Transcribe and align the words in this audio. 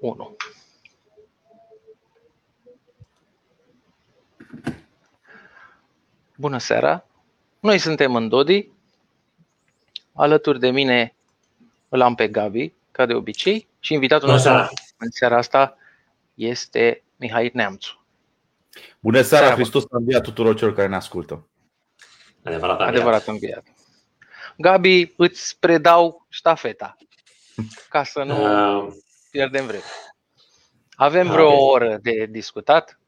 1. 0.00 0.36
Bună 6.36 6.58
seara! 6.58 7.04
Noi 7.60 7.78
suntem 7.78 8.14
în 8.14 8.28
Dodi. 8.28 8.68
Alături 10.12 10.58
de 10.58 10.70
mine 10.70 11.14
îl 11.88 12.00
am 12.00 12.14
pe 12.14 12.28
Gabi, 12.28 12.72
ca 12.90 13.06
de 13.06 13.14
obicei, 13.14 13.68
și 13.80 13.92
invitatul 13.92 14.28
nostru 14.28 14.50
în 14.96 15.10
seara 15.10 15.36
asta 15.36 15.76
este 16.34 17.02
Mihai 17.16 17.50
Neamțu. 17.54 18.04
Bună 19.00 19.20
seara, 19.20 19.44
seara 19.44 19.60
Hristos 19.60 19.82
a 19.82 19.96
înviat 19.96 20.22
tuturor 20.22 20.56
celor 20.56 20.74
care 20.74 20.88
ne 20.88 20.96
ascultă. 20.96 21.46
Adevărat, 22.42 22.80
Adevărat 22.80 23.26
înviat. 23.26 23.64
Gabi, 24.56 25.12
îți 25.16 25.58
predau 25.58 26.26
ștafeta 26.28 26.96
ca 27.88 28.04
să 28.04 28.22
nu 28.22 28.86
uh, 28.86 28.94
pierdem 29.38 29.66
vreme. 29.66 29.82
Avem 30.96 31.28
vreo 31.28 31.46
okay. 31.46 31.58
oră 31.58 31.98
de 32.02 32.26
discutat? 32.30 33.00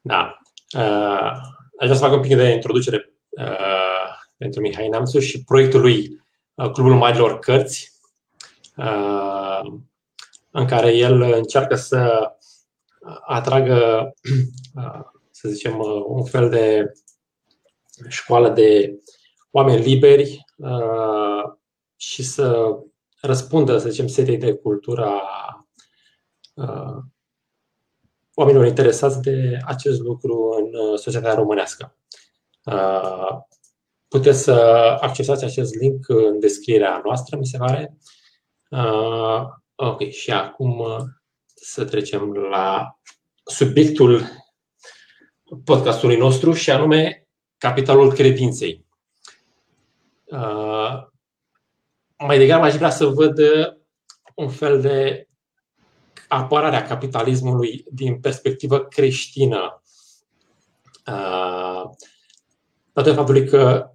Da. 0.00 0.38
Uh, 0.76 1.32
aș 1.78 1.86
vrea 1.86 1.94
să 1.94 2.04
fac 2.04 2.12
un 2.12 2.20
pic 2.20 2.36
de 2.36 2.48
introducere 2.48 3.12
uh, 3.28 4.08
pentru 4.36 4.60
Mihai 4.60 4.88
Namțu 4.88 5.18
și 5.18 5.44
proiectul 5.44 5.80
lui 5.80 6.22
uh, 6.54 6.70
Clubul 6.70 6.94
Marilor 6.94 7.38
Cărți, 7.38 7.92
uh, 8.76 9.60
în 10.50 10.66
care 10.66 10.92
el 10.96 11.22
încearcă 11.22 11.74
să 11.74 12.30
atragă, 13.26 14.12
uh, 14.74 15.00
să 15.30 15.48
zicem, 15.48 15.78
uh, 15.78 16.02
un 16.06 16.24
fel 16.24 16.50
de 16.50 16.92
școală 18.08 18.48
de 18.48 18.98
oameni 19.50 19.82
liberi 19.82 20.44
uh, 20.56 21.52
și 21.96 22.22
să 22.22 22.76
răspundă, 23.20 23.78
să 23.78 23.88
zicem, 23.88 24.06
setei 24.06 24.36
de 24.36 24.54
cultura 24.54 25.22
uh, 26.54 26.96
oamenilor 28.34 28.66
interesați 28.66 29.20
de 29.20 29.58
acest 29.64 30.00
lucru 30.00 30.54
în 30.58 30.88
uh, 30.88 30.98
societatea 30.98 31.38
românească. 31.38 31.96
Uh, 32.64 33.38
puteți 34.08 34.42
să 34.42 34.52
accesați 35.00 35.44
acest 35.44 35.74
link 35.74 36.08
în 36.08 36.40
descrierea 36.40 37.00
noastră, 37.04 37.36
mi 37.36 37.46
se 37.46 37.58
pare. 37.58 37.96
Uh, 38.70 39.42
ok, 39.74 40.08
și 40.08 40.30
acum 40.30 40.78
uh, 40.78 41.02
să 41.54 41.84
trecem 41.84 42.32
la 42.32 42.98
subiectul 43.44 44.22
podcastului 45.64 46.16
nostru 46.16 46.52
și 46.52 46.70
anume 46.70 47.28
capitalul 47.58 48.12
credinței. 48.12 48.86
Uh, 50.24 50.59
mai 52.26 52.38
degrabă 52.38 52.64
aș 52.64 52.74
vrea 52.74 52.90
să 52.90 53.06
văd 53.06 53.38
uh, 53.38 53.72
un 54.34 54.48
fel 54.48 54.80
de 54.80 55.28
apărare 56.28 56.76
a 56.76 56.86
capitalismului 56.86 57.84
din 57.90 58.20
perspectivă 58.20 58.78
creștină. 58.78 59.82
Uh, 61.06 61.90
datorită 62.92 63.20
faptului 63.20 63.46
că 63.46 63.90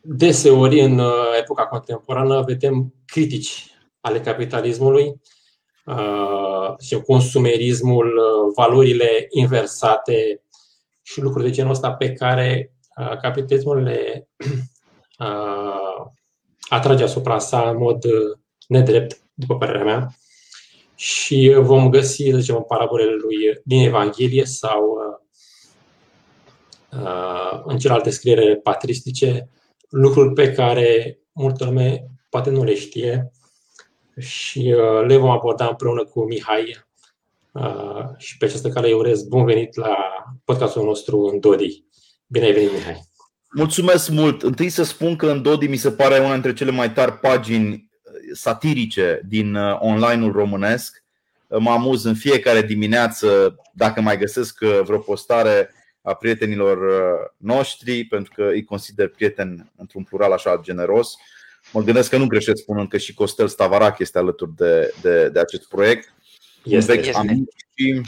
deseori 0.00 0.80
în 0.80 1.00
epoca 1.38 1.66
contemporană 1.66 2.42
vedem 2.42 2.94
critici 3.06 3.66
ale 4.00 4.20
capitalismului, 4.20 5.20
și 6.80 7.00
consumerismul, 7.00 8.20
valorile 8.56 9.26
inversate 9.30 10.42
și 11.02 11.20
lucruri 11.20 11.44
de 11.44 11.50
genul 11.50 11.70
ăsta 11.70 11.92
pe 11.92 12.12
care 12.12 12.74
capitalismul 13.20 13.82
le 13.82 14.28
atrage 16.68 17.02
asupra 17.02 17.38
sa 17.38 17.70
în 17.70 17.76
mod 17.76 18.04
uh, 18.04 18.38
nedrept, 18.68 19.20
după 19.34 19.56
părerea 19.56 19.84
mea. 19.84 20.14
Și 20.94 21.56
vom 21.58 21.90
găsi, 21.90 22.30
să 22.30 22.38
zicem, 22.38 22.56
în 22.56 22.62
parabolele 22.62 23.14
lui 23.14 23.60
din 23.64 23.84
Evanghelie 23.86 24.44
sau 24.44 24.82
uh, 24.82 25.16
uh, 27.00 27.60
în 27.64 27.78
celelalte 27.78 28.10
scriere 28.10 28.56
patristice 28.56 29.48
lucruri 29.88 30.32
pe 30.32 30.52
care 30.52 31.18
multă 31.32 31.64
lume 31.64 32.06
poate 32.30 32.50
nu 32.50 32.64
le 32.64 32.74
știe 32.74 33.30
și 34.18 34.74
le 35.06 35.16
vom 35.16 35.30
aborda 35.30 35.66
împreună 35.66 36.04
cu 36.04 36.24
Mihai 36.24 36.84
și 38.16 38.36
pe 38.36 38.44
această 38.44 38.68
cale 38.68 38.88
eu 38.88 38.98
urez 38.98 39.22
bun 39.22 39.44
venit 39.44 39.76
la 39.76 39.96
podcastul 40.44 40.84
nostru 40.84 41.20
în 41.20 41.40
Dodi. 41.40 41.84
Bine 42.26 42.44
ai 42.44 42.52
venit, 42.52 42.72
Mihai! 42.72 43.13
Mulțumesc 43.56 44.08
mult. 44.08 44.42
Întâi 44.42 44.68
să 44.68 44.82
spun 44.82 45.16
că 45.16 45.30
în 45.30 45.42
Dodi 45.42 45.66
mi 45.66 45.76
se 45.76 45.90
pare 45.90 46.18
una 46.18 46.32
dintre 46.32 46.52
cele 46.52 46.70
mai 46.70 46.92
tari 46.92 47.12
pagini 47.12 47.70
uh, 47.72 48.12
satirice 48.32 49.20
din 49.28 49.54
uh, 49.54 49.76
online-ul 49.80 50.32
românesc. 50.32 51.04
Uh, 51.46 51.58
mă 51.58 51.70
amuz 51.70 52.04
în 52.04 52.14
fiecare 52.14 52.62
dimineață 52.62 53.56
dacă 53.72 54.00
mai 54.00 54.18
găsesc 54.18 54.58
vreo 54.58 54.98
postare 54.98 55.70
a 56.02 56.14
prietenilor 56.14 56.78
noștri, 57.36 58.04
pentru 58.04 58.32
că 58.34 58.42
îi 58.42 58.64
consider 58.64 59.08
prieten 59.08 59.70
într-un 59.76 60.02
plural 60.02 60.32
așa 60.32 60.60
generos. 60.62 61.14
Mă 61.72 61.82
gândesc 61.82 62.10
că 62.10 62.16
nu 62.16 62.26
greșesc 62.26 62.62
spunând 62.62 62.88
că 62.88 62.98
și 62.98 63.14
Costel 63.14 63.48
Stavarac 63.48 63.98
este 63.98 64.18
alături 64.18 64.56
de, 64.56 64.94
de, 65.00 65.28
de 65.28 65.40
acest 65.40 65.68
proiect. 65.68 66.14
Este, 66.64 66.98
este. 66.98 67.44
Și 67.74 68.00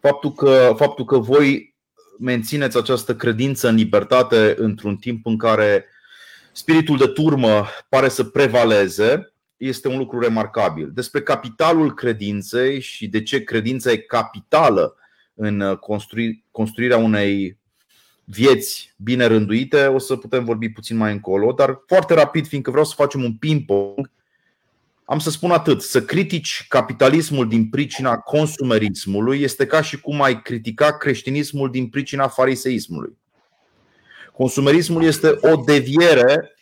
faptul 0.00 0.32
că, 0.32 0.74
faptul 0.76 1.04
că 1.04 1.18
voi 1.18 1.71
mențineți 2.18 2.76
această 2.76 3.16
credință 3.16 3.68
în 3.68 3.74
libertate 3.74 4.54
într-un 4.58 4.96
timp 4.96 5.26
în 5.26 5.36
care 5.36 5.84
spiritul 6.52 6.96
de 6.96 7.06
turmă 7.06 7.66
pare 7.88 8.08
să 8.08 8.24
prevaleze, 8.24 9.32
este 9.56 9.88
un 9.88 9.98
lucru 9.98 10.20
remarcabil. 10.20 10.90
Despre 10.94 11.22
capitalul 11.22 11.94
credinței 11.94 12.80
și 12.80 13.08
de 13.08 13.22
ce 13.22 13.44
credința 13.44 13.90
e 13.90 13.96
capitală 13.96 14.96
în 15.34 15.76
construi, 15.80 16.44
construirea 16.50 16.96
unei 16.96 17.58
vieți 18.24 18.94
bine 18.96 19.26
rânduite, 19.26 19.86
o 19.86 19.98
să 19.98 20.16
putem 20.16 20.44
vorbi 20.44 20.68
puțin 20.68 20.96
mai 20.96 21.12
încolo, 21.12 21.52
dar 21.52 21.82
foarte 21.86 22.14
rapid, 22.14 22.46
fiindcă 22.46 22.70
vreau 22.70 22.84
să 22.84 22.94
facem 22.96 23.24
un 23.24 23.34
ping-pong 23.34 24.10
am 25.12 25.18
să 25.18 25.30
spun 25.30 25.50
atât, 25.50 25.82
să 25.82 26.02
critici 26.02 26.64
capitalismul 26.68 27.48
din 27.48 27.68
pricina 27.68 28.16
consumerismului 28.16 29.40
este 29.40 29.66
ca 29.66 29.82
și 29.82 30.00
cum 30.00 30.22
ai 30.22 30.42
critica 30.42 30.96
creștinismul 30.96 31.70
din 31.70 31.88
pricina 31.88 32.28
fariseismului. 32.28 33.18
Consumerismul 34.32 35.04
este 35.04 35.38
o 35.40 35.56
deviere 35.56 36.54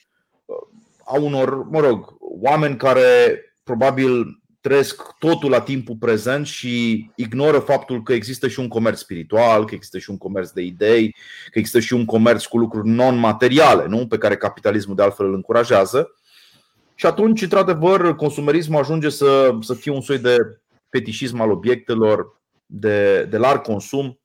uh, 0.44 0.56
a 1.04 1.18
unor, 1.20 1.64
mă 1.64 1.80
rog, 1.80 2.16
oameni 2.18 2.76
care 2.76 3.40
probabil 3.64 4.42
trăiesc 4.60 5.02
totul 5.18 5.50
la 5.50 5.60
timpul 5.60 5.96
prezent 5.96 6.46
și 6.46 7.04
ignoră 7.14 7.58
faptul 7.58 8.02
că 8.02 8.12
există 8.12 8.48
și 8.48 8.60
un 8.60 8.68
comerț 8.68 8.98
spiritual, 8.98 9.64
că 9.64 9.74
există 9.74 9.98
și 9.98 10.10
un 10.10 10.18
comerț 10.18 10.50
de 10.50 10.62
idei, 10.62 11.16
că 11.50 11.58
există 11.58 11.80
și 11.80 11.92
un 11.92 12.04
comerț 12.04 12.44
cu 12.44 12.58
lucruri 12.58 12.88
non-materiale, 12.88 13.86
nu? 13.86 14.06
pe 14.06 14.18
care 14.18 14.36
capitalismul 14.36 14.96
de 14.96 15.02
altfel 15.02 15.26
îl 15.26 15.34
încurajează. 15.34 16.14
Și 17.00 17.06
atunci, 17.06 17.42
într-adevăr, 17.42 18.16
consumerismul 18.16 18.80
ajunge 18.80 19.08
să, 19.08 19.56
să 19.60 19.74
fie 19.74 19.92
un 19.92 20.00
soi 20.00 20.18
de 20.18 20.36
fetișism 20.88 21.40
al 21.40 21.50
obiectelor 21.50 22.40
de, 22.66 23.24
de 23.24 23.36
larg 23.36 23.62
consum. 23.62 24.20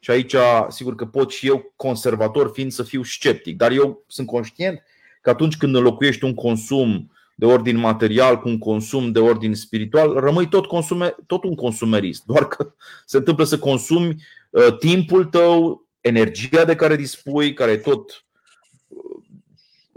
Și 0.00 0.10
aici, 0.10 0.34
sigur 0.68 0.94
că 0.94 1.06
pot 1.06 1.30
și 1.30 1.46
eu, 1.46 1.72
conservator 1.76 2.50
fiind, 2.52 2.72
să 2.72 2.82
fiu 2.82 3.02
sceptic. 3.02 3.56
Dar 3.56 3.70
eu 3.70 4.04
sunt 4.06 4.26
conștient 4.26 4.82
că 5.20 5.30
atunci 5.30 5.56
când 5.56 5.74
înlocuiești 5.74 6.24
un 6.24 6.34
consum 6.34 7.12
de 7.36 7.46
ordin 7.46 7.76
material 7.76 8.38
cu 8.38 8.48
un 8.48 8.58
consum 8.58 9.12
de 9.12 9.18
ordin 9.18 9.54
spiritual, 9.54 10.12
rămâi 10.12 10.48
tot, 10.48 10.66
consume, 10.66 11.14
tot 11.26 11.44
un 11.44 11.54
consumerist. 11.54 12.24
Doar 12.24 12.48
că 12.48 12.72
se 13.06 13.16
întâmplă 13.16 13.44
să 13.44 13.58
consumi 13.58 14.14
uh, 14.50 14.76
timpul 14.78 15.24
tău, 15.24 15.86
energia 16.00 16.64
de 16.64 16.74
care 16.74 16.96
dispui, 16.96 17.52
care 17.52 17.70
e 17.70 17.76
tot 17.76 18.24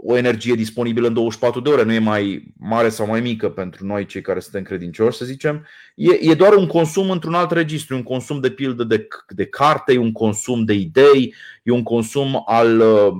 o 0.06 0.16
energie 0.16 0.54
disponibilă 0.54 1.06
în 1.06 1.14
24 1.14 1.60
de 1.60 1.68
ore, 1.68 1.82
nu 1.82 1.92
e 1.92 1.98
mai 1.98 2.52
mare 2.58 2.88
sau 2.88 3.06
mai 3.06 3.20
mică 3.20 3.50
pentru 3.50 3.86
noi 3.86 4.06
cei 4.06 4.20
care 4.20 4.40
suntem 4.40 4.62
credincioși, 4.62 5.18
să 5.18 5.24
zicem. 5.24 5.66
E, 5.94 6.30
e 6.30 6.34
doar 6.34 6.52
un 6.52 6.66
consum 6.66 7.10
într-un 7.10 7.34
alt 7.34 7.50
registru, 7.50 7.96
un 7.96 8.02
consum 8.02 8.40
de 8.40 8.50
pildă 8.50 8.84
de, 8.84 9.08
de 9.28 9.46
carte, 9.46 9.92
e 9.92 9.98
un 9.98 10.12
consum 10.12 10.64
de 10.64 10.72
idei, 10.72 11.34
e 11.62 11.70
un 11.70 11.82
consum 11.82 12.42
al 12.46 12.80
uh, 12.80 13.12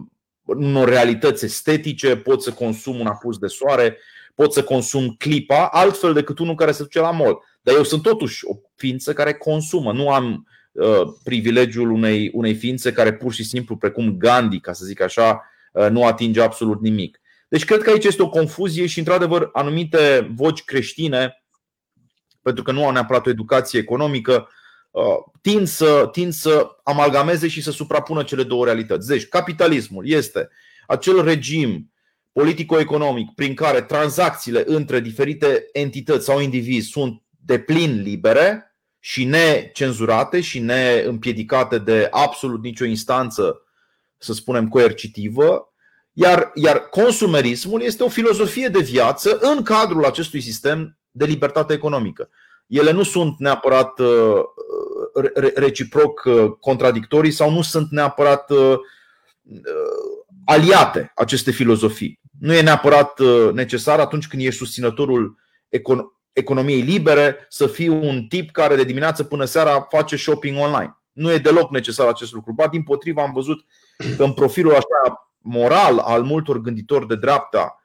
unor 0.43 0.89
realități 0.89 1.45
estetice, 1.45 2.17
pot 2.17 2.43
să 2.43 2.53
consum 2.53 3.01
un 3.01 3.07
apus 3.07 3.39
de 3.39 3.47
soare, 3.47 3.99
pot 4.35 4.53
să 4.53 4.63
consum 4.63 5.15
clipa, 5.19 5.69
altfel 5.73 6.13
decât 6.13 6.39
unul 6.39 6.55
care 6.55 6.73
se 6.73 6.83
duce 6.83 7.01
la 7.01 7.11
mall. 7.11 7.39
Dar 7.63 7.75
eu 7.75 7.83
sunt 7.83 8.03
totuși 8.03 8.45
o 8.47 8.55
ființă 8.77 9.13
care 9.13 9.33
consumă, 9.33 9.93
nu 9.93 10.11
am 10.11 10.47
uh, 10.73 11.03
privilegiul 11.23 11.91
unei, 11.91 12.31
unei 12.33 12.55
ființe 12.55 12.93
care 12.93 13.13
pur 13.13 13.33
și 13.33 13.45
simplu, 13.45 13.77
precum 13.77 14.17
Gandhi, 14.17 14.61
ca 14.61 14.73
să 14.73 14.85
zic 14.85 15.01
așa, 15.01 15.33
Uh, 15.33 15.53
nu 15.91 16.07
atinge 16.07 16.41
absolut 16.41 16.81
nimic. 16.81 17.21
Deci 17.49 17.65
cred 17.65 17.83
că 17.83 17.91
aici 17.91 18.05
este 18.05 18.23
o 18.23 18.29
confuzie 18.29 18.87
și, 18.87 18.99
într-adevăr, 18.99 19.51
anumite 19.53 20.33
voci 20.35 20.65
creștine, 20.65 21.45
pentru 22.43 22.63
că 22.63 22.73
nu 22.73 22.85
au 22.85 22.93
neapărat 22.93 23.27
o 23.27 23.31
educație 23.31 23.79
economică, 23.79 24.49
uh, 24.91 25.03
tind 25.41 25.67
să, 25.67 26.09
tind 26.13 26.33
să 26.33 26.67
amalgameze 26.85 27.49
și 27.49 27.63
să 27.63 27.71
suprapună 27.71 28.23
cele 28.23 28.43
două 28.43 28.65
realități. 28.65 29.09
Deci, 29.09 29.29
capitalismul 29.29 30.09
este 30.09 30.49
acel 30.87 31.25
regim 31.25 31.93
politico-economic 32.33 33.35
prin 33.35 33.55
care 33.55 33.83
tranzacțiile 33.83 34.63
între 34.67 35.01
diferite 35.01 35.69
entități 35.73 36.25
sau 36.25 36.41
indivizi 36.41 36.89
sunt 36.89 37.23
de 37.29 37.59
plin 37.59 38.03
libere 38.03 38.77
și 38.99 39.25
necenzurate 39.25 40.41
și 40.41 40.59
neîmpiedicate 40.59 41.79
de 41.79 42.09
absolut 42.11 42.63
nicio 42.63 42.85
instanță, 42.85 43.64
să 44.25 44.33
spunem, 44.33 44.69
coercitivă, 44.69 45.75
iar, 46.13 46.51
iar 46.55 46.89
consumerismul 46.89 47.83
este 47.83 48.03
o 48.03 48.09
filozofie 48.09 48.69
de 48.69 48.81
viață 48.81 49.39
în 49.41 49.63
cadrul 49.63 50.05
acestui 50.05 50.41
sistem 50.41 50.99
de 51.11 51.25
libertate 51.25 51.73
economică. 51.73 52.29
Ele 52.67 52.91
nu 52.91 53.03
sunt 53.03 53.39
neapărat 53.39 53.99
uh, 53.99 54.43
reciproc 55.55 56.25
uh, 56.25 56.51
contradictorii 56.61 57.31
sau 57.31 57.51
nu 57.51 57.63
sunt 57.63 57.91
neapărat 57.91 58.51
uh, 58.51 58.79
aliate 60.45 61.13
aceste 61.15 61.51
filozofii. 61.51 62.21
Nu 62.41 62.55
e 62.55 62.63
neapărat 62.63 63.21
necesar 63.53 64.01
atunci 64.01 64.27
când 64.27 64.43
ești 64.43 64.59
susținătorul 64.59 65.39
economiei 66.33 66.81
libere 66.81 67.47
să 67.49 67.67
fii 67.67 67.89
un 67.89 68.27
tip 68.29 68.51
care 68.51 68.77
de 68.77 68.85
dimineață 68.85 69.25
până 69.25 69.45
seara 69.45 69.81
face 69.81 70.17
shopping 70.17 70.59
online. 70.59 70.99
Nu 71.13 71.33
e 71.33 71.39
deloc 71.39 71.71
necesar 71.71 72.07
acest 72.07 72.33
lucru. 72.33 72.53
Ba, 72.53 72.69
din 72.69 72.83
potriva, 72.83 73.23
am 73.23 73.33
văzut 73.33 73.59
că 73.61 73.67
în 74.19 74.33
profilul 74.33 74.73
așa 74.73 75.31
moral 75.39 75.99
al 75.99 76.23
multor 76.23 76.61
gânditori 76.61 77.07
de 77.07 77.17
dreapta 77.17 77.79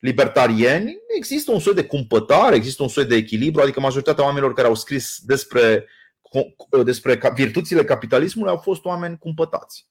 libertarieni 0.00 0.98
există 1.16 1.52
un 1.52 1.58
soi 1.58 1.74
de 1.74 1.84
cumpătare, 1.84 2.56
există 2.56 2.82
un 2.82 2.88
soi 2.88 3.04
de 3.04 3.14
echilibru, 3.14 3.62
adică 3.62 3.80
majoritatea 3.80 4.24
oamenilor 4.24 4.54
care 4.54 4.68
au 4.68 4.74
scris 4.74 5.18
despre, 5.24 5.86
despre 6.84 7.20
virtuțile 7.34 7.84
capitalismului 7.84 8.50
au 8.50 8.56
fost 8.56 8.84
oameni 8.84 9.18
cumpătați. 9.18 9.88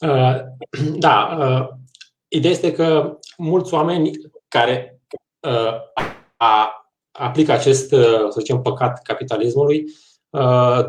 Uh, 0.00 0.36
da, 1.06 1.36
uh, 1.38 1.68
ideea 2.28 2.52
este 2.52 2.72
că 2.72 3.18
mulți 3.36 3.74
oameni 3.74 4.10
care 4.48 5.00
uh, 5.40 5.74
a, 6.36 6.74
aplică 7.12 7.52
acest, 7.52 7.88
să 7.88 8.36
zicem, 8.38 8.62
păcat 8.62 9.02
capitalismului 9.02 9.84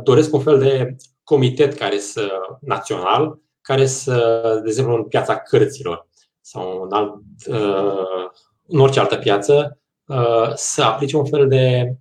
doresc 0.04 0.34
un 0.34 0.42
fel 0.42 0.60
de 0.60 0.96
comitet 1.32 1.74
care 1.74 2.00
să 2.00 2.32
național 2.62 3.40
care 3.62 3.86
să, 3.86 4.16
de 4.64 4.70
exemplu, 4.70 4.96
în 4.96 5.04
piața 5.04 5.38
cărților 5.38 6.08
sau 6.42 6.82
în, 6.82 6.92
alt, 6.92 7.14
uh, 7.48 8.30
în 8.68 8.80
orice 8.80 9.00
altă 9.00 9.18
piață, 9.18 9.80
uh, 10.06 10.52
să 10.56 10.84
aplice 10.84 11.18
un 11.18 11.26
fel 11.26 11.48
de 11.48 11.94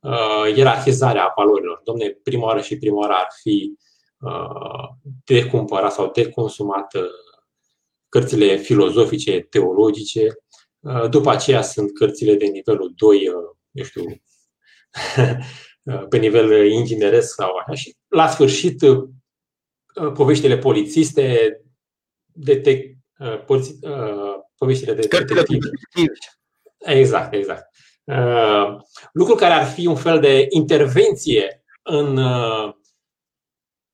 uh, 0.00 0.56
ierarhizare 0.56 1.18
a 1.18 1.32
valorilor. 1.36 1.80
Domne, 1.84 2.08
prima 2.08 2.44
oară 2.44 2.60
și 2.60 2.78
prima 2.78 2.96
oară 2.96 3.12
ar 3.12 3.28
fi 3.42 3.72
de 5.24 5.46
cumpărat 5.46 5.92
sau 5.92 6.10
de 6.14 6.30
consumat 6.30 6.92
cărțile 8.08 8.56
filozofice, 8.56 9.40
teologice. 9.40 10.26
După 11.10 11.30
aceea 11.30 11.62
sunt 11.62 11.94
cărțile 11.94 12.34
de 12.34 12.44
nivelul 12.44 12.92
2, 12.96 13.22
eu 13.72 13.84
știu, 13.84 14.02
pe 16.08 16.16
nivel 16.16 16.70
ingineresc 16.70 17.34
sau 17.34 17.56
așa. 17.56 17.74
Și 17.74 17.96
la 18.08 18.28
sfârșit 18.28 18.82
Uh, 19.94 20.12
poveștile 20.12 20.58
polițiste, 20.58 21.56
detec, 22.26 22.96
uh, 23.18 23.44
poliți, 23.44 23.78
uh, 23.80 24.34
poveștile 24.56 24.94
de 24.94 25.06
detectiv. 25.06 25.62
Exact, 26.78 27.32
exact. 27.32 27.68
Lucru 29.12 29.34
care 29.34 29.52
ar 29.52 29.64
fi 29.64 29.86
un 29.86 29.96
fel 29.96 30.20
de 30.20 30.46
intervenție 30.48 31.64
în 31.82 32.18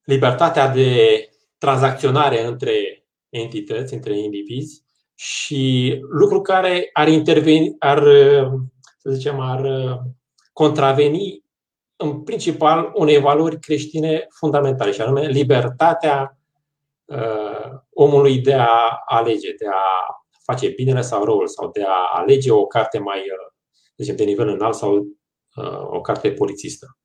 libertatea 0.04 0.68
de 0.68 1.20
tranzacționare 1.58 2.44
între 2.44 3.04
entități, 3.28 3.94
între 3.94 4.18
indivizi 4.18 4.84
și 5.14 5.96
lucru 6.10 6.40
care 6.40 6.90
ar 6.92 7.08
interveni, 7.08 7.74
ar, 7.78 8.02
să 8.98 9.10
zicem, 9.10 9.40
ar 9.40 9.68
contraveni 10.52 11.44
în 11.96 12.22
principal 12.22 12.90
unei 12.94 13.20
valori 13.20 13.60
creștine 13.60 14.26
fundamentale, 14.30 14.92
și 14.92 15.00
anume 15.00 15.26
libertatea 15.26 16.38
uh, 17.04 17.70
omului 17.90 18.38
de 18.38 18.54
a 18.54 19.02
alege, 19.06 19.52
de 19.58 19.66
a 19.66 20.14
face 20.42 20.68
binele 20.68 21.00
sau 21.00 21.24
răul, 21.24 21.46
sau 21.46 21.70
de 21.70 21.82
a 21.86 22.20
alege 22.20 22.50
o 22.50 22.66
carte 22.66 22.98
mai, 22.98 23.18
uh, 23.18 23.52
zicem, 23.96 24.16
de 24.16 24.24
nivel 24.24 24.48
înalt 24.48 24.74
sau 24.74 24.96
uh, 25.54 25.80
o 25.90 26.00
carte 26.00 26.30
polițistă. 26.30 26.98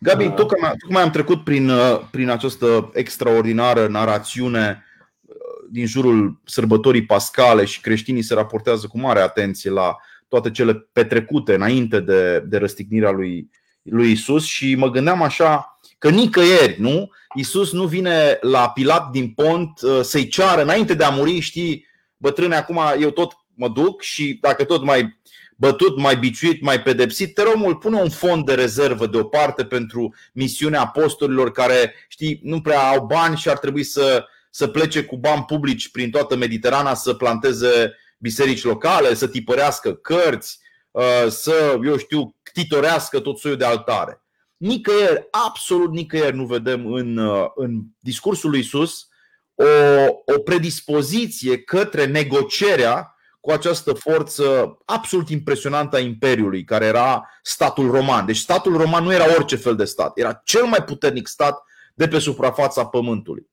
Gabi, 0.00 0.24
uh, 0.24 0.34
tocmai, 0.34 0.72
tocmai 0.78 1.02
am 1.02 1.10
trecut 1.10 1.44
prin, 1.44 1.68
uh, 1.68 2.00
prin 2.10 2.28
această 2.28 2.90
extraordinară 2.94 3.86
narațiune 3.86 4.84
uh, 5.26 5.34
din 5.70 5.86
jurul 5.86 6.40
sărbătorii 6.44 7.06
pascale 7.06 7.64
și 7.64 7.80
creștinii 7.80 8.22
se 8.22 8.34
raportează 8.34 8.86
cu 8.86 8.98
mare 8.98 9.20
atenție 9.20 9.70
la 9.70 9.96
toate 10.28 10.50
cele 10.50 10.74
petrecute 10.74 11.54
înainte 11.54 12.00
de, 12.00 12.40
de 12.40 12.58
răstignirea 12.58 13.10
lui 13.10 13.50
lui 13.82 14.10
Isus 14.10 14.44
și 14.44 14.74
mă 14.74 14.90
gândeam 14.90 15.22
așa 15.22 15.80
că 15.98 16.10
nicăieri, 16.10 16.80
nu? 16.80 17.10
Isus 17.34 17.72
nu 17.72 17.86
vine 17.86 18.38
la 18.40 18.70
Pilat 18.70 19.10
din 19.10 19.28
pont 19.28 19.80
uh, 19.82 20.00
să-i 20.02 20.28
ceară 20.28 20.62
înainte 20.62 20.94
de 20.94 21.04
a 21.04 21.10
muri, 21.10 21.38
știi, 21.38 21.86
bătrâne, 22.16 22.56
acum 22.56 22.80
eu 23.00 23.10
tot 23.10 23.32
mă 23.54 23.68
duc 23.68 24.02
și 24.02 24.38
dacă 24.40 24.64
tot 24.64 24.82
mai 24.82 25.20
bătut, 25.56 25.96
mai 25.98 26.16
biciuit, 26.16 26.62
mai 26.62 26.82
pedepsit, 26.82 27.34
te 27.34 27.42
rog 27.42 27.54
mult, 27.54 27.78
pune 27.78 28.00
un 28.00 28.10
fond 28.10 28.44
de 28.44 28.54
rezervă 28.54 29.06
deoparte 29.06 29.64
pentru 29.64 30.14
misiunea 30.32 30.80
apostolilor 30.80 31.52
care, 31.52 31.94
știi, 32.08 32.40
nu 32.42 32.60
prea 32.60 32.88
au 32.88 33.06
bani 33.06 33.36
și 33.36 33.48
ar 33.48 33.58
trebui 33.58 33.82
să, 33.82 34.24
să 34.50 34.66
plece 34.66 35.02
cu 35.02 35.16
bani 35.16 35.44
publici 35.46 35.90
prin 35.90 36.10
toată 36.10 36.36
Mediterana 36.36 36.94
să 36.94 37.14
planteze 37.14 37.96
biserici 38.18 38.64
locale, 38.64 39.14
să 39.14 39.28
tipărească 39.28 39.94
cărți, 39.94 40.58
uh, 40.90 41.26
să, 41.28 41.78
eu 41.84 41.96
știu, 41.96 42.36
titorească 42.52 43.20
tot 43.20 43.38
soiul 43.38 43.58
de 43.58 43.64
altare. 43.64 44.22
Nicăieri, 44.56 45.28
absolut 45.30 45.90
nicăieri 45.92 46.36
nu 46.36 46.46
vedem 46.46 46.92
în, 46.92 47.16
uh, 47.16 47.46
în 47.54 47.80
discursul 47.98 48.50
lui 48.50 48.58
Isus 48.58 49.08
o, 49.54 50.34
o 50.34 50.38
predispoziție 50.38 51.58
către 51.58 52.06
negocierea 52.06 53.14
cu 53.40 53.50
această 53.50 53.92
forță 53.92 54.78
absolut 54.84 55.28
impresionantă 55.28 55.96
a 55.96 56.00
Imperiului, 56.00 56.64
care 56.64 56.84
era 56.84 57.28
statul 57.42 57.90
roman. 57.90 58.26
Deci 58.26 58.36
statul 58.36 58.76
roman 58.76 59.04
nu 59.04 59.12
era 59.12 59.34
orice 59.34 59.56
fel 59.56 59.76
de 59.76 59.84
stat, 59.84 60.18
era 60.18 60.40
cel 60.44 60.64
mai 60.64 60.84
puternic 60.84 61.26
stat 61.26 61.62
de 61.94 62.08
pe 62.08 62.18
suprafața 62.18 62.86
pământului. 62.86 63.48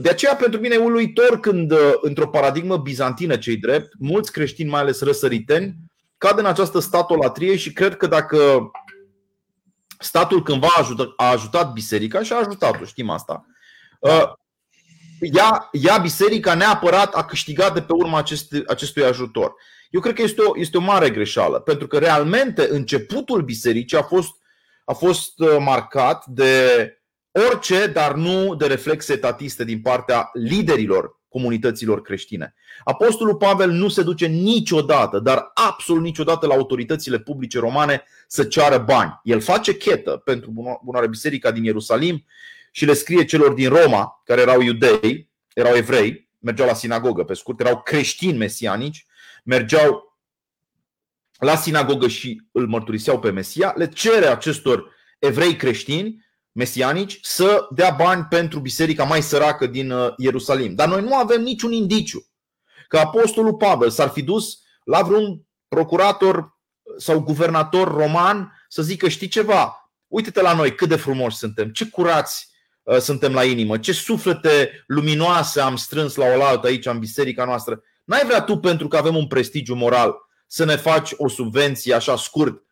De 0.00 0.08
aceea, 0.08 0.36
pentru 0.36 0.60
mine 0.60 0.74
e 0.74 0.78
uluitor 0.78 1.40
când, 1.40 1.70
uh, 1.70 1.78
într-o 2.00 2.28
paradigmă 2.28 2.76
bizantină, 2.76 3.36
cei 3.36 3.56
drept, 3.56 3.92
mulți 3.98 4.32
creștini, 4.32 4.70
mai 4.70 4.80
ales 4.80 5.00
răsăriteni, 5.00 5.74
cad 6.22 6.38
în 6.38 6.46
această 6.46 6.78
statolatrie 6.78 7.56
și 7.56 7.72
cred 7.72 7.96
că 7.96 8.06
dacă 8.06 8.70
statul 9.98 10.42
cândva 10.42 10.66
a 10.66 10.80
ajutat, 10.80 11.08
a 11.16 11.30
ajutat 11.30 11.72
biserica 11.72 12.22
și 12.22 12.32
a 12.32 12.36
ajutat-o, 12.36 12.84
știm 12.84 13.10
asta, 13.10 13.46
uh, 14.00 14.32
ea, 15.20 15.68
ea, 15.72 15.98
biserica 15.98 16.54
neapărat 16.54 17.14
a 17.14 17.24
câștigat 17.24 17.74
de 17.74 17.82
pe 17.82 17.92
urma 17.92 18.18
acestui, 18.18 18.62
acestui 18.66 19.04
ajutor. 19.04 19.54
Eu 19.90 20.00
cred 20.00 20.14
că 20.14 20.22
este 20.22 20.42
o, 20.42 20.52
este 20.54 20.76
o 20.76 20.80
mare 20.80 21.10
greșeală, 21.10 21.60
pentru 21.60 21.86
că 21.86 21.98
realmente 21.98 22.68
începutul 22.70 23.42
bisericii 23.42 23.98
a 23.98 24.02
fost, 24.02 24.30
a 24.84 24.92
fost 24.92 25.38
uh, 25.38 25.56
marcat 25.58 26.26
de 26.26 26.62
orice, 27.50 27.86
dar 27.86 28.14
nu 28.14 28.54
de 28.54 28.66
reflexe 28.66 29.12
etatiste 29.12 29.64
din 29.64 29.80
partea 29.80 30.30
liderilor 30.32 31.20
comunităților 31.32 32.02
creștine. 32.02 32.54
Apostolul 32.84 33.36
Pavel 33.36 33.70
nu 33.70 33.88
se 33.88 34.02
duce 34.02 34.26
niciodată, 34.26 35.18
dar 35.18 35.50
absolut 35.54 36.02
niciodată 36.02 36.46
la 36.46 36.54
autoritățile 36.54 37.18
publice 37.18 37.58
romane 37.58 38.02
să 38.26 38.44
ceară 38.44 38.78
bani. 38.78 39.20
El 39.22 39.40
face 39.40 39.76
chetă 39.76 40.10
pentru 40.10 40.50
bunoare 40.84 41.08
biserica 41.08 41.50
din 41.50 41.64
Ierusalim 41.64 42.24
și 42.70 42.84
le 42.84 42.92
scrie 42.92 43.24
celor 43.24 43.52
din 43.52 43.68
Roma, 43.68 44.22
care 44.24 44.40
erau 44.40 44.60
iudei, 44.60 45.30
erau 45.54 45.74
evrei, 45.74 46.28
mergeau 46.38 46.68
la 46.68 46.74
sinagogă, 46.74 47.24
pe 47.24 47.34
scurt, 47.34 47.60
erau 47.60 47.82
creștini 47.82 48.38
mesianici, 48.38 49.06
mergeau 49.44 50.18
la 51.38 51.56
sinagogă 51.56 52.08
și 52.08 52.42
îl 52.52 52.66
mărturiseau 52.66 53.18
pe 53.18 53.30
Mesia, 53.30 53.72
le 53.76 53.88
cere 53.88 54.26
acestor 54.26 54.90
evrei 55.18 55.56
creștini 55.56 56.24
mesianici 56.52 57.18
să 57.22 57.66
dea 57.70 57.90
bani 57.90 58.26
pentru 58.30 58.60
biserica 58.60 59.04
mai 59.04 59.22
săracă 59.22 59.66
din 59.66 59.90
uh, 59.90 60.12
Ierusalim. 60.16 60.74
Dar 60.74 60.88
noi 60.88 61.02
nu 61.02 61.14
avem 61.14 61.42
niciun 61.42 61.72
indiciu 61.72 62.26
că 62.88 62.98
apostolul 62.98 63.54
Pavel 63.54 63.90
s-ar 63.90 64.08
fi 64.08 64.22
dus 64.22 64.58
la 64.84 65.02
vreun 65.02 65.46
procurator 65.68 66.58
sau 66.96 67.20
guvernator 67.20 67.94
roman 67.94 68.60
să 68.68 68.82
zică 68.82 69.08
știi 69.08 69.28
ceva, 69.28 69.92
uite-te 70.06 70.42
la 70.42 70.54
noi 70.54 70.74
cât 70.74 70.88
de 70.88 70.96
frumoși 70.96 71.36
suntem, 71.36 71.70
ce 71.70 71.84
curați 71.84 72.48
uh, 72.82 72.98
suntem 72.98 73.32
la 73.32 73.44
inimă, 73.44 73.78
ce 73.78 73.92
suflete 73.92 74.84
luminoase 74.86 75.60
am 75.60 75.76
strâns 75.76 76.14
la 76.14 76.24
oaltă 76.38 76.66
aici 76.66 76.86
în 76.86 76.98
biserica 76.98 77.44
noastră. 77.44 77.82
N-ai 78.04 78.24
vrea 78.26 78.42
tu 78.42 78.58
pentru 78.58 78.88
că 78.88 78.96
avem 78.96 79.16
un 79.16 79.26
prestigiu 79.26 79.74
moral 79.74 80.16
să 80.46 80.64
ne 80.64 80.76
faci 80.76 81.10
o 81.16 81.28
subvenție 81.28 81.94
așa 81.94 82.16
scurt 82.16 82.54
Uh, 82.54 82.71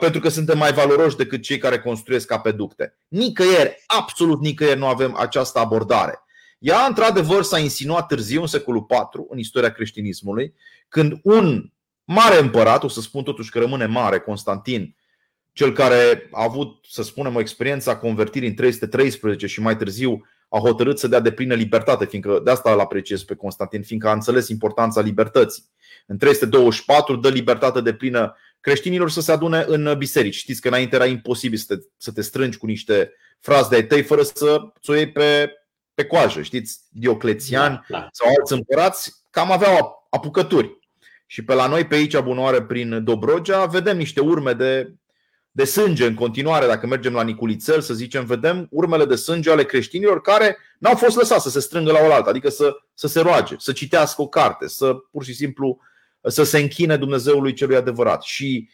pentru 0.00 0.20
că 0.20 0.28
suntem 0.28 0.58
mai 0.58 0.72
valoroși 0.72 1.16
decât 1.16 1.42
cei 1.42 1.58
care 1.58 1.80
construiesc 1.80 2.32
apeducte. 2.32 2.98
Nicăieri, 3.08 3.84
absolut 3.86 4.40
nicăieri 4.40 4.78
nu 4.78 4.86
avem 4.86 5.16
această 5.16 5.58
abordare. 5.58 6.22
Ea, 6.58 6.84
într-adevăr, 6.84 7.42
s-a 7.42 7.58
insinuat 7.58 8.06
târziu, 8.06 8.40
în 8.40 8.46
secolul 8.46 8.86
IV, 8.90 9.24
în 9.28 9.38
istoria 9.38 9.72
creștinismului, 9.72 10.54
când 10.88 11.20
un 11.22 11.70
mare 12.04 12.38
împărat, 12.38 12.84
o 12.84 12.88
să 12.88 13.00
spun 13.00 13.22
totuși 13.22 13.50
că 13.50 13.58
rămâne 13.58 13.86
mare, 13.86 14.18
Constantin, 14.18 14.96
cel 15.52 15.72
care 15.72 16.28
a 16.30 16.42
avut, 16.42 16.84
să 16.88 17.02
spunem, 17.02 17.34
o 17.34 17.40
experiență 17.40 17.90
a 17.90 17.96
convertirii 17.96 18.48
în 18.48 18.54
313 18.54 19.46
și 19.46 19.60
mai 19.60 19.76
târziu 19.76 20.24
a 20.48 20.58
hotărât 20.58 20.98
să 20.98 21.08
dea 21.08 21.20
de 21.20 21.32
plină 21.32 21.54
libertate, 21.54 22.04
fiindcă 22.04 22.40
de 22.44 22.50
asta 22.50 22.72
îl 22.72 22.80
apreciez 22.80 23.22
pe 23.22 23.34
Constantin, 23.34 23.82
fiindcă 23.82 24.08
a 24.08 24.12
înțeles 24.12 24.48
importanța 24.48 25.00
libertății. 25.00 25.64
În 26.06 26.18
324 26.18 27.16
dă 27.16 27.28
libertate 27.28 27.80
de 27.80 27.94
plină 27.94 28.36
creștinilor 28.60 29.10
să 29.10 29.20
se 29.20 29.32
adune 29.32 29.64
în 29.66 29.94
biserici. 29.98 30.34
Știți 30.34 30.60
că 30.60 30.68
înainte 30.68 30.94
era 30.94 31.06
imposibil 31.06 31.58
să 31.58 31.76
te, 31.76 31.82
să 31.96 32.12
te 32.12 32.22
strângi 32.22 32.58
cu 32.58 32.66
niște 32.66 33.12
fraze 33.40 33.68
de 33.68 33.74
ai 33.74 33.86
tăi 33.86 34.02
fără 34.02 34.22
să 34.22 34.58
ți-o 34.80 34.94
iei 34.94 35.10
pe, 35.12 35.52
pe 35.94 36.04
coajă. 36.04 36.42
Știți, 36.42 36.80
Dioclețian 36.88 37.84
da, 37.88 37.98
da. 37.98 38.08
sau 38.12 38.28
alți 38.38 38.52
împărați 38.52 39.12
cam 39.30 39.52
aveau 39.52 40.06
apucături. 40.10 40.78
Și 41.26 41.44
pe 41.44 41.54
la 41.54 41.66
noi, 41.66 41.86
pe 41.86 41.94
aici, 41.94 42.18
bunoare, 42.18 42.62
prin 42.62 43.04
Dobrogea, 43.04 43.64
vedem 43.64 43.96
niște 43.96 44.20
urme 44.20 44.52
de, 44.52 44.94
de 45.50 45.64
sânge 45.64 46.06
în 46.06 46.14
continuare. 46.14 46.66
Dacă 46.66 46.86
mergem 46.86 47.12
la 47.12 47.22
Niculițel, 47.22 47.80
să 47.80 47.94
zicem, 47.94 48.24
vedem 48.24 48.66
urmele 48.70 49.04
de 49.04 49.14
sânge 49.14 49.50
ale 49.50 49.64
creștinilor 49.64 50.20
care 50.20 50.56
n-au 50.78 50.94
fost 50.94 51.16
lăsați 51.16 51.42
să 51.42 51.50
se 51.50 51.60
strângă 51.60 51.92
la 51.92 52.08
oaltă, 52.08 52.28
adică 52.28 52.48
să, 52.48 52.76
să 52.94 53.06
se 53.06 53.20
roage, 53.20 53.54
să 53.58 53.72
citească 53.72 54.22
o 54.22 54.28
carte, 54.28 54.68
să 54.68 54.94
pur 54.94 55.24
și 55.24 55.34
simplu 55.34 55.78
să 56.22 56.42
se 56.42 56.58
închine 56.58 56.96
Dumnezeului 56.96 57.52
celui 57.52 57.76
adevărat. 57.76 58.22
Și 58.22 58.68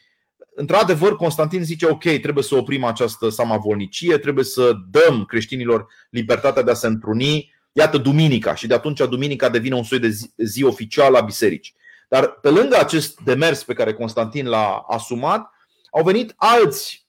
într-adevăr, 0.54 1.16
Constantin 1.16 1.64
zice, 1.64 1.86
ok, 1.86 2.02
trebuie 2.02 2.44
să 2.44 2.54
oprim 2.54 2.84
această 2.84 3.28
samavolnicie, 3.28 4.18
trebuie 4.18 4.44
să 4.44 4.72
dăm 4.90 5.24
creștinilor 5.24 5.86
libertatea 6.10 6.62
de 6.62 6.70
a 6.70 6.74
se 6.74 6.86
întruni. 6.86 7.54
Iată, 7.72 7.98
duminica 7.98 8.54
și 8.54 8.66
de 8.66 8.74
atunci 8.74 9.08
duminica 9.08 9.48
devine 9.48 9.74
un 9.74 9.82
soi 9.82 9.98
de 9.98 10.08
zi, 10.08 10.30
zi 10.36 10.64
oficială 10.64 11.18
a 11.18 11.20
bisericii. 11.20 11.74
Dar 12.08 12.28
pe 12.28 12.48
lângă 12.48 12.76
acest 12.78 13.20
demers 13.20 13.64
pe 13.64 13.74
care 13.74 13.92
Constantin 13.92 14.46
l-a 14.46 14.84
asumat, 14.88 15.50
au 15.90 16.02
venit 16.02 16.32
alți, 16.36 17.06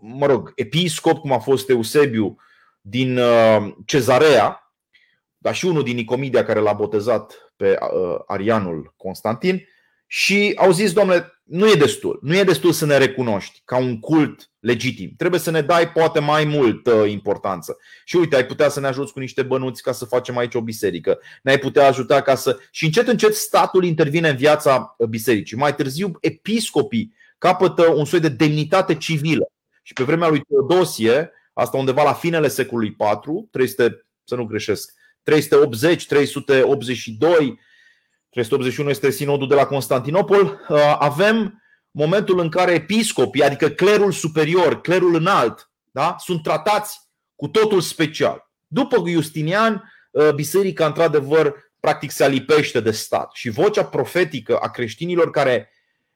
mă 0.00 0.26
rog, 0.26 0.52
episcop, 0.54 1.18
cum 1.18 1.32
a 1.32 1.38
fost 1.38 1.70
Eusebiu 1.70 2.36
din 2.80 3.18
uh, 3.18 3.72
Cezarea, 3.86 4.72
dar 5.38 5.54
și 5.54 5.66
unul 5.66 5.82
din 5.82 5.96
Nicomedia 5.96 6.44
care 6.44 6.60
l-a 6.60 6.72
botezat 6.72 7.52
pe 7.56 7.78
uh, 7.80 8.18
Arianul 8.26 8.94
Constantin, 8.96 9.66
și 10.14 10.52
au 10.56 10.72
zis, 10.72 10.92
domnule, 10.92 11.40
nu 11.42 11.68
e 11.68 11.74
destul. 11.74 12.18
Nu 12.22 12.36
e 12.36 12.44
destul 12.44 12.72
să 12.72 12.86
ne 12.86 12.96
recunoști 12.96 13.62
ca 13.64 13.78
un 13.78 14.00
cult 14.00 14.50
legitim. 14.58 15.12
Trebuie 15.16 15.40
să 15.40 15.50
ne 15.50 15.60
dai 15.60 15.92
poate 15.92 16.20
mai 16.20 16.44
multă 16.44 16.90
importanță. 16.90 17.76
Și 18.04 18.16
uite, 18.16 18.36
ai 18.36 18.46
putea 18.46 18.68
să 18.68 18.80
ne 18.80 18.86
ajuți 18.86 19.12
cu 19.12 19.18
niște 19.18 19.42
bănuți 19.42 19.82
ca 19.82 19.92
să 19.92 20.04
facem 20.04 20.36
aici 20.36 20.54
o 20.54 20.60
biserică. 20.60 21.18
Ne-ai 21.42 21.58
putea 21.58 21.86
ajuta 21.86 22.22
ca 22.22 22.34
să. 22.34 22.58
Și 22.70 22.84
încet, 22.84 23.08
încet 23.08 23.34
statul 23.34 23.84
intervine 23.84 24.28
în 24.28 24.36
viața 24.36 24.96
bisericii. 25.08 25.56
Mai 25.56 25.74
târziu, 25.74 26.12
episcopii 26.20 27.14
capătă 27.38 27.86
un 27.86 28.04
soi 28.04 28.20
de 28.20 28.28
demnitate 28.28 28.94
civilă. 28.94 29.52
Și 29.82 29.92
pe 29.92 30.04
vremea 30.04 30.28
lui 30.28 30.40
Teodosie, 30.40 31.30
asta 31.52 31.76
undeva 31.76 32.02
la 32.02 32.12
finele 32.12 32.48
secolului 32.48 32.96
IV, 32.98 33.50
300, 33.50 34.06
să 34.24 34.34
nu 34.34 34.44
greșesc, 34.44 34.92
380, 35.22 36.06
382, 36.06 37.58
381 38.32 38.90
este 38.90 39.10
sinodul 39.10 39.48
de 39.48 39.54
la 39.54 39.66
Constantinopol, 39.66 40.60
uh, 40.68 40.96
avem 40.98 41.62
momentul 41.90 42.40
în 42.40 42.48
care 42.48 42.72
episcopii, 42.72 43.42
adică 43.42 43.68
clerul 43.68 44.12
superior, 44.12 44.80
clerul 44.80 45.14
înalt, 45.14 45.70
da, 45.90 46.16
sunt 46.18 46.42
tratați 46.42 47.00
cu 47.36 47.48
totul 47.48 47.80
special. 47.80 48.50
După 48.66 49.02
Justinian, 49.08 49.92
uh, 50.10 50.30
biserica 50.34 50.86
într-adevăr 50.86 51.54
practic 51.80 52.10
se 52.10 52.24
alipește 52.24 52.80
de 52.80 52.90
stat 52.90 53.30
și 53.32 53.50
vocea 53.50 53.84
profetică 53.84 54.56
a 54.56 54.70
creștinilor 54.70 55.30
care 55.30 55.70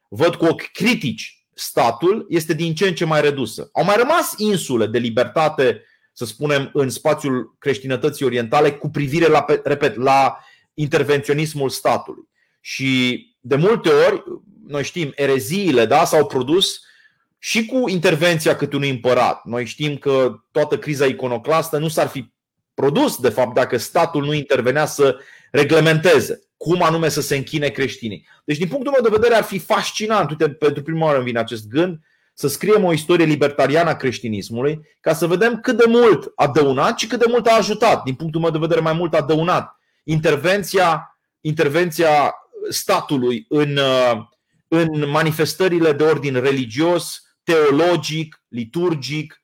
văd 0.08 0.35
cu 0.35 0.44
ochi 0.44 0.70
critici 0.73 1.46
statul 1.54 2.26
este 2.28 2.54
din 2.54 2.75
ce 2.75 2.87
în 2.87 2.94
ce 2.94 3.04
mai 3.04 3.20
redusă. 3.20 3.68
Au 3.73 3.85
mai 3.85 3.96
rămas 3.96 4.35
insule 4.37 4.87
de 4.87 4.99
libertate, 4.99 5.82
să 6.12 6.25
spunem, 6.25 6.70
în 6.73 6.88
spațiul 6.88 7.56
creștinătății 7.58 8.25
orientale 8.25 8.73
cu 8.73 8.88
privire 8.88 9.26
la, 9.26 9.44
repet, 9.64 9.96
la 9.96 10.38
intervenționismul 10.76 11.68
statului. 11.68 12.28
Și 12.61 13.21
de 13.40 13.56
multe 13.56 13.88
ori, 13.88 14.23
noi 14.66 14.85
știm, 14.85 15.12
ereziile 15.14 15.87
da, 15.87 16.04
s-au 16.04 16.26
produs 16.26 16.80
și 17.38 17.66
cu 17.66 17.88
intervenția 17.88 18.56
cât 18.56 18.73
unui 18.73 18.90
împărat. 18.90 19.45
Noi 19.45 19.64
știm 19.64 19.97
că 19.97 20.35
toată 20.50 20.78
criza 20.78 21.06
iconoclastă 21.06 21.78
nu 21.78 21.88
s-ar 21.88 22.06
fi 22.06 22.33
produs, 22.75 23.16
de 23.21 23.28
fapt, 23.28 23.54
dacă 23.54 23.76
statul 23.76 24.25
nu 24.25 24.33
intervenea 24.33 24.87
să 24.87 25.18
reglementeze 25.50 26.40
cum 26.56 26.83
anume 26.83 27.09
să 27.09 27.21
se 27.21 27.37
închine 27.37 27.68
creștinii. 27.68 28.28
Deci, 28.45 28.59
din 28.59 28.68
punctul 28.68 28.92
meu 28.92 29.02
de 29.02 29.16
vedere, 29.16 29.35
ar 29.35 29.45
fi 29.45 29.59
fascinant, 29.59 30.30
uite, 30.30 30.50
pentru 30.50 30.83
prima 30.83 31.04
oară 31.04 31.16
îmi 31.16 31.26
vine 31.26 31.38
acest 31.38 31.68
gând, 31.68 31.99
să 32.35 32.49
scriem 32.49 32.85
o 32.85 32.92
istorie 32.92 33.25
libertariană 33.25 33.90
a 33.90 33.97
creștinismului, 33.97 34.80
ca 35.00 35.14
să 35.14 35.26
vedem 35.26 35.61
cât 35.61 35.76
de 35.76 35.85
mult 35.88 36.33
a 36.35 36.49
dăunat 36.49 36.99
și 36.99 37.06
cât 37.06 37.18
de 37.18 37.26
mult 37.28 37.47
a 37.47 37.56
ajutat. 37.56 38.02
Din 38.02 38.14
punctul 38.14 38.40
meu 38.40 38.50
de 38.50 38.59
vedere, 38.59 38.80
mai 38.80 38.92
mult 38.92 39.14
a 39.14 39.23
dăunat 39.23 39.76
intervenția, 40.06 41.18
intervenția 41.40 42.34
statului 42.68 43.46
în, 43.48 43.78
în 44.68 45.10
manifestările 45.10 45.92
de 45.92 46.04
ordin 46.04 46.40
religios, 46.40 47.22
teologic, 47.42 48.42
liturgic 48.48 49.42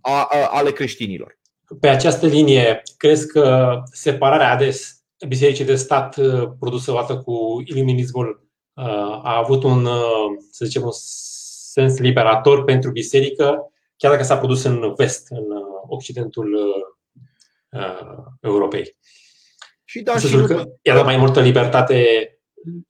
a, 0.00 0.28
a, 0.30 0.48
ale 0.50 0.70
creștinilor. 0.70 1.38
Pe 1.80 1.88
această 1.88 2.26
linie, 2.26 2.82
crezi 2.96 3.26
că 3.26 3.76
separarea 3.92 4.56
de 4.56 4.80
bisericii 5.28 5.64
de 5.64 5.74
stat 5.74 6.16
uh, 6.16 6.48
produsă 6.58 6.90
o 6.90 6.94
dată 6.94 7.16
cu 7.16 7.62
iluminismul 7.64 8.48
uh, 8.74 8.84
a 9.22 9.36
avut 9.36 9.62
un, 9.62 9.84
uh, 9.84 10.26
să 10.50 10.64
zicem, 10.64 10.82
un 10.82 10.90
sens 10.92 11.98
liberator 11.98 12.64
pentru 12.64 12.90
biserică, 12.90 13.72
chiar 13.96 14.10
dacă 14.10 14.24
s-a 14.24 14.38
produs 14.38 14.62
în 14.62 14.94
vest, 14.96 15.26
în 15.30 15.44
Occidentul 15.86 16.58
Europei? 18.40 18.96
Și 19.94 20.02
da, 20.02 20.18
și 20.18 20.36
că 20.46 20.64
i-a 20.82 20.94
dat 20.94 21.04
mai 21.04 21.16
multă 21.16 21.40
libertate 21.40 22.28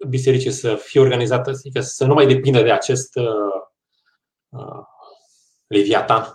bisericii 0.09 0.51
să 0.51 0.75
fie 0.75 1.01
organizată, 1.01 1.51
adică 1.51 1.81
să 1.81 2.05
nu 2.05 2.15
mai 2.15 2.27
depindă 2.27 2.63
de 2.63 2.73
acest 2.73 3.15
uh, 3.15 3.25
uh, 4.49 4.85
leviatan. 5.67 6.35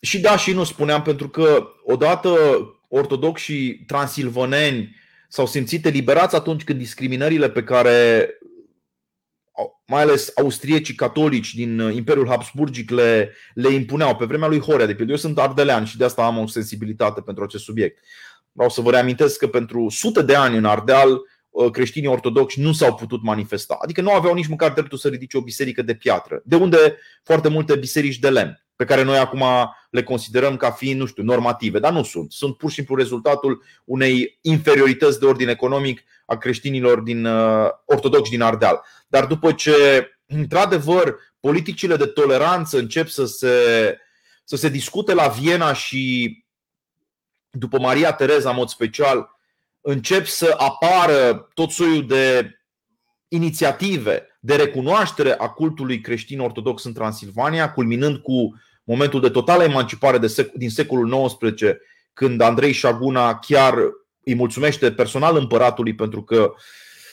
Și 0.00 0.20
da, 0.20 0.36
și 0.36 0.52
nu 0.52 0.64
spuneam, 0.64 1.02
pentru 1.02 1.28
că 1.28 1.68
odată 1.84 2.36
ortodoxii 2.88 3.84
transilvaneni 3.84 4.96
s-au 5.28 5.46
simțit 5.46 5.86
eliberați 5.86 6.34
atunci 6.34 6.64
când 6.64 6.78
discriminările 6.78 7.50
pe 7.50 7.64
care 7.64 8.28
mai 9.86 10.02
ales 10.02 10.32
austriecii 10.36 10.94
catolici 10.94 11.54
din 11.54 11.78
Imperiul 11.78 12.28
Habsburgic 12.28 12.90
le, 12.90 13.34
le 13.54 13.68
impuneau 13.68 14.16
pe 14.16 14.24
vremea 14.24 14.48
lui 14.48 14.60
Horea. 14.60 14.86
De 14.86 14.94
pildă, 14.94 15.10
eu 15.10 15.18
sunt 15.18 15.38
ardelean 15.38 15.84
și 15.84 15.96
de 15.96 16.04
asta 16.04 16.24
am 16.24 16.38
o 16.38 16.46
sensibilitate 16.46 17.20
pentru 17.20 17.44
acest 17.44 17.64
subiect. 17.64 18.04
Vreau 18.52 18.70
să 18.70 18.80
vă 18.80 18.90
reamintesc 18.90 19.38
că 19.38 19.46
pentru 19.46 19.88
sute 19.88 20.22
de 20.22 20.34
ani 20.34 20.56
în 20.56 20.64
Ardeal 20.64 21.20
uh, 21.50 21.70
creștinii 21.70 22.08
ortodoxi 22.08 22.60
nu 22.60 22.72
s-au 22.72 22.94
putut 22.94 23.22
manifesta. 23.22 23.78
Adică 23.82 24.00
nu 24.00 24.12
aveau 24.12 24.34
nici 24.34 24.48
măcar 24.48 24.72
dreptul 24.72 24.98
să 24.98 25.08
ridice 25.08 25.36
o 25.36 25.42
biserică 25.42 25.82
de 25.82 25.94
piatră. 25.94 26.42
De 26.44 26.56
unde 26.56 26.98
foarte 27.22 27.48
multe 27.48 27.76
biserici 27.76 28.18
de 28.18 28.30
lemn, 28.30 28.64
pe 28.76 28.84
care 28.84 29.02
noi 29.02 29.18
acum 29.18 29.44
le 29.90 30.02
considerăm 30.02 30.56
ca 30.56 30.70
fiind, 30.70 31.00
nu 31.00 31.06
știu, 31.06 31.22
normative, 31.22 31.78
dar 31.78 31.92
nu 31.92 32.02
sunt. 32.02 32.32
Sunt 32.32 32.56
pur 32.56 32.68
și 32.68 32.74
simplu 32.74 32.94
rezultatul 32.94 33.62
unei 33.84 34.38
inferiorități 34.40 35.20
de 35.20 35.26
ordin 35.26 35.48
economic 35.48 36.02
a 36.26 36.36
creștinilor 36.36 37.00
din 37.00 37.24
uh, 37.24 37.66
ortodoxi 37.86 38.30
din 38.30 38.42
Ardeal. 38.42 38.84
Dar 39.08 39.24
după 39.24 39.52
ce, 39.52 40.08
într-adevăr, 40.26 41.16
politicile 41.40 41.96
de 41.96 42.06
toleranță 42.06 42.78
încep 42.78 43.08
să 43.08 43.26
se, 43.26 43.48
să 44.44 44.56
se 44.56 44.68
discute 44.68 45.14
la 45.14 45.28
Viena 45.28 45.72
și 45.72 46.41
după 47.52 47.78
Maria 47.78 48.12
Tereza 48.12 48.50
în 48.50 48.56
mod 48.56 48.68
special, 48.68 49.30
încep 49.80 50.26
să 50.26 50.54
apară 50.58 51.48
tot 51.54 51.70
soiul 51.70 52.06
de 52.06 52.50
inițiative 53.28 54.26
de 54.40 54.54
recunoaștere 54.54 55.32
a 55.32 55.48
cultului 55.48 56.00
creștin 56.00 56.40
ortodox 56.40 56.84
în 56.84 56.92
Transilvania, 56.92 57.72
culminând 57.72 58.16
cu 58.16 58.54
momentul 58.84 59.20
de 59.20 59.28
totală 59.28 59.62
emancipare 59.62 60.18
de 60.18 60.26
sec- 60.26 60.52
din 60.54 60.70
secolul 60.70 61.26
XIX, 61.26 61.62
când 62.12 62.40
Andrei 62.40 62.72
Șaguna 62.72 63.38
chiar 63.38 63.74
îi 64.24 64.34
mulțumește 64.34 64.92
personal 64.92 65.36
împăratului 65.36 65.94
pentru 65.94 66.22
că 66.22 66.54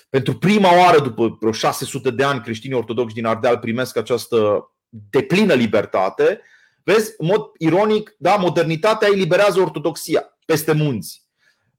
pentru 0.10 0.38
prima 0.38 0.78
oară 0.78 1.00
după 1.00 1.38
vreo 1.40 1.52
600 1.52 2.12
de 2.12 2.24
ani 2.24 2.42
creștinii 2.42 2.78
ortodoxi 2.78 3.16
din 3.16 3.26
Ardeal 3.26 3.58
primesc 3.58 3.98
această 3.98 4.70
deplină 5.10 5.54
libertate 5.54 6.42
Vezi, 6.94 7.14
în 7.18 7.26
mod 7.26 7.46
ironic, 7.58 8.16
da, 8.18 8.36
modernitatea 8.36 9.08
eliberează 9.12 9.60
ortodoxia 9.60 10.24
peste 10.46 10.72
munți. 10.72 11.28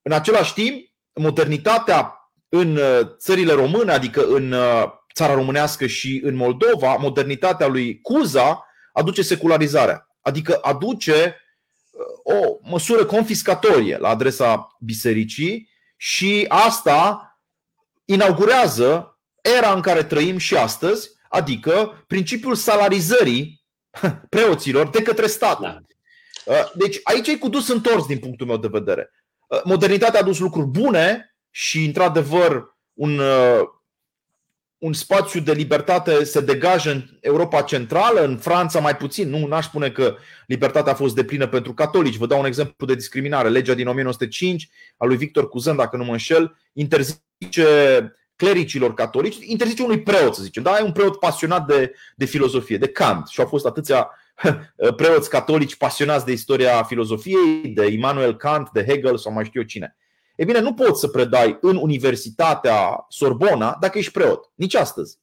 În 0.02 0.12
același 0.12 0.52
timp, 0.52 0.86
modernitatea 1.14 2.14
în 2.48 2.76
uh, 2.76 3.00
țările 3.16 3.52
române, 3.52 3.92
adică 3.92 4.26
în 4.26 4.52
uh, 4.52 4.84
țara 5.14 5.34
românească 5.34 5.86
și 5.86 6.20
în 6.24 6.34
Moldova, 6.34 6.94
modernitatea 6.94 7.66
lui 7.66 8.00
Cuza 8.00 8.64
aduce 8.92 9.22
secularizarea. 9.22 10.08
Adică 10.20 10.58
aduce 10.62 11.36
uh, 11.90 12.34
o 12.36 12.58
măsură 12.62 13.04
confiscatorie 13.04 13.96
la 13.96 14.08
adresa 14.08 14.76
bisericii 14.80 15.68
și 15.96 16.44
asta 16.48 17.24
inaugurează 18.04 19.18
era 19.42 19.72
în 19.72 19.80
care 19.80 20.02
trăim 20.02 20.38
și 20.38 20.56
astăzi, 20.56 21.10
adică 21.28 22.04
principiul 22.06 22.54
salarizării 22.54 23.59
preoților 24.28 24.88
de 24.88 25.02
către 25.02 25.26
stat. 25.26 25.60
Da. 25.60 25.78
Uh, 26.44 26.70
deci 26.74 27.00
aici 27.02 27.26
e 27.26 27.36
cu 27.36 27.48
dus 27.48 27.68
întors 27.68 28.06
din 28.06 28.18
punctul 28.18 28.46
meu 28.46 28.56
de 28.56 28.68
vedere. 28.70 29.10
Uh, 29.46 29.60
modernitatea 29.64 30.20
a 30.20 30.22
adus 30.22 30.38
lucruri 30.38 30.66
bune 30.66 31.34
și, 31.50 31.84
într-adevăr, 31.84 32.76
un, 32.92 33.18
uh, 33.18 33.60
un 34.78 34.92
spațiu 34.92 35.40
de 35.40 35.52
libertate 35.52 36.24
se 36.24 36.40
degajă 36.40 36.90
în 36.90 37.02
Europa 37.20 37.62
Centrală, 37.62 38.24
în 38.24 38.36
Franța 38.36 38.80
mai 38.80 38.96
puțin. 38.96 39.28
Nu 39.28 39.46
n-aș 39.46 39.64
spune 39.64 39.90
că 39.90 40.16
libertatea 40.46 40.92
a 40.92 40.96
fost 40.96 41.14
deplină 41.14 41.46
pentru 41.48 41.74
catolici. 41.74 42.16
Vă 42.16 42.26
dau 42.26 42.38
un 42.38 42.44
exemplu 42.44 42.86
de 42.86 42.94
discriminare. 42.94 43.48
Legea 43.48 43.74
din 43.74 43.86
1905 43.86 44.70
a 44.96 45.04
lui 45.04 45.16
Victor 45.16 45.48
Cuzân, 45.48 45.76
dacă 45.76 45.96
nu 45.96 46.04
mă 46.04 46.12
înșel, 46.12 46.56
interzice 46.72 47.66
clericilor 48.40 48.94
catolici, 48.94 49.36
interzice 49.40 49.82
unui 49.82 50.02
preot, 50.02 50.34
să 50.34 50.42
zicem. 50.42 50.62
Da, 50.62 50.78
e 50.78 50.82
un 50.82 50.92
preot 50.92 51.18
pasionat 51.18 51.66
de, 51.66 51.94
de 52.16 52.24
filozofie, 52.24 52.78
de 52.78 52.88
Kant 52.88 53.26
și 53.26 53.40
au 53.40 53.46
fost 53.46 53.66
atâția 53.66 54.10
preoți 54.96 55.30
catolici 55.30 55.76
pasionați 55.76 56.24
de 56.24 56.32
istoria 56.32 56.82
filozofiei, 56.82 57.68
de 57.74 57.86
Immanuel 57.86 58.36
Kant, 58.36 58.70
de 58.70 58.84
Hegel 58.84 59.16
sau 59.16 59.32
mai 59.32 59.44
știu 59.44 59.60
eu 59.60 59.66
cine. 59.66 59.96
E 60.36 60.44
bine, 60.44 60.60
nu 60.60 60.74
poți 60.74 61.00
să 61.00 61.08
predai 61.08 61.58
în 61.60 61.76
Universitatea 61.76 63.06
Sorbona 63.08 63.76
dacă 63.80 63.98
ești 63.98 64.12
preot. 64.12 64.50
Nici 64.54 64.74
astăzi, 64.74 65.18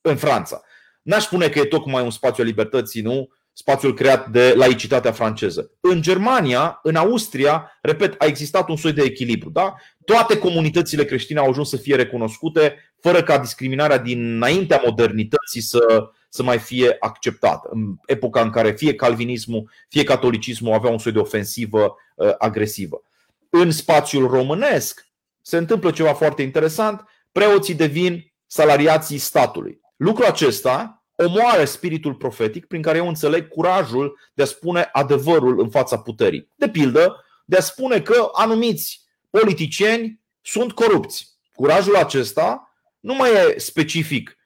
în 0.00 0.16
Franța. 0.16 0.60
N-aș 1.02 1.22
spune 1.22 1.48
că 1.48 1.58
e 1.58 1.64
tocmai 1.64 2.02
un 2.02 2.10
spațiu 2.10 2.42
al 2.42 2.48
libertății, 2.48 3.02
nu? 3.02 3.28
Spațiul 3.60 3.94
creat 3.94 4.28
de 4.28 4.54
laicitatea 4.56 5.12
franceză. 5.12 5.70
În 5.80 6.02
Germania, 6.02 6.80
în 6.82 6.94
Austria, 6.94 7.78
repet, 7.82 8.14
a 8.18 8.24
existat 8.24 8.68
un 8.68 8.76
soi 8.76 8.92
de 8.92 9.02
echilibru. 9.02 9.50
Da? 9.50 9.74
Toate 10.04 10.38
comunitățile 10.38 11.04
creștine 11.04 11.38
au 11.38 11.48
ajuns 11.48 11.68
să 11.68 11.76
fie 11.76 11.96
recunoscute, 11.96 12.76
fără 13.00 13.22
ca 13.22 13.38
discriminarea 13.38 13.98
dinaintea 13.98 14.82
modernității 14.84 15.60
să, 15.60 16.10
să 16.28 16.42
mai 16.42 16.58
fie 16.58 16.96
acceptată. 17.00 17.68
În 17.72 17.96
epoca 18.06 18.40
în 18.40 18.50
care 18.50 18.70
fie 18.70 18.94
calvinismul, 18.94 19.70
fie 19.88 20.02
catolicismul 20.02 20.72
avea 20.72 20.90
un 20.90 20.98
soi 20.98 21.12
de 21.12 21.18
ofensivă 21.18 21.94
uh, 22.14 22.34
agresivă 22.38 23.02
în 23.50 23.70
spațiul 23.70 24.28
românesc 24.28 25.06
se 25.42 25.56
întâmplă 25.56 25.90
ceva 25.90 26.14
foarte 26.14 26.42
interesant, 26.42 27.04
preoții 27.32 27.74
devin 27.74 28.32
salariații 28.46 29.18
statului. 29.18 29.80
Lucrul 29.96 30.26
acesta 30.26 30.99
omoară 31.24 31.64
spiritul 31.64 32.14
profetic 32.14 32.66
prin 32.66 32.82
care 32.82 32.98
eu 32.98 33.08
înțeleg 33.08 33.48
curajul 33.48 34.18
de 34.34 34.42
a 34.42 34.46
spune 34.46 34.88
adevărul 34.92 35.60
în 35.60 35.70
fața 35.70 35.98
puterii. 35.98 36.48
De 36.54 36.68
pildă, 36.68 37.24
de 37.44 37.56
a 37.56 37.60
spune 37.60 38.00
că 38.00 38.28
anumiți 38.32 39.00
politicieni 39.30 40.20
sunt 40.40 40.72
corupți. 40.72 41.38
Curajul 41.52 41.96
acesta 41.96 42.74
nu 43.00 43.14
mai 43.14 43.30
e 43.30 43.58
specific 43.58 44.36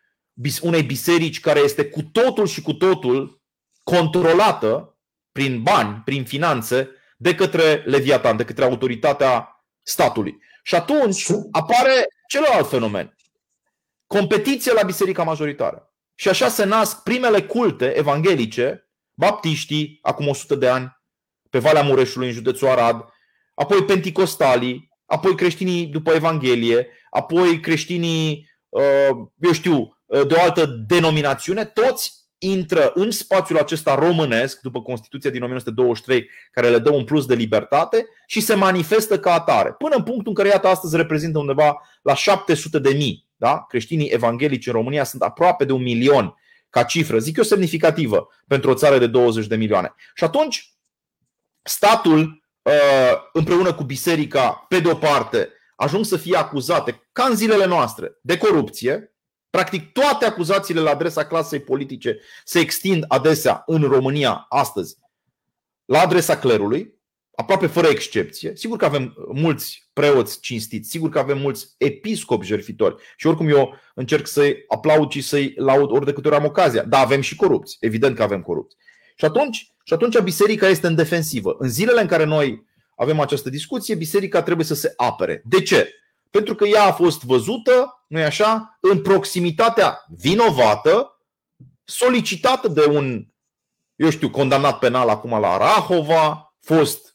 unei 0.60 0.82
biserici 0.82 1.40
care 1.40 1.60
este 1.60 1.84
cu 1.84 2.02
totul 2.02 2.46
și 2.46 2.62
cu 2.62 2.72
totul 2.72 3.42
controlată 3.82 4.98
prin 5.32 5.62
bani, 5.62 6.02
prin 6.04 6.24
finanțe, 6.24 6.88
de 7.16 7.34
către 7.34 7.82
Leviatan, 7.86 8.36
de 8.36 8.44
către 8.44 8.64
autoritatea 8.64 9.64
statului. 9.82 10.38
Și 10.62 10.74
atunci 10.74 11.26
apare 11.50 12.08
celălalt 12.28 12.68
fenomen. 12.68 13.16
Competiție 14.06 14.72
la 14.72 14.82
biserica 14.82 15.22
majoritară. 15.22 15.93
Și 16.14 16.28
așa 16.28 16.48
se 16.48 16.64
nasc 16.64 17.02
primele 17.02 17.42
culte 17.42 17.96
evanghelice, 17.96 18.88
baptiștii, 19.14 19.98
acum 20.02 20.28
100 20.28 20.54
de 20.54 20.68
ani, 20.68 21.02
pe 21.50 21.58
Valea 21.58 21.82
Mureșului, 21.82 22.26
în 22.26 22.32
județul 22.32 22.68
Arad, 22.68 23.04
apoi 23.54 23.84
penticostalii, 23.84 24.90
apoi 25.06 25.34
creștinii 25.34 25.86
după 25.86 26.12
Evanghelie, 26.12 26.88
apoi 27.10 27.60
creștinii, 27.60 28.50
uh, 28.68 29.16
eu 29.38 29.52
știu, 29.52 29.98
uh, 30.04 30.26
de 30.26 30.34
o 30.34 30.40
altă 30.40 30.66
denominațiune, 30.66 31.64
toți 31.64 32.24
intră 32.38 32.92
în 32.94 33.10
spațiul 33.10 33.58
acesta 33.58 33.94
românesc, 33.94 34.60
după 34.60 34.82
Constituția 34.82 35.30
din 35.30 35.42
1923, 35.42 36.30
care 36.50 36.68
le 36.68 36.78
dă 36.78 36.90
un 36.90 37.04
plus 37.04 37.26
de 37.26 37.34
libertate 37.34 38.06
și 38.26 38.40
se 38.40 38.54
manifestă 38.54 39.18
ca 39.18 39.32
atare. 39.32 39.72
Până 39.72 39.94
în 39.94 40.02
punctul 40.02 40.28
în 40.28 40.34
care, 40.34 40.48
iată, 40.48 40.68
astăzi 40.68 40.96
reprezintă 40.96 41.38
undeva 41.38 41.82
la 42.02 42.14
700 42.14 42.78
de 42.78 42.90
mii. 42.90 43.23
Da? 43.36 43.64
Creștinii 43.68 44.08
evanghelici 44.08 44.66
în 44.66 44.72
România 44.72 45.04
sunt 45.04 45.22
aproape 45.22 45.64
de 45.64 45.72
un 45.72 45.82
milion 45.82 46.34
ca 46.70 46.82
cifră, 46.82 47.18
zic 47.18 47.36
eu 47.36 47.44
semnificativă, 47.44 48.28
pentru 48.46 48.70
o 48.70 48.74
țară 48.74 48.98
de 48.98 49.06
20 49.06 49.46
de 49.46 49.56
milioane. 49.56 49.94
Și 50.14 50.24
atunci, 50.24 50.74
statul, 51.62 52.42
uh, 52.62 53.12
împreună 53.32 53.74
cu 53.74 53.82
biserica, 53.82 54.64
pe 54.68 54.80
de-o 54.80 54.94
parte, 54.94 55.48
ajung 55.76 56.04
să 56.04 56.16
fie 56.16 56.36
acuzate, 56.36 57.08
ca 57.12 57.24
în 57.24 57.36
zilele 57.36 57.64
noastre, 57.64 58.18
de 58.22 58.36
corupție, 58.36 59.14
Practic 59.54 59.92
toate 59.92 60.24
acuzațiile 60.24 60.80
la 60.80 60.90
adresa 60.90 61.26
clasei 61.26 61.60
politice 61.60 62.20
se 62.44 62.58
extind 62.58 63.04
adesea 63.08 63.62
în 63.66 63.82
România 63.82 64.46
astăzi 64.48 64.98
la 65.84 66.00
adresa 66.00 66.38
clerului, 66.38 67.00
aproape 67.36 67.66
fără 67.66 67.86
excepție. 67.86 68.52
Sigur 68.54 68.78
că 68.78 68.84
avem 68.84 69.14
mulți 69.32 69.88
preoți 69.92 70.40
cinstiți, 70.40 70.90
sigur 70.90 71.08
că 71.08 71.18
avem 71.18 71.38
mulți 71.38 71.74
episcopi 71.78 72.46
jertfitori 72.46 73.02
și 73.16 73.26
oricum 73.26 73.48
eu 73.48 73.74
încerc 73.94 74.26
să-i 74.26 74.64
aplaud 74.68 75.10
și 75.10 75.20
să-i 75.20 75.52
laud 75.56 75.90
ori 75.90 76.04
de 76.04 76.12
câte 76.12 76.28
ori 76.28 76.36
am 76.36 76.44
ocazia. 76.44 76.82
Dar 76.82 77.04
avem 77.04 77.20
și 77.20 77.36
corupți, 77.36 77.76
evident 77.80 78.16
că 78.16 78.22
avem 78.22 78.42
corupți. 78.42 78.76
Și 79.16 79.24
atunci, 79.24 79.74
și 79.84 79.92
atunci 79.92 80.18
biserica 80.18 80.68
este 80.68 80.86
în 80.86 80.94
defensivă. 80.94 81.56
În 81.58 81.68
zilele 81.68 82.00
în 82.00 82.06
care 82.06 82.24
noi 82.24 82.64
avem 82.96 83.20
această 83.20 83.50
discuție, 83.50 83.94
biserica 83.94 84.42
trebuie 84.42 84.66
să 84.66 84.74
se 84.74 84.92
apere. 84.96 85.42
De 85.44 85.62
ce? 85.62 85.94
pentru 86.34 86.54
că 86.54 86.64
ea 86.64 86.84
a 86.84 86.92
fost 86.92 87.24
văzută, 87.24 88.04
nu 88.06 88.22
așa, 88.22 88.78
în 88.80 89.02
proximitatea 89.02 90.04
vinovată, 90.08 91.20
solicitată 91.84 92.68
de 92.68 92.86
un, 92.86 93.26
eu 93.94 94.10
știu, 94.10 94.30
condamnat 94.30 94.78
penal 94.78 95.08
acum 95.08 95.30
la 95.40 95.56
Rahova, 95.56 96.54
fost 96.60 97.13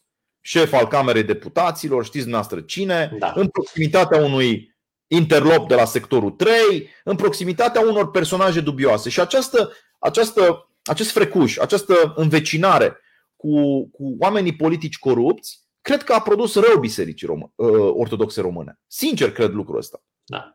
șef 0.50 0.72
al 0.72 0.86
Camerei 0.86 1.22
Deputaților, 1.22 2.04
știți 2.04 2.22
dumneavoastră 2.22 2.60
cine, 2.60 3.16
da. 3.18 3.32
în 3.36 3.48
proximitatea 3.48 4.24
unui 4.24 4.76
interlop 5.06 5.68
de 5.68 5.74
la 5.74 5.84
sectorul 5.84 6.30
3, 6.30 6.88
în 7.04 7.16
proximitatea 7.16 7.80
unor 7.80 8.10
personaje 8.10 8.60
dubioase. 8.60 9.08
Și 9.08 9.20
această, 9.20 9.72
această, 9.98 10.70
acest 10.84 11.10
frecuș, 11.10 11.56
această 11.56 12.12
învecinare 12.16 12.96
cu, 13.36 13.86
cu 13.90 14.16
oamenii 14.18 14.56
politici 14.56 14.98
corupți 14.98 15.60
cred 15.80 16.02
că 16.02 16.12
a 16.12 16.20
produs 16.20 16.54
rău 16.54 16.78
bisericii 16.80 17.28
rom- 17.28 17.54
uh, 17.54 17.90
ortodoxe 17.92 18.40
române. 18.40 18.78
Sincer, 18.86 19.32
cred 19.32 19.50
lucrul 19.50 19.78
ăsta. 19.78 20.02
Da. 20.24 20.54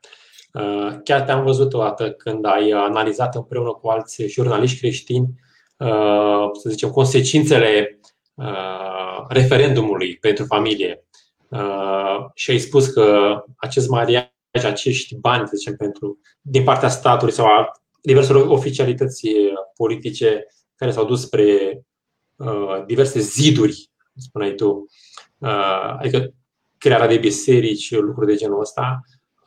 Uh, 0.54 0.98
chiar 1.04 1.22
te-am 1.22 1.44
văzut 1.44 1.74
o 1.74 1.80
dată 1.80 2.12
când 2.12 2.46
ai 2.46 2.72
analizat 2.72 3.36
împreună 3.36 3.72
cu 3.72 3.88
alți 3.88 4.26
jurnaliști 4.28 4.80
creștini, 4.80 5.28
uh, 5.78 6.50
să 6.54 6.70
zicem, 6.70 6.90
consecințele 6.90 8.00
referendumului 9.28 10.18
pentru 10.18 10.46
familie 10.46 11.04
și 12.34 12.52
ai 12.52 12.58
spus 12.58 12.88
că 12.88 13.38
acest 13.58 13.90
mariaj, 13.90 14.28
acești 14.52 15.16
bani, 15.16 15.48
să 15.48 15.56
zicem, 15.56 15.76
pentru, 15.76 16.20
din 16.42 16.64
partea 16.64 16.90
statului 16.90 17.34
sau 17.34 17.46
a 17.46 17.72
diverselor 18.02 18.48
oficialități 18.48 19.28
politice 19.76 20.46
care 20.76 20.92
s-au 20.92 21.06
dus 21.06 21.22
spre 21.22 21.82
diverse 22.86 23.20
ziduri, 23.20 23.90
spuneai 24.16 24.54
tu, 24.54 24.88
Uh, 25.46 25.96
adică 26.00 26.34
crearea 26.78 27.08
de 27.08 27.18
biserici, 27.18 27.92
lucruri 27.92 28.28
de 28.28 28.36
genul 28.36 28.60
ăsta, 28.60 29.00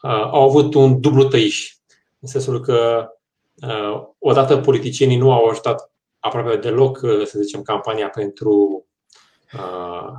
uh, 0.02 0.10
au 0.10 0.42
avut 0.42 0.74
un 0.74 1.00
dublu 1.00 1.24
tăiș. 1.24 1.72
În 2.20 2.28
sensul 2.28 2.60
că 2.60 3.08
uh, 3.54 4.02
odată 4.18 4.56
politicienii 4.56 5.16
nu 5.16 5.32
au 5.32 5.44
ajutat 5.44 5.92
aproape 6.18 6.56
deloc, 6.56 6.98
să 6.98 7.38
zicem, 7.40 7.62
campania 7.62 8.08
pentru 8.08 8.77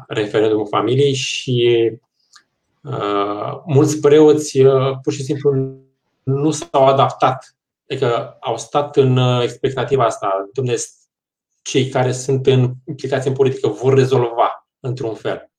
referendumul 0.07 0.67
familiei 0.67 1.13
și 1.13 1.91
mulți 3.65 3.99
preoți 3.99 4.61
pur 5.03 5.13
și 5.13 5.23
simplu 5.23 5.77
nu 6.23 6.51
s-au 6.51 6.85
adaptat. 6.85 7.55
Adică 7.89 8.37
au 8.39 8.57
stat 8.57 8.97
în 8.97 9.17
expectativa 9.41 10.05
asta. 10.05 10.49
Dumnezeu, 10.53 10.85
cei 11.61 11.89
care 11.89 12.11
sunt 12.11 12.47
în 12.47 12.73
implicați 12.85 13.27
în 13.27 13.33
politică 13.33 13.67
vor 13.67 13.93
rezolva 13.93 14.67
într-un 14.79 15.15
fel. 15.15 15.51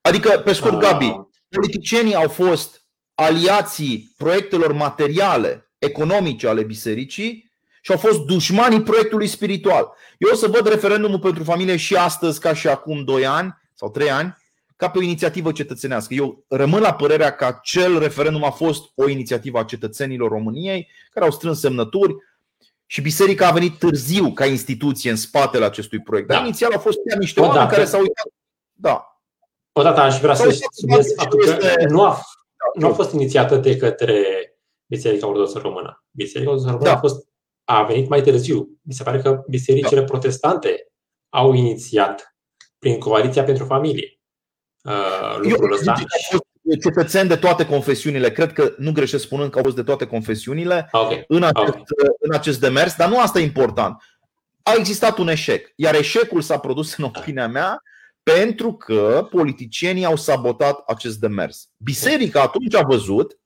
Adică, 0.00 0.42
pe 0.44 0.52
scurt, 0.52 0.78
Gabi, 0.78 1.20
politicienii 1.48 2.14
au 2.14 2.28
fost 2.28 2.84
aliații 3.14 4.12
proiectelor 4.16 4.72
materiale, 4.72 5.72
economice 5.78 6.48
ale 6.48 6.62
bisericii 6.62 7.49
și 7.80 7.90
au 7.90 7.96
fost 7.96 8.20
dușmanii 8.20 8.82
proiectului 8.82 9.26
spiritual. 9.26 9.92
Eu 10.18 10.30
o 10.32 10.36
să 10.36 10.46
văd 10.46 10.68
referendumul 10.68 11.18
pentru 11.18 11.44
familie 11.44 11.76
și 11.76 11.96
astăzi, 11.96 12.40
ca 12.40 12.54
și 12.54 12.68
acum 12.68 13.04
2 13.04 13.26
ani 13.26 13.60
sau 13.74 13.90
3 13.90 14.10
ani, 14.10 14.36
ca 14.76 14.90
pe 14.90 14.98
o 14.98 15.02
inițiativă 15.02 15.52
cetățenească. 15.52 16.14
Eu 16.14 16.44
rămân 16.48 16.80
la 16.80 16.94
părerea 16.94 17.34
că 17.34 17.44
acel 17.44 17.98
referendum 17.98 18.44
a 18.44 18.50
fost 18.50 18.90
o 18.94 19.08
inițiativă 19.08 19.58
a 19.58 19.64
cetățenilor 19.64 20.30
României 20.30 20.88
care 21.10 21.24
au 21.24 21.30
strâns 21.30 21.60
semnături 21.60 22.14
și 22.86 23.00
biserica 23.00 23.46
a 23.46 23.52
venit 23.52 23.78
târziu 23.78 24.32
ca 24.32 24.46
instituție 24.46 25.10
în 25.10 25.16
spatele 25.16 25.64
acestui 25.64 26.00
proiect. 26.00 26.28
Dar 26.28 26.38
da. 26.38 26.44
inițial 26.44 26.72
au 26.72 26.78
fost 26.78 26.98
chiar 27.08 27.18
niște 27.18 27.40
oameni 27.40 27.68
care 27.68 27.84
s-au 27.84 28.00
uitat. 28.00 28.26
Da. 28.72 29.20
Odată 29.72 30.00
aș 30.00 30.20
vrea 30.20 30.34
să 30.34 30.68
subliniez 30.70 31.14
faptul 31.16 31.44
că 31.44 31.86
nu 31.88 32.02
a, 32.02 32.20
nu 32.74 32.86
a 32.86 32.92
fost 32.92 33.12
inițiată 33.12 33.56
de 33.56 33.76
către 33.76 34.24
Biserica 34.86 35.26
Ortodoxă 35.26 35.58
Română. 35.58 36.04
Biserica 36.10 36.50
Ortodoxă 36.50 36.72
Română 36.72 36.90
da. 36.90 36.96
a 36.96 37.00
fost 37.00 37.26
a 37.70 37.82
venit 37.82 38.08
mai 38.08 38.22
târziu. 38.22 38.78
Mi 38.82 38.92
se 38.92 39.02
pare 39.02 39.18
că 39.18 39.44
bisericile 39.48 40.00
da. 40.00 40.06
protestante 40.06 40.92
au 41.28 41.52
inițiat 41.52 42.36
prin 42.78 42.98
Coaliția 42.98 43.44
pentru 43.44 43.64
Familie 43.64 44.20
uh, 44.82 45.36
lucrul 45.38 45.72
ăsta. 45.72 45.94
Cetățeni 46.82 47.28
de 47.28 47.36
toate 47.36 47.66
confesiunile, 47.66 48.30
cred 48.30 48.52
că 48.52 48.74
nu 48.78 48.92
greșesc 48.92 49.24
spunând 49.24 49.50
că 49.50 49.58
au 49.58 49.64
fost 49.64 49.76
de 49.76 49.82
toate 49.82 50.06
confesiunile 50.06 50.88
okay. 50.92 51.24
în, 51.28 51.42
acest, 51.42 51.68
okay. 51.68 52.08
în 52.20 52.34
acest 52.34 52.60
demers, 52.60 52.96
dar 52.96 53.08
nu 53.08 53.20
asta 53.20 53.38
e 53.38 53.42
important. 53.42 54.02
A 54.62 54.72
existat 54.78 55.18
un 55.18 55.28
eșec, 55.28 55.72
iar 55.76 55.94
eșecul 55.94 56.40
s-a 56.40 56.58
produs, 56.58 56.96
în 56.96 57.04
opinia 57.04 57.48
mea, 57.48 57.82
pentru 58.22 58.72
că 58.72 59.26
politicienii 59.30 60.04
au 60.04 60.16
sabotat 60.16 60.82
acest 60.86 61.18
demers. 61.18 61.68
Biserica 61.76 62.42
atunci 62.42 62.74
a 62.74 62.82
văzut 62.82 63.38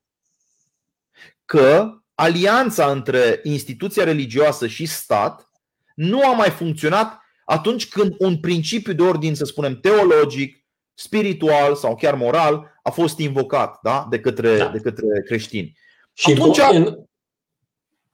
că 1.44 1.88
alianța 2.14 2.90
între 2.90 3.40
instituția 3.42 4.04
religioasă 4.04 4.66
și 4.66 4.86
stat 4.86 5.48
nu 5.94 6.26
a 6.26 6.32
mai 6.32 6.50
funcționat 6.50 7.18
atunci 7.44 7.88
când 7.88 8.14
un 8.18 8.38
principiu 8.38 8.92
de 8.92 9.02
ordin, 9.02 9.34
să 9.34 9.44
spunem, 9.44 9.80
teologic, 9.80 10.64
spiritual 10.94 11.74
sau 11.74 11.96
chiar 11.96 12.14
moral 12.14 12.72
a 12.82 12.90
fost 12.90 13.18
invocat 13.18 13.78
da? 13.82 14.06
de, 14.10 14.20
către, 14.20 14.56
da. 14.56 14.68
de 14.68 14.78
către 14.78 15.22
creștini. 15.26 15.78
Și 16.12 16.32
atunci, 16.32 16.58
în, 16.70 16.98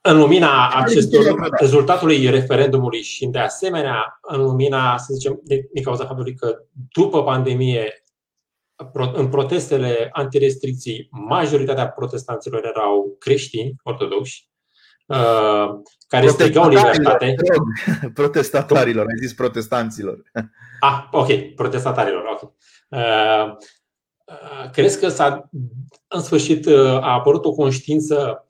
în 0.01 0.19
lumina 0.19 0.69
acestor 0.69 1.49
rezultatului 1.51 2.31
referendumului 2.31 3.03
și 3.03 3.27
de 3.27 3.39
asemenea 3.39 4.19
în 4.23 4.43
lumina, 4.43 4.99
să 4.99 5.13
zicem, 5.13 5.41
de, 5.45 5.69
din 5.73 5.83
cauza 5.83 6.07
faptului 6.07 6.35
că 6.35 6.57
după 6.93 7.25
pandemie 7.25 8.00
în 9.13 9.29
protestele 9.29 10.09
antirestricții, 10.13 11.09
majoritatea 11.11 11.89
protestanților 11.89 12.65
erau 12.65 13.17
creștini 13.19 13.75
ortodoxi, 13.83 14.51
uh, 15.07 15.69
care 16.09 16.29
strigau 16.29 16.69
libertate. 16.69 17.35
Protestatarilor, 18.15 19.07
ai 19.07 19.27
zis 19.27 19.35
protestanților. 19.35 20.23
Ah, 20.81 21.09
ok, 21.11 21.55
protestatarilor, 21.55 22.25
ok. 22.25 22.53
Uh, 22.89 23.57
uh, 24.25 24.71
crezi 24.73 25.01
că 25.01 25.09
s-a, 25.09 25.51
în 26.09 26.21
sfârșit 26.21 26.67
a 27.01 27.13
apărut 27.13 27.45
o 27.45 27.53
conștiință 27.53 28.47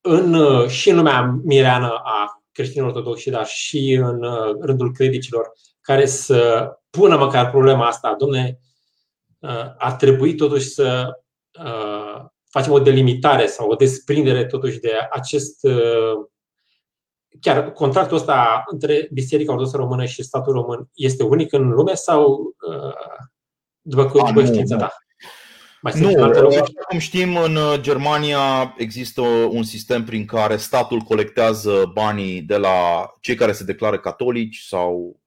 în, 0.00 0.36
și 0.68 0.90
în 0.90 0.96
lumea 0.96 1.40
mireană 1.44 2.00
a 2.04 2.42
creștinilor 2.52 2.88
ortodoxi, 2.88 3.30
dar 3.30 3.46
și 3.46 3.92
în 4.02 4.20
rândul 4.60 4.92
credicilor, 4.92 5.52
care 5.80 6.06
să 6.06 6.68
pună 6.90 7.16
măcar 7.16 7.50
problema 7.50 7.86
asta, 7.86 8.14
domne, 8.18 8.58
ar 9.78 9.92
trebui 9.92 10.34
totuși 10.34 10.68
să 10.68 11.08
facem 12.50 12.72
o 12.72 12.80
delimitare 12.80 13.46
sau 13.46 13.68
o 13.68 13.74
desprindere 13.74 14.46
totuși 14.46 14.78
de 14.78 14.92
acest 15.10 15.66
chiar 17.40 17.72
contractul 17.72 18.16
ăsta 18.16 18.64
între 18.66 19.08
Biserica 19.12 19.50
Ortodoxă 19.50 19.76
Română 19.76 20.04
și 20.04 20.22
statul 20.22 20.52
român 20.52 20.88
este 20.94 21.22
unic 21.22 21.52
în 21.52 21.68
lume 21.68 21.94
sau 21.94 22.54
după, 23.80 24.20
A, 24.20 24.26
după 24.26 24.44
știința 24.44 24.76
ta? 24.76 24.96
Mai 25.82 25.92
nu, 26.00 26.22
așa 26.22 26.64
cum 26.88 26.98
știm, 26.98 27.36
în 27.36 27.58
Germania 27.80 28.74
există 28.76 29.20
un 29.50 29.62
sistem 29.62 30.04
prin 30.04 30.24
care 30.24 30.56
statul 30.56 31.00
colectează 31.00 31.90
banii 31.92 32.40
de 32.40 32.56
la 32.56 33.10
cei 33.20 33.34
care 33.34 33.52
se 33.52 33.64
declară 33.64 33.98
catolici 33.98 34.58
sau 34.58 35.20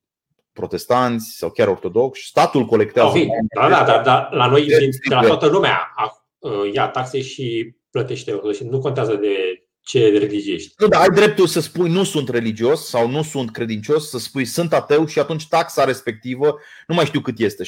protestanți 0.58 1.38
sau 1.38 1.50
chiar 1.50 1.68
ortodoxi. 1.68 2.28
Statul 2.28 2.66
colectează. 2.66 3.10
Okay. 3.10 3.30
Da, 3.56 3.70
da, 3.70 3.84
da, 3.84 4.02
da, 4.02 4.30
la 4.32 4.48
noi, 4.48 4.66
din, 4.66 4.90
de 5.10 5.16
la 5.16 5.22
toată 5.22 5.48
lumea, 5.48 5.94
uh, 6.38 6.74
ia 6.74 6.88
taxe 6.88 7.22
și 7.22 7.76
plătește 7.92 8.32
ortodoxi. 8.32 8.64
Nu 8.64 8.80
contează 8.80 9.16
de 9.16 9.64
ce 9.82 10.18
religie 10.18 10.54
ești. 10.54 10.74
Nu, 10.78 10.88
dar 10.88 11.02
ai 11.02 11.08
dreptul 11.08 11.48
să 11.48 11.60
spui 11.60 11.90
nu 11.90 12.04
sunt 12.04 12.30
religios 12.30 12.88
sau 12.88 13.10
nu 13.10 13.24
sunt 13.24 13.52
credincios, 13.52 14.10
să 14.10 14.18
spui 14.18 14.46
sunt 14.46 14.74
ateu 14.74 15.06
și 15.06 15.20
atunci 15.20 15.48
taxa 15.48 15.84
respectivă, 15.84 16.60
nu 16.88 16.96
mai 16.96 17.06
știu 17.06 17.22
cât 17.22 17.40
este, 17.40 17.64
7%, 17.64 17.68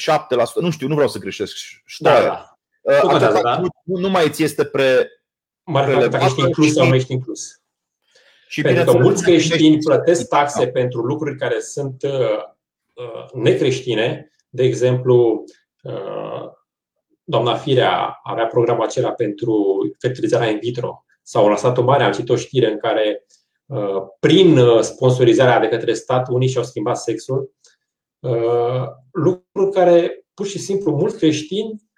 nu 0.60 0.70
știu, 0.70 0.88
nu 0.88 0.94
vreau 0.94 1.08
să 1.08 1.18
greșesc. 1.18 1.54
Da, 1.98 2.20
da. 2.22 2.58
Uh, 2.80 3.00
contează, 3.00 3.40
da? 3.42 3.58
Nu, 3.58 3.98
nu 3.98 4.08
mai 4.08 4.30
ți 4.30 4.42
este 4.42 4.64
pre. 4.64 5.08
Mă 5.64 6.06
dacă 6.10 6.24
ești 6.24 6.40
inclus 6.40 6.72
sau 6.72 6.88
nu 6.88 6.94
ești 6.94 7.12
inclus. 7.12 7.60
Și 8.48 8.62
Pentru 8.62 8.84
că 8.84 8.98
mulți 8.98 9.22
creștini 9.22 9.78
plătesc 9.78 10.28
taxe 10.28 10.64
da. 10.64 10.70
pentru 10.70 11.00
lucruri 11.00 11.36
care 11.36 11.60
sunt 11.60 12.02
uh, 12.02 12.10
Uh, 12.10 12.56
necreștine. 13.34 14.30
De 14.48 14.62
exemplu, 14.62 15.44
uh, 15.82 16.50
doamna 17.24 17.54
Firea 17.54 18.18
avea 18.22 18.46
programul 18.46 18.84
acela 18.84 19.12
pentru 19.12 19.78
fertilizarea 19.98 20.50
in 20.50 20.58
vitro. 20.58 21.04
S-au 21.22 21.48
lăsat 21.48 21.78
o 21.78 21.82
mare, 21.82 22.02
am 22.02 22.12
citit 22.12 22.28
o 22.28 22.36
știre 22.36 22.70
în 22.70 22.78
care 22.78 23.26
uh, 23.66 24.02
prin 24.20 24.58
sponsorizarea 24.80 25.60
de 25.60 25.68
către 25.68 25.92
stat 25.92 26.28
unii 26.28 26.48
și-au 26.48 26.64
schimbat 26.64 26.96
sexul. 26.96 27.54
Lucruri 29.12 29.72
care 29.72 30.24
pur 30.34 30.46
și 30.46 30.58
simplu 30.58 30.96
mulți 30.96 31.18
creștini 31.18 31.88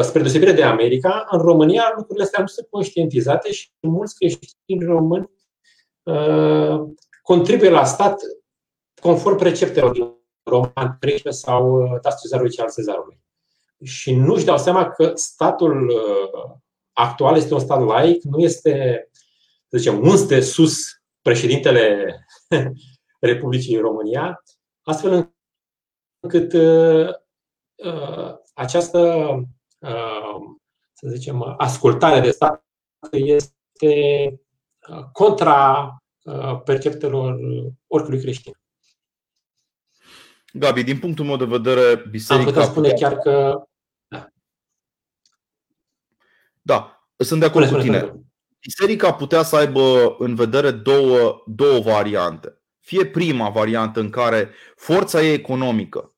spre 0.00 0.20
deosebire 0.20 0.52
de 0.52 0.62
America, 0.62 1.26
în 1.30 1.38
România 1.38 1.92
lucrurile 1.96 2.24
astea 2.24 2.40
nu 2.40 2.46
sunt 2.46 2.66
conștientizate 2.70 3.52
și 3.52 3.70
mulți 3.80 4.14
creștini 4.14 4.84
români 4.84 5.30
contribuie 7.22 7.70
la 7.70 7.84
stat 7.84 8.20
conform 9.00 9.36
preceptelor 9.36 9.90
din 9.90 10.21
roman 10.44 10.96
13 11.00 11.42
sau 11.42 11.82
uh, 11.82 12.00
dați 12.02 12.20
cezarului 12.20 12.52
ce 12.52 12.62
al 12.62 12.70
cezarului. 12.76 13.20
Și 13.84 14.14
nu-și 14.14 14.44
dau 14.44 14.58
seama 14.58 14.90
că 14.90 15.12
statul 15.14 15.88
uh, 15.88 16.56
actual 16.92 17.36
este 17.36 17.54
un 17.54 17.60
stat 17.60 17.84
laic, 17.84 18.22
nu 18.22 18.38
este, 18.38 19.06
să 19.68 19.78
zicem, 19.78 20.00
unste 20.00 20.40
sus 20.40 21.02
președintele 21.22 22.14
Republicii 23.20 23.78
România, 23.78 24.42
astfel 24.82 25.34
încât 26.20 26.52
uh, 26.52 27.14
această, 28.54 29.32
să 30.92 31.08
zicem, 31.08 31.54
ascultare 31.58 32.20
de 32.20 32.30
stat 32.30 32.64
este 33.10 34.40
contra 35.12 35.88
perceptelor 36.64 37.38
oricului 37.86 38.20
creștin. 38.20 38.61
Gabi, 40.52 40.82
din 40.82 40.98
punctul 40.98 41.24
meu 41.24 41.36
de 41.36 41.44
vedere, 41.44 42.04
biserica. 42.10 42.46
Am 42.46 42.52
putea 42.52 42.70
spune 42.70 42.92
chiar 42.92 43.16
că. 43.16 43.62
Da, 44.08 44.30
da 46.62 47.02
sunt 47.16 47.40
de 47.40 47.46
acord 47.46 47.66
spune, 47.66 47.80
cu 47.80 47.86
tine. 47.86 47.98
Spune. 47.98 48.22
Biserica 48.60 49.14
putea 49.14 49.42
să 49.42 49.56
aibă 49.56 50.16
în 50.18 50.34
vedere 50.34 50.70
două, 50.70 51.42
două 51.46 51.80
variante. 51.80 52.62
Fie 52.80 53.06
prima 53.06 53.50
variantă 53.50 54.00
în 54.00 54.10
care 54.10 54.50
forța 54.76 55.22
ei 55.22 55.34
economică, 55.34 56.14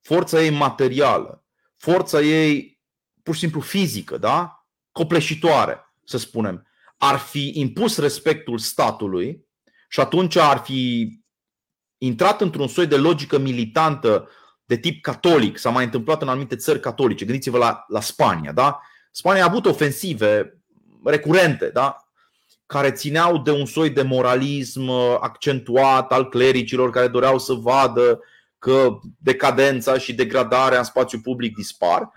forța 0.00 0.42
ei 0.42 0.50
materială, 0.50 1.44
forța 1.76 2.20
ei 2.20 2.80
pur 3.22 3.34
și 3.34 3.40
simplu 3.40 3.60
fizică, 3.60 4.18
da? 4.18 4.66
copleșitoare, 4.96 5.94
să 6.04 6.18
spunem, 6.18 6.66
ar 6.96 7.18
fi 7.18 7.52
impus 7.54 7.98
respectul 7.98 8.58
statului 8.58 9.46
și 9.88 10.00
atunci 10.00 10.36
ar 10.36 10.58
fi 10.58 11.10
intrat 11.98 12.40
într-un 12.40 12.68
soi 12.68 12.86
de 12.86 12.96
logică 12.96 13.38
militantă 13.38 14.28
de 14.64 14.76
tip 14.76 15.02
catolic, 15.02 15.58
s-a 15.58 15.70
mai 15.70 15.84
întâmplat 15.84 16.22
în 16.22 16.28
anumite 16.28 16.56
țări 16.56 16.80
catolice. 16.80 17.24
Gândiți-vă 17.24 17.58
la, 17.58 17.84
la 17.88 18.00
Spania. 18.00 18.52
Da? 18.52 18.80
Spania 19.10 19.42
a 19.42 19.48
avut 19.48 19.66
ofensive 19.66 20.60
recurente, 21.04 21.70
da? 21.72 22.06
care 22.66 22.90
țineau 22.90 23.38
de 23.38 23.50
un 23.50 23.66
soi 23.66 23.90
de 23.90 24.02
moralism 24.02 24.88
accentuat 25.20 26.12
al 26.12 26.28
clericilor 26.28 26.90
care 26.90 27.08
doreau 27.08 27.38
să 27.38 27.52
vadă 27.52 28.20
că 28.58 28.98
decadența 29.18 29.98
și 29.98 30.14
degradarea 30.14 30.78
în 30.78 30.84
spațiu 30.84 31.18
public 31.18 31.54
dispar. 31.54 32.10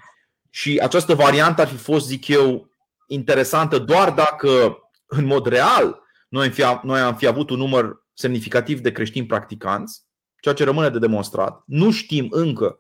Și 0.50 0.80
această 0.84 1.16
variantă 1.16 1.62
ar 1.62 1.68
fi 1.68 1.76
fost, 1.76 2.08
zic 2.08 2.28
eu, 2.28 2.70
interesantă 3.08 3.78
doar 3.78 4.12
dacă, 4.12 4.78
în 5.06 5.26
mod 5.26 5.46
real, 5.46 6.02
noi 6.30 6.46
am 6.46 6.52
fi, 6.52 6.86
noi 6.88 7.00
am 7.00 7.16
fi 7.16 7.28
avut 7.28 7.50
un 7.50 7.58
număr 7.58 8.06
semnificativ 8.20 8.80
de 8.80 8.92
creștini 8.92 9.26
practicanți, 9.26 10.02
ceea 10.42 10.56
ce 10.56 10.64
rămâne 10.64 10.90
de 10.90 11.00
demonstrat. 11.00 11.64
Nu 11.66 11.92
știm 11.92 12.28
încă 12.30 12.78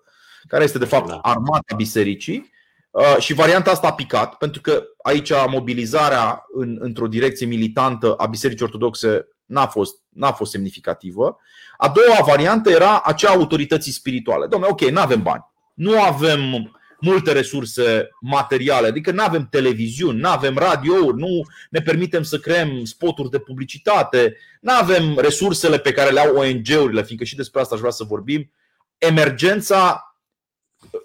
care 0.47 0.63
este 0.63 0.77
de 0.77 0.85
fapt 0.85 1.07
da. 1.07 1.17
armata 1.17 1.75
bisericii 1.75 2.51
uh, 2.91 3.17
și 3.19 3.33
varianta 3.33 3.71
asta 3.71 3.87
a 3.87 3.93
picat, 3.93 4.35
pentru 4.35 4.61
că 4.61 4.83
aici 5.03 5.31
mobilizarea 5.47 6.45
în, 6.53 6.77
într-o 6.79 7.07
direcție 7.07 7.45
militantă 7.45 8.13
a 8.13 8.25
Bisericii 8.25 8.65
Ortodoxe 8.65 9.27
n-a 9.45 9.67
fost, 9.67 9.95
n-a 10.09 10.31
fost 10.31 10.51
semnificativă. 10.51 11.37
A 11.77 11.89
doua 11.89 12.25
variantă 12.25 12.69
era 12.69 13.01
acea 13.01 13.31
autorității 13.31 13.91
spirituale. 13.91 14.47
Domnule, 14.47 14.71
ok, 14.71 14.89
nu 14.89 14.99
avem 14.99 15.21
bani, 15.21 15.43
nu 15.73 16.01
avem 16.01 16.71
multe 16.99 17.31
resurse 17.31 18.09
materiale, 18.21 18.87
adică 18.87 19.11
nu 19.11 19.23
avem 19.23 19.47
televiziuni, 19.51 20.19
nu 20.19 20.29
avem 20.29 20.57
radiouri, 20.57 21.17
nu 21.17 21.41
ne 21.69 21.79
permitem 21.79 22.23
să 22.23 22.37
creăm 22.39 22.83
spoturi 22.83 23.29
de 23.29 23.39
publicitate, 23.39 24.37
nu 24.61 24.73
avem 24.73 25.17
resursele 25.17 25.79
pe 25.79 25.91
care 25.91 26.11
le 26.11 26.19
au 26.19 26.35
ONG-urile, 26.35 27.03
fiindcă 27.03 27.25
și 27.25 27.35
despre 27.35 27.61
asta 27.61 27.75
aș 27.75 27.79
vrea 27.79 27.91
să 27.91 28.03
vorbim, 28.03 28.51
emergența 28.97 30.03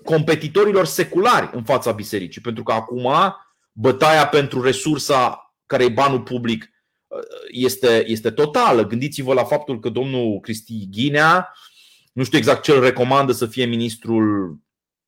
competitorilor 0.04 0.84
seculari 0.84 1.50
în 1.52 1.62
fața 1.62 1.92
bisericii, 1.92 2.40
pentru 2.40 2.62
că 2.62 2.72
acum 2.72 3.34
bătaia 3.72 4.26
pentru 4.26 4.62
resursa 4.62 5.54
care 5.66 5.84
e 5.84 5.88
banul 5.88 6.20
public 6.20 6.68
este, 7.50 8.04
este 8.06 8.30
totală. 8.30 8.86
Gândiți-vă 8.86 9.34
la 9.34 9.44
faptul 9.44 9.80
că 9.80 9.88
domnul 9.88 10.40
Cristi 10.40 10.88
Ghinea, 10.90 11.52
nu 12.12 12.24
știu 12.24 12.38
exact 12.38 12.62
ce 12.62 12.72
îl 12.72 12.80
recomandă 12.80 13.32
să 13.32 13.46
fie 13.46 13.64
ministrul, 13.64 14.56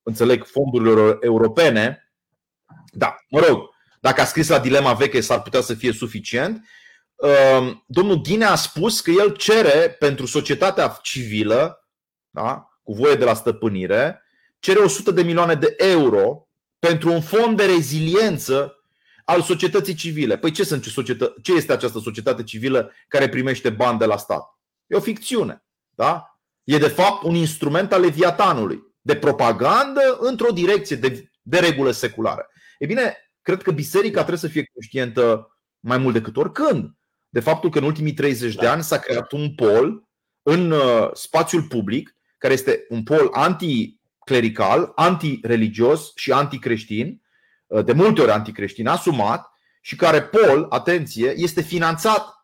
înțeleg, 0.07 0.45
fondurilor 0.45 1.19
europene. 1.21 2.13
Da, 2.93 3.17
mă 3.29 3.41
rog, 3.41 3.69
dacă 4.01 4.21
a 4.21 4.25
scris 4.25 4.49
la 4.49 4.59
dilema 4.59 4.93
veche, 4.93 5.21
s-ar 5.21 5.43
putea 5.43 5.61
să 5.61 5.75
fie 5.75 5.93
suficient. 5.93 6.69
Ehm, 7.17 7.85
domnul 7.87 8.21
Ghinea 8.21 8.51
a 8.51 8.55
spus 8.55 9.01
că 9.01 9.11
el 9.11 9.37
cere 9.37 9.97
pentru 9.99 10.27
societatea 10.27 10.99
civilă, 11.03 11.89
da, 12.31 12.69
cu 12.83 12.93
voie 12.93 13.15
de 13.15 13.25
la 13.25 13.35
stăpânire, 13.35 14.23
cere 14.59 14.79
100 14.79 15.11
de 15.11 15.23
milioane 15.23 15.55
de 15.55 15.75
euro 15.79 16.49
pentru 16.79 17.13
un 17.13 17.21
fond 17.21 17.57
de 17.57 17.65
reziliență 17.65 18.81
al 19.25 19.43
societății 19.43 19.95
civile. 19.95 20.39
Păi 20.39 20.51
ce, 20.51 20.65
sunt 20.65 20.85
societă- 20.85 21.35
ce 21.43 21.53
este 21.53 21.73
această 21.73 21.99
societate 21.99 22.43
civilă 22.43 22.93
care 23.09 23.29
primește 23.29 23.71
bani 23.71 23.99
de 23.99 24.05
la 24.05 24.17
stat? 24.17 24.59
E 24.87 24.97
o 24.97 25.01
ficțiune. 25.01 25.65
Da? 25.91 26.39
E 26.65 26.79
de 26.79 26.89
fapt 26.89 27.23
un 27.23 27.35
instrument 27.35 27.93
al 27.93 28.01
leviatanului 28.01 28.86
de 29.07 29.17
propagandă 29.17 30.17
într-o 30.21 30.53
direcție 30.53 30.97
de, 30.97 31.31
de 31.43 31.59
regulă 31.59 31.91
seculară. 31.91 32.47
E 32.79 32.87
bine, 32.87 33.17
cred 33.43 33.63
că 33.63 33.71
biserica 33.71 34.19
trebuie 34.19 34.39
să 34.39 34.49
fie 34.49 34.71
conștientă 34.73 35.57
mai 35.81 35.99
mult 35.99 36.15
decât 36.15 36.37
oricând 36.37 36.91
de 37.29 37.41
faptul 37.41 37.71
că 37.71 37.79
în 37.79 37.85
ultimii 37.85 38.13
30 38.13 38.55
de 38.55 38.65
da. 38.65 38.73
ani 38.73 38.83
s-a 38.83 38.99
creat 38.99 39.33
un 39.33 39.55
pol 39.55 40.09
în 40.43 40.71
uh, 40.71 41.11
spațiul 41.13 41.63
public 41.63 42.17
care 42.39 42.53
este 42.53 42.87
un 42.89 43.03
pol 43.03 43.29
anticlerical, 43.33 44.93
antireligios 44.95 46.13
și 46.15 46.33
anticreștin, 46.33 47.23
uh, 47.67 47.85
de 47.85 47.93
multe 47.93 48.21
ori 48.21 48.31
anticreștin, 48.31 48.87
asumat 48.87 49.51
și 49.81 49.97
care 49.97 50.23
pol, 50.23 50.67
atenție, 50.69 51.33
este 51.37 51.61
finanțat 51.63 52.35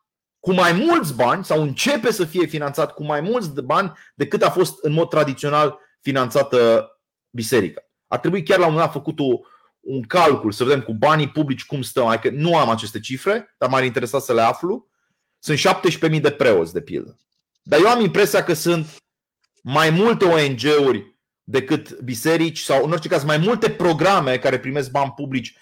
cu 0.40 0.52
mai 0.52 0.72
mulți 0.72 1.14
bani 1.14 1.44
sau 1.44 1.62
începe 1.62 2.12
să 2.12 2.24
fie 2.24 2.46
finanțat 2.46 2.94
cu 2.94 3.04
mai 3.04 3.20
mulți 3.20 3.62
bani 3.62 3.92
decât 4.14 4.42
a 4.42 4.50
fost 4.50 4.84
în 4.84 4.92
mod 4.92 5.08
tradițional 5.08 5.78
finanțată 6.02 6.90
biserica. 7.30 7.80
Ar 8.06 8.18
trebui 8.18 8.42
chiar 8.42 8.58
la 8.58 8.66
un 8.66 8.72
moment 8.72 8.92
dat 8.92 9.02
făcut 9.02 9.18
o, 9.18 9.40
un 9.80 10.02
calcul, 10.02 10.52
să 10.52 10.64
vedem 10.64 10.82
cu 10.82 10.92
banii 10.92 11.28
publici 11.28 11.66
cum 11.66 11.82
stăm. 11.82 12.06
Adică 12.06 12.30
nu 12.34 12.56
am 12.56 12.68
aceste 12.68 13.00
cifre, 13.00 13.54
dar 13.58 13.68
m-ar 13.68 13.84
interesa 13.84 14.18
să 14.18 14.34
le 14.34 14.40
aflu. 14.40 14.90
Sunt 15.38 15.58
17.000 15.58 16.20
de 16.20 16.30
preoți, 16.30 16.72
de 16.72 16.80
pildă. 16.80 17.18
Dar 17.62 17.80
eu 17.80 17.88
am 17.88 18.00
impresia 18.00 18.44
că 18.44 18.52
sunt 18.52 18.96
mai 19.62 19.90
multe 19.90 20.24
ONG-uri 20.24 21.16
decât 21.44 22.00
biserici 22.00 22.58
sau, 22.58 22.84
în 22.84 22.90
orice 22.90 23.08
caz, 23.08 23.24
mai 23.24 23.38
multe 23.38 23.70
programe 23.70 24.38
care 24.38 24.58
primesc 24.58 24.90
bani 24.90 25.12
publici, 25.16 25.56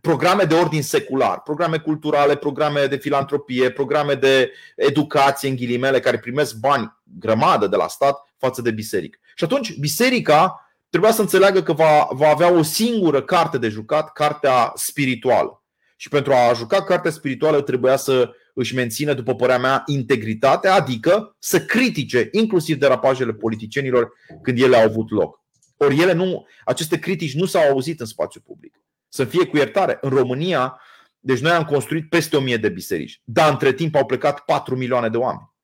programe 0.00 0.44
de 0.44 0.54
ordin 0.54 0.82
secular, 0.82 1.42
programe 1.42 1.78
culturale, 1.78 2.36
programe 2.36 2.86
de 2.86 2.96
filantropie, 2.96 3.70
programe 3.70 4.14
de 4.14 4.52
educație, 4.76 5.48
în 5.48 5.56
ghilimele, 5.56 6.00
care 6.00 6.18
primesc 6.18 6.54
bani 6.54 6.96
grămadă 7.18 7.66
de 7.66 7.76
la 7.76 7.88
stat 7.88 8.32
față 8.36 8.62
de 8.62 8.70
biserică. 8.70 9.18
Și 9.34 9.44
atunci, 9.44 9.76
biserica 9.76 10.70
trebuia 10.90 11.10
să 11.10 11.20
înțeleagă 11.20 11.62
că 11.62 11.72
va, 11.72 12.08
va 12.10 12.28
avea 12.28 12.52
o 12.52 12.62
singură 12.62 13.22
carte 13.22 13.58
de 13.58 13.68
jucat, 13.68 14.12
cartea 14.12 14.72
spirituală. 14.74 15.62
Și 15.96 16.08
pentru 16.08 16.32
a 16.32 16.52
juca 16.54 16.82
cartea 16.82 17.10
spirituală 17.10 17.60
trebuia 17.60 17.96
să 17.96 18.30
își 18.54 18.74
mențină, 18.74 19.12
după 19.12 19.34
părerea 19.34 19.60
mea, 19.60 19.82
integritatea, 19.86 20.74
adică 20.74 21.36
să 21.38 21.60
critique 21.60 22.28
inclusiv 22.32 22.78
derapajele 22.78 23.32
politicienilor 23.32 24.12
când 24.42 24.60
ele 24.60 24.76
au 24.76 24.84
avut 24.84 25.10
loc. 25.10 25.44
Ori 25.76 26.00
ele 26.00 26.12
nu, 26.12 26.46
aceste 26.64 26.98
critici 26.98 27.34
nu 27.34 27.44
s-au 27.44 27.70
auzit 27.70 28.00
în 28.00 28.06
spațiu 28.06 28.40
public. 28.40 28.80
Să 29.16 29.24
fie 29.24 29.46
cu 29.46 29.56
iertare. 29.56 29.98
În 30.00 30.10
România, 30.10 30.80
deci 31.18 31.40
noi 31.40 31.52
am 31.52 31.64
construit 31.64 32.08
peste 32.08 32.36
1000 32.36 32.56
de 32.56 32.68
biserici, 32.68 33.20
dar 33.24 33.50
între 33.50 33.72
timp 33.72 33.94
au 33.94 34.06
plecat 34.06 34.40
4 34.40 34.76
milioane 34.76 35.08
de 35.08 35.16
oameni. 35.16 35.54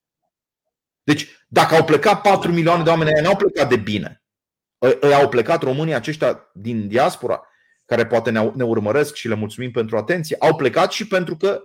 Deci, 1.03 1.29
dacă 1.49 1.75
au 1.75 1.85
plecat 1.85 2.21
4 2.21 2.53
milioane 2.53 2.83
de 2.83 2.89
oameni, 2.89 3.11
ei 3.17 3.23
n-au 3.23 3.37
plecat 3.37 3.69
de 3.69 3.77
bine. 3.77 4.23
Ei 5.03 5.15
au 5.15 5.29
plecat 5.29 5.63
românii 5.63 5.95
aceștia 5.95 6.51
din 6.55 6.89
diaspora, 6.89 7.43
care 7.87 8.07
poate 8.07 8.31
ne 8.31 8.65
urmăresc 8.65 9.15
și 9.15 9.29
le 9.29 9.35
mulțumim 9.35 9.71
pentru 9.71 9.97
atenție, 9.97 10.37
au 10.39 10.57
plecat 10.57 10.93
și 10.93 11.07
pentru 11.07 11.37
că 11.37 11.63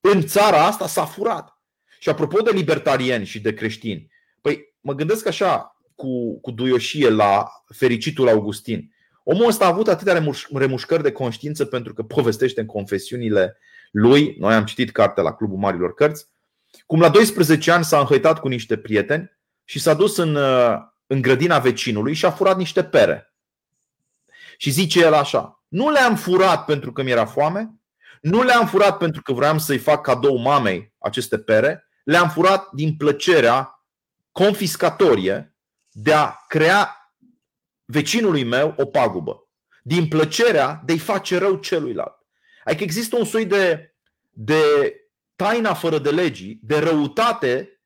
în 0.00 0.26
țara 0.26 0.66
asta 0.66 0.86
s-a 0.86 1.04
furat. 1.04 1.58
Și 1.98 2.08
apropo 2.08 2.40
de 2.40 2.50
libertarieni 2.50 3.24
și 3.24 3.40
de 3.40 3.54
creștini, 3.54 4.10
păi 4.40 4.74
mă 4.80 4.92
gândesc 4.92 5.26
așa 5.26 5.80
cu, 5.94 6.40
cu 6.40 6.50
duioșie 6.50 7.08
la 7.08 7.48
fericitul 7.74 8.28
Augustin. 8.28 8.93
Omul 9.26 9.46
ăsta 9.46 9.64
a 9.64 9.68
avut 9.68 9.88
atâtea 9.88 10.22
remușcări 10.52 11.02
de 11.02 11.12
conștiință 11.12 11.64
pentru 11.64 11.94
că 11.94 12.02
povestește 12.02 12.60
în 12.60 12.66
confesiunile 12.66 13.58
lui. 13.90 14.36
Noi 14.38 14.54
am 14.54 14.64
citit 14.64 14.90
cartea 14.90 15.22
la 15.22 15.34
Clubul 15.34 15.58
Marilor 15.58 15.94
Cărți. 15.94 16.26
Cum 16.86 17.00
la 17.00 17.08
12 17.08 17.70
ani 17.70 17.84
s-a 17.84 17.98
înhăitat 17.98 18.40
cu 18.40 18.48
niște 18.48 18.76
prieteni 18.76 19.38
și 19.64 19.80
s-a 19.80 19.94
dus 19.94 20.16
în, 20.16 20.38
în 21.06 21.20
grădina 21.20 21.58
vecinului 21.58 22.14
și 22.14 22.24
a 22.24 22.30
furat 22.30 22.56
niște 22.56 22.84
pere. 22.84 23.34
Și 24.56 24.70
zice 24.70 25.00
el 25.00 25.14
așa: 25.14 25.62
Nu 25.68 25.90
le-am 25.90 26.16
furat 26.16 26.64
pentru 26.64 26.92
că 26.92 27.02
mi-era 27.02 27.24
foame, 27.24 27.74
nu 28.20 28.42
le-am 28.42 28.66
furat 28.66 28.96
pentru 28.96 29.22
că 29.22 29.32
vreau 29.32 29.58
să-i 29.58 29.78
fac 29.78 30.02
cadou 30.02 30.36
mamei 30.36 30.94
aceste 30.98 31.38
pere, 31.38 31.88
le-am 32.04 32.28
furat 32.28 32.68
din 32.72 32.96
plăcerea 32.96 33.84
confiscatorie 34.32 35.56
de 35.90 36.12
a 36.12 36.36
crea 36.48 37.03
vecinului 37.84 38.44
meu 38.44 38.74
o 38.76 38.84
pagubă, 38.84 39.48
din 39.82 40.08
plăcerea 40.08 40.82
de 40.84 40.92
a-i 40.92 40.98
face 40.98 41.38
rău 41.38 41.56
celuilalt. 41.56 42.18
Adică 42.64 42.82
există 42.82 43.16
un 43.16 43.24
soi 43.24 43.46
de, 43.46 43.94
de 44.30 44.62
taina 45.36 45.74
fără 45.74 45.98
de 45.98 46.10
legii, 46.10 46.60
de 46.62 46.78
răutate 46.78 47.80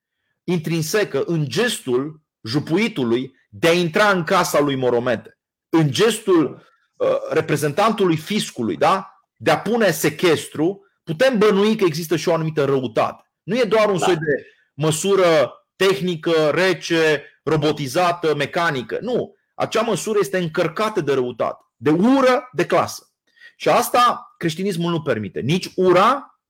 intrinsecă 0.45 1.23
în 1.27 1.49
gestul 1.49 2.23
jupuitului 2.43 3.33
de 3.51 3.69
a 3.69 3.73
intra 3.73 4.11
în 4.11 4.25
casa 4.25 4.61
lui 4.61 4.75
Moromete, 4.75 5.39
în 5.69 5.91
gestul 5.91 6.67
uh, 6.97 7.09
reprezentantului 7.31 8.17
fiscului, 8.17 8.77
da? 8.77 9.13
de 9.37 9.51
a 9.51 9.59
pune 9.59 9.91
sechestru, 9.91 10.87
putem 11.05 11.39
bănui 11.39 11.77
că 11.77 11.85
există 11.85 12.17
și 12.17 12.29
o 12.29 12.35
anumită 12.35 12.65
răutate. 12.65 13.31
Nu 13.43 13.57
e 13.57 13.63
doar 13.63 13.89
un 13.89 13.99
da. 13.99 14.07
soi 14.07 14.17
de 14.17 14.47
măsură 14.75 15.53
tehnică, 15.77 16.51
rece, 16.51 17.25
robotizată, 17.43 18.35
mecanică. 18.35 18.99
Nu. 19.01 19.35
Acea 19.59 19.81
măsură 19.81 20.19
este 20.21 20.39
încărcată 20.39 21.01
de 21.01 21.13
răutate, 21.13 21.65
de 21.77 21.91
ură, 21.91 22.49
de 22.53 22.67
clasă. 22.67 23.13
Și 23.57 23.69
asta 23.69 24.35
creștinismul 24.37 24.91
nu 24.91 25.03
permite. 25.03 25.41
Nici 25.41 25.71
ura, 25.77 26.41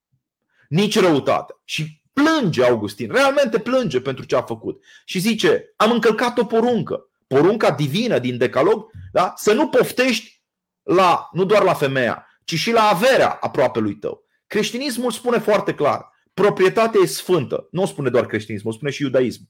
nici 0.67 0.99
răutate. 0.99 1.53
Și 1.63 2.01
plânge 2.13 2.65
Augustin, 2.65 3.11
realmente 3.11 3.59
plânge 3.59 4.01
pentru 4.01 4.25
ce 4.25 4.35
a 4.35 4.41
făcut. 4.41 4.83
Și 5.05 5.19
zice, 5.19 5.73
am 5.75 5.91
încălcat 5.91 6.37
o 6.37 6.45
poruncă, 6.45 7.09
porunca 7.27 7.71
divină 7.71 8.19
din 8.19 8.37
decalog, 8.37 8.91
da? 9.11 9.33
să 9.35 9.53
nu 9.53 9.67
poftești 9.69 10.41
la, 10.83 11.29
nu 11.31 11.45
doar 11.45 11.63
la 11.63 11.73
femeia, 11.73 12.27
ci 12.43 12.55
și 12.55 12.71
la 12.71 12.83
averea 12.83 13.29
aproape 13.29 13.79
lui 13.79 13.95
tău. 13.95 14.23
Creștinismul 14.47 15.11
spune 15.11 15.37
foarte 15.37 15.73
clar, 15.73 16.09
proprietatea 16.33 17.01
e 17.01 17.05
sfântă. 17.05 17.67
Nu 17.71 17.81
o 17.81 17.85
spune 17.85 18.09
doar 18.09 18.25
creștinismul, 18.25 18.71
o 18.71 18.75
spune 18.75 18.91
și 18.91 19.01
iudaismul. 19.01 19.47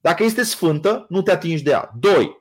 Dacă 0.00 0.22
este 0.24 0.42
sfântă, 0.42 1.06
nu 1.08 1.22
te 1.22 1.30
atingi 1.30 1.62
de 1.62 1.70
ea. 1.70 1.90
Doi, 1.98 2.39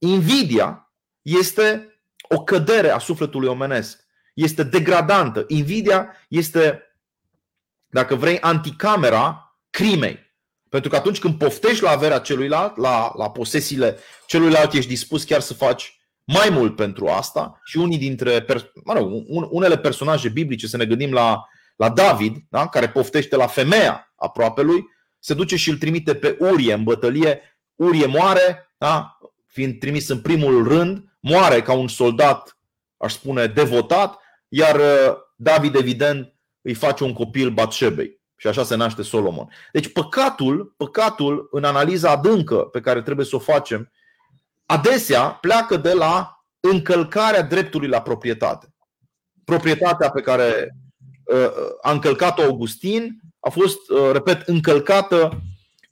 invidia 0.00 0.92
este 1.22 1.94
o 2.28 2.42
cădere 2.42 2.90
a 2.90 2.98
sufletului 2.98 3.48
omenesc. 3.48 4.04
Este 4.34 4.62
degradantă. 4.62 5.44
Invidia 5.48 6.16
este, 6.28 6.82
dacă 7.86 8.14
vrei, 8.14 8.40
anticamera 8.40 9.56
crimei. 9.70 10.18
Pentru 10.68 10.90
că 10.90 10.96
atunci 10.96 11.18
când 11.18 11.38
poftești 11.38 11.82
la 11.82 11.90
averea 11.90 12.18
celuilalt, 12.18 12.76
la, 12.76 13.12
la 13.16 13.30
posesiile 13.30 13.98
celuilalt, 14.26 14.72
ești 14.72 14.88
dispus 14.88 15.24
chiar 15.24 15.40
să 15.40 15.54
faci 15.54 16.00
mai 16.24 16.48
mult 16.50 16.76
pentru 16.76 17.08
asta 17.08 17.60
și 17.64 17.76
unii 17.76 17.98
dintre, 17.98 18.46
mă 18.84 18.92
rog, 18.92 19.10
unele 19.50 19.78
personaje 19.78 20.28
biblice, 20.28 20.66
să 20.66 20.76
ne 20.76 20.86
gândim 20.86 21.12
la, 21.12 21.44
la 21.76 21.88
David, 21.88 22.36
da? 22.48 22.68
care 22.68 22.88
poftește 22.88 23.36
la 23.36 23.46
femeia 23.46 24.12
aproape 24.16 24.62
lui, 24.62 24.84
se 25.18 25.34
duce 25.34 25.56
și 25.56 25.70
îl 25.70 25.76
trimite 25.76 26.14
pe 26.14 26.36
Urie 26.40 26.72
în 26.72 26.82
bătălie. 26.82 27.40
Urie 27.74 28.06
moare, 28.06 28.72
da? 28.78 29.18
Fiind 29.50 29.78
trimis 29.78 30.08
în 30.08 30.20
primul 30.20 30.68
rând, 30.68 31.04
moare 31.20 31.62
ca 31.62 31.72
un 31.72 31.88
soldat, 31.88 32.58
aș 32.96 33.12
spune, 33.12 33.46
devotat, 33.46 34.18
iar 34.48 34.76
uh, 34.76 35.16
David, 35.36 35.74
evident, 35.74 36.34
îi 36.62 36.74
face 36.74 37.04
un 37.04 37.12
copil 37.12 37.50
Batșebei. 37.50 38.20
Și 38.36 38.46
așa 38.46 38.62
se 38.62 38.74
naște 38.74 39.02
Solomon. 39.02 39.48
Deci 39.72 39.92
păcatul, 39.92 40.74
păcatul 40.76 41.48
în 41.50 41.64
analiza 41.64 42.10
adâncă 42.10 42.56
pe 42.56 42.80
care 42.80 43.02
trebuie 43.02 43.26
să 43.26 43.36
o 43.36 43.38
facem 43.38 43.92
adesea 44.66 45.28
pleacă 45.30 45.76
de 45.76 45.92
la 45.92 46.44
încălcarea 46.60 47.42
dreptului 47.42 47.88
la 47.88 48.02
proprietate. 48.02 48.74
Proprietatea 49.44 50.10
pe 50.10 50.20
care 50.20 50.76
uh, 51.24 51.50
a 51.80 51.90
încălcat-o 51.90 52.42
Augustin 52.42 53.20
a 53.40 53.48
fost, 53.48 53.90
uh, 53.90 54.10
repet, 54.12 54.48
încălcată 54.48 55.42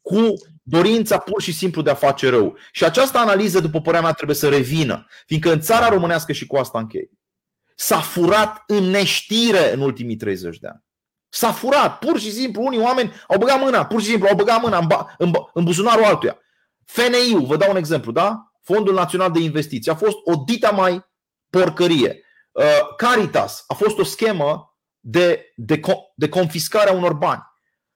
cu 0.02 0.32
dorința 0.68 1.18
pur 1.18 1.42
și 1.42 1.52
simplu 1.52 1.82
de 1.82 1.90
a 1.90 1.94
face 1.94 2.28
rău. 2.28 2.56
Și 2.72 2.84
această 2.84 3.18
analiză, 3.18 3.60
după 3.60 3.80
părerea 3.80 4.00
mea, 4.00 4.12
trebuie 4.12 4.36
să 4.36 4.48
revină, 4.48 5.06
fiindcă 5.26 5.52
în 5.52 5.60
țara 5.60 5.88
românească 5.88 6.32
și 6.32 6.46
cu 6.46 6.56
asta 6.56 6.78
închei, 6.78 7.10
s-a 7.74 8.00
furat 8.00 8.62
în 8.66 8.84
neștire 8.84 9.72
în 9.72 9.80
ultimii 9.80 10.16
30 10.16 10.58
de 10.58 10.66
ani. 10.66 10.84
S-a 11.28 11.52
furat, 11.52 11.98
pur 11.98 12.20
și 12.20 12.32
simplu, 12.32 12.62
unii 12.62 12.78
oameni 12.78 13.12
au 13.28 13.38
băgat 13.38 13.60
mâna, 13.60 13.86
pur 13.86 14.00
și 14.00 14.06
simplu 14.06 14.28
au 14.28 14.36
băgat 14.36 14.62
mâna 14.62 14.78
în, 14.78 14.86
ba, 14.86 15.14
în, 15.18 15.32
în 15.52 15.64
buzunarul 15.64 16.04
altuia. 16.04 16.38
FNI-ul, 16.84 17.44
vă 17.46 17.56
dau 17.56 17.70
un 17.70 17.76
exemplu, 17.76 18.12
da? 18.12 18.52
Fondul 18.62 18.94
Național 18.94 19.30
de 19.30 19.40
Investiții 19.40 19.90
a 19.90 19.94
fost 19.94 20.16
o 20.24 20.34
dita 20.34 20.70
mai 20.70 21.06
porcărie. 21.50 22.22
Uh, 22.52 22.64
Caritas 22.96 23.64
a 23.66 23.74
fost 23.74 23.98
o 23.98 24.04
schemă 24.04 24.76
de, 25.00 25.52
de, 25.56 25.80
de 26.14 26.28
confiscare 26.28 26.90
a 26.90 26.92
unor 26.92 27.12
bani. 27.12 27.42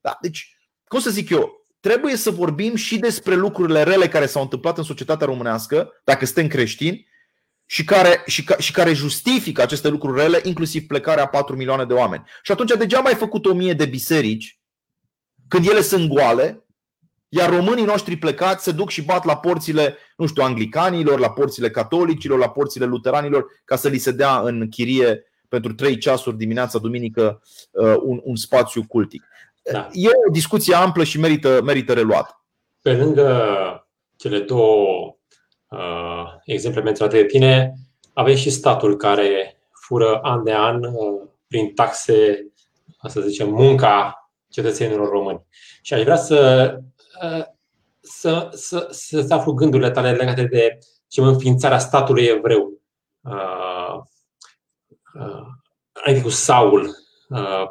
Da? 0.00 0.16
Deci, 0.20 0.56
cum 0.84 1.00
să 1.00 1.10
zic 1.10 1.30
eu, 1.30 1.61
trebuie 1.82 2.16
să 2.16 2.30
vorbim 2.30 2.74
și 2.74 2.98
despre 2.98 3.34
lucrurile 3.34 3.82
rele 3.82 4.08
care 4.08 4.26
s-au 4.26 4.42
întâmplat 4.42 4.78
în 4.78 4.84
societatea 4.84 5.26
românească, 5.26 6.00
dacă 6.04 6.24
suntem 6.24 6.46
creștini, 6.46 7.10
și 7.66 7.84
care, 7.84 8.22
și, 8.26 8.44
ca, 8.44 8.56
și 8.56 8.72
care 8.72 8.92
justifică 8.92 9.62
aceste 9.62 9.88
lucruri 9.88 10.20
rele, 10.20 10.40
inclusiv 10.42 10.86
plecarea 10.86 11.22
a 11.22 11.26
4 11.26 11.56
milioane 11.56 11.84
de 11.84 11.92
oameni. 11.92 12.24
Și 12.42 12.52
atunci 12.52 12.72
degeaba 12.78 13.08
ai 13.08 13.14
făcut 13.14 13.46
o 13.46 13.54
mie 13.54 13.72
de 13.72 13.86
biserici 13.86 14.60
când 15.48 15.66
ele 15.66 15.80
sunt 15.80 16.08
goale, 16.08 16.66
iar 17.28 17.50
românii 17.50 17.84
noștri 17.84 18.16
plecați 18.16 18.64
se 18.64 18.72
duc 18.72 18.90
și 18.90 19.02
bat 19.02 19.24
la 19.24 19.36
porțile, 19.36 19.96
nu 20.16 20.26
știu, 20.26 20.42
anglicanilor, 20.42 21.18
la 21.18 21.30
porțile 21.30 21.70
catolicilor, 21.70 22.38
la 22.38 22.50
porțile 22.50 22.84
luteranilor, 22.84 23.46
ca 23.64 23.76
să 23.76 23.88
li 23.88 23.98
se 23.98 24.10
dea 24.10 24.40
în 24.40 24.68
chirie 24.68 25.24
pentru 25.48 25.72
3 25.74 25.98
ceasuri 25.98 26.36
dimineața, 26.36 26.78
duminică, 26.78 27.42
uh, 27.70 27.96
un, 28.02 28.20
un 28.22 28.36
spațiu 28.36 28.84
cultic. 28.88 29.24
Da. 29.62 29.88
E 29.92 30.08
o 30.28 30.30
discuție 30.32 30.74
amplă 30.74 31.04
și 31.04 31.18
merită, 31.18 31.60
merită 31.62 31.92
reluată. 31.92 32.44
Pe 32.80 32.92
lângă 32.92 33.86
cele 34.16 34.38
două 34.38 35.16
uh, 35.68 36.24
exemple 36.44 36.82
menționate 36.82 37.16
de 37.16 37.26
tine, 37.26 37.74
avem 38.12 38.34
și 38.34 38.50
statul 38.50 38.96
care 38.96 39.60
fură 39.70 40.18
an 40.22 40.44
de 40.44 40.52
an 40.52 40.84
uh, 40.84 41.28
prin 41.46 41.74
taxe, 41.74 42.46
să 43.08 43.20
zicem, 43.20 43.48
munca 43.50 44.30
cetățenilor 44.48 45.08
români. 45.08 45.46
Și 45.82 45.94
aș 45.94 46.02
vrea 46.02 46.16
să, 46.16 46.72
uh, 47.22 47.44
să, 48.00 48.48
să, 48.52 48.88
să, 48.90 49.20
să 49.20 49.34
aflu 49.34 49.52
gândurile 49.52 49.90
tale 49.90 50.12
legate 50.12 50.44
de 50.44 50.78
ce 51.08 51.20
înființarea 51.20 51.78
statului 51.78 52.24
evreu. 52.24 52.80
Uh, 53.20 54.00
uh, 55.14 55.46
adică 56.04 56.22
cu 56.22 56.28
Saul, 56.28 56.82
uh, 56.82 56.94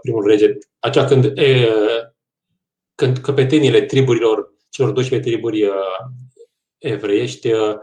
primul 0.01 0.27
rege, 0.27 0.57
acea 0.79 1.05
când, 1.05 1.25
uh, 1.25 1.99
când 2.95 3.17
căpetenile 3.17 3.81
triburilor, 3.81 4.53
celor 4.69 4.91
12 4.91 5.29
triburi 5.29 5.63
uh, 5.63 5.73
evreiești, 6.77 7.51
uh, 7.51 7.75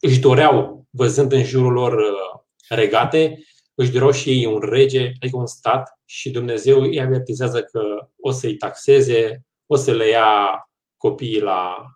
își 0.00 0.20
doreau, 0.20 0.86
văzând 0.90 1.32
în 1.32 1.44
jurul 1.44 1.72
lor 1.72 1.92
uh, 1.92 2.40
regate, 2.68 3.38
își 3.74 3.90
doreau 3.90 4.10
și 4.10 4.30
ei 4.30 4.46
un 4.46 4.60
rege, 4.60 5.12
adică 5.20 5.36
un 5.36 5.46
stat, 5.46 6.00
și 6.04 6.30
Dumnezeu 6.30 6.80
îi 6.80 7.00
avertizează 7.00 7.62
că 7.62 8.08
o 8.20 8.30
să-i 8.30 8.56
taxeze, 8.56 9.44
o 9.66 9.76
să 9.76 9.92
le 9.92 10.08
ia 10.08 10.60
copiii 10.96 11.40
la 11.40 11.86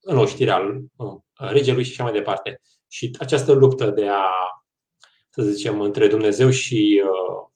înloștirea 0.00 0.86
uh, 0.96 1.14
regelui 1.34 1.84
și 1.84 1.90
așa 1.90 2.02
mai 2.02 2.12
departe. 2.12 2.60
Și 2.88 3.16
această 3.18 3.52
luptă 3.52 3.90
de 3.90 4.08
a, 4.08 4.24
să 5.30 5.42
zicem, 5.42 5.80
între 5.80 6.06
Dumnezeu 6.06 6.50
și 6.50 7.02
uh, 7.04 7.48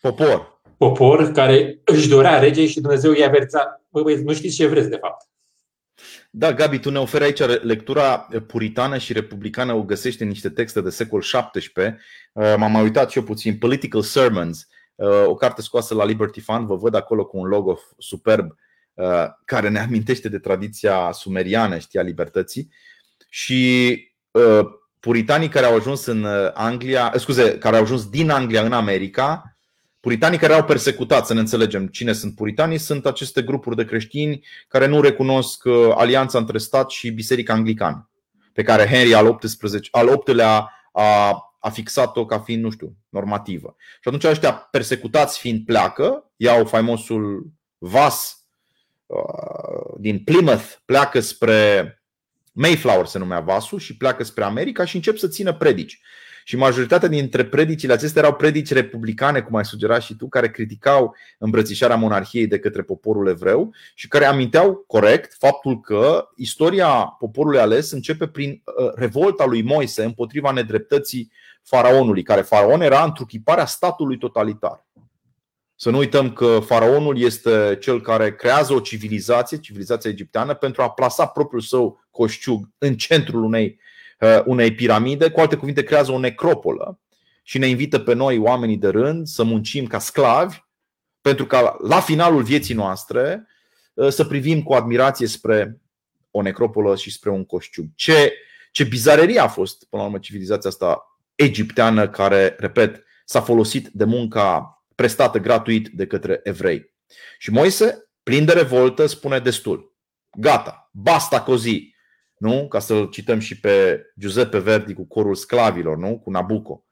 popor, 0.00 0.55
popor 0.76 1.32
care 1.32 1.80
își 1.84 2.08
dorea 2.08 2.38
rege 2.38 2.66
și 2.66 2.80
Dumnezeu 2.80 3.12
i-a 3.12 3.26
avertizat, 3.26 3.84
băi, 3.88 4.22
nu 4.22 4.34
știți 4.34 4.56
ce 4.56 4.66
vreți 4.66 4.88
de 4.88 4.96
fapt. 4.96 5.26
Da, 6.38 6.52
Gabi, 6.52 6.78
tu 6.78 6.90
ne 6.90 6.98
oferi 6.98 7.24
aici 7.24 7.62
lectura 7.62 8.28
puritană 8.46 8.98
și 8.98 9.12
republicană, 9.12 9.72
o 9.72 9.82
găsești 9.82 10.22
în 10.22 10.28
niște 10.28 10.48
texte 10.48 10.80
de 10.80 10.90
secol 10.90 11.20
XVII. 11.20 11.96
Uh, 12.32 12.54
m-am 12.56 12.72
mai 12.72 12.82
uitat 12.82 13.10
și 13.10 13.18
eu 13.18 13.24
puțin, 13.24 13.58
Political 13.58 14.02
Sermons, 14.02 14.66
uh, 14.94 15.24
o 15.26 15.34
carte 15.34 15.62
scoasă 15.62 15.94
la 15.94 16.04
Liberty 16.04 16.40
Fund, 16.40 16.66
vă 16.66 16.76
văd 16.76 16.94
acolo 16.94 17.26
cu 17.26 17.38
un 17.38 17.46
logo 17.46 17.78
superb 17.98 18.54
uh, 18.94 19.24
care 19.44 19.68
ne 19.68 19.78
amintește 19.86 20.28
de 20.28 20.38
tradiția 20.38 21.10
sumeriană, 21.12 21.78
știa, 21.78 22.02
libertății. 22.02 22.70
Și 23.28 24.14
puritanii 25.00 25.48
care 25.48 25.66
au 25.66 25.74
ajuns 25.74 26.06
în 26.06 26.26
Anglia, 26.54 27.12
scuze, 27.16 27.58
care 27.58 27.76
au 27.76 27.82
ajuns 27.82 28.08
din 28.08 28.30
Anglia 28.30 28.62
în 28.62 28.72
America, 28.72 29.55
Puritanii 30.06 30.38
care 30.38 30.52
au 30.52 30.64
persecutat, 30.64 31.26
să 31.26 31.34
ne 31.34 31.40
înțelegem 31.40 31.86
cine 31.86 32.12
sunt 32.12 32.34
puritanii, 32.34 32.78
sunt 32.78 33.06
aceste 33.06 33.42
grupuri 33.42 33.76
de 33.76 33.84
creștini 33.84 34.46
care 34.68 34.86
nu 34.86 35.00
recunosc 35.00 35.64
uh, 35.64 35.92
alianța 35.94 36.38
între 36.38 36.58
stat 36.58 36.90
și 36.90 37.10
Biserica 37.10 37.52
Anglicană, 37.52 38.10
pe 38.52 38.62
care 38.62 38.86
Henry 38.86 39.14
al, 39.14 39.36
XVIII, 39.36 39.88
al 39.90 40.06
VIII-lea 40.24 40.72
a, 40.92 41.38
a 41.60 41.70
fixat-o 41.70 42.26
ca 42.26 42.38
fiind, 42.38 42.62
nu 42.62 42.70
știu, 42.70 42.96
normativă. 43.08 43.76
Și 43.78 44.08
atunci 44.08 44.24
ăștia 44.24 44.52
persecutați 44.52 45.38
fiind 45.38 45.64
pleacă, 45.64 46.30
iau 46.36 46.64
faimosul 46.64 47.46
vas 47.78 48.46
uh, 49.06 49.94
din 49.98 50.24
Plymouth, 50.24 50.72
pleacă 50.84 51.20
spre 51.20 51.90
Mayflower 52.52 53.06
se 53.06 53.18
numea 53.18 53.40
vasul 53.40 53.78
și 53.78 53.96
pleacă 53.96 54.24
spre 54.24 54.44
America 54.44 54.84
și 54.84 54.96
încep 54.96 55.16
să 55.16 55.28
țină 55.28 55.52
predici. 55.54 56.00
Și 56.48 56.56
majoritatea 56.56 57.08
dintre 57.08 57.44
predicile 57.44 57.92
acestea 57.92 58.22
erau 58.22 58.34
predici 58.34 58.72
republicane, 58.72 59.40
cum 59.40 59.56
ai 59.56 59.64
sugerat 59.64 60.02
și 60.02 60.16
tu, 60.16 60.28
care 60.28 60.50
criticau 60.50 61.14
îmbrățișarea 61.38 61.96
monarhiei 61.96 62.46
de 62.46 62.58
către 62.58 62.82
poporul 62.82 63.28
evreu 63.28 63.74
și 63.94 64.08
care 64.08 64.24
aminteau 64.24 64.84
corect 64.86 65.36
faptul 65.38 65.80
că 65.80 66.28
istoria 66.36 67.16
poporului 67.18 67.58
ales 67.58 67.90
începe 67.90 68.26
prin 68.26 68.62
uh, 68.64 68.92
revolta 68.94 69.44
lui 69.44 69.62
Moise 69.62 70.04
împotriva 70.04 70.50
nedreptății 70.50 71.32
faraonului, 71.62 72.22
care 72.22 72.40
faraon 72.40 72.80
era 72.80 73.04
întruchiparea 73.04 73.66
statului 73.66 74.18
totalitar. 74.18 74.86
Să 75.74 75.90
nu 75.90 75.98
uităm 75.98 76.32
că 76.32 76.58
faraonul 76.66 77.18
este 77.18 77.78
cel 77.80 78.00
care 78.00 78.34
creează 78.34 78.72
o 78.72 78.80
civilizație, 78.80 79.58
civilizația 79.58 80.10
egipteană, 80.10 80.54
pentru 80.54 80.82
a 80.82 80.90
plasa 80.90 81.26
propriul 81.26 81.62
său 81.62 82.06
coșciug 82.10 82.70
în 82.78 82.96
centrul 82.96 83.44
unei 83.44 83.78
Uh, 83.78 83.85
unei 84.44 84.74
piramide, 84.74 85.30
cu 85.30 85.40
alte 85.40 85.56
cuvinte, 85.56 85.82
creează 85.82 86.12
o 86.12 86.18
necropolă 86.18 87.00
și 87.42 87.58
ne 87.58 87.66
invită 87.66 87.98
pe 87.98 88.14
noi, 88.14 88.38
oamenii 88.38 88.76
de 88.76 88.88
rând, 88.88 89.26
să 89.26 89.42
muncim 89.42 89.86
ca 89.86 89.98
sclavi, 89.98 90.58
pentru 91.20 91.46
ca 91.46 91.76
la 91.82 92.00
finalul 92.00 92.42
vieții 92.42 92.74
noastre 92.74 93.46
uh, 93.94 94.08
să 94.08 94.24
privim 94.24 94.62
cu 94.62 94.72
admirație 94.72 95.26
spre 95.26 95.80
o 96.30 96.42
necropolă 96.42 96.96
și 96.96 97.12
spre 97.12 97.30
un 97.30 97.44
coșciug. 97.44 97.86
Ce, 97.94 98.32
ce 98.72 98.84
bizarerie 98.84 99.40
a 99.40 99.48
fost, 99.48 99.84
până 99.84 100.02
la 100.02 100.08
urmă, 100.08 100.20
civilizația 100.20 100.70
asta 100.70 101.20
egipteană, 101.34 102.08
care, 102.08 102.56
repet, 102.58 103.04
s-a 103.24 103.40
folosit 103.40 103.88
de 103.88 104.04
munca 104.04 104.82
prestată 104.94 105.38
gratuit 105.38 105.88
de 105.88 106.06
către 106.06 106.40
evrei. 106.42 106.94
Și 107.38 107.50
Moise, 107.50 108.10
plin 108.22 108.44
de 108.44 108.52
revoltă, 108.52 109.06
spune 109.06 109.38
destul. 109.38 109.96
Gata, 110.30 110.90
basta 110.92 111.42
cozi 111.42 111.94
nu? 112.38 112.68
Ca 112.68 112.78
să-l 112.78 113.08
cităm 113.08 113.38
și 113.38 113.60
pe 113.60 114.02
Giuseppe 114.18 114.58
Verdi 114.58 114.94
cu 114.94 115.06
corul 115.06 115.34
sclavilor, 115.34 115.96
nu? 115.96 116.18
Cu 116.18 116.30
Nabucco. 116.30 116.84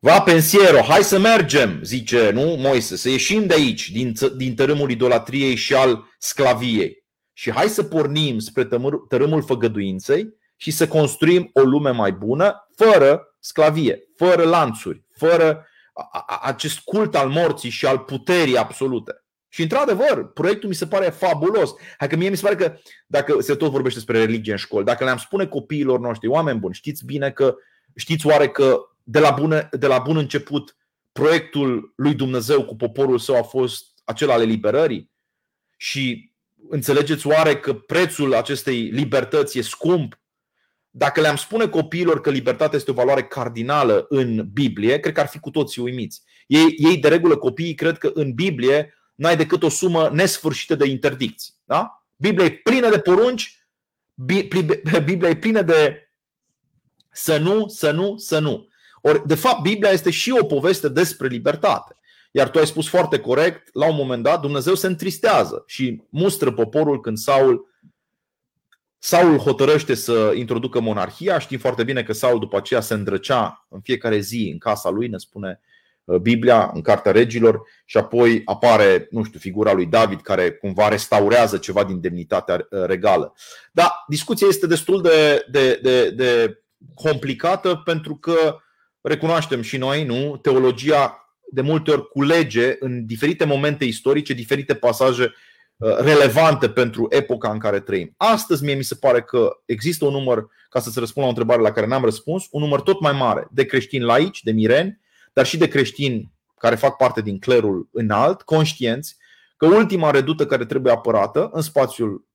Va 0.00 0.20
pensiero, 0.20 0.80
hai 0.80 1.02
să 1.02 1.18
mergem, 1.18 1.80
zice 1.82 2.30
nu 2.30 2.54
Moise, 2.58 2.96
să 2.96 3.08
ieșim 3.08 3.46
de 3.46 3.54
aici, 3.54 3.90
din, 3.90 4.14
din 4.36 4.54
tărâmul 4.54 4.90
idolatriei 4.90 5.54
și 5.54 5.74
al 5.74 6.04
sclaviei. 6.18 7.06
Și 7.32 7.50
hai 7.50 7.68
să 7.68 7.82
pornim 7.82 8.38
spre 8.38 8.68
tărâmul 9.08 9.42
făgăduinței 9.42 10.28
și 10.56 10.70
să 10.70 10.88
construim 10.88 11.50
o 11.52 11.60
lume 11.60 11.90
mai 11.90 12.12
bună, 12.12 12.68
fără 12.76 13.36
sclavie, 13.40 14.02
fără 14.16 14.42
lanțuri, 14.42 15.04
fără 15.16 15.66
acest 16.42 16.78
cult 16.78 17.14
al 17.14 17.28
morții 17.28 17.70
și 17.70 17.86
al 17.86 17.98
puterii 17.98 18.56
absolute. 18.56 19.24
Și 19.48 19.62
într-adevăr, 19.62 20.32
proiectul 20.32 20.68
mi 20.68 20.74
se 20.74 20.86
pare 20.86 21.10
fabulos. 21.10 21.70
Hai 21.98 22.08
că 22.08 22.16
mie 22.16 22.28
mi 22.28 22.36
se 22.36 22.42
pare 22.42 22.54
că 22.54 22.78
dacă 23.06 23.40
se 23.40 23.54
tot 23.54 23.70
vorbește 23.70 23.98
despre 23.98 24.18
religie 24.18 24.52
în 24.52 24.58
școli, 24.58 24.84
dacă 24.84 25.04
le-am 25.04 25.16
spune 25.16 25.46
copiilor 25.46 25.98
noștri, 25.98 26.28
oameni 26.28 26.58
buni, 26.58 26.74
știți 26.74 27.04
bine 27.04 27.30
că 27.30 27.56
știți 27.96 28.26
oare 28.26 28.48
că 28.48 28.80
de 29.02 29.18
la, 29.18 29.30
bun, 29.30 29.68
de 29.72 29.86
la 29.86 29.98
bun 29.98 30.16
început 30.16 30.76
proiectul 31.12 31.92
lui 31.96 32.14
Dumnezeu 32.14 32.64
cu 32.64 32.76
poporul 32.76 33.18
său 33.18 33.36
a 33.36 33.42
fost 33.42 33.86
acela 34.04 34.32
al 34.32 34.42
eliberării? 34.42 35.10
Și 35.76 36.32
înțelegeți 36.68 37.26
oare 37.26 37.56
că 37.56 37.74
prețul 37.74 38.34
acestei 38.34 38.80
libertăți 38.80 39.58
e 39.58 39.62
scump? 39.62 40.20
Dacă 40.90 41.20
le-am 41.20 41.36
spune 41.36 41.68
copiilor 41.68 42.20
că 42.20 42.30
libertatea 42.30 42.78
este 42.78 42.90
o 42.90 42.94
valoare 42.94 43.22
cardinală 43.22 44.06
în 44.08 44.48
Biblie, 44.52 44.98
cred 44.98 45.14
că 45.14 45.20
ar 45.20 45.26
fi 45.26 45.38
cu 45.38 45.50
toții 45.50 45.82
uimiți. 45.82 46.22
Ei, 46.46 46.74
ei 46.76 46.96
de 46.96 47.08
regulă, 47.08 47.36
copiii, 47.36 47.74
cred 47.74 47.98
că 47.98 48.10
în 48.14 48.32
Biblie 48.32 48.97
n-ai 49.18 49.36
decât 49.36 49.62
o 49.62 49.68
sumă 49.68 50.10
nesfârșită 50.12 50.74
de 50.74 50.86
interdicții. 50.86 51.54
Da? 51.64 52.04
Biblia 52.16 52.44
e 52.44 52.50
plină 52.50 52.90
de 52.90 52.98
porunci, 52.98 53.66
Biblia 55.04 55.28
e 55.28 55.36
plină 55.36 55.62
de 55.62 56.10
să 57.10 57.38
nu, 57.38 57.68
să 57.68 57.90
nu, 57.90 58.16
să 58.16 58.38
nu. 58.38 58.68
Ori, 59.02 59.26
de 59.26 59.34
fapt, 59.34 59.62
Biblia 59.62 59.90
este 59.90 60.10
și 60.10 60.30
o 60.30 60.44
poveste 60.44 60.88
despre 60.88 61.28
libertate. 61.28 61.96
Iar 62.30 62.50
tu 62.50 62.58
ai 62.58 62.66
spus 62.66 62.88
foarte 62.88 63.20
corect, 63.20 63.68
la 63.72 63.88
un 63.88 63.96
moment 63.96 64.22
dat 64.22 64.40
Dumnezeu 64.40 64.74
se 64.74 64.86
întristează 64.86 65.62
și 65.66 66.02
mustră 66.08 66.52
poporul 66.52 67.00
când 67.00 67.18
Saul 67.18 67.66
Saul 68.98 69.38
hotărăște 69.38 69.94
să 69.94 70.32
introducă 70.34 70.80
monarhia. 70.80 71.38
Știm 71.38 71.58
foarte 71.58 71.84
bine 71.84 72.02
că 72.02 72.12
Saul 72.12 72.38
după 72.38 72.56
aceea 72.56 72.80
se 72.80 72.94
îndrăcea 72.94 73.66
în 73.68 73.80
fiecare 73.80 74.18
zi 74.18 74.48
în 74.52 74.58
casa 74.58 74.90
lui, 74.90 75.08
ne 75.08 75.18
spune 75.18 75.60
Biblia, 76.16 76.70
în 76.74 76.80
Cartea 76.80 77.12
Regilor, 77.12 77.62
și 77.84 77.96
apoi 77.96 78.42
apare, 78.44 79.06
nu 79.10 79.22
știu, 79.22 79.38
figura 79.38 79.72
lui 79.72 79.86
David 79.86 80.20
care 80.20 80.50
cumva 80.50 80.88
restaurează 80.88 81.56
ceva 81.56 81.84
din 81.84 82.00
demnitatea 82.00 82.66
regală. 82.70 83.34
Da, 83.72 84.04
discuția 84.08 84.46
este 84.50 84.66
destul 84.66 85.02
de, 85.02 85.46
de, 85.50 85.78
de, 85.82 86.10
de 86.10 86.62
complicată 86.94 87.82
pentru 87.84 88.14
că 88.14 88.56
recunoaștem 89.00 89.62
și 89.62 89.76
noi, 89.76 90.04
nu? 90.04 90.36
Teologia 90.36 91.22
de 91.50 91.60
multe 91.60 91.90
ori 91.90 92.08
culege 92.08 92.76
în 92.78 93.06
diferite 93.06 93.44
momente 93.44 93.84
istorice 93.84 94.32
diferite 94.32 94.74
pasaje 94.74 95.34
uh, 95.76 95.96
relevante 95.96 96.68
pentru 96.68 97.06
epoca 97.10 97.50
în 97.50 97.58
care 97.58 97.80
trăim. 97.80 98.14
Astăzi 98.16 98.64
mie 98.64 98.74
mi 98.74 98.82
se 98.82 98.94
pare 98.94 99.22
că 99.22 99.50
există 99.64 100.04
un 100.04 100.12
număr, 100.12 100.46
ca 100.68 100.80
să 100.80 100.90
se 100.90 100.98
răspund 100.98 101.26
la 101.26 101.32
o 101.32 101.34
întrebare 101.34 101.62
la 101.62 101.72
care 101.72 101.86
n-am 101.86 102.04
răspuns, 102.04 102.46
un 102.50 102.60
număr 102.60 102.80
tot 102.80 103.00
mai 103.00 103.12
mare 103.12 103.48
de 103.50 103.64
creștini 103.64 104.04
laici, 104.04 104.42
de 104.42 104.52
mireni, 104.52 105.00
dar 105.38 105.46
și 105.46 105.56
de 105.56 105.68
creștini 105.68 106.32
care 106.60 106.74
fac 106.74 106.96
parte 106.96 107.20
din 107.20 107.38
clerul 107.38 107.88
înalt, 107.92 108.42
conștienți 108.42 109.16
că 109.56 109.66
ultima 109.66 110.10
redută 110.10 110.46
care 110.46 110.66
trebuie 110.66 110.92
apărată 110.92 111.50
în 111.52 111.62
spațiul 111.62 112.28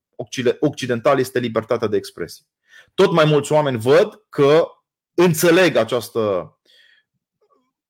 occidental 0.59 1.19
este 1.19 1.39
libertatea 1.39 1.87
de 1.87 1.97
expresie. 1.97 2.45
Tot 2.93 3.11
mai 3.11 3.25
mulți 3.25 3.51
oameni 3.51 3.77
văd 3.77 4.25
că 4.29 4.67
înțeleg 5.13 5.75
această 5.75 6.57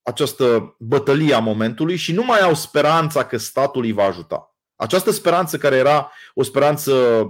această 0.02 0.76
bătălie 0.78 1.34
a 1.34 1.38
momentului 1.38 1.96
și 1.96 2.12
nu 2.12 2.24
mai 2.24 2.40
au 2.40 2.54
speranța 2.54 3.26
că 3.26 3.36
statul 3.36 3.82
îi 3.84 3.92
va 3.92 4.04
ajuta. 4.04 4.56
Această 4.76 5.10
speranță 5.10 5.58
care 5.58 5.76
era 5.76 6.12
o 6.34 6.42
speranță 6.42 7.24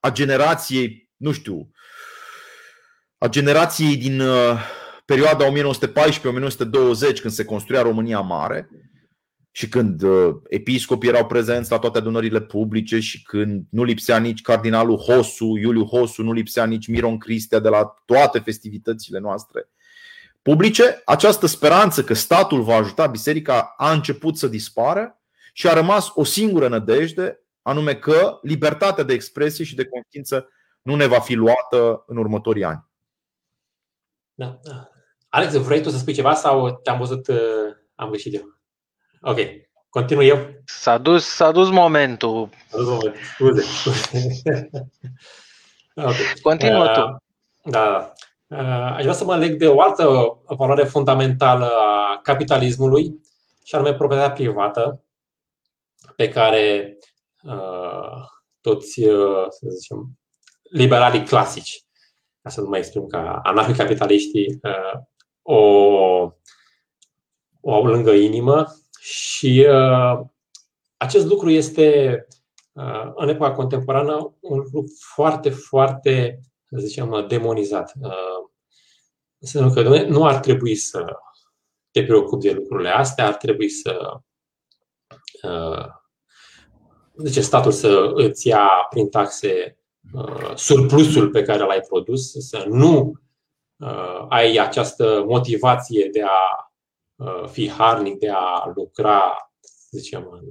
a 0.00 0.10
generației, 0.10 1.10
nu 1.16 1.32
știu, 1.32 1.70
a 3.18 3.28
generației 3.28 3.96
din 3.96 4.20
uh, 4.20 4.80
perioada 5.04 5.52
1914-1920 5.52 5.52
când 7.20 7.32
se 7.32 7.44
construia 7.44 7.82
România 7.82 8.20
Mare 8.20 8.68
și 9.50 9.68
când 9.68 10.02
uh, 10.02 10.34
episcopii 10.48 11.08
erau 11.08 11.26
prezenți 11.26 11.70
la 11.70 11.78
toate 11.78 11.98
adunările 11.98 12.40
publice 12.40 12.98
și 13.00 13.22
când 13.22 13.64
nu 13.70 13.84
lipsea 13.84 14.18
nici 14.18 14.42
cardinalul 14.42 14.96
Hosu, 14.96 15.56
Iuliu 15.56 15.84
Hosu, 15.84 16.22
nu 16.22 16.32
lipsea 16.32 16.64
nici 16.64 16.86
Miron 16.86 17.18
Cristea 17.18 17.58
de 17.58 17.68
la 17.68 17.94
toate 18.04 18.38
festivitățile 18.38 19.18
noastre 19.18 19.68
publice, 20.42 21.02
această 21.04 21.46
speranță 21.46 22.04
că 22.04 22.14
statul 22.14 22.62
va 22.62 22.74
ajuta 22.74 23.06
biserica 23.06 23.74
a 23.76 23.92
început 23.92 24.36
să 24.36 24.46
dispară 24.46 25.20
și 25.52 25.68
a 25.68 25.72
rămas 25.72 26.10
o 26.14 26.24
singură 26.24 26.68
nădejde, 26.68 27.40
anume 27.62 27.94
că 27.94 28.38
libertatea 28.42 29.04
de 29.04 29.12
expresie 29.12 29.64
și 29.64 29.74
de 29.74 29.84
conștiință 29.84 30.48
nu 30.82 30.94
ne 30.94 31.06
va 31.06 31.20
fi 31.20 31.34
luată 31.34 32.04
în 32.06 32.16
următorii 32.16 32.64
ani. 32.64 32.84
Da. 34.34 34.58
da. 34.62 34.91
Alex, 35.34 35.52
vrei 35.52 35.82
tu 35.82 35.90
să 35.90 35.98
spui 35.98 36.12
ceva 36.12 36.34
sau 36.34 36.70
te-am 36.70 36.98
văzut, 36.98 37.26
uh, 37.26 37.36
am 37.94 38.08
greșit 38.08 38.34
eu? 38.34 38.58
Ok, 39.20 39.38
continui 39.88 40.26
eu. 40.26 40.38
S-a 40.64 40.98
dus, 40.98 41.24
s-a 41.24 41.50
dus 41.50 41.70
momentul. 41.70 42.48
S-a 42.68 42.76
dus 42.76 42.86
momentul, 42.86 43.22
scuze. 43.34 43.64
okay. 46.08 46.32
Continuă 46.42 46.84
uh, 46.84 46.92
tu. 46.92 47.22
Da. 47.70 48.12
Uh, 48.46 48.92
aș 48.96 49.02
vrea 49.02 49.14
să 49.14 49.24
mă 49.24 49.36
leg 49.36 49.58
de 49.58 49.68
o 49.68 49.80
altă 49.80 50.08
valoare 50.46 50.84
fundamentală 50.84 51.66
a 51.66 52.20
capitalismului, 52.22 53.20
și 53.64 53.74
anume 53.74 53.94
proprietatea 53.94 54.34
privată, 54.34 55.04
pe 56.16 56.28
care 56.28 56.96
uh, 57.42 58.24
toți, 58.60 59.04
uh, 59.04 59.46
să 59.48 59.66
zicem, 59.68 60.18
liberalii 60.62 61.24
clasici, 61.24 61.84
ca 62.42 62.50
să 62.50 62.60
nu 62.60 62.68
mai 62.68 62.78
exprim 62.78 63.06
ca 63.06 63.40
anarhicapitaliștii, 63.42 64.58
uh, 64.62 65.00
o, 65.54 66.32
o 67.60 67.74
au 67.74 67.84
lângă 67.84 68.10
inimă 68.10 68.66
și 69.00 69.66
uh, 69.68 70.20
acest 70.96 71.26
lucru 71.26 71.50
este, 71.50 72.26
uh, 72.72 73.12
în 73.14 73.28
epoca 73.28 73.52
contemporană, 73.52 74.36
un 74.40 74.58
lucru 74.58 74.84
foarte, 75.14 75.50
foarte 75.50 76.40
să 76.72 76.78
zicem, 76.78 77.24
demonizat. 77.28 77.92
Uh, 78.00 78.50
înseamnă 79.38 79.72
că 79.72 80.04
nu 80.04 80.26
ar 80.26 80.38
trebui 80.38 80.74
să 80.74 81.16
te 81.90 82.04
preocupi 82.04 82.46
de 82.46 82.52
lucrurile 82.52 82.88
astea, 82.88 83.26
ar 83.26 83.34
trebui 83.34 83.68
să 83.68 84.20
uh, 85.42 85.86
zice, 87.16 87.40
statul 87.40 87.72
să 87.72 88.10
îți 88.14 88.48
ia 88.48 88.68
prin 88.90 89.08
taxe 89.08 89.78
uh, 90.12 90.54
surplusul 90.54 91.30
pe 91.30 91.42
care 91.42 91.64
l-ai 91.64 91.80
produs, 91.80 92.32
să 92.32 92.64
nu 92.68 93.12
ai 94.28 94.56
această 94.56 95.24
motivație 95.26 96.08
de 96.12 96.22
a 96.22 96.72
fi 97.46 97.70
harnic, 97.70 98.18
de 98.18 98.30
a 98.30 98.72
lucra, 98.74 99.50
zicem, 99.90 100.28
în 100.30 100.42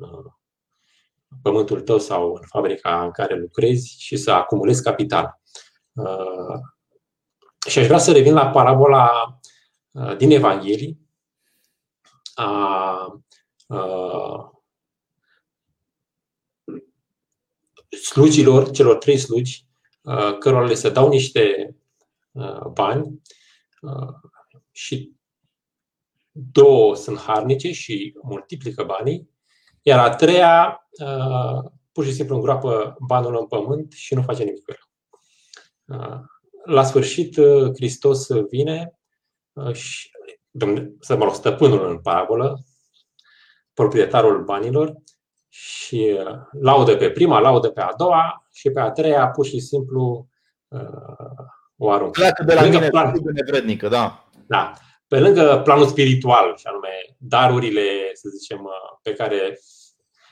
pământul 1.42 1.82
tău 1.82 2.00
sau 2.00 2.34
în 2.34 2.42
fabrica 2.46 3.04
în 3.04 3.12
care 3.12 3.36
lucrezi 3.36 3.96
și 3.98 4.18
să 4.18 4.32
acumulezi 4.32 4.84
capital. 4.84 5.40
Uh, 5.94 6.60
și 7.68 7.80
aș 7.80 7.86
vrea 7.86 7.98
să 7.98 8.12
revin 8.12 8.34
la 8.34 8.50
parabola 8.50 9.40
uh, 9.92 10.18
din 10.18 10.32
Evanghelii 10.32 11.00
a 12.34 13.22
uh, 13.68 14.50
slugilor, 18.02 18.72
celor 18.72 18.98
trei 18.98 19.18
slugi, 19.18 19.66
cărora 20.40 20.66
le 20.66 20.74
se 20.74 20.90
dau 20.90 21.08
niște 21.08 21.76
bani 22.72 23.22
și 24.72 25.12
două 26.32 26.96
sunt 26.96 27.20
harnice 27.20 27.72
și 27.72 28.18
multiplică 28.24 28.84
banii, 28.84 29.30
iar 29.82 30.00
a 30.00 30.16
treia 30.16 30.88
pur 31.92 32.06
și 32.06 32.14
simplu 32.14 32.36
îngroapă 32.36 32.96
banul 33.00 33.38
în 33.40 33.48
pământ 33.48 33.92
și 33.92 34.14
nu 34.14 34.22
face 34.22 34.44
nimic 34.44 34.64
cu 34.64 34.72
el. 34.72 34.80
La 36.66 36.84
sfârșit, 36.84 37.38
uh, 37.38 37.72
Hristos 37.74 38.28
vine 38.50 39.00
uh, 39.54 39.74
și, 39.74 40.12
să 41.00 41.16
mă 41.16 41.24
rog, 41.24 41.34
stăpânul 41.34 41.90
în 41.90 42.00
parabolă, 42.02 42.64
proprietarul 43.74 44.44
banilor, 44.44 44.96
și 45.50 46.18
uh, 46.18 46.38
laudă 46.52 46.98
pe 46.98 47.10
prima, 47.10 47.40
laudă 47.40 47.70
pe 47.70 47.82
a 47.82 47.94
doua 47.98 48.48
și 48.52 48.70
pe 48.70 48.80
a 48.80 48.92
treia 48.92 49.30
pur 49.30 49.46
și 49.46 49.60
simplu 49.60 50.28
o 51.84 51.92
aruncă. 51.92 52.20
Pleacă 52.20 52.44
de 52.44 52.54
la 52.54 52.62
mine 52.62 52.90
plan... 52.90 53.14
nevrednică, 53.34 53.88
da. 53.88 54.30
Da. 54.48 54.74
Pe 55.08 55.20
lângă 55.20 55.62
planul 55.64 55.88
spiritual, 55.88 56.56
și 56.58 56.66
anume 56.68 56.90
darurile, 57.18 57.82
să 58.14 58.30
zicem, 58.30 58.70
pe 59.02 59.14
care 59.14 59.60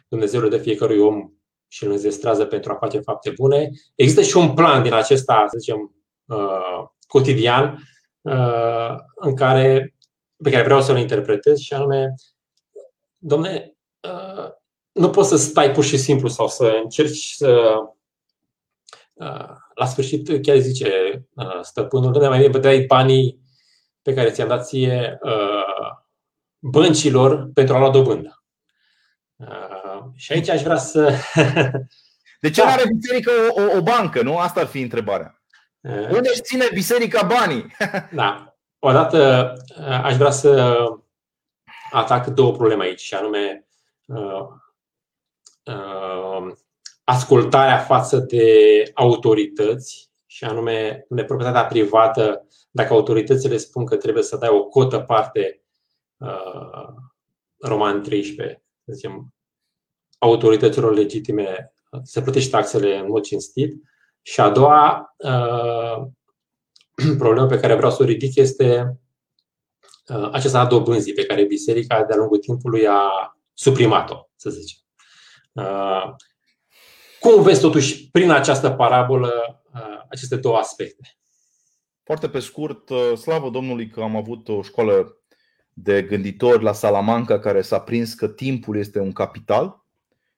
Dumnezeu 0.08 0.41
le 0.41 0.50
dă 0.50 0.58
fiecărui 0.58 1.00
om 1.00 1.32
și 1.68 1.84
îl 1.84 1.91
înzestrează 1.91 2.45
pentru 2.45 2.72
a 2.72 2.76
face 2.76 3.00
fapte 3.00 3.30
bune. 3.30 3.70
Există 3.95 4.22
și 4.22 4.38
un 4.38 4.54
plan 4.54 4.84
din 4.84 4.93
acesta, 4.93 5.45
să 5.47 5.58
zicem, 5.58 5.95
uh, 6.26 6.86
cotidian, 7.08 7.84
uh, 8.22 8.95
în 9.16 9.36
care, 9.36 9.95
pe 10.43 10.50
care 10.50 10.64
vreau 10.64 10.82
să-l 10.82 10.97
interpretez 10.97 11.58
și 11.58 11.74
anume, 11.74 12.14
domne, 13.18 13.74
uh, 14.00 14.52
nu 14.91 15.10
poți 15.10 15.30
să 15.30 15.38
stai 15.38 15.72
pur 15.72 15.84
și 15.84 15.97
simplu 15.97 16.28
sau 16.28 16.47
să 16.47 16.80
încerci 16.84 17.34
să 17.34 17.74
la 19.76 19.86
sfârșit 19.86 20.42
chiar 20.42 20.58
zice 20.58 21.22
stăpânul, 21.62 22.12
nu 22.12 22.28
mai 22.28 22.48
bine 22.48 22.60
dai 22.60 22.80
banii 22.80 23.40
pe 24.02 24.14
care 24.14 24.30
ți-am 24.30 24.48
dat 24.48 24.68
ție 24.68 25.20
băncilor 26.60 27.50
pentru 27.54 27.76
a 27.76 27.80
lua 27.80 27.90
dobândă. 27.90 28.44
Și 30.16 30.32
aici 30.32 30.50
aș 30.50 30.62
vrea 30.62 30.78
să. 30.78 31.14
De 32.42 32.50
ce 32.50 32.62
da. 32.62 32.68
nu 32.68 32.74
are 32.74 32.84
biserica 32.96 33.32
o, 33.50 33.62
o, 33.62 33.78
o 33.78 33.82
bancă, 33.82 34.22
nu? 34.22 34.38
Asta 34.38 34.60
ar 34.60 34.66
fi 34.66 34.82
întrebarea. 34.82 35.42
Uh, 35.82 36.10
Unde 36.10 36.30
își 36.30 36.42
ține 36.42 36.66
biserica 36.74 37.24
banii? 37.24 37.76
da. 38.12 38.58
Odată 38.80 39.54
uh, 39.80 40.02
aș 40.04 40.16
vrea 40.16 40.32
să 40.32 40.78
atac 41.92 42.28
două 42.28 42.52
probleme 42.52 42.84
aici, 42.84 43.02
și 43.02 43.14
anume 43.14 43.68
uh, 44.06 44.48
uh, 45.64 46.54
ascultarea 47.10 47.78
față 47.78 48.18
de 48.18 48.43
autorități, 48.93 50.12
și 50.26 50.43
anume 50.43 51.05
de 51.10 51.24
proprietatea 51.24 51.66
privată, 51.66 52.47
dacă 52.72 52.93
autoritățile 52.93 53.57
spun 53.57 53.86
că 53.86 53.95
trebuie 53.95 54.24
să 54.24 54.38
dai 54.38 54.49
o 54.49 54.64
cotă 54.64 54.99
parte 54.99 55.62
uh, 56.18 56.88
Roman 57.57 58.03
13, 58.03 58.64
să 58.86 58.93
zicem, 58.93 59.34
autorităților 60.18 60.93
legitime 60.93 61.74
să 62.03 62.22
plătești 62.22 62.49
taxele 62.49 62.97
în 62.97 63.07
mod 63.07 63.24
cinstit. 63.24 63.84
Și 64.22 64.39
a 64.39 64.49
doua 64.49 65.16
uh, 65.18 66.07
problemă 67.24 67.47
pe 67.47 67.60
care 67.60 67.76
vreau 67.76 67.91
să 67.91 68.01
o 68.01 68.05
ridic 68.05 68.36
este 68.36 68.99
uh, 70.07 70.30
aceasta 70.32 70.60
a 70.60 70.68
dobânzii 70.68 71.14
pe 71.14 71.26
care 71.26 71.45
biserica 71.45 72.03
de-a 72.03 72.16
lungul 72.16 72.38
timpului 72.38 72.88
a 72.88 73.01
suprimat-o, 73.53 74.30
să 74.36 74.49
zicem. 74.49 74.80
Uh, 77.22 77.32
cum 77.32 77.44
vezi 77.44 77.62
totuși 77.62 78.10
prin 78.12 78.32
această 78.32 78.70
parabolă 78.70 79.62
aceste 80.10 80.36
două 80.36 80.58
aspecte? 80.58 81.18
Foarte 82.04 82.30
pe 82.30 82.40
scurt, 82.40 82.90
slavă 83.18 83.50
Domnului 83.50 83.88
că 83.88 84.02
am 84.02 84.16
avut 84.16 84.48
o 84.48 84.62
școală 84.62 85.20
de 85.74 86.02
gânditori 86.02 86.64
la 86.64 86.74
Salamanca 86.74 87.40
care 87.40 87.62
s-a 87.62 87.80
prins 87.80 88.14
că 88.14 88.28
timpul 88.28 88.78
este 88.78 89.00
un 89.00 89.12
capital 89.12 89.86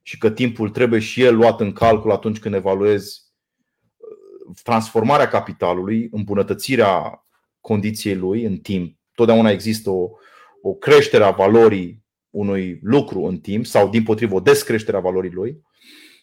și 0.01 0.17
că 0.17 0.31
timpul 0.31 0.69
trebuie 0.69 0.99
și 0.99 1.21
el 1.21 1.35
luat 1.35 1.59
în 1.59 1.73
calcul 1.73 2.11
atunci 2.11 2.39
când 2.39 2.55
evaluezi 2.55 3.21
uh, 3.97 4.55
transformarea 4.63 5.27
capitalului, 5.27 6.09
îmbunătățirea 6.11 7.25
condiției 7.59 8.15
lui 8.15 8.43
în 8.43 8.57
timp. 8.57 8.97
Totdeauna 9.15 9.49
există 9.49 9.89
o, 9.89 10.09
o 10.61 10.73
creștere 10.73 11.23
a 11.23 11.31
valorii 11.31 12.03
unui 12.29 12.79
lucru 12.83 13.23
în 13.23 13.39
timp 13.39 13.65
sau, 13.65 13.89
din 13.89 14.03
potrivă, 14.03 14.35
o 14.35 14.39
descreștere 14.39 14.97
a 14.97 14.99
valorii 14.99 15.31
lui. 15.31 15.61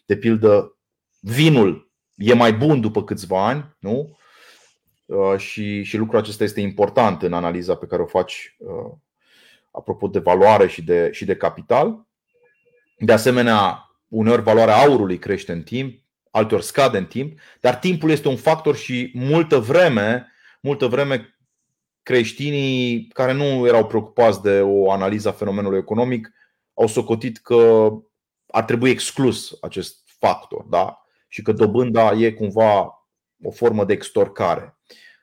De 0.09 0.17
pildă, 0.17 0.77
vinul 1.19 1.91
e 2.15 2.33
mai 2.33 2.53
bun 2.53 2.81
după 2.81 3.03
câțiva 3.03 3.47
ani, 3.47 3.75
nu? 3.79 4.17
Uh, 5.05 5.37
și, 5.37 5.83
și 5.83 5.97
lucrul 5.97 6.19
acesta 6.19 6.43
este 6.43 6.61
important 6.61 7.21
în 7.21 7.33
analiza 7.33 7.75
pe 7.75 7.85
care 7.85 8.01
o 8.01 8.05
faci 8.05 8.55
uh, 8.57 8.91
apropo 9.71 10.07
de 10.07 10.19
valoare 10.19 10.67
și 10.67 10.81
de, 10.81 11.09
și 11.11 11.25
de 11.25 11.35
capital. 11.35 12.07
De 12.97 13.11
asemenea, 13.11 13.89
uneori 14.07 14.41
valoarea 14.41 14.75
aurului 14.75 15.17
crește 15.17 15.51
în 15.51 15.61
timp, 15.61 16.03
alteori 16.31 16.63
scade 16.63 16.97
în 16.97 17.05
timp, 17.05 17.39
dar 17.59 17.75
timpul 17.75 18.09
este 18.09 18.27
un 18.27 18.37
factor 18.37 18.75
și 18.75 19.11
multă 19.13 19.59
vreme, 19.59 20.31
multă 20.61 20.87
vreme 20.87 21.37
creștinii 22.03 23.07
care 23.13 23.33
nu 23.33 23.67
erau 23.67 23.87
preocupați 23.87 24.41
de 24.41 24.61
o 24.61 24.91
analiză 24.91 25.29
a 25.29 25.31
fenomenului 25.31 25.79
economic 25.79 26.31
au 26.73 26.87
socotit 26.87 27.37
că 27.37 27.91
ar 28.51 28.63
trebui 28.63 28.89
exclus 28.89 29.57
acest 29.61 30.03
factor 30.05 30.63
da? 30.63 31.03
și 31.27 31.41
că 31.41 31.51
dobânda 31.51 32.11
e 32.11 32.31
cumva 32.31 32.93
o 33.43 33.51
formă 33.51 33.85
de 33.85 33.93
extorcare. 33.93 34.77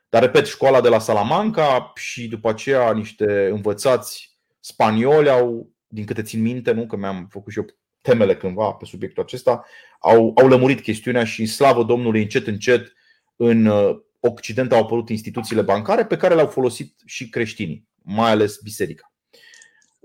Dar, 0.08 0.22
repet, 0.22 0.46
școala 0.46 0.80
de 0.80 0.88
la 0.88 0.98
Salamanca 0.98 1.92
și 1.94 2.28
după 2.28 2.48
aceea 2.48 2.92
niște 2.92 3.48
învățați 3.48 4.38
spanioli 4.60 5.30
au, 5.30 5.70
din 5.86 6.04
câte 6.04 6.22
țin 6.22 6.42
minte, 6.42 6.72
nu 6.72 6.86
că 6.86 6.96
mi-am 6.96 7.28
făcut 7.30 7.52
și 7.52 7.58
eu 7.58 7.64
temele 8.00 8.36
cândva 8.36 8.72
pe 8.72 8.84
subiectul 8.84 9.22
acesta, 9.22 9.64
au, 10.00 10.32
au 10.36 10.48
lămurit 10.48 10.80
chestiunea 10.80 11.24
și 11.24 11.46
slavă 11.46 11.82
Domnului 11.82 12.22
încet 12.22 12.46
încet 12.46 12.92
în 13.36 13.66
uh, 13.66 13.96
Occident 14.20 14.72
au 14.72 14.82
apărut 14.82 15.08
instituțiile 15.08 15.62
bancare 15.62 16.06
pe 16.06 16.16
care 16.16 16.34
le-au 16.34 16.46
folosit 16.46 16.96
și 17.04 17.28
creștinii, 17.28 17.88
mai 18.02 18.30
ales 18.30 18.58
biserica. 18.62 19.15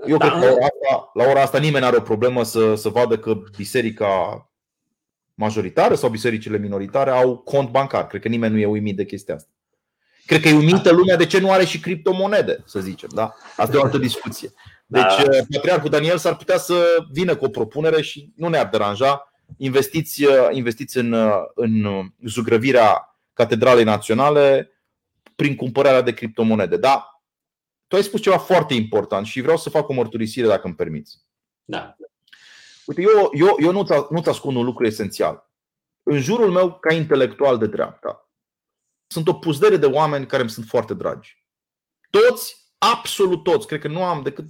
Eu 0.07 0.17
da. 0.17 0.29
cred 0.29 0.41
că 0.41 0.47
la 0.47 0.51
ora 0.51 0.65
asta, 0.65 1.11
la 1.13 1.23
ora 1.23 1.41
asta 1.41 1.57
nimeni 1.57 1.81
nu 1.81 1.87
are 1.87 1.97
o 1.97 2.01
problemă 2.01 2.43
să, 2.43 2.75
să 2.75 2.89
vadă 2.89 3.17
că 3.17 3.33
biserica 3.57 4.45
majoritară 5.33 5.95
sau 5.95 6.09
bisericile 6.09 6.57
minoritare 6.57 7.09
au 7.09 7.37
cont 7.37 7.69
bancar. 7.69 8.07
Cred 8.07 8.21
că 8.21 8.27
nimeni 8.27 8.53
nu 8.53 8.59
e 8.59 8.65
uimit 8.65 8.95
de 8.95 9.05
chestia 9.05 9.35
asta. 9.35 9.49
Cred 10.25 10.41
că 10.41 10.47
e 10.47 10.53
uimită 10.53 10.89
da. 10.89 10.91
lumea 10.91 11.15
de 11.15 11.25
ce 11.25 11.39
nu 11.39 11.51
are 11.51 11.65
și 11.65 11.79
criptomonede, 11.79 12.63
să 12.65 12.79
zicem. 12.79 13.09
Da? 13.13 13.35
Asta 13.57 13.75
e 13.75 13.79
o 13.79 13.83
altă 13.83 13.97
discuție. 13.97 14.51
Deci, 14.85 15.01
da. 15.01 15.23
Uh, 15.31 15.45
Patriarhul 15.53 15.89
Daniel 15.89 16.17
s-ar 16.17 16.35
putea 16.35 16.57
să 16.57 16.75
vină 17.11 17.35
cu 17.35 17.45
o 17.45 17.49
propunere 17.49 18.01
și 18.01 18.31
nu 18.35 18.47
ne-ar 18.47 18.67
deranja. 18.67 19.31
Investiți, 19.57 20.23
uh, 20.23 20.33
investiți 20.51 20.97
în, 20.97 21.11
uh, 21.11 21.33
în 21.55 21.85
zugrăvirea 22.25 23.17
Catedralei 23.33 23.83
Naționale 23.83 24.71
prin 25.35 25.55
cumpărarea 25.55 26.01
de 26.01 26.13
criptomonede. 26.13 26.77
Da, 26.77 27.10
tu 27.91 27.97
ai 27.97 28.03
spus 28.03 28.21
ceva 28.21 28.37
foarte 28.37 28.73
important 28.73 29.25
și 29.25 29.41
vreau 29.41 29.57
să 29.57 29.69
fac 29.69 29.89
o 29.89 29.93
mărturisire 29.93 30.47
dacă 30.47 30.67
îmi 30.67 30.75
permiți. 30.75 31.21
Da. 31.63 31.95
Uite, 32.85 33.01
eu, 33.01 33.29
eu, 33.33 33.55
eu 33.59 33.71
nu-ți, 33.71 33.93
nu-ți 34.09 34.29
ascund 34.29 34.57
un 34.57 34.65
lucru 34.65 34.85
esențial. 34.85 35.49
În 36.03 36.19
jurul 36.19 36.51
meu, 36.51 36.79
ca 36.79 36.93
intelectual 36.93 37.57
de 37.57 37.67
dreapta, 37.67 38.29
sunt 39.07 39.27
o 39.27 39.33
puzdere 39.33 39.77
de 39.77 39.85
oameni 39.85 40.25
care 40.25 40.41
îmi 40.41 40.51
sunt 40.51 40.65
foarte 40.65 40.93
dragi. 40.93 41.45
Toți, 42.09 42.73
absolut 42.77 43.43
toți, 43.43 43.67
cred 43.67 43.79
că 43.79 43.87
nu 43.87 44.03
am 44.03 44.21
decât 44.23 44.45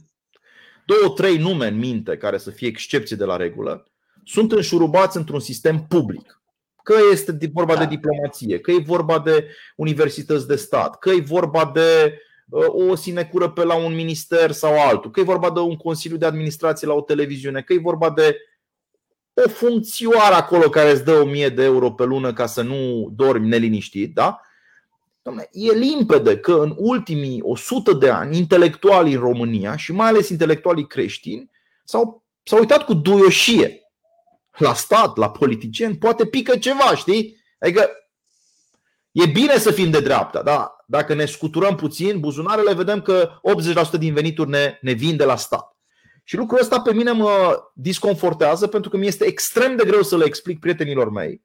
două, 0.86 1.14
trei 1.16 1.38
nume 1.38 1.68
în 1.68 1.78
minte 1.78 2.18
care 2.18 2.38
să 2.38 2.52
fie 2.52 2.68
excepții 2.68 3.16
de 3.16 3.26
la 3.26 3.36
regulă, 3.36 3.92
sunt 4.24 4.52
înșurubați 4.52 5.18
într-un 5.18 5.39
sistem 5.39 5.86
public. 5.88 6.42
Că 6.84 6.96
este 7.12 7.38
vorba 7.54 7.74
de 7.74 7.84
da. 7.84 7.89
diplomație, 7.89 8.60
că 8.60 8.72
e 8.72 8.80
vorba 8.86 9.20
de 9.20 9.48
universități 9.76 10.48
de 10.48 10.56
stat, 10.56 10.98
că 10.98 11.10
e 11.10 11.22
vorba 11.22 11.72
de 11.74 12.14
uh, 12.14 12.30
o 12.52 12.95
sinecură 12.95 13.49
pe 13.49 13.64
la 13.64 13.76
un 13.76 13.95
minister 13.95 14.52
sau 14.52 14.82
altul, 14.82 15.12
că 15.12 15.20
e 15.20 15.24
vorba 15.24 15.52
de 15.52 15.60
un 15.60 15.76
consiliu 15.76 16.18
de 16.18 16.26
administrație 16.26 16.88
la 16.88 16.93
o 16.93 17.02
televiziune, 17.02 17.62
că 17.62 17.74
e 17.74 17.80
vorba 17.80 18.10
de 18.10 18.38
o 19.34 19.49
funcțioară 19.49 20.36
acolo 20.36 20.70
care 20.70 20.91
îți 20.91 21.04
dă 21.04 21.12
1000 21.12 21.49
de 21.49 21.64
euro 21.64 21.91
pe 21.91 22.04
lună 22.04 22.34
ca 22.34 22.45
să 22.45 22.62
nu 22.62 23.10
dormi 23.16 23.47
neliniștit, 23.47 24.14
da? 24.14 24.41
E 25.52 25.72
limpede 25.72 26.38
că 26.38 26.54
în 26.54 26.76
ultimii 26.78 27.41
100 27.43 27.93
de 27.93 28.10
ani 28.10 28.38
intelectualii 28.38 29.14
în 29.14 29.20
România 29.20 29.76
și 29.76 29.91
mai 29.91 30.08
ales 30.08 30.30
intelectualii 30.30 30.88
creștini 30.88 31.52
s-au, 31.84 32.24
s-au 32.43 32.60
uitat 32.60 32.86
cu 32.86 32.93
duioșie 32.93 33.82
la 34.58 34.74
stat, 34.74 35.18
la 35.18 35.30
politicieni, 35.30 35.97
poate 35.97 36.26
pică 36.26 36.58
ceva, 36.58 36.95
știi? 36.95 37.38
Adică 37.60 37.89
e 39.12 39.26
bine 39.26 39.58
să 39.58 39.72
fim 39.72 39.89
de 39.89 39.99
dreapta, 39.99 40.41
da? 40.41 40.76
Dacă 40.92 41.14
ne 41.14 41.26
scuturăm 41.26 41.76
puțin 41.76 42.20
buzunarele, 42.20 42.74
vedem 42.74 43.02
că 43.02 43.32
80% 43.96 44.00
din 44.00 44.14
venituri 44.14 44.50
ne, 44.50 44.78
ne 44.82 44.92
vin 44.92 45.18
de 45.18 45.24
la 45.24 45.36
stat. 45.36 45.78
Și 46.24 46.36
lucrul 46.36 46.60
ăsta 46.60 46.82
pe 46.82 46.94
mine 46.94 47.12
mă 47.12 47.60
disconfortează 47.74 48.68
pentru 48.68 48.89
că 48.89 48.98
mi 48.98 49.08
este 49.08 49.26
extrem 49.26 49.76
de 49.76 49.84
greu 49.86 50.02
să 50.02 50.18
le 50.18 50.26
explic 50.26 50.60
prietenilor 50.60 51.10
mei 51.10 51.44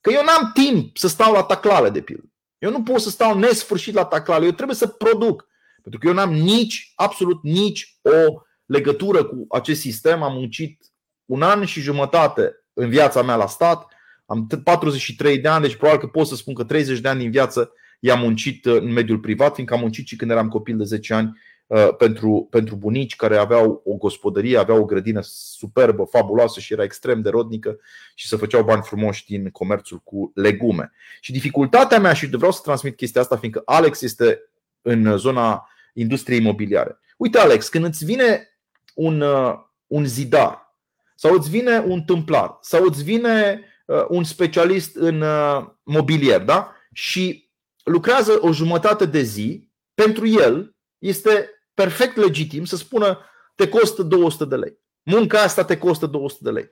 că 0.00 0.10
eu 0.10 0.22
n-am 0.24 0.50
timp 0.54 0.96
să 0.96 1.08
stau 1.08 1.32
la 1.32 1.42
taclale 1.42 1.90
de 1.90 2.00
pildă. 2.00 2.32
Eu 2.58 2.70
nu 2.70 2.82
pot 2.82 3.00
să 3.00 3.10
stau 3.10 3.38
nesfârșit 3.38 3.94
la 3.94 4.04
taclale, 4.04 4.44
eu 4.44 4.50
trebuie 4.50 4.76
să 4.76 4.86
produc. 4.86 5.46
Pentru 5.82 6.00
că 6.00 6.06
eu 6.06 6.12
n-am 6.12 6.32
nici, 6.32 6.92
absolut 6.94 7.42
nici 7.42 7.98
o 8.02 8.42
legătură 8.64 9.24
cu 9.24 9.46
acest 9.48 9.80
sistem. 9.80 10.22
Am 10.22 10.32
muncit 10.32 10.84
un 11.24 11.42
an 11.42 11.64
și 11.64 11.80
jumătate 11.80 12.64
în 12.72 12.88
viața 12.88 13.22
mea 13.22 13.36
la 13.36 13.46
stat, 13.46 13.92
am 14.26 14.46
43 14.64 15.38
de 15.38 15.48
ani, 15.48 15.62
deci 15.62 15.76
probabil 15.76 16.00
că 16.00 16.06
pot 16.06 16.26
să 16.26 16.34
spun 16.34 16.54
că 16.54 16.64
30 16.64 16.98
de 16.98 17.08
ani 17.08 17.20
din 17.20 17.30
viață 17.30 17.72
i-am 18.04 18.20
muncit 18.20 18.64
uh, 18.64 18.76
în 18.80 18.92
mediul 18.92 19.18
privat, 19.18 19.54
fiindcă 19.54 19.74
am 19.74 19.80
muncit 19.80 20.06
și 20.06 20.16
când 20.16 20.30
eram 20.30 20.48
copil 20.48 20.76
de 20.76 20.84
10 20.84 21.14
ani 21.14 21.40
uh, 21.66 21.88
pentru, 21.98 22.46
pentru 22.50 22.76
bunici 22.76 23.16
care 23.16 23.36
aveau 23.36 23.82
o 23.84 23.94
gospodărie, 23.94 24.58
aveau 24.58 24.80
o 24.80 24.84
grădină 24.84 25.20
superbă, 25.22 26.04
fabuloasă 26.04 26.60
și 26.60 26.72
era 26.72 26.82
extrem 26.82 27.20
de 27.20 27.28
rodnică 27.28 27.78
și 28.14 28.26
să 28.26 28.36
făceau 28.36 28.62
bani 28.62 28.82
frumoși 28.82 29.26
din 29.26 29.50
comerțul 29.50 29.98
cu 29.98 30.32
legume. 30.34 30.92
Și 31.20 31.32
dificultatea 31.32 31.98
mea, 31.98 32.12
și 32.12 32.26
vreau 32.26 32.52
să 32.52 32.60
transmit 32.62 32.96
chestia 32.96 33.20
asta, 33.20 33.36
fiindcă 33.36 33.62
Alex 33.64 34.02
este 34.02 34.40
în 34.82 35.16
zona 35.16 35.68
industriei 35.94 36.40
imobiliare. 36.40 36.98
Uite, 37.16 37.38
Alex, 37.38 37.68
când 37.68 37.84
îți 37.84 38.04
vine 38.04 38.58
un, 38.94 39.20
uh, 39.20 39.54
un 39.86 40.06
zidar 40.06 40.76
sau 41.14 41.34
îți 41.34 41.50
vine 41.50 41.78
un 41.78 42.02
tâmplar, 42.02 42.58
sau 42.60 42.84
îți 42.84 43.02
vine 43.02 43.60
uh, 43.86 44.04
un 44.08 44.24
specialist 44.24 44.96
în 44.96 45.20
uh, 45.20 45.66
mobilier, 45.82 46.40
da? 46.40 46.72
Și 46.92 47.43
lucrează 47.84 48.38
o 48.40 48.52
jumătate 48.52 49.06
de 49.06 49.22
zi, 49.22 49.68
pentru 49.94 50.26
el 50.26 50.76
este 50.98 51.50
perfect 51.74 52.16
legitim 52.16 52.64
să 52.64 52.76
spună 52.76 53.18
te 53.54 53.68
costă 53.68 54.02
200 54.02 54.44
de 54.44 54.56
lei. 54.56 54.78
Munca 55.02 55.40
asta 55.40 55.64
te 55.64 55.78
costă 55.78 56.06
200 56.06 56.44
de 56.44 56.50
lei. 56.50 56.70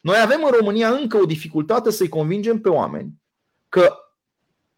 Noi 0.00 0.20
avem 0.22 0.44
în 0.44 0.50
România 0.58 0.88
încă 0.88 1.16
o 1.16 1.24
dificultate 1.24 1.90
să-i 1.90 2.08
convingem 2.08 2.60
pe 2.60 2.68
oameni 2.68 3.12
că 3.68 3.94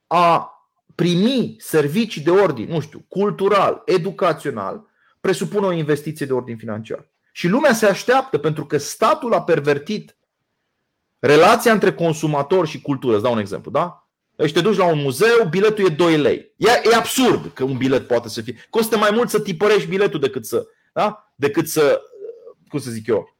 a 0.07 0.53
primi 0.95 1.57
servicii 1.59 2.22
de 2.22 2.30
ordin, 2.30 2.68
nu 2.68 2.80
știu, 2.80 3.05
cultural, 3.09 3.83
educațional, 3.85 4.87
presupune 5.20 5.66
o 5.66 5.72
investiție 5.72 6.26
de 6.26 6.33
ordin 6.33 6.57
financiar. 6.57 7.11
Și 7.33 7.49
lumea 7.49 7.72
se 7.72 7.87
așteaptă 7.87 8.39
pentru 8.39 8.66
că 8.66 8.78
statul 8.78 9.35
a 9.35 9.43
pervertit 9.43 10.16
relația 11.18 11.72
între 11.72 11.95
consumator 11.95 12.66
și 12.66 12.80
cultură. 12.80 13.14
Îți 13.14 13.22
dau 13.22 13.33
un 13.33 13.39
exemplu, 13.39 13.70
da? 13.70 14.01
Deci 14.43 14.53
te 14.53 14.61
duci 14.61 14.76
la 14.76 14.84
un 14.84 14.99
muzeu, 14.99 15.47
biletul 15.51 15.84
e 15.84 15.88
2 15.88 16.16
lei. 16.16 16.55
E, 16.57 16.68
e 16.90 16.95
absurd 16.95 17.51
că 17.55 17.64
un 17.64 17.76
bilet 17.76 18.07
poate 18.07 18.28
să 18.28 18.40
fie. 18.40 18.66
Costă 18.70 18.97
mai 18.97 19.11
mult 19.11 19.30
să 19.30 19.40
tipărești 19.40 19.88
biletul 19.88 20.20
decât 20.20 20.47
să, 20.47 20.66
da? 20.93 21.32
decât 21.34 21.68
să, 21.68 22.01
cum 22.68 22.78
să 22.78 22.90
zic 22.90 23.07
eu, 23.07 23.36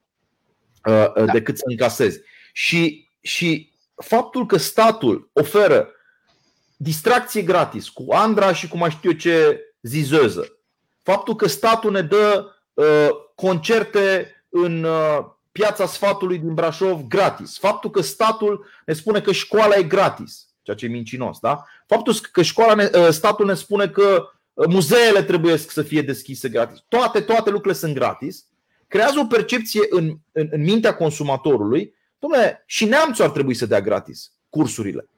uh, 0.85 1.07
uh, 1.17 1.25
da. 1.25 1.33
decât 1.33 1.59
să 1.59 1.65
încasezi. 1.67 2.21
Și, 2.53 3.09
și 3.21 3.73
faptul 3.95 4.47
că 4.47 4.57
statul 4.57 5.31
oferă 5.33 5.89
distracție 6.77 7.43
gratis 7.43 7.89
cu 7.89 8.05
Andra 8.09 8.53
și 8.53 8.69
cu 8.69 8.77
mai 8.77 8.91
știu 8.91 9.11
eu 9.11 9.17
ce 9.17 9.61
zizeză, 9.81 10.59
faptul 11.03 11.37
că 11.37 11.49
statul 11.49 11.91
ne 11.91 12.03
dă 12.03 12.51
uh, 12.75 13.09
concerte 13.35 14.35
în 14.49 14.85
uh, 14.85 15.19
piața 15.53 15.87
sfatului 15.87 16.39
din 16.39 16.55
Brașov 16.55 17.07
gratis. 17.09 17.59
Faptul 17.59 17.91
că 17.91 18.01
statul 18.01 18.67
ne 18.87 18.93
spune 18.93 19.21
că 19.21 19.33
școala 19.33 19.75
e 19.75 19.83
gratis, 19.83 20.47
ceea 20.63 20.77
ce 20.77 20.85
e 20.85 20.89
mincinos, 20.89 21.39
da? 21.39 21.65
Faptul 21.87 22.15
că 22.33 22.43
școala 22.43 22.75
ne, 22.75 22.91
uh, 22.95 23.09
statul 23.11 23.47
ne 23.47 23.55
spune 23.55 23.89
că 23.89 24.29
uh, 24.53 24.67
muzeele 24.69 25.23
trebuie 25.23 25.57
să 25.57 25.83
fie 25.83 26.03
deschise 26.03 26.49
gratis. 26.49 26.85
Toate, 26.89 27.21
toate 27.21 27.51
lucrurile 27.51 27.81
sunt 27.81 27.95
gratis. 27.95 28.47
Creează 28.89 29.19
o 29.19 29.27
percepție 29.27 29.81
în, 29.91 30.17
în, 30.33 30.49
în 30.51 30.63
mintea 30.63 30.95
consumatorului. 30.95 31.95
Dom'le, 31.95 32.65
și 32.67 32.85
neamțul 32.85 33.25
ar 33.25 33.31
trebui 33.31 33.55
să 33.55 33.67
dea 33.67 33.81
gratis 33.81 34.33
cursurile. 34.49 35.09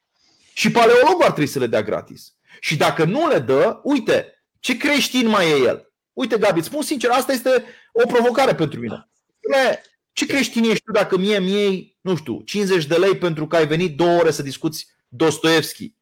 Și 0.53 0.71
paleologul 0.71 1.23
ar 1.23 1.31
trebui 1.31 1.47
să 1.47 1.59
le 1.59 1.67
dea 1.67 1.83
gratis. 1.83 2.35
Și 2.61 2.77
dacă 2.77 3.05
nu 3.05 3.29
le 3.29 3.39
dă, 3.39 3.81
uite, 3.83 4.45
ce 4.61 4.77
creștin 4.77 5.29
mai 5.29 5.51
e 5.51 5.55
el? 5.55 5.93
Uite, 6.13 6.39
Gabi, 6.39 6.59
îți 6.59 6.69
spun 6.69 6.83
sincer, 6.83 7.11
asta 7.11 7.33
este 7.33 7.65
o 7.93 8.07
provocare 8.07 8.55
pentru 8.55 8.81
mine. 8.81 9.09
Ce 10.13 10.27
creștin 10.27 10.65
ești 10.65 10.85
tu 10.85 10.93
dacă 10.93 11.17
mie 11.17 11.39
mi 11.39 11.95
nu 12.05 12.17
știu, 12.17 12.41
50 12.41 12.87
de 12.87 12.97
lei 12.97 13.17
pentru 13.17 13.47
că 13.47 13.57
ai 13.57 13.67
venit 13.67 13.97
două 13.97 14.19
ore 14.19 14.31
să 14.31 14.43
discuți 14.43 14.87
Dostoevski? 15.17 15.93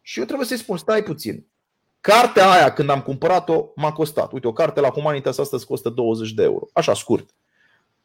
Și 0.00 0.18
eu 0.18 0.24
trebuie 0.24 0.46
să-i 0.46 0.56
spun, 0.56 0.76
stai 0.76 1.02
puțin. 1.02 1.46
Cartea 2.00 2.50
aia, 2.50 2.72
când 2.72 2.90
am 2.90 3.02
cumpărat-o, 3.02 3.64
m-a 3.74 3.92
costat. 3.92 4.32
Uite, 4.32 4.46
o 4.46 4.52
carte 4.52 4.80
la 4.80 4.90
Humanitas 4.90 5.38
astăzi 5.38 5.66
costă 5.66 5.88
20 5.88 6.32
de 6.32 6.42
euro. 6.42 6.68
Așa, 6.72 6.94
scurt. 6.94 7.30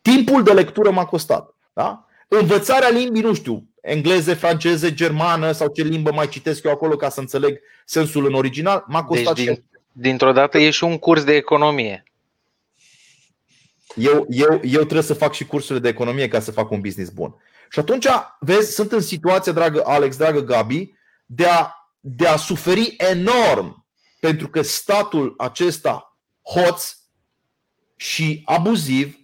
Timpul 0.01 0.43
de 0.43 0.53
lectură 0.53 0.91
m-a 0.91 1.05
costat. 1.05 1.55
Da? 1.73 2.05
Învățarea 2.27 2.89
limbii, 2.89 3.21
nu 3.21 3.33
știu, 3.33 3.67
engleze, 3.81 4.33
franceze, 4.33 4.93
germană 4.93 5.51
sau 5.51 5.67
ce 5.67 5.83
limbă 5.83 6.11
mai 6.11 6.29
citesc 6.29 6.63
eu 6.63 6.71
acolo 6.71 6.95
ca 6.95 7.09
să 7.09 7.19
înțeleg 7.19 7.59
sensul 7.85 8.25
în 8.25 8.33
original, 8.33 8.83
m-a 8.87 8.99
deci 8.99 9.07
costat 9.07 9.35
deci, 9.35 9.45
din, 9.45 9.63
Dintr-o 9.91 10.31
dată 10.31 10.57
e 10.57 10.69
și 10.69 10.83
un 10.83 10.97
curs 10.97 11.23
de 11.23 11.35
economie. 11.35 12.03
Eu, 13.95 14.25
eu, 14.29 14.59
eu 14.63 14.79
trebuie 14.79 15.01
să 15.01 15.13
fac 15.13 15.33
și 15.33 15.45
cursurile 15.45 15.79
de 15.79 15.89
economie 15.89 16.27
ca 16.27 16.39
să 16.39 16.51
fac 16.51 16.71
un 16.71 16.81
business 16.81 17.11
bun. 17.11 17.35
Și 17.73 17.79
atunci, 17.79 18.07
vezi, 18.39 18.73
sunt 18.73 18.91
în 18.91 19.01
situația, 19.01 19.51
dragă 19.51 19.81
Alex, 19.85 20.17
dragă 20.17 20.39
Gabi, 20.39 20.93
de 21.25 21.45
a, 21.45 21.71
de 21.99 22.27
a 22.27 22.35
suferi 22.35 22.95
enorm 22.97 23.87
pentru 24.19 24.49
că 24.49 24.61
statul 24.61 25.33
acesta 25.37 26.19
hoț 26.53 26.95
și 27.95 28.41
abuziv 28.45 29.17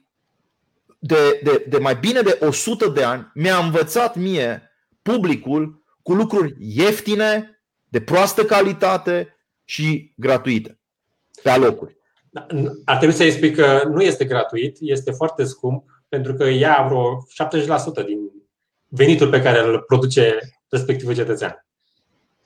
de, 1.00 1.40
de, 1.44 1.66
de 1.70 1.78
mai 1.78 1.96
bine 1.96 2.22
de 2.22 2.38
100 2.42 2.88
de 2.88 3.04
ani 3.04 3.32
mi-a 3.34 3.58
învățat 3.58 4.16
mie 4.16 4.72
publicul 5.02 5.84
cu 6.02 6.14
lucruri 6.14 6.56
ieftine, 6.60 7.62
de 7.88 8.02
proastă 8.02 8.46
calitate 8.46 9.36
și 9.64 10.14
gratuite 10.16 10.80
pe 11.44 11.50
alocuri. 11.50 11.98
Da, 12.30 12.46
ar 12.86 12.98
trebui 12.98 13.16
să 13.16 13.24
explic 13.24 13.56
că 13.56 13.84
nu 13.88 14.02
este 14.02 14.26
gratuit, 14.26 14.78
este 14.80 15.12
foarte 15.12 15.44
scump 15.44 15.84
pentru 16.10 16.34
că 16.34 16.44
ia 16.50 16.86
vreo 16.88 17.28
70% 18.04 18.06
din 18.06 18.29
venitul 18.90 19.30
pe 19.30 19.42
care 19.42 19.60
îl 19.60 19.80
produce 19.80 20.40
respectivul 20.70 21.16
cetățean. 21.16 21.66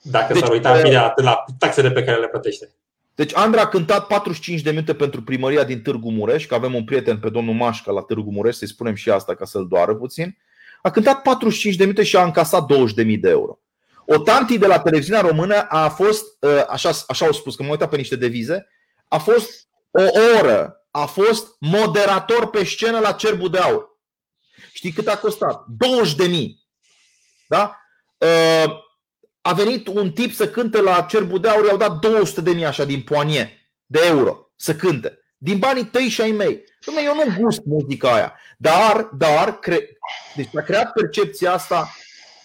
Dacă 0.02 0.32
deci, 0.32 0.42
s-ar 0.42 0.50
uita 0.50 0.78
imediat 0.78 1.20
la 1.22 1.44
taxele 1.58 1.90
pe 1.90 2.04
care 2.04 2.20
le 2.20 2.28
plătește. 2.28 2.70
Deci 3.14 3.36
Andra 3.36 3.60
a 3.60 3.68
cântat 3.68 4.06
45 4.06 4.60
de 4.60 4.70
minute 4.70 4.94
pentru 4.94 5.22
primăria 5.22 5.64
din 5.64 5.82
Târgu 5.82 6.10
Mureș, 6.10 6.46
că 6.46 6.54
avem 6.54 6.74
un 6.74 6.84
prieten 6.84 7.18
pe 7.18 7.28
domnul 7.28 7.54
Mașca 7.54 7.92
la 7.92 8.00
Târgu 8.00 8.30
Mureș, 8.30 8.54
să-i 8.54 8.68
spunem 8.68 8.94
și 8.94 9.10
asta 9.10 9.34
ca 9.34 9.44
să-l 9.44 9.66
doară 9.68 9.94
puțin. 9.94 10.38
A 10.82 10.90
cântat 10.90 11.22
45 11.22 11.76
de 11.76 11.82
minute 11.82 12.02
și 12.02 12.16
a 12.16 12.24
încasat 12.24 12.72
20.000 12.72 13.18
de 13.20 13.28
euro. 13.28 13.58
O 14.06 14.18
tanti 14.18 14.58
de 14.58 14.66
la 14.66 14.78
televiziunea 14.78 15.22
română 15.22 15.66
a 15.68 15.88
fost, 15.88 16.24
ă, 16.42 16.66
așa, 16.68 16.90
așa 17.08 17.26
au 17.26 17.32
spus, 17.32 17.56
că 17.56 17.62
mă 17.62 17.70
uitat 17.70 17.88
pe 17.88 17.96
niște 17.96 18.16
devize, 18.16 18.68
a 19.08 19.18
fost 19.18 19.68
o 19.90 20.02
oră, 20.38 20.86
a 20.90 21.04
fost 21.04 21.56
moderator 21.58 22.50
pe 22.50 22.64
scenă 22.64 22.98
la 22.98 23.12
Cerbul 23.12 23.50
de 23.50 23.58
Aur. 23.58 23.93
Știi 24.74 24.92
cât 24.92 25.06
a 25.06 25.18
costat? 25.18 25.64
20.000. 26.26 26.46
Da? 27.48 27.80
Ă, 28.20 28.26
a 29.40 29.52
venit 29.52 29.86
un 29.86 30.12
tip 30.12 30.32
să 30.32 30.48
cânte 30.48 30.80
la 30.80 31.02
Cerbul 31.02 31.40
de 31.40 31.48
Aur, 31.48 31.64
i-au 31.64 31.76
dat 31.76 31.98
200 31.98 32.40
de 32.40 32.50
mii 32.50 32.64
așa 32.64 32.84
din 32.84 33.02
poanie 33.02 33.72
de 33.86 34.00
euro 34.04 34.50
să 34.56 34.74
cânte. 34.74 35.18
Din 35.38 35.58
banii 35.58 35.84
tăi 35.84 36.08
și 36.08 36.20
ai 36.20 36.30
mei. 36.30 36.56
Dom'le, 36.56 37.04
eu 37.04 37.14
nu 37.14 37.42
gust 37.42 37.64
muzica 37.64 38.14
aia. 38.14 38.34
Dar, 38.58 39.02
dar, 39.02 39.58
cre... 39.58 39.98
deci 40.34 40.56
a 40.56 40.60
creat 40.60 40.92
percepția 40.92 41.52
asta, 41.52 41.94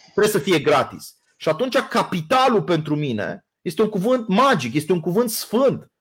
trebuie 0.03 0.27
să 0.27 0.39
fie 0.39 0.59
gratis. 0.59 1.15
Și 1.37 1.49
atunci 1.49 1.77
capitalul 1.77 2.63
pentru 2.63 2.95
mine 2.95 3.45
este 3.61 3.81
un 3.81 3.89
cuvânt 3.89 4.27
magic, 4.27 4.73
este 4.73 4.91
un 4.91 4.99
cuvânt 4.99 5.29
sfânt. 5.29 5.91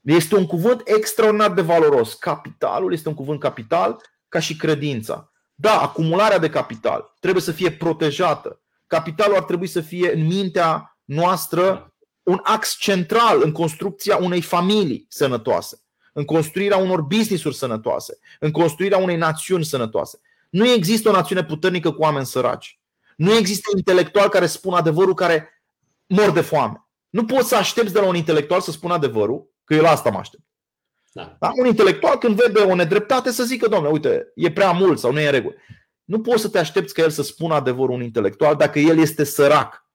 Este 0.00 0.34
un 0.34 0.46
cuvânt 0.46 0.82
extraordinar 0.84 1.52
de 1.52 1.62
valoros. 1.62 2.14
Capitalul 2.14 2.92
este 2.92 3.08
un 3.08 3.14
cuvânt 3.14 3.40
capital 3.40 4.00
ca 4.32 4.38
și 4.38 4.56
credința. 4.56 5.32
Da, 5.54 5.80
acumularea 5.80 6.38
de 6.38 6.50
capital 6.50 7.14
trebuie 7.20 7.42
să 7.42 7.52
fie 7.52 7.70
protejată 7.70 8.62
capitalul 8.92 9.36
ar 9.36 9.42
trebui 9.42 9.66
să 9.66 9.80
fie 9.80 10.12
în 10.14 10.26
mintea 10.26 10.98
noastră 11.04 11.94
un 12.22 12.40
ax 12.42 12.76
central 12.76 13.42
în 13.42 13.52
construcția 13.52 14.16
unei 14.16 14.40
familii 14.40 15.06
sănătoase, 15.08 15.82
în 16.12 16.24
construirea 16.24 16.76
unor 16.76 17.00
business-uri 17.00 17.54
sănătoase, 17.54 18.18
în 18.40 18.50
construirea 18.50 18.98
unei 18.98 19.16
națiuni 19.16 19.64
sănătoase. 19.64 20.20
Nu 20.50 20.68
există 20.68 21.08
o 21.08 21.12
națiune 21.12 21.44
puternică 21.44 21.92
cu 21.92 22.02
oameni 22.02 22.26
săraci. 22.26 22.80
Nu 23.16 23.34
există 23.36 23.70
intelectual 23.76 24.28
care 24.28 24.46
spun 24.46 24.74
adevărul 24.74 25.14
care 25.14 25.62
mor 26.06 26.30
de 26.30 26.40
foame. 26.40 26.86
Nu 27.08 27.24
poți 27.24 27.48
să 27.48 27.56
aștepți 27.56 27.92
de 27.92 28.00
la 28.00 28.06
un 28.06 28.16
intelectual 28.16 28.60
să 28.60 28.70
spună 28.70 28.94
adevărul, 28.94 29.50
că 29.64 29.74
eu 29.74 29.82
la 29.82 29.90
asta 29.90 30.10
mă 30.10 30.18
aștept. 30.18 30.42
Da. 31.12 31.36
Da? 31.40 31.50
Un 31.56 31.66
intelectual 31.66 32.18
când 32.18 32.42
vede 32.42 32.60
o 32.60 32.74
nedreptate 32.74 33.30
să 33.30 33.44
zică, 33.44 33.68
domnule, 33.68 33.92
uite, 33.92 34.32
e 34.34 34.52
prea 34.52 34.70
mult 34.70 34.98
sau 34.98 35.12
nu 35.12 35.20
e 35.20 35.24
în 35.24 35.32
regulă. 35.32 35.54
Nu 36.04 36.20
poți 36.20 36.42
să 36.42 36.48
te 36.48 36.58
aștepți 36.58 36.94
ca 36.94 37.02
el 37.02 37.10
să 37.10 37.22
spună 37.22 37.54
adevărul 37.54 37.94
un 37.94 38.02
intelectual 38.02 38.56
dacă 38.56 38.78
el 38.78 38.98
este 38.98 39.24
sărac. 39.24 39.86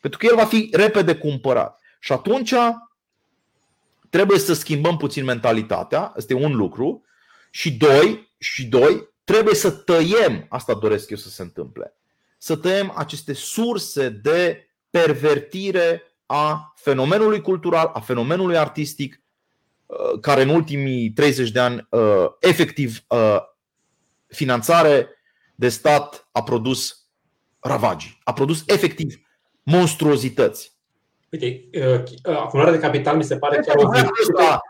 Pentru 0.00 0.18
că 0.18 0.26
el 0.26 0.34
va 0.34 0.44
fi 0.44 0.68
repede 0.72 1.16
cumpărat. 1.16 1.80
Și 2.00 2.12
atunci 2.12 2.54
trebuie 4.10 4.38
să 4.38 4.52
schimbăm 4.52 4.96
puțin 4.96 5.24
mentalitatea, 5.24 6.12
este 6.16 6.34
un 6.34 6.56
lucru. 6.56 7.04
Și 7.50 7.72
doi, 7.72 8.32
și 8.38 8.66
doi, 8.66 9.08
trebuie 9.24 9.54
să 9.54 9.70
tăiem, 9.70 10.46
asta 10.48 10.74
doresc 10.74 11.10
eu 11.10 11.16
să 11.16 11.28
se 11.28 11.42
întâmple, 11.42 11.96
să 12.38 12.56
tăiem 12.56 12.92
aceste 12.96 13.32
surse 13.32 14.08
de 14.08 14.68
pervertire 14.90 16.02
a 16.26 16.72
fenomenului 16.76 17.40
cultural, 17.40 17.90
a 17.94 18.00
fenomenului 18.00 18.56
artistic, 18.56 19.12
uh, 19.12 19.23
care 20.20 20.42
în 20.42 20.48
ultimii 20.48 21.10
30 21.10 21.50
de 21.50 21.60
ani 21.60 21.86
uh, 21.90 22.26
efectiv 22.40 23.04
uh, 23.08 23.38
finanțare 24.26 25.08
de 25.54 25.68
stat 25.68 26.28
a 26.32 26.42
produs 26.42 27.08
ravagii, 27.58 28.20
a 28.24 28.32
produs 28.32 28.62
efectiv 28.66 29.20
monstruozități. 29.62 30.72
Uite, 31.30 31.68
uh, 31.72 32.02
uh, 32.28 32.36
acumularea 32.36 32.78
de 32.78 32.86
capital 32.86 33.16
mi 33.16 33.24
se 33.24 33.36
pare 33.36 33.60
chiar 33.66 33.76
o 33.76 33.88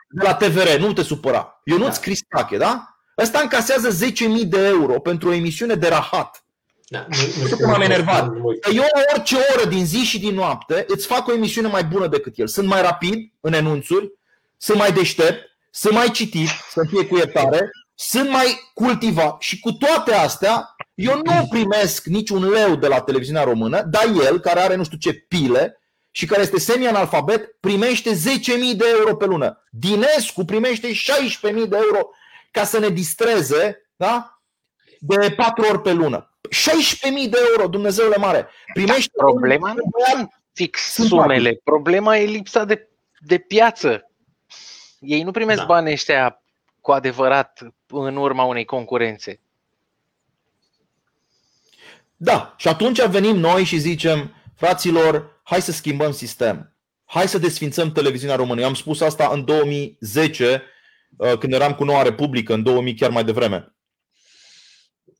De 0.08 0.22
la 0.22 0.34
TVR, 0.34 0.78
nu 0.78 0.92
te 0.92 1.02
supăra. 1.02 1.60
Eu 1.64 1.78
nu-ți 1.78 1.94
da. 1.94 2.00
Cristache, 2.00 2.56
da? 2.56 2.88
Ăsta 3.18 3.40
încasează 3.40 4.06
10.000 4.42 4.48
de 4.48 4.66
euro 4.66 5.00
pentru 5.00 5.28
o 5.28 5.32
emisiune 5.32 5.74
de 5.74 5.88
rahat. 5.88 6.44
Da, 6.88 7.06
nu, 7.08 7.16
nu 7.40 7.46
știu 7.46 7.56
cum 7.56 7.74
am 7.74 7.80
enervat. 7.80 8.32
Eu 8.74 8.82
la 8.94 9.00
orice 9.14 9.36
oră 9.56 9.68
din 9.68 9.86
zi 9.86 9.96
și 9.96 10.18
din 10.20 10.34
noapte 10.34 10.84
îți 10.88 11.06
fac 11.06 11.26
o 11.26 11.32
emisiune 11.32 11.68
mai 11.68 11.84
bună 11.84 12.06
decât 12.06 12.38
el. 12.38 12.46
Sunt 12.46 12.68
mai 12.68 12.82
rapid 12.82 13.32
în 13.40 13.52
enunțuri, 13.52 14.12
sunt 14.56 14.78
mai 14.78 14.92
deștept, 14.92 15.42
sunt 15.70 15.94
mai 15.94 16.10
citit, 16.10 16.48
să 16.70 16.86
fie 16.88 17.06
cu 17.06 17.16
iertare, 17.16 17.70
sunt 17.94 18.30
mai 18.30 18.70
cultivat 18.74 19.40
și 19.40 19.60
cu 19.60 19.72
toate 19.72 20.12
astea 20.14 20.74
eu 20.94 21.20
nu 21.24 21.46
primesc 21.50 22.06
niciun 22.06 22.48
leu 22.48 22.76
de 22.76 22.86
la 22.86 23.00
televiziunea 23.00 23.44
română, 23.44 23.82
dar 23.82 24.04
el, 24.26 24.40
care 24.40 24.60
are 24.60 24.74
nu 24.74 24.84
știu 24.84 24.98
ce 24.98 25.12
pile 25.12 25.78
și 26.10 26.26
care 26.26 26.42
este 26.42 26.58
semi-analfabet, 26.58 27.56
primește 27.60 28.10
10.000 28.10 28.16
de 28.76 28.84
euro 28.98 29.16
pe 29.16 29.24
lună. 29.24 29.64
Dinescu 29.70 30.44
primește 30.44 30.88
16.000 30.88 30.94
de 31.42 31.76
euro 31.76 32.10
ca 32.50 32.64
să 32.64 32.78
ne 32.78 32.88
distreze 32.88 33.88
da? 33.96 34.38
de 35.00 35.30
4 35.36 35.64
ori 35.70 35.80
pe 35.80 35.92
lună. 35.92 36.38
16.000 36.48 37.30
de 37.30 37.38
euro, 37.50 37.68
Dumnezeule 37.68 38.16
mare. 38.16 38.48
Primește 38.72 39.10
Problema 39.16 39.72
nu 39.72 39.82
sunt 40.06 40.30
fix 40.52 40.92
sumele, 40.92 41.60
problema 41.64 42.16
e 42.16 42.24
lipsa 42.24 42.64
de, 42.64 42.88
de 43.18 43.38
piață. 43.38 44.10
Ei 45.04 45.22
nu 45.22 45.30
primesc 45.30 45.58
da. 45.58 45.64
banii 45.64 45.92
ăștia 45.92 46.42
cu 46.80 46.92
adevărat 46.92 47.58
în 47.86 48.16
urma 48.16 48.44
unei 48.44 48.64
concurențe. 48.64 49.40
Da, 52.16 52.54
și 52.56 52.68
atunci 52.68 53.06
venim 53.06 53.36
noi 53.36 53.64
și 53.64 53.78
zicem, 53.78 54.34
fraților, 54.54 55.40
hai 55.42 55.62
să 55.62 55.72
schimbăm 55.72 56.12
sistem. 56.12 56.76
Hai 57.04 57.28
să 57.28 57.38
desfințăm 57.38 57.92
televiziunea 57.92 58.36
română. 58.36 58.60
Eu 58.60 58.66
am 58.66 58.74
spus 58.74 59.00
asta 59.00 59.30
în 59.32 59.44
2010, 59.44 60.62
uh, 61.16 61.38
când 61.38 61.52
eram 61.52 61.74
cu 61.74 61.84
Noua 61.84 62.02
Republică, 62.02 62.54
în 62.54 62.62
2000 62.62 62.94
chiar 62.94 63.10
mai 63.10 63.24
devreme. 63.24 63.74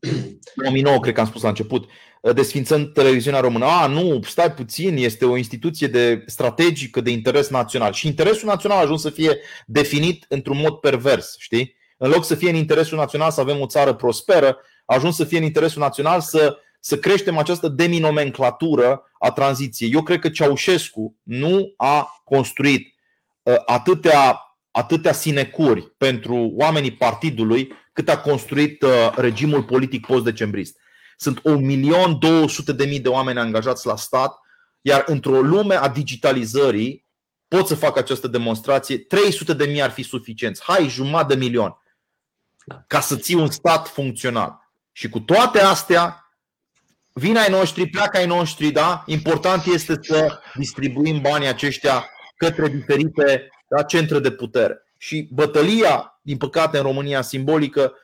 2009, 0.55 1.01
cred 1.01 1.15
că 1.15 1.21
am 1.21 1.27
spus 1.27 1.43
la 1.43 1.49
început, 1.49 1.91
uh, 2.25 2.35
desfințăm 2.35 2.93
televiziunea 2.93 3.41
română. 3.41 3.65
A, 3.65 3.87
nu, 3.87 4.21
stai 4.23 4.53
puțin, 4.53 4.97
este 4.97 5.25
o 5.25 5.37
instituție 5.37 5.87
de 5.87 6.23
strategică 6.27 7.01
de 7.01 7.11
interes 7.11 7.49
național. 7.49 7.93
Și 7.93 8.07
interesul 8.07 8.49
național 8.49 8.79
a 8.79 8.81
ajuns 8.81 9.01
să 9.01 9.11
fie 9.11 9.39
definit 9.67 10.25
într-un 10.29 10.57
mod 10.57 10.75
pervers, 10.75 11.37
știi? 11.39 11.77
În 11.97 12.11
loc 12.11 12.25
să 12.25 12.35
fie 12.35 12.51
în 12.51 12.57
interesul 12.57 12.99
național 12.99 13.31
să 13.31 13.41
avem 13.41 13.61
o 13.61 13.67
țară 13.67 13.95
prosperă, 13.95 14.59
a 14.85 14.95
ajuns 14.95 15.17
să 15.17 15.25
fie 15.25 15.39
în 15.39 15.45
interesul 15.45 15.83
național 15.83 16.21
să 16.21 16.59
să 16.87 16.99
creștem 16.99 17.39
această 17.39 17.69
deminomenclatură 17.69 19.11
a 19.19 19.31
tranziției. 19.31 19.93
Eu 19.93 20.03
cred 20.03 20.19
că 20.19 20.29
Ceaușescu 20.29 21.17
nu 21.23 21.75
a 21.77 22.23
construit 22.25 22.95
uh, 23.43 23.55
atâtea, 23.65 24.41
atâtea 24.71 25.13
sinecuri 25.13 25.95
pentru 25.97 26.53
oamenii 26.57 26.93
partidului 26.93 27.73
cât 27.93 28.09
a 28.09 28.19
construit 28.19 28.83
uh, 28.83 29.13
regimul 29.17 29.63
politic 29.63 30.07
post-decembrist. 30.07 30.79
Sunt 31.17 31.43
1.200.000 32.89 33.01
de 33.01 33.09
oameni 33.09 33.39
angajați 33.39 33.87
la 33.87 33.97
stat, 33.97 34.39
iar 34.81 35.05
într-o 35.07 35.41
lume 35.41 35.75
a 35.75 35.89
digitalizării, 35.89 37.05
pot 37.49 37.67
să 37.67 37.75
fac 37.75 37.97
această 37.97 38.29
demonstrație, 38.29 38.99
300 38.99 39.53
de 39.53 39.65
mii 39.65 39.83
ar 39.83 39.91
fi 39.91 40.03
suficienți. 40.03 40.63
Hai, 40.63 40.89
jumătate 40.89 41.35
de 41.35 41.41
milion. 41.45 41.77
Da. 42.65 42.85
Ca 42.87 43.01
să 43.01 43.17
ții 43.17 43.35
un 43.35 43.51
stat 43.51 43.89
funcțional. 43.89 44.59
Și 44.93 45.09
cu 45.09 45.21
toate 45.21 45.61
astea, 45.61 46.29
vin 47.13 47.37
ai 47.37 47.51
noștri, 47.51 47.87
pleacă 47.87 48.17
ai 48.17 48.27
noștri, 48.27 48.71
da? 48.71 49.03
Important 49.07 49.65
este 49.65 49.99
să 50.03 50.41
distribuim 50.55 51.21
banii 51.21 51.49
aceștia 51.49 52.05
către 52.37 52.69
diferite 52.69 53.49
da, 53.69 53.83
centre 53.83 54.19
de 54.19 54.31
putere. 54.31 54.83
Și 54.99 55.29
bătălia, 55.31 56.19
din 56.23 56.37
păcate, 56.37 56.77
în 56.77 56.83
România 56.83 57.23
simbolică, 57.23 57.93
uh, 57.93 58.04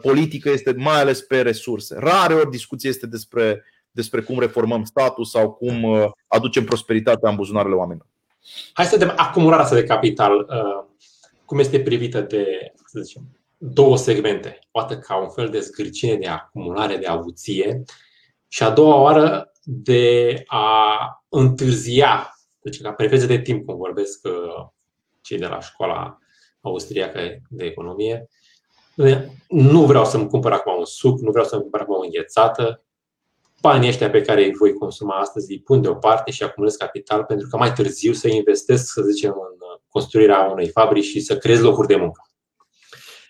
politică, 0.00 0.50
este 0.50 0.74
mai 0.76 1.00
ales 1.00 1.20
pe 1.20 1.42
resurse. 1.42 1.96
Rare 1.98 2.34
ori 2.34 2.50
discuția 2.50 2.90
este 2.90 3.06
despre, 3.06 3.64
despre 3.90 4.20
cum 4.20 4.38
reformăm 4.38 4.84
statul 4.84 5.24
sau 5.24 5.52
cum 5.52 5.82
uh, 5.82 6.10
aducem 6.26 6.64
prosperitatea 6.64 7.30
în 7.30 7.36
buzunarele 7.36 7.74
oamenilor. 7.74 8.06
Hai 8.72 8.84
să 8.84 8.96
vedem 8.96 9.14
acumularea 9.16 9.64
asta 9.64 9.76
de 9.76 9.84
capital, 9.84 10.38
uh, 10.38 10.84
cum 11.44 11.58
este 11.58 11.80
privită 11.80 12.20
de, 12.20 12.72
să 12.84 13.00
zicem, 13.00 13.22
două 13.56 13.96
segmente. 13.96 14.58
Poate 14.70 14.98
ca 14.98 15.16
un 15.16 15.28
fel 15.28 15.48
de 15.48 15.60
zgârcine 15.60 16.14
de 16.14 16.26
acumulare 16.26 16.96
de 16.96 17.06
avuție 17.06 17.84
și 18.48 18.62
a 18.62 18.70
doua 18.70 19.00
oară 19.00 19.52
de 19.62 20.42
a 20.46 20.96
întârzia, 21.28 22.38
deci 22.60 22.80
ca 22.80 22.92
prefețe 22.92 23.26
de 23.26 23.40
timp, 23.40 23.66
cum 23.66 23.76
vorbesc 23.76 24.20
cei 25.20 25.38
de 25.38 25.46
la 25.46 25.60
școala 25.60 26.18
austriacă 26.60 27.20
de 27.48 27.64
economie. 27.64 28.28
Nu 29.48 29.84
vreau 29.84 30.04
să-mi 30.04 30.28
cumpăr 30.28 30.52
acum 30.52 30.78
un 30.78 30.84
suc, 30.84 31.20
nu 31.20 31.30
vreau 31.30 31.46
să-mi 31.46 31.62
cumpăr 31.62 31.80
acum 31.80 31.94
o 31.94 32.00
înghețată. 32.00 32.82
Banii 33.60 33.88
ăștia 33.88 34.10
pe 34.10 34.20
care 34.20 34.44
îi 34.44 34.54
voi 34.58 34.72
consuma 34.72 35.14
astăzi 35.14 35.52
îi 35.52 35.60
pun 35.60 35.82
deoparte 35.82 36.30
și 36.30 36.42
acumulez 36.42 36.76
capital 36.76 37.24
pentru 37.24 37.48
că 37.48 37.56
mai 37.56 37.72
târziu 37.72 38.12
să 38.12 38.28
investesc, 38.28 38.92
să 38.92 39.02
zicem, 39.02 39.30
în 39.30 39.66
construirea 39.88 40.40
unei 40.40 40.68
fabrici 40.68 41.04
și 41.04 41.20
să 41.20 41.38
creez 41.38 41.60
locuri 41.60 41.86
de 41.86 41.96
muncă. 41.96 42.20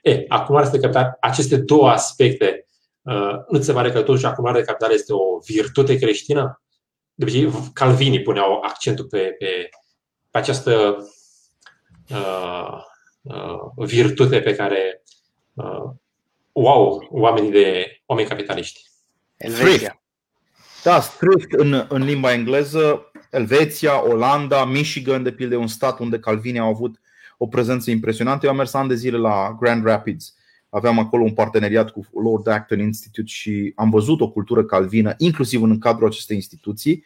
E, 0.02 0.24
acumularea 0.28 0.70
de 0.70 0.78
capital, 0.78 1.16
aceste 1.20 1.56
două 1.56 1.88
aspecte, 1.88 2.66
uh, 3.02 3.34
nu 3.48 3.58
ți 3.58 3.64
se 3.64 3.72
pare 3.72 3.92
că 3.92 3.98
totuși 3.98 4.26
acumularea 4.26 4.60
de 4.60 4.66
capital 4.66 4.92
este 4.92 5.12
o 5.12 5.38
virtute 5.46 5.96
creștină? 5.96 6.62
De 7.14 7.24
obicei, 7.24 7.50
Calvinii 7.72 8.22
puneau 8.22 8.60
accentul 8.60 9.04
pe, 9.04 9.18
pe, 9.18 9.68
pe 10.30 10.38
această 10.38 10.96
uh, 12.10 12.78
uh, 13.22 13.86
virtute 13.86 14.40
pe 14.40 14.54
care 14.54 15.02
uh, 15.04 15.17
wow, 16.52 17.06
oamenii 17.10 17.50
de 17.50 17.86
oameni 18.06 18.28
capitaliști. 18.28 18.80
Elveția. 19.36 20.00
Da, 20.82 21.00
strict 21.00 21.52
în, 21.52 21.86
în 21.88 22.02
limba 22.04 22.32
engleză, 22.32 23.10
Elveția, 23.30 24.08
Olanda, 24.08 24.64
Michigan, 24.64 25.22
de 25.22 25.32
pildă, 25.32 25.56
un 25.56 25.66
stat 25.66 25.98
unde 25.98 26.18
calvinii 26.18 26.60
au 26.60 26.68
avut 26.68 27.00
o 27.38 27.46
prezență 27.46 27.90
impresionantă. 27.90 28.44
Eu 28.44 28.50
am 28.50 28.56
mers 28.56 28.74
ani 28.74 28.88
de 28.88 28.94
zile 28.94 29.16
la 29.16 29.56
Grand 29.60 29.84
Rapids. 29.84 30.36
Aveam 30.70 30.98
acolo 30.98 31.22
un 31.22 31.34
parteneriat 31.34 31.90
cu 31.90 32.06
Lord 32.22 32.46
Acton 32.46 32.80
Institute 32.80 33.28
și 33.28 33.72
am 33.76 33.90
văzut 33.90 34.20
o 34.20 34.30
cultură 34.30 34.64
calvină, 34.64 35.14
inclusiv 35.18 35.62
în 35.62 35.78
cadrul 35.78 36.06
acestei 36.06 36.36
instituții. 36.36 37.04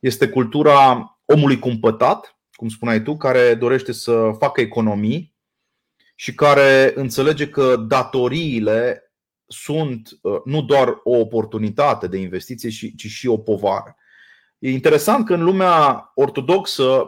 Este 0.00 0.28
cultura 0.28 1.18
omului 1.24 1.58
cumpătat, 1.58 2.36
cum 2.54 2.68
spuneai 2.68 3.02
tu, 3.02 3.16
care 3.16 3.54
dorește 3.54 3.92
să 3.92 4.30
facă 4.38 4.60
economii 4.60 5.31
și 6.22 6.34
care 6.34 6.92
înțelege 6.94 7.48
că 7.48 7.76
datoriile 7.76 9.12
sunt 9.46 10.08
uh, 10.20 10.40
nu 10.44 10.62
doar 10.62 11.00
o 11.04 11.18
oportunitate 11.18 12.06
de 12.06 12.16
investiție, 12.16 12.68
ci 12.96 13.06
și 13.06 13.26
o 13.26 13.38
povară. 13.38 13.96
E 14.58 14.70
interesant 14.70 15.26
că 15.26 15.34
în 15.34 15.42
lumea 15.42 16.10
ortodoxă, 16.14 17.04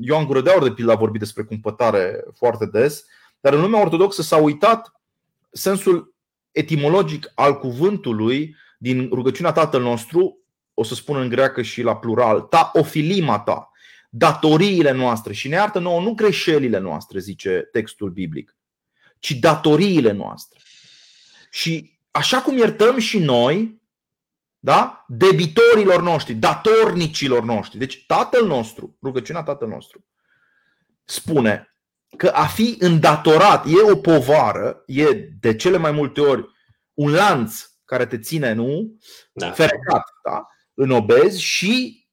Ioan 0.00 0.26
Gură 0.26 0.40
de 0.40 0.50
Aur 0.50 0.62
de 0.62 0.72
pildă 0.72 0.92
a 0.92 0.96
vorbit 0.96 1.20
despre 1.20 1.42
cumpătare 1.42 2.24
foarte 2.34 2.66
des, 2.66 3.04
dar 3.40 3.52
în 3.52 3.60
lumea 3.60 3.80
ortodoxă 3.80 4.22
s-a 4.22 4.36
uitat 4.36 4.92
sensul 5.50 6.14
etimologic 6.50 7.32
al 7.34 7.58
cuvântului 7.58 8.56
din 8.78 9.08
rugăciunea 9.12 9.52
Tatăl 9.52 9.82
nostru, 9.82 10.38
o 10.74 10.82
să 10.82 10.94
spun 10.94 11.16
în 11.16 11.28
greacă 11.28 11.62
și 11.62 11.82
la 11.82 11.96
plural, 11.96 12.40
ta 12.40 12.70
ofilima 12.74 13.38
ta 13.38 13.67
datoriile 14.08 14.90
noastre 14.90 15.32
și 15.32 15.48
ne 15.48 15.54
iartă 15.54 15.78
nouă 15.78 16.00
nu 16.00 16.14
greșelile 16.14 16.78
noastre, 16.78 17.18
zice 17.18 17.68
textul 17.72 18.10
biblic, 18.10 18.56
ci 19.18 19.30
datoriile 19.30 20.12
noastre. 20.12 20.60
Și 21.50 21.98
așa 22.10 22.42
cum 22.42 22.56
iertăm 22.56 22.98
și 22.98 23.18
noi, 23.18 23.82
da? 24.58 25.04
debitorilor 25.08 26.02
noștri, 26.02 26.34
datornicilor 26.34 27.44
noștri. 27.44 27.78
Deci 27.78 28.06
Tatăl 28.06 28.46
nostru, 28.46 28.96
rugăciunea 29.02 29.42
Tatăl 29.42 29.68
nostru, 29.68 30.04
spune 31.04 31.72
că 32.16 32.28
a 32.28 32.46
fi 32.46 32.76
îndatorat 32.78 33.66
e 33.66 33.90
o 33.90 33.96
povară, 33.96 34.82
e 34.86 35.12
de 35.40 35.56
cele 35.56 35.76
mai 35.76 35.90
multe 35.90 36.20
ori 36.20 36.48
un 36.94 37.10
lanț 37.10 37.64
care 37.84 38.06
te 38.06 38.18
ține, 38.18 38.52
nu? 38.52 38.98
Da. 39.32 39.50
Ferecat, 39.50 40.04
da? 40.24 40.46
În 40.74 40.90
obez 40.90 41.36
și 41.36 42.06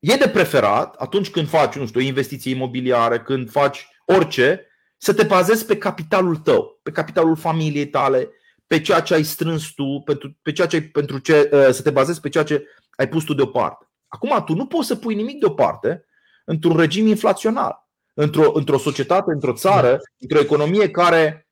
e 0.00 0.16
de 0.16 0.28
preferat 0.28 0.94
atunci 0.94 1.30
când 1.30 1.48
faci, 1.48 1.74
nu 1.74 1.86
știu, 1.86 2.00
o 2.00 2.04
investiție 2.04 2.54
imobiliară, 2.54 3.20
când 3.20 3.50
faci 3.50 3.88
orice, 4.04 4.66
să 4.96 5.14
te 5.14 5.22
bazezi 5.22 5.66
pe 5.66 5.78
capitalul 5.78 6.36
tău, 6.36 6.80
pe 6.82 6.90
capitalul 6.90 7.36
familiei 7.36 7.88
tale, 7.88 8.30
pe 8.66 8.80
ceea 8.80 9.00
ce 9.00 9.14
ai 9.14 9.22
strâns 9.22 9.66
tu, 9.66 10.02
pentru, 10.04 10.38
pe 10.42 10.52
ceea 10.52 10.66
ce, 10.66 10.82
pentru 10.82 11.18
ce, 11.18 11.50
uh, 11.52 11.68
să 11.70 11.82
te 11.82 11.90
bazezi 11.90 12.20
pe 12.20 12.28
ceea 12.28 12.44
ce 12.44 12.66
ai 12.90 13.08
pus 13.08 13.24
tu 13.24 13.34
deoparte. 13.34 13.88
Acum, 14.08 14.42
tu 14.46 14.54
nu 14.54 14.66
poți 14.66 14.86
să 14.86 14.96
pui 14.96 15.14
nimic 15.14 15.38
deoparte 15.38 16.04
într-un 16.44 16.76
regim 16.76 17.06
inflațional, 17.06 17.88
într-o, 18.14 18.50
într-o 18.54 18.78
societate, 18.78 19.32
într-o 19.32 19.52
țară, 19.52 19.98
într-o 20.18 20.38
economie 20.38 20.90
care, 20.90 21.48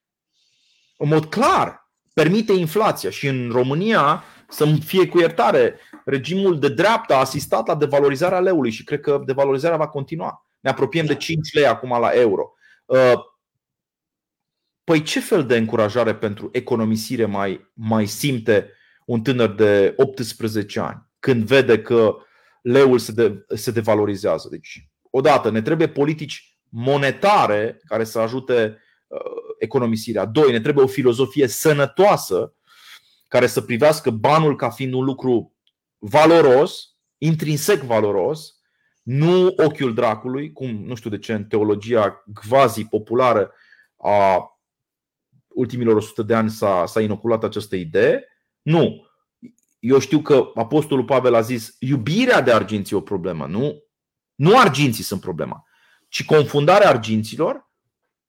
în 0.96 1.08
mod 1.08 1.24
clar, 1.24 1.90
permite 2.12 2.52
inflația. 2.52 3.10
Și 3.10 3.26
în 3.26 3.50
România, 3.52 4.24
să 4.48 4.66
fie 4.84 5.08
cu 5.08 5.18
iertare, 5.18 5.78
regimul 6.08 6.58
de 6.58 6.68
dreapta 6.68 7.14
a 7.14 7.20
asistat 7.20 7.66
la 7.66 7.74
devalorizarea 7.74 8.40
leului 8.40 8.70
și 8.70 8.84
cred 8.84 9.00
că 9.00 9.22
devalorizarea 9.26 9.76
va 9.76 9.88
continua. 9.88 10.46
Ne 10.60 10.70
apropiem 10.70 11.06
de 11.06 11.14
5 11.14 11.52
lei 11.52 11.66
acum 11.66 12.00
la 12.00 12.08
euro. 12.08 12.52
Uh, 12.84 13.12
păi 14.84 15.02
ce 15.02 15.20
fel 15.20 15.46
de 15.46 15.56
încurajare 15.56 16.14
pentru 16.14 16.48
economisire 16.52 17.24
mai, 17.24 17.70
mai 17.72 18.06
simte 18.06 18.72
un 19.06 19.22
tânăr 19.22 19.54
de 19.54 19.94
18 19.96 20.80
ani 20.80 21.06
când 21.18 21.44
vede 21.44 21.82
că 21.82 22.16
leul 22.62 22.98
se, 22.98 23.12
de, 23.12 23.44
se 23.48 23.70
devalorizează? 23.70 24.48
Deci, 24.50 24.88
odată, 25.10 25.50
ne 25.50 25.62
trebuie 25.62 25.88
politici 25.88 26.58
monetare 26.68 27.80
care 27.84 28.04
să 28.04 28.18
ajute 28.18 28.78
uh, 29.06 29.20
economisirea. 29.58 30.24
Doi, 30.24 30.52
ne 30.52 30.60
trebuie 30.60 30.84
o 30.84 30.88
filozofie 30.88 31.46
sănătoasă 31.46 32.52
care 33.28 33.46
să 33.46 33.60
privească 33.60 34.10
banul 34.10 34.56
ca 34.56 34.70
fiind 34.70 34.92
un 34.92 35.04
lucru 35.04 35.57
valoros, 35.98 36.96
intrinsec 37.18 37.82
valoros, 37.82 38.58
nu 39.02 39.46
ochiul 39.46 39.94
dracului, 39.94 40.52
cum 40.52 40.84
nu 40.84 40.94
știu 40.94 41.10
de 41.10 41.18
ce 41.18 41.32
în 41.32 41.44
teologia 41.44 42.24
quasi 42.48 42.84
populară 42.84 43.52
a 43.96 44.48
ultimilor 45.48 45.96
100 45.96 46.22
de 46.22 46.34
ani 46.34 46.50
s-a, 46.50 46.86
s-a 46.86 47.00
inoculat 47.00 47.44
această 47.44 47.76
idee. 47.76 48.24
Nu. 48.62 49.06
Eu 49.78 49.98
știu 49.98 50.20
că 50.20 50.50
Apostolul 50.54 51.04
Pavel 51.04 51.34
a 51.34 51.40
zis 51.40 51.76
iubirea 51.78 52.40
de 52.40 52.52
arginți 52.52 52.92
e 52.92 52.96
o 52.96 53.00
problemă, 53.00 53.46
nu? 53.46 53.82
Nu 54.34 54.58
arginții 54.58 55.04
sunt 55.04 55.20
problema, 55.20 55.64
ci 56.08 56.24
confundarea 56.24 56.88
arginților 56.88 57.70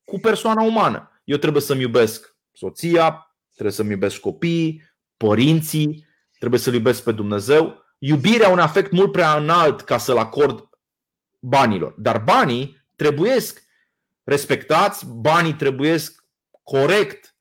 cu 0.04 0.20
persoana 0.20 0.62
umană. 0.62 1.22
Eu 1.24 1.38
trebuie 1.38 1.62
să-mi 1.62 1.82
iubesc 1.82 2.36
soția, 2.52 3.36
trebuie 3.52 3.74
să-mi 3.74 3.92
iubesc 3.92 4.20
copiii, 4.20 4.82
părinții, 5.18 6.08
trebuie 6.40 6.60
să-L 6.60 6.74
iubesc 6.74 7.04
pe 7.04 7.12
Dumnezeu. 7.12 7.84
Iubirea 7.98 8.50
un 8.50 8.60
afect 8.60 8.92
mult 8.92 9.12
prea 9.12 9.36
înalt 9.36 9.82
ca 9.82 9.98
să-l 9.98 10.18
acord 10.18 10.70
banilor. 11.40 11.96
Dar 11.98 12.22
banii 12.24 12.86
trebuiesc 12.96 13.64
respectați, 14.24 15.06
banii 15.08 15.54
trebuiesc 15.54 16.24
corect, 16.64 17.36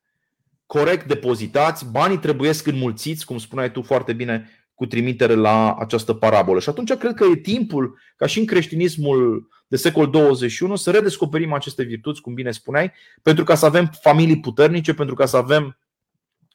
corect 0.67 1.07
depozitați, 1.07 1.91
banii 1.91 2.19
trebuiesc 2.19 2.67
înmulțiți, 2.67 3.25
cum 3.25 3.39
spuneai 3.39 3.73
tu 3.73 3.83
foarte 3.83 4.13
bine, 4.13 4.51
cu 4.75 4.87
trimitere 4.87 5.35
la 5.35 5.75
această 5.75 6.15
parabolă. 6.15 6.61
Și 6.61 6.69
atunci 6.69 6.93
cred 6.93 7.15
că 7.15 7.25
e 7.25 7.37
timpul, 7.37 7.99
ca 8.17 8.27
și 8.27 8.39
în 8.39 8.47
creștinismul 8.47 9.49
de 9.67 9.77
secol 9.77 10.11
21, 10.11 10.77
să 10.77 10.91
redescoperim 10.91 11.53
aceste 11.53 11.83
virtuți, 11.83 12.21
cum 12.21 12.35
bine 12.35 12.51
spuneai, 12.51 12.93
pentru 13.23 13.45
ca 13.45 13.55
să 13.55 13.67
avem 13.67 13.91
familii 14.01 14.41
puternice, 14.41 14.95
pentru 14.95 15.15
ca 15.15 15.27
să 15.27 15.37
avem 15.37 15.79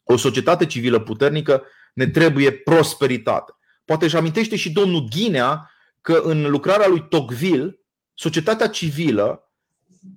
o 0.04 0.18
societate 0.18 0.66
civilă 0.66 1.00
puternică, 1.00 1.64
ne 1.94 2.08
trebuie 2.08 2.52
prosperitate. 2.52 3.52
Poate 3.86 4.06
își 4.06 4.16
amintește 4.16 4.56
și 4.56 4.72
domnul 4.72 5.08
Ghinea 5.10 5.72
că 6.02 6.22
în 6.24 6.50
lucrarea 6.50 6.88
lui 6.88 7.08
Tocqueville, 7.10 7.80
societatea 8.14 8.68
civilă 8.68 9.52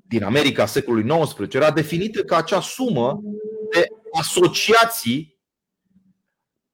din 0.09 0.24
America 0.24 0.66
secolului 0.66 1.24
XIX 1.24 1.55
era 1.55 1.70
definită 1.70 2.22
ca 2.22 2.37
acea 2.37 2.61
sumă 2.61 3.20
de 3.72 3.87
asociații 4.12 5.39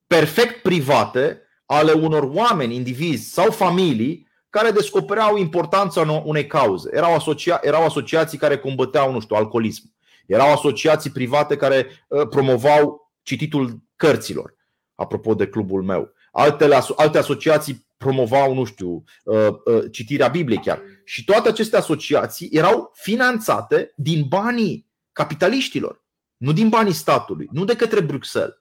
perfect 0.07 0.63
private 0.63 1.43
ale 1.67 1.93
unor 1.93 2.23
oameni, 2.23 2.75
indivizi 2.75 3.33
sau 3.33 3.51
familii 3.51 4.31
care 4.51 4.71
descopereau 4.71 5.37
importanța 5.37 6.23
unei 6.25 6.47
cauze. 6.47 6.91
Erau, 6.93 7.15
asocia- 7.15 7.61
erau 7.63 7.85
asociații 7.85 8.39
care 8.39 8.59
combăteau, 8.59 9.13
nu 9.13 9.21
știu, 9.21 9.37
alcoolism. 9.37 9.95
Erau 10.27 10.53
asociații 10.53 11.11
private 11.11 11.57
care 11.57 11.87
uh, 12.09 12.29
promovau 12.29 13.13
cititul 13.23 13.83
cărților, 13.97 14.55
apropo 15.03 15.35
de 15.35 15.47
clubul 15.49 15.83
meu. 15.83 16.13
Altele, 16.33 16.79
alte 16.97 17.19
asociații 17.19 17.87
promovau, 17.97 18.55
nu 18.55 18.65
știu, 18.65 19.05
uh, 19.25 19.49
uh, 19.65 19.85
citirea 19.91 20.29
Bibliei 20.29 20.61
chiar. 20.61 20.83
Și 21.05 21.25
toate 21.25 21.49
aceste 21.49 21.77
asociații 21.77 22.49
erau 22.53 22.91
finanțate 22.95 23.93
din 23.97 24.25
banii 24.29 24.91
capitaliștilor, 25.13 26.05
nu 26.37 26.53
din 26.53 26.69
banii 26.69 26.93
statului, 26.93 27.49
nu 27.53 27.65
de 27.65 27.77
către 27.77 28.01
Bruxelles. 28.01 28.55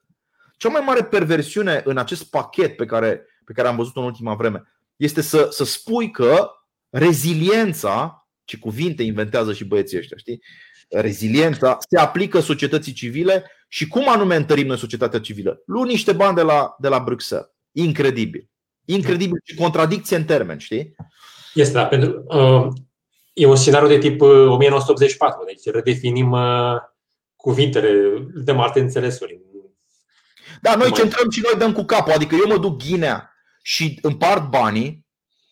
Cea 0.56 0.68
mai 0.68 0.82
mare 0.86 1.04
perversiune 1.04 1.82
în 1.84 1.98
acest 1.98 2.30
pachet 2.30 2.76
pe 2.76 2.84
care, 2.84 3.26
pe 3.44 3.52
care 3.52 3.68
am 3.68 3.76
văzut-o 3.76 4.00
în 4.00 4.06
ultima 4.06 4.34
vreme 4.34 4.62
este 4.96 5.20
să, 5.20 5.48
să 5.50 5.64
spui 5.64 6.10
că 6.10 6.50
reziliența, 6.88 8.26
ce 8.44 8.58
cuvinte 8.58 9.02
inventează 9.02 9.52
și 9.52 9.64
băieții 9.64 9.98
ăștia, 9.98 10.16
știi? 10.16 10.42
Reziliența 10.88 11.76
se 11.88 11.98
aplică 11.98 12.40
societății 12.40 12.92
civile 12.92 13.50
și 13.74 13.88
cum 13.88 14.08
anume 14.08 14.36
întărim 14.36 14.66
noi 14.66 14.78
societatea 14.78 15.20
civilă? 15.20 15.62
Lu 15.66 15.82
niște 15.82 16.12
bani 16.12 16.36
de 16.36 16.42
la, 16.42 16.76
de 16.78 16.88
la 16.88 16.98
Bruxelles. 16.98 17.46
Incredibil. 17.72 18.50
Incredibil 18.84 19.40
și 19.44 19.54
contradicție 19.54 20.16
în 20.16 20.24
termeni, 20.24 20.60
știi? 20.60 20.94
Este, 21.54 21.72
da. 21.72 21.86
Pentru, 21.86 22.24
uh, 22.26 22.66
e 23.32 23.46
un 23.46 23.56
scenariu 23.56 23.88
de 23.88 23.98
tip 23.98 24.20
uh, 24.20 24.28
1984, 24.28 25.44
deci 25.44 25.74
redefinim 25.74 26.30
uh, 26.30 26.74
cuvintele, 27.36 28.18
dăm 28.34 28.60
alte 28.60 28.80
înțelesuri. 28.80 29.40
Da, 30.60 30.74
noi 30.74 30.92
centrăm 30.92 31.30
și 31.30 31.40
noi 31.42 31.58
dăm 31.58 31.72
cu 31.72 31.82
capul. 31.82 32.12
Adică 32.12 32.34
eu 32.34 32.46
mă 32.46 32.58
duc 32.58 32.82
Ghinea 32.82 33.32
și 33.62 33.98
împart 34.02 34.50
banii. 34.50 35.06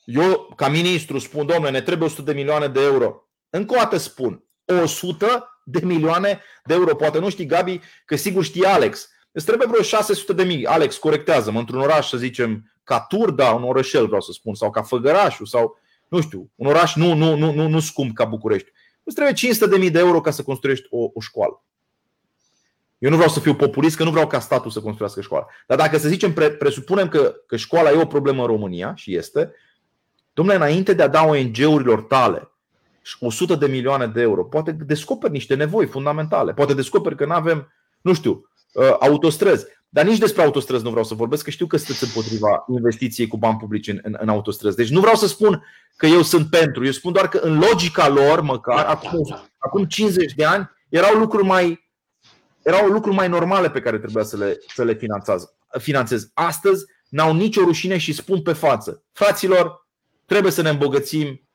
Eu, 0.04 0.52
ca 0.56 0.68
ministru, 0.68 1.18
spun, 1.18 1.46
domnule, 1.46 1.70
ne 1.70 1.80
trebuie 1.80 2.08
100 2.08 2.22
de 2.22 2.38
milioane 2.38 2.68
de 2.68 2.80
euro. 2.80 3.28
Încă 3.50 3.74
o 3.74 3.76
dată 3.76 3.96
spun, 3.96 4.44
100 4.82 5.49
de 5.70 5.80
milioane 5.82 6.40
de 6.64 6.74
euro. 6.74 6.94
Poate 6.94 7.18
nu 7.18 7.30
știi, 7.30 7.46
Gabi, 7.46 7.80
că 8.04 8.16
sigur 8.16 8.44
știe 8.44 8.66
Alex. 8.66 9.08
Îți 9.32 9.46
trebuie 9.46 9.66
vreo 9.66 9.82
600 9.82 10.32
de 10.32 10.42
mii. 10.42 10.66
Alex, 10.66 10.96
corectează-mă, 10.96 11.58
într-un 11.58 11.80
oraș, 11.80 12.08
să 12.08 12.16
zicem, 12.16 12.72
ca 12.84 13.00
Turda, 13.00 13.50
un 13.50 13.62
orășel, 13.62 14.06
vreau 14.06 14.20
să 14.20 14.32
spun, 14.32 14.54
sau 14.54 14.70
ca 14.70 14.82
Făgărașul, 14.82 15.46
sau, 15.46 15.78
nu 16.08 16.20
știu, 16.20 16.50
un 16.54 16.66
oraș 16.66 16.94
nu, 16.94 17.14
nu, 17.14 17.36
nu, 17.36 17.52
nu, 17.52 17.68
nu 17.68 17.80
scump 17.80 18.14
ca 18.14 18.24
București. 18.24 18.70
Îți 19.02 19.14
trebuie 19.14 19.36
500 19.36 19.70
de 19.70 19.76
mii 19.76 19.90
de 19.90 19.98
euro 19.98 20.20
ca 20.20 20.30
să 20.30 20.42
construiești 20.42 20.86
o, 20.90 21.10
o 21.14 21.20
școală. 21.20 21.64
Eu 22.98 23.10
nu 23.10 23.16
vreau 23.16 23.30
să 23.30 23.40
fiu 23.40 23.54
populist, 23.54 23.96
că 23.96 24.04
nu 24.04 24.10
vreau 24.10 24.26
ca 24.26 24.40
statul 24.40 24.70
să 24.70 24.80
construiască 24.80 25.20
școala. 25.20 25.46
Dar 25.66 25.78
dacă 25.78 25.98
să 25.98 26.08
zicem, 26.08 26.32
pre, 26.32 26.50
presupunem 26.50 27.08
că, 27.08 27.34
că 27.46 27.56
școala 27.56 27.90
e 27.90 28.00
o 28.00 28.06
problemă 28.06 28.40
în 28.40 28.46
România 28.46 28.94
și 28.94 29.16
este, 29.16 29.54
domnule, 30.32 30.56
înainte 30.56 30.92
de 30.92 31.02
a 31.02 31.08
da 31.08 31.24
ONG-urilor 31.24 32.02
tale 32.02 32.49
100 33.20 33.54
de 33.54 33.66
milioane 33.66 34.06
de 34.06 34.20
euro, 34.20 34.44
poate 34.44 34.72
descoperi 34.72 35.32
niște 35.32 35.54
nevoi 35.54 35.86
fundamentale. 35.86 36.52
Poate 36.52 36.74
descoperi 36.74 37.16
că 37.16 37.24
nu 37.24 37.32
avem, 37.32 37.72
nu 38.00 38.12
știu, 38.12 38.50
uh, 38.72 38.96
autostrăzi. 39.00 39.66
Dar 39.92 40.04
nici 40.04 40.18
despre 40.18 40.42
autostrăzi 40.42 40.84
nu 40.84 40.90
vreau 40.90 41.04
să 41.04 41.14
vorbesc, 41.14 41.44
că 41.44 41.50
știu 41.50 41.66
că 41.66 41.76
sunteți 41.76 42.04
împotriva 42.04 42.64
investiției 42.68 43.26
cu 43.26 43.36
bani 43.36 43.56
publici 43.58 43.88
în, 43.88 43.98
în, 44.02 44.16
în 44.20 44.28
autostrăzi. 44.28 44.76
Deci 44.76 44.90
nu 44.90 45.00
vreau 45.00 45.14
să 45.14 45.26
spun 45.26 45.64
că 45.96 46.06
eu 46.06 46.22
sunt 46.22 46.50
pentru. 46.50 46.84
Eu 46.84 46.90
spun 46.90 47.12
doar 47.12 47.28
că 47.28 47.38
în 47.38 47.58
logica 47.58 48.08
lor, 48.08 48.40
măcar, 48.40 48.86
acum, 48.86 49.42
acum 49.58 49.84
50 49.84 50.32
de 50.32 50.44
ani, 50.44 50.70
erau 50.88 51.18
lucruri 51.18 51.46
mai, 51.46 51.90
erau 52.62 52.86
lucruri 52.86 53.16
mai 53.16 53.28
normale 53.28 53.70
pe 53.70 53.80
care 53.80 53.98
trebuia 53.98 54.24
să 54.24 54.36
le, 54.36 54.58
să 54.74 54.84
le 54.84 54.98
finanțez. 55.78 56.30
Astăzi 56.34 56.84
n-au 57.08 57.34
nicio 57.34 57.60
rușine 57.60 57.98
și 57.98 58.12
spun 58.12 58.42
pe 58.42 58.52
față. 58.52 59.04
Fraților, 59.12 59.88
trebuie 60.26 60.52
să 60.52 60.62
ne 60.62 60.68
îmbogățim 60.68 61.49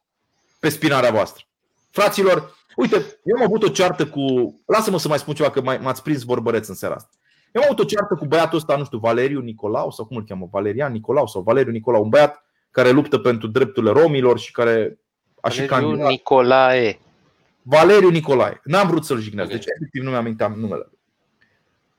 pe 0.60 0.70
spinarea 0.70 1.12
voastră. 1.12 1.44
Fraților, 1.92 2.56
uite, 2.76 2.96
eu 3.24 3.38
am 3.38 3.44
avut 3.44 3.64
o 3.64 3.68
ceartă 3.68 4.08
cu. 4.08 4.22
Lasă-mă 4.66 5.00
să 5.00 5.08
mai 5.08 5.18
spun 5.18 5.34
ceva, 5.34 5.50
că 5.52 5.62
m-ați 5.62 6.04
prins 6.04 6.24
vorbăreț 6.24 6.68
în 6.68 6.76
seara 6.76 6.96
asta. 6.96 7.10
Eu 7.54 7.62
am 7.62 7.68
avut 7.72 7.84
o 7.84 7.88
ceartă 7.88 8.16
cu 8.16 8.26
băiatul 8.26 8.58
ăsta, 8.58 8.78
nu 8.78 8.84
știu, 8.84 8.98
Valeriu 8.98 9.40
Nicolau 9.40 9.92
sau 9.92 10.06
cum 10.06 10.18
îl 10.18 10.24
cheamă, 10.24 10.48
Valerian 10.52 10.92
Nicolau 10.92 11.28
sau 11.28 11.42
Valeriu 11.42 11.72
Nicolau, 11.72 12.04
un 12.04 12.10
băiat 12.10 12.46
care 12.72 12.90
luptă 12.90 13.18
pentru 13.18 13.48
drepturile 13.48 13.92
romilor 13.92 14.40
și 14.40 14.52
care 14.52 15.00
a 15.42 15.50
și 15.50 15.66
candidat. 15.66 16.10
Nicolae. 16.10 17.00
Valeriu 17.62 18.10
Nicolae. 18.10 18.62
N-am 18.64 18.88
vrut 18.88 19.06
să-l 19.06 19.20
jignesc, 19.20 19.50
deci 19.50 19.66
efectiv 19.76 20.04
nu 20.04 20.10
mi-am 20.10 20.54
numele. 20.56 20.90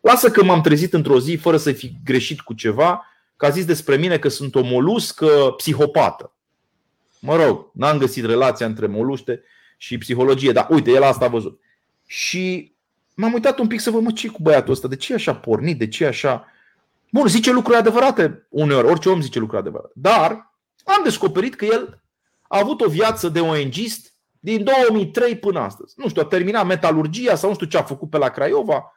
Lasă 0.00 0.30
că 0.30 0.44
m-am 0.44 0.61
trezit 0.61 0.92
într-o 0.92 1.20
zi 1.20 1.36
fără 1.36 1.57
să 1.57 1.72
fi 1.72 1.96
greșit 2.04 2.40
cu 2.40 2.54
ceva, 2.54 3.07
că 3.36 3.46
a 3.46 3.48
zis 3.48 3.64
despre 3.64 3.96
mine 3.96 4.18
că 4.18 4.28
sunt 4.28 4.54
o 4.54 4.62
moluscă 4.62 5.54
psihopată. 5.57 6.32
Mă 7.27 7.37
rog, 7.37 7.70
n-am 7.72 7.99
găsit 7.99 8.24
relația 8.24 8.66
între 8.66 8.87
moluște 8.87 9.43
și 9.77 9.99
psihologie, 9.99 10.53
dar 10.53 10.66
uite, 10.70 10.91
el 10.91 11.03
asta 11.03 11.24
a 11.24 11.29
văzut. 11.29 11.61
Și 12.07 12.74
m-am 13.14 13.33
uitat 13.33 13.59
un 13.59 13.66
pic 13.66 13.81
să 13.81 13.91
văd, 13.91 14.03
mă, 14.03 14.11
ce 14.11 14.29
cu 14.29 14.43
băiatul 14.43 14.72
ăsta? 14.72 14.89
De 14.89 14.97
ce 14.97 15.12
e 15.12 15.14
așa 15.14 15.35
pornit? 15.35 15.79
De 15.79 15.89
ce 15.89 16.05
e 16.05 16.07
așa... 16.07 16.47
Bun, 17.11 17.29
zice 17.29 17.53
lucruri 17.53 17.79
adevărate 17.79 18.47
uneori, 18.49 18.87
orice 18.87 19.09
om 19.09 19.20
zice 19.20 19.39
lucruri 19.39 19.61
adevărate. 19.61 19.93
Dar 19.95 20.55
am 20.85 21.01
descoperit 21.05 21.55
că 21.55 21.64
el 21.64 22.03
a 22.43 22.59
avut 22.59 22.81
o 22.81 22.89
viață 22.89 23.29
de 23.29 23.41
ONGist 23.41 24.12
din 24.41 24.64
2003 24.64 25.37
până 25.37 25.61
astăzi. 25.61 25.95
Nu 25.97 26.09
știu, 26.09 26.22
a 26.22 26.27
terminat 26.27 26.66
metalurgia 26.66 27.35
sau 27.35 27.49
nu 27.49 27.55
știu 27.55 27.66
ce 27.66 27.77
a 27.77 27.83
făcut 27.83 28.11
pe 28.11 28.18
la 28.18 28.29
Craiova, 28.29 28.93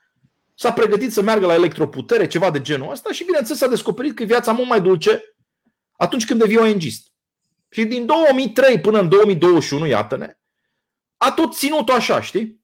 s-a 0.55 0.73
pregătit 0.73 1.13
să 1.13 1.21
meargă 1.21 1.45
la 1.45 1.53
electroputere, 1.53 2.27
ceva 2.27 2.51
de 2.51 2.61
genul 2.61 2.91
ăsta 2.91 3.11
și 3.11 3.25
bineînțeles 3.25 3.59
s-a 3.59 3.67
descoperit 3.67 4.15
că 4.15 4.23
e 4.23 4.25
viața 4.25 4.51
mult 4.51 4.67
mai 4.67 4.81
dulce 4.81 5.35
atunci 5.97 6.25
când 6.25 6.39
devii 6.39 6.57
ONGist. 6.57 7.08
Și 7.69 7.85
din 7.85 8.05
2003 8.05 8.79
până 8.79 8.99
în 8.99 9.09
2021, 9.09 9.85
iată-ne, 9.85 10.37
a 11.17 11.31
tot 11.31 11.55
ținut 11.55 11.89
așa, 11.89 12.21
știi? 12.21 12.63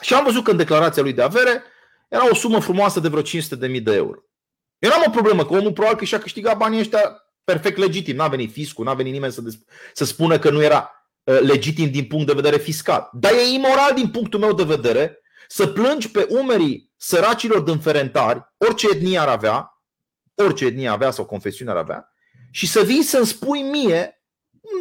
Și 0.00 0.14
am 0.14 0.24
văzut 0.24 0.44
că 0.44 0.50
în 0.50 0.56
declarația 0.56 1.02
lui 1.02 1.12
de 1.12 1.22
avere 1.22 1.62
era 2.08 2.28
o 2.30 2.34
sumă 2.34 2.60
frumoasă 2.60 3.00
de 3.00 3.08
vreo 3.08 3.22
500.000 3.22 3.82
de 3.82 3.94
euro. 3.94 4.20
Eu 4.78 4.90
n-am 4.90 5.04
o 5.06 5.10
problemă, 5.10 5.46
că 5.46 5.52
omul 5.52 5.72
probabil 5.72 5.98
că 5.98 6.04
și-a 6.04 6.18
câștigat 6.18 6.56
banii 6.56 6.80
ăștia 6.80 7.00
perfect 7.44 7.78
legitim. 7.78 8.16
N-a 8.16 8.28
venit 8.28 8.52
fiscul, 8.52 8.84
n-a 8.84 8.94
venit 8.94 9.12
nimeni 9.12 9.32
să, 9.32 9.42
să 9.92 10.04
spună 10.04 10.38
că 10.38 10.50
nu 10.50 10.62
era 10.62 11.10
uh, 11.24 11.40
legitim 11.40 11.90
din 11.90 12.04
punct 12.04 12.26
de 12.26 12.32
vedere 12.32 12.56
fiscal. 12.56 13.08
Dar 13.12 13.32
e 13.32 13.52
imoral 13.54 13.94
din 13.94 14.10
punctul 14.10 14.40
meu 14.40 14.52
de 14.52 14.62
vedere 14.62 15.18
să 15.48 15.66
plângi 15.66 16.10
pe 16.10 16.26
umerii 16.30 16.92
săracilor 16.96 17.60
din 17.60 17.78
ferentari, 17.78 18.54
orice 18.56 18.86
etnie 18.92 19.18
ar 19.18 19.28
avea, 19.28 19.82
orice 20.34 20.64
etnie 20.64 20.88
avea 20.88 21.10
sau 21.10 21.24
confesiune 21.24 21.70
ar 21.70 21.76
avea, 21.76 22.13
și 22.54 22.66
să 22.66 22.82
vii 22.82 23.02
să-mi 23.02 23.26
spui 23.26 23.62
mie, 23.62 24.22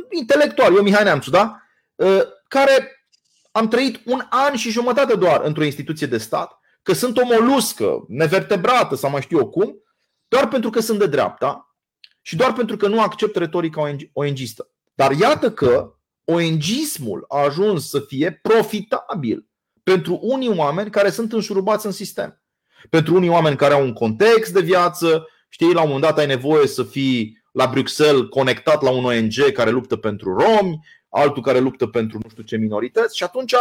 intelectual, 0.09 0.75
eu 0.75 0.81
Mihai 0.81 1.03
Neamțu, 1.03 1.29
da? 1.29 1.61
Ă, 1.99 2.27
care 2.47 3.07
am 3.51 3.67
trăit 3.67 3.99
un 4.05 4.21
an 4.29 4.55
și 4.55 4.69
jumătate 4.69 5.15
doar 5.15 5.41
într-o 5.41 5.63
instituție 5.63 6.07
de 6.07 6.17
stat, 6.17 6.59
că 6.83 6.93
sunt 6.93 7.17
o 7.17 7.25
moluscă, 7.25 8.05
nevertebrată 8.07 8.95
sau 8.95 9.09
mai 9.09 9.21
știu 9.21 9.37
eu 9.37 9.49
cum, 9.49 9.83
doar 10.27 10.47
pentru 10.47 10.69
că 10.69 10.79
sunt 10.79 10.99
de 10.99 11.07
dreapta 11.07 11.75
și 12.21 12.35
doar 12.35 12.53
pentru 12.53 12.77
că 12.77 12.87
nu 12.87 13.01
accept 13.01 13.35
retorica 13.35 13.95
ONG-istă. 14.13 14.69
Dar 14.93 15.11
iată 15.11 15.51
că 15.51 15.93
ONGismul 16.23 17.25
a 17.27 17.37
ajuns 17.37 17.89
să 17.89 17.99
fie 17.99 18.39
profitabil 18.41 19.47
pentru 19.83 20.19
unii 20.21 20.57
oameni 20.57 20.89
care 20.89 21.09
sunt 21.09 21.33
înșurubați 21.33 21.85
în 21.85 21.91
sistem. 21.91 22.41
Pentru 22.89 23.15
unii 23.15 23.29
oameni 23.29 23.55
care 23.55 23.73
au 23.73 23.83
un 23.83 23.93
context 23.93 24.53
de 24.53 24.61
viață, 24.61 25.27
știi, 25.49 25.73
la 25.73 25.81
un 25.81 25.87
moment 25.87 26.05
dat 26.05 26.17
ai 26.17 26.25
nevoie 26.25 26.67
să 26.67 26.83
fii 26.83 27.41
la 27.53 27.67
Bruxelles 27.67 28.29
conectat 28.29 28.81
la 28.81 28.89
un 28.89 29.05
ONG 29.05 29.51
care 29.53 29.69
luptă 29.69 29.95
pentru 29.95 30.37
romi, 30.37 30.79
altul 31.09 31.43
care 31.43 31.59
luptă 31.59 31.87
pentru 31.87 32.19
nu 32.23 32.29
știu 32.29 32.43
ce 32.43 32.57
minorități 32.57 33.17
și 33.17 33.23
atunci, 33.23 33.53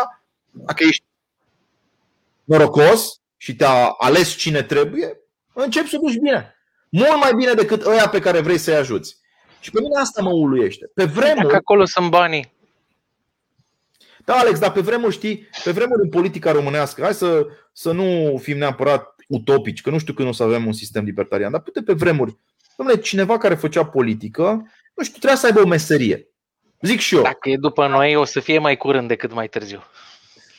dacă 0.51 0.85
ești 0.89 1.05
norocos 2.45 3.21
și 3.37 3.57
te-a 3.57 3.85
ales 3.85 4.35
cine 4.37 4.63
trebuie, 4.63 5.21
începi 5.53 5.89
să 5.89 5.99
duci 5.99 6.19
bine. 6.19 6.57
Mult 6.89 7.21
mai 7.21 7.35
bine 7.37 7.53
decât 7.53 7.87
ăia 7.87 8.09
pe 8.09 8.19
care 8.19 8.41
vrei 8.41 8.59
să-i 8.59 8.75
ajuți. 8.75 9.17
Și 9.61 9.71
pe 9.71 9.81
mine 9.81 10.01
asta 10.01 10.23
mă 10.23 10.31
uluiește. 10.31 10.91
Pe 10.95 11.05
vremuri... 11.05 11.43
Dacă 11.43 11.57
acolo 11.57 11.85
sunt 11.85 12.11
banii. 12.11 12.53
Da, 14.25 14.35
Alex, 14.35 14.59
dar 14.59 14.73
pe 14.73 14.81
vremuri, 14.81 15.15
știi, 15.15 15.49
pe 15.65 15.71
vremuri 15.71 16.03
în 16.03 16.09
politica 16.09 16.53
românească, 16.53 17.03
hai 17.03 17.15
să, 17.15 17.47
să 17.73 17.93
nu 17.93 18.39
fim 18.43 18.59
neapărat 18.59 19.15
utopici, 19.29 19.81
că 19.81 19.91
nu 19.91 19.99
știu 19.99 20.13
când 20.13 20.29
o 20.29 20.33
să 20.33 20.43
avem 20.43 20.67
un 20.67 20.73
sistem 20.73 21.05
libertarian, 21.05 21.51
dar 21.51 21.61
putem 21.61 21.85
pe 21.85 21.93
vremuri 21.93 22.39
Dom'le, 22.77 23.03
cineva 23.03 23.39
care 23.39 23.55
făcea 23.55 23.85
politică, 23.85 24.45
nu 24.95 25.05
știu, 25.05 25.19
trebuia 25.19 25.37
să 25.37 25.47
aibă 25.47 25.61
o 25.61 25.67
meserie. 25.67 26.27
Zic 26.81 27.01
și 27.01 27.15
eu. 27.15 27.23
Dacă 27.23 27.49
e 27.49 27.57
după 27.57 27.87
noi, 27.87 28.17
o 28.17 28.25
să 28.25 28.41
fie 28.41 28.59
mai 28.59 28.77
curând 28.77 29.09
decât 29.09 29.33
mai 29.33 29.49
târziu. 29.49 29.83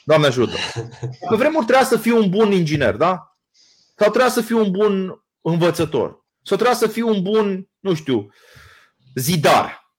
Doamne 0.04 0.28
ajută. 0.28 0.56
Pe 1.30 1.36
vremuri 1.36 1.66
trebuia 1.66 1.86
să 1.86 1.98
fiu 1.98 2.18
un 2.18 2.30
bun 2.30 2.52
inginer, 2.52 2.96
da? 2.96 3.38
Sau 3.96 4.10
trebuia 4.10 4.30
să 4.30 4.42
fiu 4.42 4.60
un 4.60 4.72
bun 4.72 5.24
învățător. 5.42 6.26
Sau 6.42 6.58
trebuia 6.58 6.76
să 6.76 6.88
fiu 6.88 7.08
un 7.08 7.22
bun, 7.22 7.70
nu 7.80 7.94
știu, 7.94 8.34
zidar. 9.16 9.92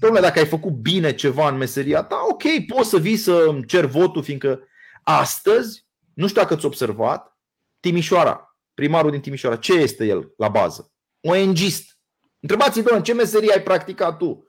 Domnule, 0.00 0.22
dacă 0.22 0.38
ai 0.38 0.46
făcut 0.46 0.72
bine 0.72 1.14
ceva 1.14 1.48
în 1.48 1.56
meseria 1.56 2.02
ta, 2.02 2.16
ok, 2.28 2.42
poți 2.74 2.88
să 2.88 2.98
vii 2.98 3.16
să 3.16 3.44
îmi 3.48 3.64
cer 3.64 3.84
votul, 3.84 4.22
fiindcă 4.22 4.60
astăzi, 5.02 5.86
nu 6.14 6.26
știu 6.26 6.40
dacă 6.40 6.54
ați 6.54 6.64
observat, 6.64 7.38
Timișoara, 7.80 8.56
primarul 8.74 9.10
din 9.10 9.20
Timișoara, 9.20 9.56
ce 9.56 9.72
este 9.72 10.04
el 10.06 10.32
la 10.36 10.48
bază? 10.48 10.92
ONGist. 11.22 11.98
Întrebați-vă 12.40 12.90
în 12.90 13.02
ce 13.02 13.14
meserie 13.14 13.52
ai 13.52 13.62
practicat 13.62 14.16
tu. 14.16 14.48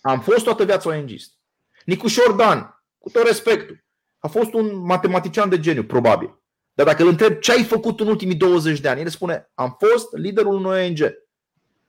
Am 0.00 0.20
fost 0.20 0.44
toată 0.44 0.64
viața 0.64 0.88
ONG-ist. 0.88 1.32
Nicușor 1.84 2.32
Dan, 2.32 2.82
cu 2.98 3.10
tot 3.10 3.26
respectul, 3.26 3.84
a 4.18 4.28
fost 4.28 4.52
un 4.52 4.76
matematician 4.76 5.48
de 5.48 5.60
geniu, 5.60 5.84
probabil. 5.84 6.38
Dar 6.72 6.86
dacă 6.86 7.02
îl 7.02 7.08
întreb 7.08 7.38
ce 7.38 7.52
ai 7.52 7.64
făcut 7.64 8.00
în 8.00 8.06
ultimii 8.06 8.34
20 8.34 8.80
de 8.80 8.88
ani, 8.88 9.00
el 9.00 9.08
spune, 9.08 9.50
am 9.54 9.76
fost 9.78 10.16
liderul 10.16 10.54
unui 10.54 10.86
ONG. 10.86 11.12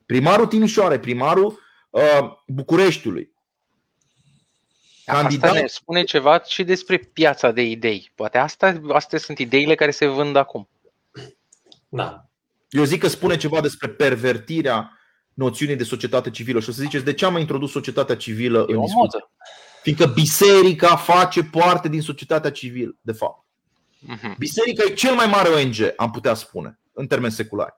Primarul 0.05 0.47
Timișoare, 0.47 0.99
primarul 0.99 1.59
uh, 1.89 2.31
Bucureștiului. 2.47 3.33
Candidat... 5.05 5.49
Asta 5.49 5.61
ne 5.61 5.67
spune 5.67 6.03
ceva 6.03 6.41
și 6.43 6.63
despre 6.63 6.97
piața 6.97 7.51
de 7.51 7.61
idei. 7.61 8.11
Poate 8.15 8.37
asta, 8.37 8.81
astea 8.89 9.19
sunt 9.19 9.39
ideile 9.39 9.75
care 9.75 9.91
se 9.91 10.07
vând 10.07 10.35
acum. 10.35 10.69
Da. 11.89 12.25
Eu 12.75 12.83
zic 12.83 12.99
că 12.99 13.07
spune 13.07 13.37
ceva 13.37 13.61
despre 13.61 13.89
pervertirea 13.89 14.99
noțiunii 15.33 15.75
de 15.75 15.83
societate 15.83 16.29
civilă 16.29 16.59
și 16.59 16.69
o 16.69 16.71
să 16.71 16.81
ziceți 16.81 17.03
de 17.03 17.13
ce 17.13 17.25
am 17.25 17.37
introdus 17.37 17.71
societatea 17.71 18.15
civilă 18.15 18.65
e 18.69 18.73
în 18.73 18.81
discuție. 18.81 19.29
Fiindcă 19.81 20.05
biserica 20.05 20.95
face 20.95 21.43
parte 21.43 21.87
din 21.87 22.01
societatea 22.01 22.51
civilă, 22.51 22.95
de 23.01 23.11
fapt. 23.11 23.45
Uh-huh. 24.03 24.37
Biserica 24.37 24.83
e 24.87 24.93
cel 24.93 25.13
mai 25.13 25.25
mare 25.27 25.49
ONG, 25.49 25.75
am 25.95 26.11
putea 26.11 26.33
spune, 26.33 26.79
în 26.93 27.07
termeni 27.07 27.33
seculari. 27.33 27.73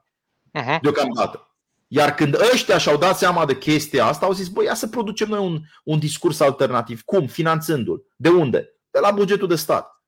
Uh-huh. 0.60 0.80
Deocamdată. 0.82 1.52
Iar 1.88 2.16
când 2.16 2.38
ăștia 2.54 2.78
și-au 2.78 2.98
dat 2.98 3.18
seama 3.18 3.46
de 3.46 3.58
chestia 3.58 4.06
asta, 4.06 4.26
au 4.26 4.32
zis, 4.32 4.48
băi, 4.48 4.66
ia 4.66 4.74
să 4.74 4.88
producem 4.88 5.28
noi 5.28 5.40
un, 5.40 5.62
un 5.84 6.00
discurs 6.00 6.40
alternativ. 6.40 7.02
Cum? 7.02 7.28
Finanțându-l. 7.28 8.06
De 8.16 8.30
unde? 8.30 8.74
De 8.90 9.00
la 9.00 9.12
bugetul 9.12 9.48
de 9.48 9.56
stat. 9.56 10.04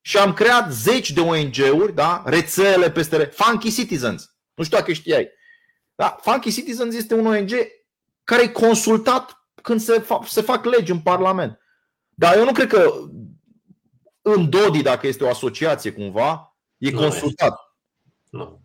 Și 0.00 0.16
am 0.16 0.32
creat 0.32 0.72
zeci 0.72 1.10
de 1.10 1.20
ONG-uri, 1.20 1.94
da? 1.94 2.22
rețele 2.26 2.90
peste 2.90 3.16
re... 3.16 3.24
Funky 3.24 3.72
Citizens. 3.72 4.29
Nu 4.60 4.66
știu 4.66 4.78
dacă 4.78 4.92
știai. 4.92 5.30
Da? 5.94 6.16
Funky 6.20 6.52
Citizens 6.52 6.94
este 6.94 7.14
un 7.14 7.26
ONG 7.26 7.50
care 8.24 8.42
e 8.42 8.48
consultat 8.48 9.44
când 9.62 9.80
se, 9.80 10.02
fa- 10.02 10.26
se 10.26 10.40
fac 10.40 10.64
legi 10.64 10.90
în 10.90 11.00
Parlament. 11.00 11.60
Dar 12.14 12.36
eu 12.36 12.44
nu 12.44 12.52
cred 12.52 12.68
că 12.68 12.92
în 14.22 14.50
Dodi, 14.50 14.82
dacă 14.82 15.06
este 15.06 15.24
o 15.24 15.28
asociație 15.28 15.92
cumva, 15.92 16.56
e 16.78 16.90
nu 16.90 16.98
consultat. 16.98 17.58
Nu. 18.30 18.60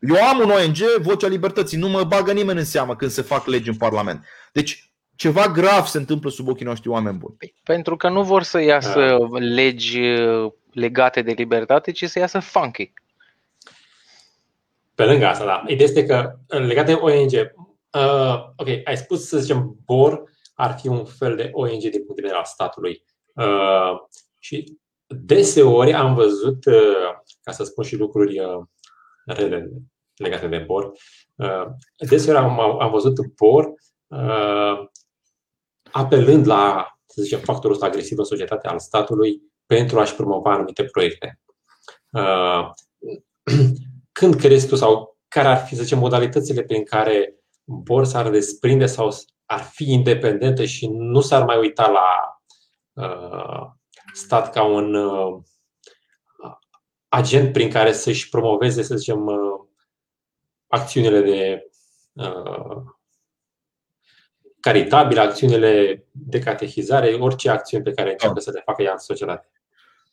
Eu 0.00 0.24
am 0.24 0.38
un 0.38 0.50
ONG, 0.50 0.76
Vocea 1.00 1.26
Libertății, 1.26 1.78
nu 1.78 1.88
mă 1.88 2.04
bagă 2.04 2.32
nimeni 2.32 2.58
în 2.58 2.64
seamă 2.64 2.96
când 2.96 3.10
se 3.10 3.22
fac 3.22 3.46
legi 3.46 3.68
în 3.68 3.76
Parlament. 3.76 4.24
Deci 4.52 4.92
ceva 5.14 5.48
grav 5.48 5.86
se 5.86 5.98
întâmplă 5.98 6.30
sub 6.30 6.48
ochii 6.48 6.64
noștri 6.64 6.88
oameni 6.88 7.18
buni. 7.18 7.34
Păi, 7.38 7.54
pentru 7.62 7.96
că 7.96 8.08
nu 8.08 8.22
vor 8.22 8.42
să 8.42 8.60
iasă 8.60 9.16
da. 9.30 9.38
legi 9.38 10.00
uh, 10.00 10.52
legate 10.72 11.22
de 11.22 11.32
libertate, 11.32 11.90
ci 11.90 12.04
să 12.04 12.18
iasă 12.18 12.38
funky. 12.38 12.92
Pe 15.00 15.06
lângă 15.06 15.26
asta, 15.26 15.44
da. 15.44 15.64
Ideea 15.66 15.88
este 15.88 16.06
că 16.06 16.36
legat 16.46 16.86
de 16.86 16.92
ONG, 16.92 17.32
uh, 17.32 18.48
ok, 18.56 18.68
ai 18.84 18.96
spus 18.96 19.28
să 19.28 19.38
zicem 19.38 19.76
BOR 19.84 20.22
ar 20.54 20.78
fi 20.78 20.88
un 20.88 21.04
fel 21.04 21.36
de 21.36 21.50
ONG 21.52 21.80
din 21.80 21.90
punct 21.90 22.14
de 22.14 22.20
vedere 22.20 22.36
al 22.36 22.44
statului. 22.44 23.04
Uh, 23.34 23.98
și 24.38 24.78
deseori 25.06 25.92
am 25.92 26.14
văzut, 26.14 26.64
uh, 26.64 27.08
ca 27.42 27.52
să 27.52 27.64
spun 27.64 27.84
și 27.84 27.96
lucruri 27.96 28.40
uh, 28.40 28.64
rele 29.24 29.70
legate 30.16 30.46
de 30.46 30.58
BOR, 30.58 30.92
uh, 31.34 31.66
deseori 32.08 32.38
am, 32.38 32.60
am 32.80 32.90
văzut 32.90 33.14
BOR 33.36 33.72
apelând 35.90 36.46
la, 36.46 36.86
să 37.06 37.22
zicem, 37.22 37.40
factorul 37.40 37.72
ăsta 37.72 37.86
agresiv 37.86 38.18
în 38.18 38.24
societate 38.24 38.68
al 38.68 38.78
statului 38.78 39.42
pentru 39.66 40.00
a-și 40.00 40.14
promova 40.14 40.52
anumite 40.52 40.84
proiecte. 40.84 41.40
Când 44.20 44.34
crezi 44.34 44.68
tu 44.68 44.76
sau 44.76 45.18
care 45.28 45.48
ar 45.48 45.56
fi, 45.56 45.74
să 45.74 45.82
zicem, 45.82 45.98
modalitățile 45.98 46.62
prin 46.62 46.84
care 46.84 47.34
BOR 47.64 48.04
s-ar 48.04 48.30
desprinde 48.30 48.86
sau 48.86 49.10
ar 49.46 49.60
fi 49.60 49.92
independentă 49.92 50.64
și 50.64 50.86
nu 50.86 51.20
s-ar 51.20 51.44
mai 51.44 51.58
uita 51.58 51.88
la 51.88 52.40
stat 54.12 54.52
ca 54.52 54.62
un 54.62 54.94
uh, 54.94 55.42
agent 57.08 57.52
prin 57.52 57.70
care 57.70 57.92
să-și 57.92 58.28
promoveze, 58.28 58.82
să 58.82 58.96
zicem, 58.96 59.26
uh, 59.26 59.60
acțiunile 60.66 61.20
de 61.20 61.70
uh, 62.12 62.82
caritabile, 64.60 65.20
acțiunile 65.20 66.04
de 66.10 66.38
catehizare, 66.38 67.14
orice 67.14 67.50
acțiune 67.50 67.82
pe 67.82 67.92
care 67.92 68.10
încearcă 68.10 68.40
să 68.40 68.50
le 68.50 68.62
facă 68.64 68.82
ea 68.82 68.92
în 68.92 68.98
societate. 68.98 69.50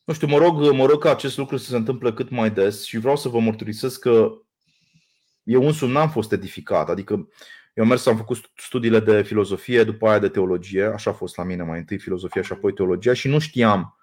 Nu 0.07 0.13
știu, 0.13 0.27
mă 0.27 0.37
rog, 0.37 0.71
mă 0.71 0.85
rog 0.85 1.01
ca 1.01 1.09
acest 1.09 1.37
lucru 1.37 1.57
să 1.57 1.69
se 1.69 1.75
întâmple 1.75 2.13
cât 2.13 2.29
mai 2.29 2.51
des 2.51 2.85
și 2.85 2.97
vreau 2.97 3.15
să 3.15 3.29
vă 3.29 3.39
mărturisesc 3.39 3.99
că 3.99 4.31
eu 5.43 5.65
însumi 5.65 5.91
n-am 5.91 6.09
fost 6.09 6.31
edificat. 6.31 6.89
Adică 6.89 7.13
eu 7.73 7.83
am 7.83 7.89
mers, 7.89 8.05
am 8.05 8.17
făcut 8.17 8.51
studiile 8.55 8.99
de 8.99 9.23
filozofie, 9.23 9.83
după 9.83 10.07
aia 10.07 10.19
de 10.19 10.29
teologie, 10.29 10.83
așa 10.83 11.09
a 11.09 11.13
fost 11.13 11.37
la 11.37 11.43
mine 11.43 11.63
mai 11.63 11.77
întâi 11.77 11.97
filozofia 11.97 12.41
și 12.41 12.51
apoi 12.51 12.73
teologia 12.73 13.13
și 13.13 13.27
nu 13.27 13.39
știam 13.39 13.97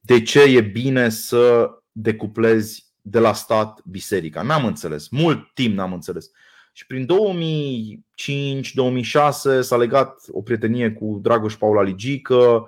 de 0.00 0.22
ce 0.22 0.42
e 0.42 0.60
bine 0.60 1.08
să 1.08 1.70
decuplezi 1.92 2.86
de 3.02 3.18
la 3.18 3.32
stat 3.32 3.80
biserica. 3.84 4.42
N-am 4.42 4.64
înțeles, 4.64 5.08
mult 5.08 5.54
timp 5.54 5.74
n-am 5.74 5.92
înțeles. 5.92 6.30
Și 6.72 6.86
prin 6.86 7.06
2005-2006 7.06 7.08
s-a 9.60 9.76
legat 9.76 10.24
o 10.30 10.42
prietenie 10.42 10.92
cu 10.92 11.18
Dragoș 11.22 11.54
Paula 11.54 11.82
Ligică, 11.82 12.66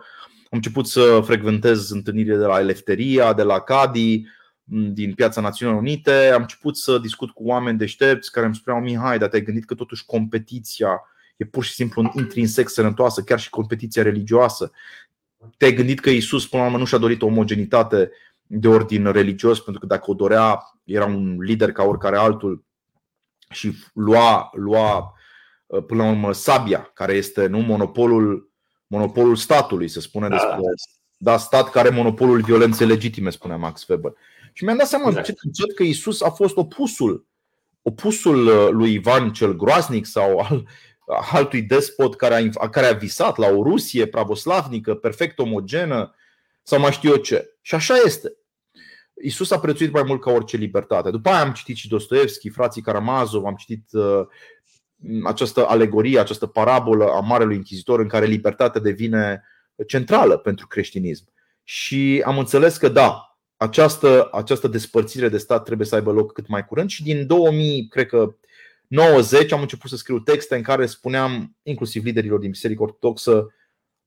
am 0.51 0.59
început 0.59 0.87
să 0.87 1.21
frecventez 1.25 1.91
întâlnirile 1.91 2.37
de 2.37 2.45
la 2.45 2.61
Elefteria, 2.61 3.33
de 3.33 3.43
la 3.43 3.61
Cadi, 3.61 4.27
din 4.71 5.15
Piața 5.15 5.41
Națiunilor 5.41 5.81
Unite, 5.81 6.31
am 6.35 6.41
început 6.41 6.77
să 6.77 6.99
discut 6.99 7.31
cu 7.31 7.45
oameni 7.45 7.79
deștepți 7.79 8.33
care 8.33 8.47
îmi 8.47 8.55
spuneau 8.55 8.83
Mihai, 8.83 9.19
dar 9.19 9.29
te-ai 9.29 9.43
gândit 9.43 9.65
că 9.65 9.75
totuși 9.75 10.05
competiția 10.05 11.01
e 11.37 11.45
pur 11.45 11.65
și 11.65 11.73
simplu 11.73 12.03
un 12.03 12.11
intrinsec 12.15 12.69
sănătoasă, 12.69 13.23
chiar 13.23 13.41
și 13.41 13.51
competiția 13.51 14.03
religioasă. 14.03 14.73
Te-ai 15.57 15.75
gândit 15.75 16.01
că 16.01 16.11
Isus 16.11 16.49
până 16.49 16.63
la 16.63 16.69
urmă 16.69 16.79
nu 16.79 16.85
și-a 16.85 16.99
dorit 16.99 17.23
o 17.23 17.27
omogenitate 17.27 18.11
de 18.43 18.69
ordin 18.69 19.13
religios, 19.13 19.61
pentru 19.61 19.81
că 19.81 19.87
dacă 19.87 20.11
o 20.11 20.15
dorea, 20.15 20.63
era 20.85 21.05
un 21.05 21.37
lider 21.41 21.73
ca 21.73 21.83
oricare 21.83 22.17
altul 22.17 22.65
și 23.51 23.73
lua, 23.95 24.51
lua 24.53 25.13
până 25.87 26.03
la 26.03 26.11
urmă 26.11 26.33
sabia, 26.33 26.91
care 26.95 27.13
este 27.13 27.47
nu 27.47 27.59
monopolul, 27.59 28.48
monopolul 28.89 29.37
statului, 29.37 29.89
se 29.89 30.01
spune 30.01 30.29
da, 30.29 30.35
despre 30.35 30.55
da. 30.55 31.31
da, 31.31 31.39
stat 31.39 31.71
care 31.71 31.87
are 31.89 31.97
monopolul 31.97 32.41
violenței 32.41 32.87
legitime, 32.87 33.31
spunea 33.31 33.57
Max 33.57 33.87
Weber. 33.89 34.13
Și 34.53 34.65
mi-am 34.65 34.77
dat 34.77 34.87
seama 34.87 35.09
exact. 35.09 35.39
încet 35.43 35.75
că 35.75 35.83
Isus 35.83 36.23
a 36.23 36.31
fost 36.31 36.57
opusul, 36.57 37.27
opusul 37.83 38.47
uh, 38.47 38.69
lui 38.71 38.93
Ivan 38.93 39.33
cel 39.33 39.57
groasnic 39.57 40.07
sau 40.07 40.39
al 40.39 40.67
altui 41.33 41.63
despot 41.63 42.17
care 42.17 42.51
a, 42.55 42.69
care 42.69 42.87
a 42.87 42.93
visat 42.93 43.37
la 43.37 43.47
o 43.47 43.63
Rusie 43.63 44.07
pravoslavnică, 44.07 44.95
perfect 44.95 45.39
omogenă 45.39 46.15
sau 46.63 46.81
mai 46.81 46.93
știu 46.93 47.11
eu 47.11 47.17
ce. 47.17 47.57
Și 47.61 47.75
așa 47.75 47.95
este. 48.05 48.37
Isus 49.23 49.51
a 49.51 49.59
prețuit 49.59 49.93
mai 49.93 50.03
mult 50.03 50.21
ca 50.21 50.31
orice 50.31 50.57
libertate. 50.57 51.11
După 51.11 51.29
aia 51.29 51.41
am 51.41 51.53
citit 51.53 51.77
și 51.77 51.89
Dostoevski, 51.89 52.49
frații 52.49 52.83
Karamazov, 52.83 53.45
am 53.45 53.55
citit 53.55 53.85
uh, 53.93 54.27
această 55.25 55.67
alegorie, 55.67 56.19
această 56.19 56.47
parabolă 56.47 57.05
a 57.05 57.21
Marelui 57.21 57.57
Inchizitor 57.57 58.01
în 58.01 58.09
care 58.09 58.27
libertatea 58.27 58.81
devine 58.81 59.43
centrală 59.87 60.37
pentru 60.37 60.67
creștinism. 60.67 61.25
Și 61.65 62.23
am 62.27 62.39
înțeles 62.39 62.77
că 62.77 62.89
da, 62.89 63.39
această, 63.57 64.29
această 64.33 64.69
despărțire 64.69 65.29
de 65.29 65.39
stat 65.39 65.65
trebuie 65.65 65.87
să 65.87 65.95
aibă 65.95 66.13
loc 66.13 66.33
cât 66.33 66.49
mai 66.49 66.65
curând 66.65 66.89
și 66.89 67.03
din 67.03 67.27
2000, 67.27 67.89
cred 67.89 68.07
că 68.07 68.37
90 68.87 69.53
am 69.53 69.61
început 69.61 69.91
să 69.91 69.97
scriu 69.97 70.19
texte 70.19 70.57
în 70.57 70.63
care 70.63 70.87
spuneam, 70.87 71.57
inclusiv 71.63 72.05
liderilor 72.05 72.39
din 72.39 72.51
Biserica 72.51 72.83
Ortodoxă, 72.83 73.53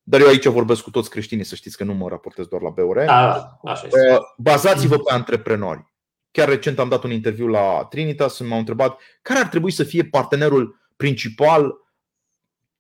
dar 0.04 0.20
eu 0.20 0.28
aici 0.28 0.46
vorbesc 0.46 0.82
cu 0.82 0.89
toți 0.89 1.10
creștinii, 1.10 1.44
să 1.44 1.56
știți 1.56 1.78
că 1.78 1.84
nu 1.84 1.94
mă 1.94 2.10
raportez 2.10 2.46
doar 2.46 2.62
la 2.62 2.70
BOR. 2.70 3.04
Da, 3.06 3.60
așa 3.64 3.86
este. 3.86 4.12
Uh, 4.12 4.20
bazați-vă 4.38 4.98
pe 4.98 5.14
antreprenori. 5.14 5.94
Chiar 6.32 6.48
recent 6.48 6.80
am 6.80 6.89
dat 6.89 7.04
un 7.04 7.12
interviu 7.12 7.48
la 7.48 7.88
Trinitas 7.89 8.36
și 8.36 8.44
m-au 8.44 8.60
întrebat 8.60 9.00
care 9.22 9.39
ar 9.39 9.48
trebui 9.48 9.72
să 9.72 9.84
fie 9.84 10.04
partenerul 10.04 10.81
principal 11.02 11.76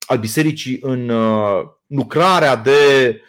al 0.07 0.17
bisericii 0.17 0.77
în 0.81 1.09
uh, 1.09 1.63
lucrarea 1.87 2.55
de 2.55 3.21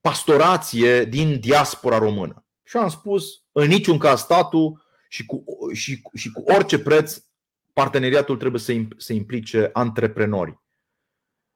pastorație 0.00 1.04
din 1.04 1.40
diaspora 1.40 1.98
română. 1.98 2.46
Și 2.62 2.76
am 2.76 2.88
spus, 2.88 3.42
în 3.52 3.68
niciun 3.68 3.98
caz 3.98 4.20
statul 4.20 4.84
și 5.08 5.26
cu, 5.26 5.44
și, 5.72 6.02
și 6.14 6.30
cu 6.30 6.42
orice 6.46 6.78
preț 6.78 7.22
parteneriatul 7.72 8.36
trebuie 8.36 8.60
să 8.96 9.12
implice 9.12 9.70
antreprenori. 9.72 10.60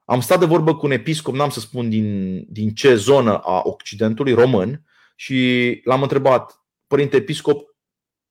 Am 0.05 0.21
stat 0.21 0.39
de 0.39 0.47
vorbă 0.47 0.77
cu 0.77 0.87
un 0.87 0.93
episcop, 0.93 1.35
n-am 1.35 1.51
să 1.51 1.61
spun 1.61 1.89
din, 1.89 2.39
din 2.49 2.75
ce 2.75 2.95
zonă 2.95 3.39
a 3.39 3.61
Occidentului, 3.65 4.33
român, 4.33 4.85
și 5.15 5.81
l-am 5.85 6.03
întrebat, 6.03 6.61
Părinte 6.87 7.17
Episcop, 7.17 7.77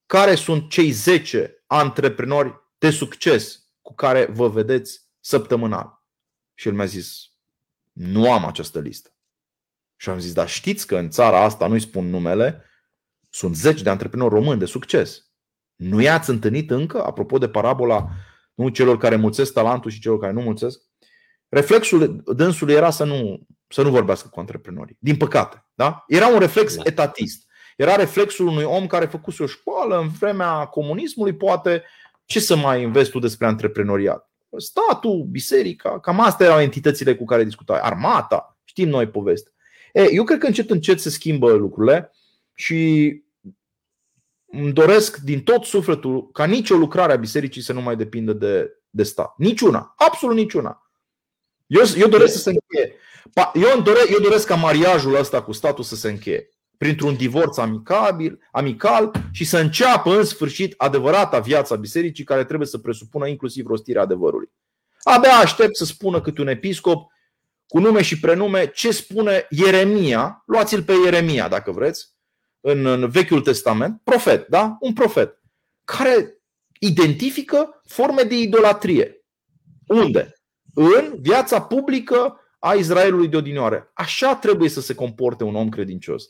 care 0.05 0.35
sunt 0.35 0.69
cei 0.69 0.91
10 0.91 1.63
antreprenori 1.67 2.53
de 2.77 2.89
succes 2.89 3.64
cu 3.85 3.93
care 3.93 4.25
vă 4.25 4.49
vedeți 4.49 5.01
săptămânal? 5.19 6.03
Și 6.53 6.67
el 6.67 6.73
mi-a 6.73 6.85
zis, 6.85 7.31
nu 7.91 8.31
am 8.31 8.45
această 8.45 8.79
listă. 8.79 9.09
Și 9.95 10.09
am 10.09 10.19
zis, 10.19 10.33
dar 10.33 10.49
știți 10.49 10.87
că 10.87 10.97
în 10.97 11.09
țara 11.09 11.43
asta, 11.43 11.67
nu-i 11.67 11.79
spun 11.79 12.09
numele, 12.09 12.63
sunt 13.29 13.55
zeci 13.55 13.81
de 13.81 13.89
antreprenori 13.89 14.33
români 14.33 14.59
de 14.59 14.65
succes. 14.65 15.29
Nu 15.75 16.01
i-ați 16.01 16.29
întâlnit 16.29 16.71
încă, 16.71 17.03
apropo 17.03 17.37
de 17.37 17.49
parabola 17.49 18.09
nu 18.53 18.69
celor 18.69 18.97
care 18.97 19.15
mulțesc 19.15 19.53
talentul 19.53 19.91
și 19.91 19.99
celor 19.99 20.19
care 20.19 20.33
nu 20.33 20.41
mulțesc? 20.41 20.79
reflexul 21.49 22.23
dânsului 22.25 22.73
era 22.73 22.89
să 22.89 23.03
nu, 23.03 23.47
să 23.67 23.81
nu 23.81 23.89
vorbească 23.89 24.27
cu 24.27 24.39
antreprenorii. 24.39 24.97
Din 24.99 25.17
păcate. 25.17 25.65
Da? 25.73 26.03
Era 26.07 26.27
un 26.27 26.39
reflex 26.39 26.75
da. 26.75 26.81
etatist. 26.85 27.45
Era 27.77 27.95
reflexul 27.95 28.47
unui 28.47 28.63
om 28.63 28.87
care 28.87 29.05
făcuse 29.05 29.43
o 29.43 29.45
școală 29.45 29.99
în 29.99 30.07
vremea 30.07 30.65
comunismului, 30.65 31.35
poate 31.35 31.83
ce 32.25 32.39
să 32.39 32.55
mai 32.55 32.83
înveți 32.83 33.09
tu 33.09 33.19
despre 33.19 33.45
antreprenoriat? 33.45 34.29
Statul, 34.57 35.23
biserica, 35.29 35.99
cam 35.99 36.19
astea 36.19 36.45
erau 36.45 36.61
entitățile 36.61 37.15
cu 37.15 37.25
care 37.25 37.43
discutai. 37.43 37.79
Armata, 37.81 38.59
știm 38.63 38.89
noi 38.89 39.07
poveste. 39.07 39.49
E, 39.93 40.11
eu 40.11 40.23
cred 40.23 40.39
că 40.39 40.45
încet 40.45 40.69
încet 40.69 40.99
se 40.99 41.09
schimbă 41.09 41.53
lucrurile 41.53 42.11
și 42.53 43.23
îmi 44.45 44.73
doresc 44.73 45.17
din 45.17 45.43
tot 45.43 45.63
sufletul 45.63 46.31
ca 46.31 46.45
nicio 46.45 46.75
lucrare 46.75 47.13
a 47.13 47.17
bisericii 47.17 47.61
să 47.61 47.73
nu 47.73 47.81
mai 47.81 47.95
depindă 47.95 48.33
de, 48.33 48.79
de 48.89 49.03
stat. 49.03 49.33
Niciuna, 49.37 49.93
absolut 49.97 50.35
niciuna. 50.35 50.89
Eu, 51.67 51.81
eu 51.97 52.07
doresc 52.07 52.33
să 52.33 52.39
se 52.39 52.49
încheie. 52.49 52.95
Eu 53.53 53.81
doresc, 53.81 54.09
eu 54.09 54.19
doresc 54.19 54.47
ca 54.47 54.55
mariajul 54.55 55.15
ăsta 55.15 55.43
cu 55.43 55.51
statul 55.51 55.83
să 55.83 55.95
se 55.95 56.09
încheie 56.09 56.54
printr-un 56.77 57.15
divorț 57.15 57.57
amicabil, 57.57 58.39
amical 58.51 59.11
și 59.31 59.45
să 59.45 59.57
înceapă 59.57 60.17
în 60.17 60.23
sfârșit 60.23 60.73
adevărata 60.77 61.39
viața 61.39 61.75
bisericii 61.75 62.23
care 62.23 62.43
trebuie 62.45 62.67
să 62.67 62.77
presupună 62.77 63.27
inclusiv 63.27 63.65
rostirea 63.65 64.01
adevărului. 64.01 64.49
Abia 65.03 65.31
aștept 65.31 65.75
să 65.75 65.85
spună 65.85 66.21
câte 66.21 66.41
un 66.41 66.47
episcop 66.47 67.11
cu 67.67 67.79
nume 67.79 68.01
și 68.01 68.19
prenume 68.19 68.67
ce 68.67 68.91
spune 68.91 69.47
Ieremia, 69.49 70.43
luați-l 70.45 70.83
pe 70.83 70.93
Ieremia 71.03 71.47
dacă 71.47 71.71
vreți, 71.71 72.13
în, 72.61 72.85
în 72.85 73.09
Vechiul 73.09 73.41
Testament, 73.41 74.01
profet, 74.03 74.47
da? 74.47 74.77
Un 74.79 74.93
profet, 74.93 75.41
care 75.83 76.41
identifică 76.79 77.81
forme 77.87 78.21
de 78.21 78.37
idolatrie. 78.37 79.25
Unde? 79.87 80.33
În 80.73 81.13
viața 81.19 81.61
publică 81.61 82.39
a 82.59 82.73
Israelului 82.73 83.27
de 83.27 83.37
odinioare. 83.37 83.91
Așa 83.93 84.35
trebuie 84.35 84.69
să 84.69 84.81
se 84.81 84.95
comporte 84.95 85.43
un 85.43 85.55
om 85.55 85.69
credincios 85.69 86.29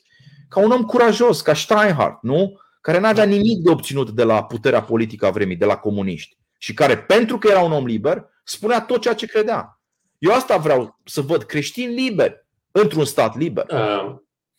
ca 0.56 0.62
un 0.62 0.72
om 0.72 0.84
curajos, 0.84 1.42
ca 1.42 1.54
Steinhardt, 1.54 2.22
nu? 2.22 2.60
care 2.86 3.00
n-avea 3.00 3.24
nimic 3.24 3.64
de 3.64 3.70
obținut 3.70 4.10
de 4.10 4.24
la 4.24 4.44
puterea 4.44 4.82
politică 4.82 5.26
a 5.26 5.30
vremii, 5.30 5.56
de 5.56 5.66
la 5.66 5.78
comuniști 5.78 6.38
și 6.58 6.74
care, 6.74 6.98
pentru 6.98 7.38
că 7.38 7.48
era 7.48 7.62
un 7.62 7.72
om 7.72 7.86
liber, 7.86 8.26
spunea 8.44 8.82
tot 8.82 9.02
ceea 9.02 9.14
ce 9.14 9.26
credea. 9.26 9.82
Eu 10.18 10.32
asta 10.32 10.58
vreau 10.58 11.00
să 11.04 11.22
văd 11.22 11.44
creștini 11.44 11.94
liberi 11.94 12.46
într-un 12.72 13.06
stat 13.06 13.38
liber. 13.38 13.66
Uh, 13.70 14.16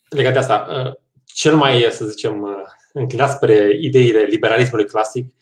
legat 0.09 0.33
de 0.33 0.39
asta, 0.39 0.67
uh, 0.85 0.93
cel 1.25 1.55
mai, 1.55 1.87
să 1.91 2.05
zicem, 2.05 2.41
uh, 2.41 2.49
înclinat 2.93 3.31
spre 3.31 3.77
ideile 3.81 4.19
liberalismului 4.21 4.85
clasic, 4.85 5.33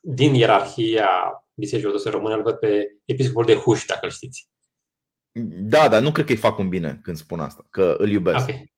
din 0.00 0.34
ierarhia 0.34 1.08
Bisericii 1.54 1.88
Ortodoxe 1.88 2.16
Române, 2.16 2.34
îl 2.34 2.42
văd 2.42 2.54
pe 2.54 2.96
episcopul 3.04 3.44
de 3.44 3.54
Huș, 3.54 3.84
dacă 3.84 4.00
îl 4.02 4.10
știți. 4.10 4.48
Da, 5.60 5.88
dar 5.88 6.02
nu 6.02 6.12
cred 6.12 6.26
că 6.26 6.32
îi 6.32 6.38
fac 6.38 6.58
un 6.58 6.68
bine 6.68 6.98
când 7.02 7.16
spun 7.16 7.40
asta, 7.40 7.66
că 7.70 7.94
îl 7.98 8.10
iubesc. 8.10 8.48
Okay. 8.48 8.74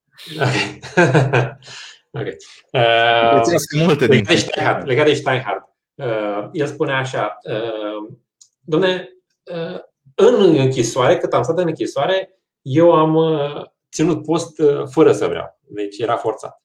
Ok. 2.11 2.27
Uh, 2.73 3.43
multe 3.85 4.07
legat, 4.07 4.27
de 4.27 4.37
Steinhardt, 4.37 4.87
legat 4.87 5.07
de 5.07 5.14
Steinhardt. 5.14 5.64
Uh, 5.95 6.49
el 6.53 6.66
spune 6.66 6.93
așa, 6.93 7.39
uh, 7.43 8.14
domne, 8.61 9.09
uh, 9.45 9.81
în 10.14 10.57
închisoare, 10.59 11.19
cât 11.19 11.33
am 11.33 11.43
stat 11.43 11.59
în 11.59 11.66
închisoare, 11.66 12.39
eu 12.62 12.93
am 12.93 13.14
uh, 13.14 13.64
ținut 13.93 14.25
post 14.25 14.59
uh, 14.59 14.83
fără 14.91 15.12
să 15.12 15.27
vreau. 15.27 15.59
Deci 15.61 15.99
era 15.99 16.16
forțat. 16.16 16.62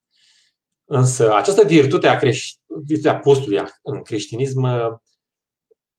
Însă 0.86 1.34
această 1.34 1.64
virtute 1.64 2.08
a, 2.08 2.20
creș- 2.20 2.58
virtutea 2.86 3.20
postului 3.20 3.64
în 3.82 4.02
creștinism, 4.02 4.62
uh, 4.62 4.98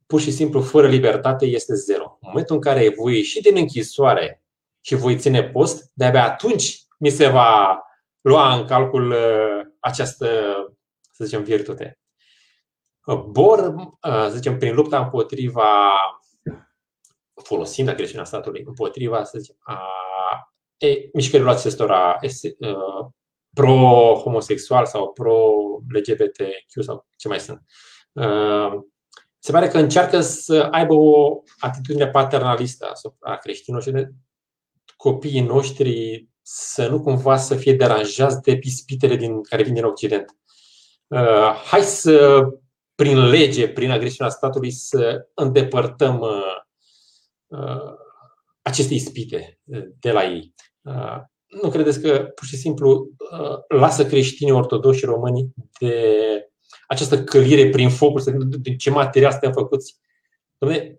pur 0.07 0.21
și 0.21 0.31
simplu, 0.31 0.61
fără 0.61 0.89
libertate, 0.89 1.47
este 1.47 1.75
zero. 1.75 2.19
În 2.21 2.29
momentul 2.29 2.55
în 2.55 2.61
care 2.61 2.95
voi 2.97 3.17
ieși 3.17 3.41
din 3.41 3.57
închisoare 3.57 4.43
și 4.81 4.95
voi 4.95 5.19
ține 5.19 5.43
post, 5.43 5.91
de-abia 5.93 6.25
atunci 6.25 6.84
mi 6.99 7.11
se 7.11 7.29
va 7.29 7.79
lua 8.21 8.55
în 8.55 8.67
calcul 8.67 9.11
uh, 9.11 9.67
această, 9.81 10.27
să 11.13 11.25
zicem, 11.25 11.43
virtute. 11.43 11.99
Uh, 13.05 13.21
Bor, 13.21 13.59
uh, 13.59 14.27
să 14.29 14.33
zicem, 14.35 14.59
prin 14.59 14.75
lupta 14.75 14.99
împotriva 14.99 15.93
folosind 17.43 17.89
agresiunea 17.89 18.25
statului, 18.25 18.63
împotriva, 18.67 19.25
să 19.25 19.39
zicem, 19.39 19.57
a 19.59 19.81
e, 20.77 21.09
mișcărilor 21.13 21.53
acestora 21.53 22.19
pro-homosexual 23.55 24.87
sau 24.87 25.13
pro-LGBTQ 25.13 26.83
sau 26.83 27.07
ce 27.17 27.29
mai 27.29 27.41
sunt. 27.41 27.63
Se 29.39 29.53
pare 29.53 29.69
că 29.69 29.79
încearcă 29.79 30.21
să 30.21 30.69
aibă 30.71 30.95
o 30.95 31.43
atitudine 31.59 32.09
paternalistă 32.09 32.89
asupra 32.91 33.37
creștinilor 33.37 33.85
și 33.85 33.91
de 33.91 34.11
copiii 34.97 35.41
noștri 35.41 36.29
să 36.47 36.89
nu 36.89 37.01
cumva 37.01 37.37
să 37.37 37.55
fie 37.55 37.75
deranjați 37.75 38.43
de 38.43 38.57
pispitele 38.57 39.17
din, 39.17 39.43
care 39.43 39.63
vin 39.63 39.75
din 39.75 39.85
Occident. 39.85 40.37
Uh, 41.07 41.53
hai 41.71 41.81
să, 41.81 42.47
prin 42.95 43.29
lege, 43.29 43.69
prin 43.69 43.91
agresiunea 43.91 44.33
statului, 44.33 44.71
să 44.71 45.29
îndepărtăm 45.35 46.21
uh, 46.21 46.57
uh, 47.47 47.93
aceste 48.63 48.95
ispite 48.95 49.61
de 50.01 50.11
la 50.11 50.25
ei. 50.25 50.55
Nu 51.63 51.71
credeți 51.71 52.01
că 52.01 52.19
pur 52.35 52.47
și 52.47 52.57
simplu 52.57 53.11
lasă 53.69 54.07
creștinii 54.07 54.53
ortodoși 54.53 55.05
români 55.05 55.55
de 55.81 56.19
această 56.87 57.25
călire 57.25 57.69
prin 57.69 57.91
focul, 57.91 58.23
de 58.47 58.77
ce 58.77 58.91
material 58.91 59.31
suntem 59.31 59.53
făcuți? 59.53 59.97
Dom'le, 60.65 60.93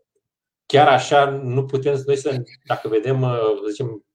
chiar 0.66 0.88
așa 0.88 1.30
nu 1.30 1.66
putem 1.66 2.02
noi 2.06 2.16
să, 2.16 2.43
dacă 2.64 2.88
vedem, 2.88 3.22
să 3.64 3.70
zicem, 3.70 4.06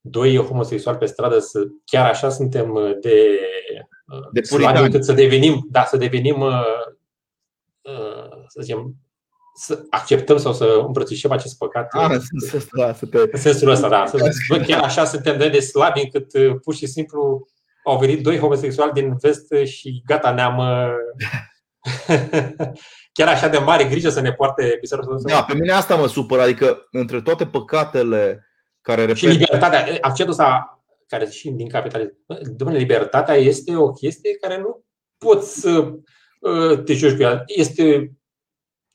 doi 0.00 0.36
homosexuali 0.36 0.98
pe 0.98 1.06
stradă, 1.06 1.38
să, 1.38 1.66
chiar 1.84 2.06
așa 2.06 2.28
suntem 2.28 2.70
uh, 2.70 2.98
de, 3.00 3.40
uh, 4.06 4.28
de 4.32 4.40
slabi 4.40 4.80
încât 4.80 5.04
să 5.04 5.12
devenim, 5.12 5.66
da, 5.70 5.84
să 5.84 5.96
devenim, 5.96 6.40
uh, 6.40 6.62
să 8.46 8.60
zicem, 8.60 8.94
să 9.54 9.82
acceptăm 9.90 10.36
sau 10.36 10.52
să 10.52 10.82
îmbrățișăm 10.86 11.30
acest 11.30 11.58
păcat. 11.58 11.86
A, 11.90 12.04
ah, 12.04 12.10
în 12.10 12.20
sensul 12.20 12.58
ăsta, 12.58 12.86
da, 12.86 12.94
să 12.94 13.06
te... 13.06 13.18
În 13.18 13.38
sensul 13.38 13.70
ăsta, 13.70 13.88
da. 13.88 14.06
Să, 14.06 14.32
chiar 14.66 14.82
așa 14.82 15.04
suntem 15.04 15.38
de, 15.38 15.48
de 15.48 15.60
slabi 15.60 16.00
încât 16.00 16.60
pur 16.62 16.74
și 16.74 16.86
simplu 16.86 17.48
au 17.84 17.98
venit 17.98 18.22
doi 18.22 18.38
homosexuali 18.38 18.92
din 18.92 19.16
vest 19.16 19.52
și 19.64 20.02
gata, 20.06 20.30
ne-am 20.30 20.58
chiar 23.12 23.28
așa 23.28 23.48
de 23.48 23.58
mare 23.58 23.84
grijă 23.84 24.08
să 24.08 24.20
ne 24.20 24.32
poarte 24.32 24.76
biserica. 24.80 25.14
Da, 25.22 25.42
pe 25.42 25.54
mine 25.54 25.72
asta 25.72 25.96
mă 25.96 26.06
supără, 26.06 26.42
adică 26.42 26.88
între 26.90 27.22
toate 27.22 27.46
păcatele 27.46 28.49
care 28.80 29.00
repet... 29.00 29.16
Și 29.16 29.26
libertatea, 29.26 29.98
accentul 30.00 30.32
ăsta 30.32 30.74
care 31.06 31.28
și 31.28 31.50
din 31.50 31.68
capitalism. 31.68 32.16
Domnule, 32.56 32.78
libertatea 32.78 33.34
este 33.34 33.76
o 33.76 33.90
chestie 33.90 34.36
care 34.36 34.58
nu 34.58 34.84
poți 35.18 35.60
să 35.60 35.92
uh, 36.40 36.82
te 36.84 36.94
joci 36.94 37.16
cu 37.16 37.22
ea. 37.22 37.42
Este, 37.46 38.12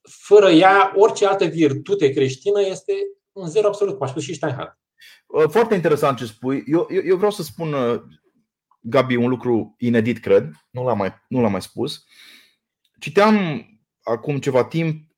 fără 0.02 0.50
ea, 0.50 0.94
orice 0.96 1.26
altă 1.26 1.46
virtute 1.46 2.10
creștină 2.10 2.62
este 2.62 2.94
un 3.32 3.48
zero 3.48 3.68
absolut, 3.68 3.98
cum 3.98 4.06
a 4.06 4.10
spus 4.10 4.24
și 4.24 4.34
Steinhardt. 4.34 4.80
Uh, 5.26 5.50
foarte 5.50 5.76
interesant 5.76 6.18
ce 6.18 6.26
spui. 6.26 6.64
Eu, 6.68 6.88
eu, 6.90 7.02
eu 7.06 7.16
vreau 7.16 7.32
să 7.32 7.44
spun, 7.44 7.74
uh, 7.74 8.02
Gabi, 8.80 9.16
un 9.16 9.30
lucru 9.30 9.76
inedit, 9.78 10.20
cred. 10.20 10.50
Nu 10.70 10.86
l-am 10.86 10.98
mai, 10.98 11.14
nu 11.28 11.42
l-am 11.42 11.52
mai 11.52 11.62
spus. 11.62 12.04
Citeam 13.00 13.66
acum 14.02 14.40
ceva 14.40 14.66
timp 14.66 15.12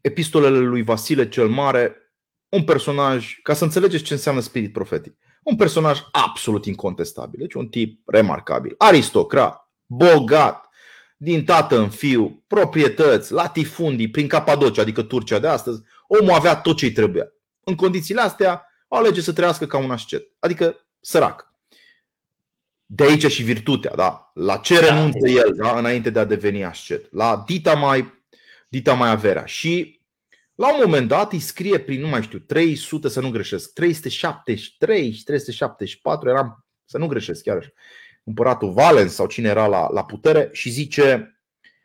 epistolele 0.00 0.58
lui 0.58 0.82
Vasile 0.82 1.28
cel 1.28 1.48
Mare 1.48 2.07
un 2.48 2.64
personaj, 2.64 3.38
ca 3.42 3.54
să 3.54 3.64
înțelegeți 3.64 4.04
ce 4.04 4.12
înseamnă 4.12 4.40
spirit 4.40 4.72
profetic, 4.72 5.14
un 5.42 5.56
personaj 5.56 6.00
absolut 6.12 6.64
incontestabil, 6.66 7.38
deci 7.40 7.54
un 7.54 7.68
tip 7.68 8.08
remarcabil, 8.08 8.74
aristocrat, 8.78 9.70
bogat, 9.86 10.68
din 11.16 11.44
tată 11.44 11.78
în 11.78 11.88
fiu, 11.88 12.44
proprietăți, 12.46 13.32
latifundii 13.32 14.10
prin 14.10 14.28
Capadocia, 14.28 14.82
adică 14.82 15.02
Turcia 15.02 15.38
de 15.38 15.46
astăzi, 15.46 15.82
omul 16.06 16.32
avea 16.32 16.56
tot 16.56 16.76
ce 16.76 16.84
îi 16.84 16.92
trebuia. 16.92 17.32
În 17.64 17.74
condițiile 17.74 18.20
astea, 18.20 18.66
alege 18.88 19.20
să 19.20 19.32
trăiască 19.32 19.66
ca 19.66 19.78
un 19.78 19.90
ascet, 19.90 20.26
adică 20.38 20.86
sărac. 21.00 21.52
De 22.86 23.04
aici 23.04 23.26
și 23.26 23.42
virtutea, 23.42 23.92
da? 23.94 24.30
La 24.34 24.56
ce 24.56 24.80
da. 24.80 24.86
renunță 24.86 25.28
el 25.28 25.54
da? 25.56 25.78
înainte 25.78 26.10
de 26.10 26.18
a 26.18 26.24
deveni 26.24 26.64
ascet? 26.64 27.12
La 27.12 27.42
dita 27.46 27.74
mai, 27.74 28.24
dita 28.68 28.94
mai 28.94 29.10
averea. 29.10 29.44
Și 29.44 29.97
la 30.58 30.74
un 30.74 30.80
moment 30.84 31.08
dat 31.08 31.32
îi 31.32 31.38
scrie 31.38 31.78
prin, 31.78 32.00
nu 32.00 32.08
mai 32.08 32.22
știu, 32.22 32.38
300 32.38 33.08
să 33.08 33.20
nu 33.20 33.30
greșesc, 33.30 33.72
373 33.72 35.12
și 35.12 35.24
374, 35.24 36.28
eram, 36.28 36.66
să 36.84 36.98
nu 36.98 37.06
greșesc 37.06 37.42
chiar 37.42 37.56
așa, 37.56 37.70
împăratul 38.24 38.72
Valens 38.72 39.12
sau 39.12 39.26
cine 39.26 39.48
era 39.48 39.66
la, 39.66 39.88
la 39.92 40.04
putere 40.04 40.48
și 40.52 40.70
zice, 40.70 41.38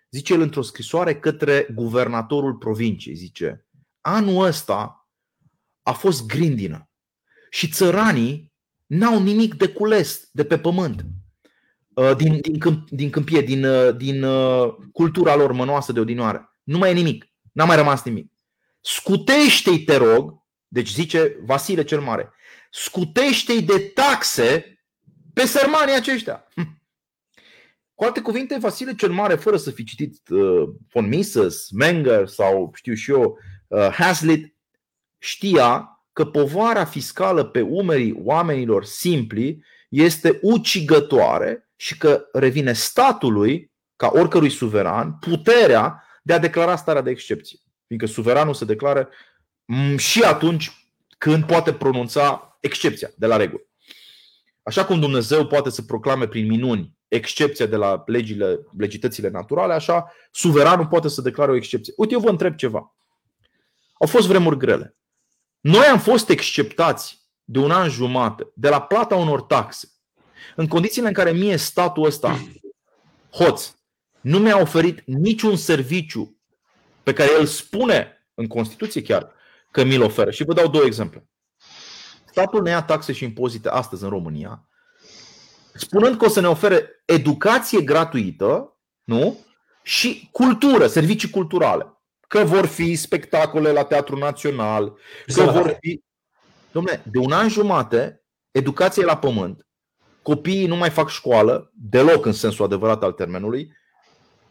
zice 0.09 0.33
el 0.33 0.41
într-o 0.41 0.61
scrisoare 0.61 1.19
către 1.19 1.67
guvernatorul 1.73 2.55
provinciei, 2.55 3.15
zice, 3.15 3.67
anul 4.01 4.45
ăsta 4.45 5.07
a 5.81 5.91
fost 5.91 6.25
grindină 6.25 6.89
și 7.49 7.67
țăranii 7.67 8.53
n-au 8.85 9.23
nimic 9.23 9.53
de 9.55 9.67
cules 9.67 10.29
de 10.31 10.45
pe 10.45 10.57
pământ. 10.57 11.05
Uh, 11.93 12.15
din, 12.15 12.39
din, 12.41 12.59
câmp, 12.59 12.89
din 12.89 13.09
câmpie, 13.09 13.41
din, 13.41 13.65
uh, 13.65 13.95
din 13.95 14.23
uh, 14.23 14.75
cultura 14.91 15.35
lor 15.35 15.51
mănoasă 15.51 15.91
de 15.91 15.99
odinoare. 15.99 16.49
Nu 16.63 16.77
mai 16.77 16.89
e 16.89 16.93
nimic. 16.93 17.27
N-a 17.51 17.65
mai 17.65 17.75
rămas 17.75 18.03
nimic. 18.03 18.32
Scutește-i, 18.83 19.83
te 19.83 19.95
rog, 19.95 20.43
Deci 20.73 20.93
zice 20.93 21.37
Vasile 21.45 21.83
cel 21.83 22.01
Mare, 22.01 22.33
scutește-i 22.71 23.61
de 23.61 23.79
taxe 23.79 24.77
pe 25.33 25.45
sărmanii 25.45 25.95
aceștia. 25.95 26.47
Cu 27.95 28.03
alte 28.03 28.21
cuvinte, 28.21 28.57
Vasile 28.57 28.95
cel 28.95 29.11
Mare, 29.11 29.35
fără 29.35 29.57
să 29.57 29.71
fi 29.71 29.83
citit 29.83 30.29
uh, 30.29 30.69
von 30.93 31.07
Mises, 31.07 31.69
Menger 31.71 32.27
sau 32.27 32.71
știu 32.73 32.93
și 32.93 33.11
eu, 33.11 33.37
uh, 33.67 33.87
Hazlitt, 33.91 34.55
știa 35.17 35.87
că 36.13 36.25
povara 36.25 36.85
fiscală 36.85 37.43
pe 37.43 37.61
umerii 37.61 38.15
oamenilor 38.23 38.85
simpli 38.85 39.63
este 39.89 40.39
ucigătoare 40.41 41.69
și 41.75 41.97
că 41.97 42.25
revine 42.31 42.73
statului, 42.73 43.71
ca 43.95 44.11
oricărui 44.13 44.49
suveran, 44.49 45.17
puterea 45.19 46.03
de 46.23 46.33
a 46.33 46.39
declara 46.39 46.75
starea 46.75 47.01
de 47.01 47.09
excepție. 47.09 47.59
Fiindcă 47.93 48.21
suveranul 48.21 48.53
se 48.53 48.65
declară 48.65 49.09
mm, 49.65 49.97
și 49.97 50.21
atunci 50.23 50.87
când 51.17 51.43
poate 51.45 51.73
pronunța 51.73 52.57
excepția 52.59 53.11
de 53.15 53.25
la 53.25 53.35
regulă. 53.35 53.61
Așa 54.63 54.85
cum 54.85 54.99
Dumnezeu 54.99 55.47
poate 55.47 55.69
să 55.69 55.81
proclame 55.81 56.27
prin 56.27 56.47
minuni 56.47 56.97
excepția 57.07 57.65
de 57.65 57.75
la 57.75 58.03
legile, 58.05 58.59
legitățile 58.77 59.29
naturale, 59.29 59.73
așa 59.73 60.11
suveranul 60.31 60.87
poate 60.87 61.07
să 61.07 61.21
declare 61.21 61.51
o 61.51 61.55
excepție. 61.55 61.93
Uite, 61.97 62.13
eu 62.13 62.19
vă 62.19 62.29
întreb 62.29 62.55
ceva. 62.55 62.95
Au 63.93 64.07
fost 64.07 64.27
vremuri 64.27 64.57
grele. 64.57 64.97
Noi 65.59 65.85
am 65.85 65.99
fost 65.99 66.29
exceptați 66.29 67.21
de 67.43 67.59
un 67.59 67.71
an 67.71 67.89
jumate 67.89 68.51
de 68.55 68.69
la 68.69 68.81
plata 68.81 69.15
unor 69.15 69.41
taxe, 69.41 69.87
în 70.55 70.67
condițiile 70.67 71.07
în 71.07 71.13
care 71.13 71.31
mie 71.31 71.57
statul 71.57 72.05
ăsta, 72.05 72.39
hoț, 73.31 73.73
nu 74.21 74.39
mi-a 74.39 74.59
oferit 74.59 75.01
niciun 75.05 75.55
serviciu 75.55 76.37
pe 77.03 77.13
care 77.13 77.29
el 77.39 77.45
spune 77.45 78.27
în 78.33 78.47
Constituție 78.47 79.01
chiar 79.01 79.31
că 79.71 79.83
mi-l 79.83 80.01
oferă. 80.01 80.31
Și 80.31 80.43
vă 80.43 80.53
dau 80.53 80.67
două 80.67 80.85
exemple. 80.85 81.27
Statul 82.25 82.61
ne 82.61 82.69
ia 82.69 82.83
taxe 82.83 83.13
și 83.13 83.23
impozite 83.23 83.69
astăzi 83.69 84.03
în 84.03 84.09
România, 84.09 84.67
spunând 85.73 86.17
că 86.17 86.25
o 86.25 86.29
să 86.29 86.41
ne 86.41 86.47
ofere 86.47 87.03
educație 87.05 87.81
gratuită 87.81 88.77
nu? 89.03 89.45
și 89.83 90.29
cultură, 90.31 90.87
servicii 90.87 91.29
culturale. 91.29 91.97
Că 92.27 92.43
vor 92.43 92.65
fi 92.65 92.95
spectacole 92.95 93.71
la 93.71 93.83
Teatrul 93.83 94.19
Național, 94.19 94.97
că 95.33 95.43
vor 95.43 95.77
fi. 95.79 96.03
Dom'le, 96.69 97.03
de 97.03 97.17
un 97.17 97.31
an 97.31 97.49
jumate, 97.49 98.23
educație 98.51 99.03
la 99.03 99.17
pământ, 99.17 99.67
copiii 100.21 100.67
nu 100.67 100.75
mai 100.75 100.89
fac 100.89 101.09
școală, 101.09 101.71
deloc 101.73 102.25
în 102.25 102.31
sensul 102.31 102.65
adevărat 102.65 103.03
al 103.03 103.11
termenului, 103.11 103.71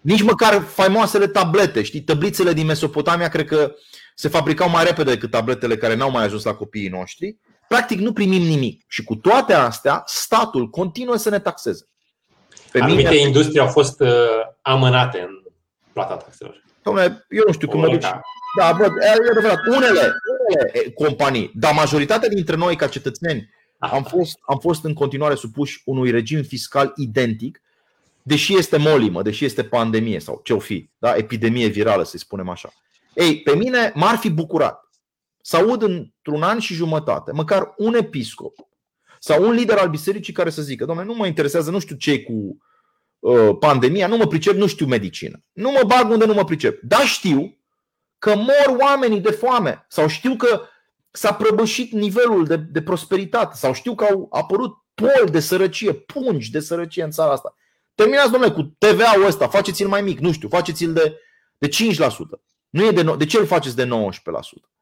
nici 0.02 0.22
măcar 0.22 0.62
faimoasele 0.62 1.26
tablete, 1.26 1.82
știi, 1.82 2.00
tablițele 2.02 2.52
din 2.52 2.66
Mesopotamia 2.66 3.28
cred 3.28 3.46
că 3.46 3.74
se 4.14 4.28
fabricau 4.28 4.68
mai 4.68 4.84
repede 4.84 5.10
decât 5.10 5.30
tabletele 5.30 5.76
care 5.76 5.94
n-au 5.94 6.10
mai 6.10 6.24
ajuns 6.24 6.44
la 6.44 6.54
copiii 6.54 6.88
noștri. 6.88 7.38
Practic 7.68 7.98
nu 7.98 8.12
primim 8.12 8.42
nimic. 8.42 8.84
Și 8.86 9.04
cu 9.04 9.14
toate 9.14 9.52
astea, 9.52 10.02
statul 10.06 10.68
continuă 10.68 11.16
să 11.16 11.30
ne 11.30 11.38
taxeze. 11.38 11.88
Pe 12.72 12.80
Anumite 12.80 13.08
mine... 13.08 13.20
industrie 13.20 13.60
au 13.60 13.66
fost 13.68 14.00
uh, 14.00 14.08
amânate 14.62 15.20
în 15.20 15.52
plata 15.92 16.14
taxelor. 16.16 16.62
Dom'le, 16.78 17.26
eu 17.28 17.42
nu 17.46 17.52
știu 17.52 17.68
cum 17.68 17.80
mă 17.80 17.88
duc. 17.88 18.00
Da, 18.58 18.72
bă, 18.76 18.88
e 19.00 19.30
adevărat. 19.30 19.58
Unele, 19.66 20.12
unele 20.48 20.92
companii, 20.94 21.50
dar 21.54 21.72
majoritatea 21.74 22.28
dintre 22.28 22.56
noi 22.56 22.76
ca 22.76 22.86
cetățeni 22.86 23.50
am 23.78 24.02
fost, 24.02 24.38
am 24.46 24.58
fost 24.58 24.84
în 24.84 24.94
continuare 24.94 25.34
supuși 25.34 25.82
unui 25.84 26.10
regim 26.10 26.42
fiscal 26.42 26.92
identic, 26.96 27.61
deși 28.22 28.56
este 28.56 28.76
molimă, 28.76 29.22
deși 29.22 29.44
este 29.44 29.64
pandemie 29.64 30.18
sau 30.18 30.40
ce-o 30.44 30.58
fi, 30.58 30.90
da? 30.98 31.16
epidemie 31.16 31.66
virală, 31.66 32.02
să 32.04 32.18
spunem 32.18 32.48
așa. 32.48 32.72
Ei, 33.14 33.42
pe 33.42 33.56
mine 33.56 33.92
m-ar 33.94 34.16
fi 34.16 34.30
bucurat 34.30 34.90
să 35.42 35.56
aud 35.56 35.82
într-un 35.82 36.42
an 36.42 36.58
și 36.58 36.74
jumătate, 36.74 37.32
măcar 37.32 37.74
un 37.76 37.94
episcop 37.94 38.54
sau 39.18 39.44
un 39.44 39.52
lider 39.52 39.76
al 39.76 39.88
bisericii 39.88 40.32
care 40.32 40.50
să 40.50 40.62
zică, 40.62 40.84
domnule, 40.84 41.06
nu 41.06 41.14
mă 41.14 41.26
interesează, 41.26 41.70
nu 41.70 41.78
știu 41.78 41.96
ce 41.96 42.22
cu 42.22 42.56
uh, 43.18 43.56
pandemia, 43.58 44.06
nu 44.06 44.16
mă 44.16 44.26
pricep, 44.26 44.54
nu 44.54 44.66
știu 44.66 44.86
medicină. 44.86 45.42
Nu 45.52 45.70
mă 45.70 45.82
bag 45.86 46.10
unde 46.10 46.24
nu 46.24 46.34
mă 46.34 46.44
pricep. 46.44 46.80
Dar 46.82 47.04
știu 47.04 47.56
că 48.18 48.34
mor 48.34 48.76
oamenii 48.80 49.20
de 49.20 49.30
foame 49.30 49.86
sau 49.88 50.08
știu 50.08 50.36
că 50.36 50.62
s-a 51.10 51.34
prăbușit 51.34 51.92
nivelul 51.92 52.44
de, 52.44 52.56
de 52.56 52.82
prosperitate 52.82 53.56
sau 53.56 53.72
știu 53.72 53.94
că 53.94 54.04
au 54.04 54.28
apărut 54.30 54.76
poli 54.94 55.30
de 55.30 55.40
sărăcie, 55.40 55.92
pungi 55.92 56.50
de 56.50 56.60
sărăcie 56.60 57.02
în 57.02 57.10
țara 57.10 57.32
asta. 57.32 57.54
Terminați, 57.94 58.30
domnule, 58.30 58.52
cu 58.52 58.76
TVA-ul 58.78 59.26
ăsta, 59.26 59.48
faceți-l 59.48 59.88
mai 59.88 60.02
mic, 60.02 60.18
nu 60.18 60.32
știu, 60.32 60.48
faceți-l 60.48 60.92
de, 60.92 61.20
de 61.58 61.68
5%. 61.68 61.70
Nu 62.68 62.84
e 62.84 62.90
de, 62.90 63.14
de 63.16 63.26
ce 63.26 63.38
îl 63.38 63.46
faceți 63.46 63.76
de 63.76 63.84
19%? 63.84 63.88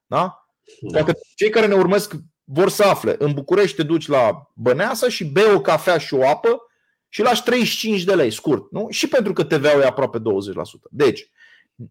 Da? 0.06 0.44
da? 0.80 0.90
Dacă 0.90 1.12
cei 1.36 1.50
care 1.50 1.66
ne 1.66 1.74
urmesc 1.74 2.14
vor 2.44 2.68
să 2.68 2.82
afle, 2.82 3.14
în 3.18 3.32
București 3.32 3.76
te 3.76 3.82
duci 3.82 4.08
la 4.08 4.50
Băneasa 4.54 5.08
și 5.08 5.24
bei 5.24 5.54
o 5.54 5.60
cafea 5.60 5.98
și 5.98 6.14
o 6.14 6.28
apă 6.28 6.62
și 7.08 7.22
lași 7.22 7.42
35 7.42 8.04
de 8.04 8.14
lei, 8.14 8.30
scurt. 8.30 8.70
Nu? 8.70 8.86
Și 8.90 9.08
pentru 9.08 9.32
că 9.32 9.44
TVA-ul 9.44 9.80
e 9.80 9.86
aproape 9.86 10.18
20%. 10.18 10.22
Deci, 10.90 11.30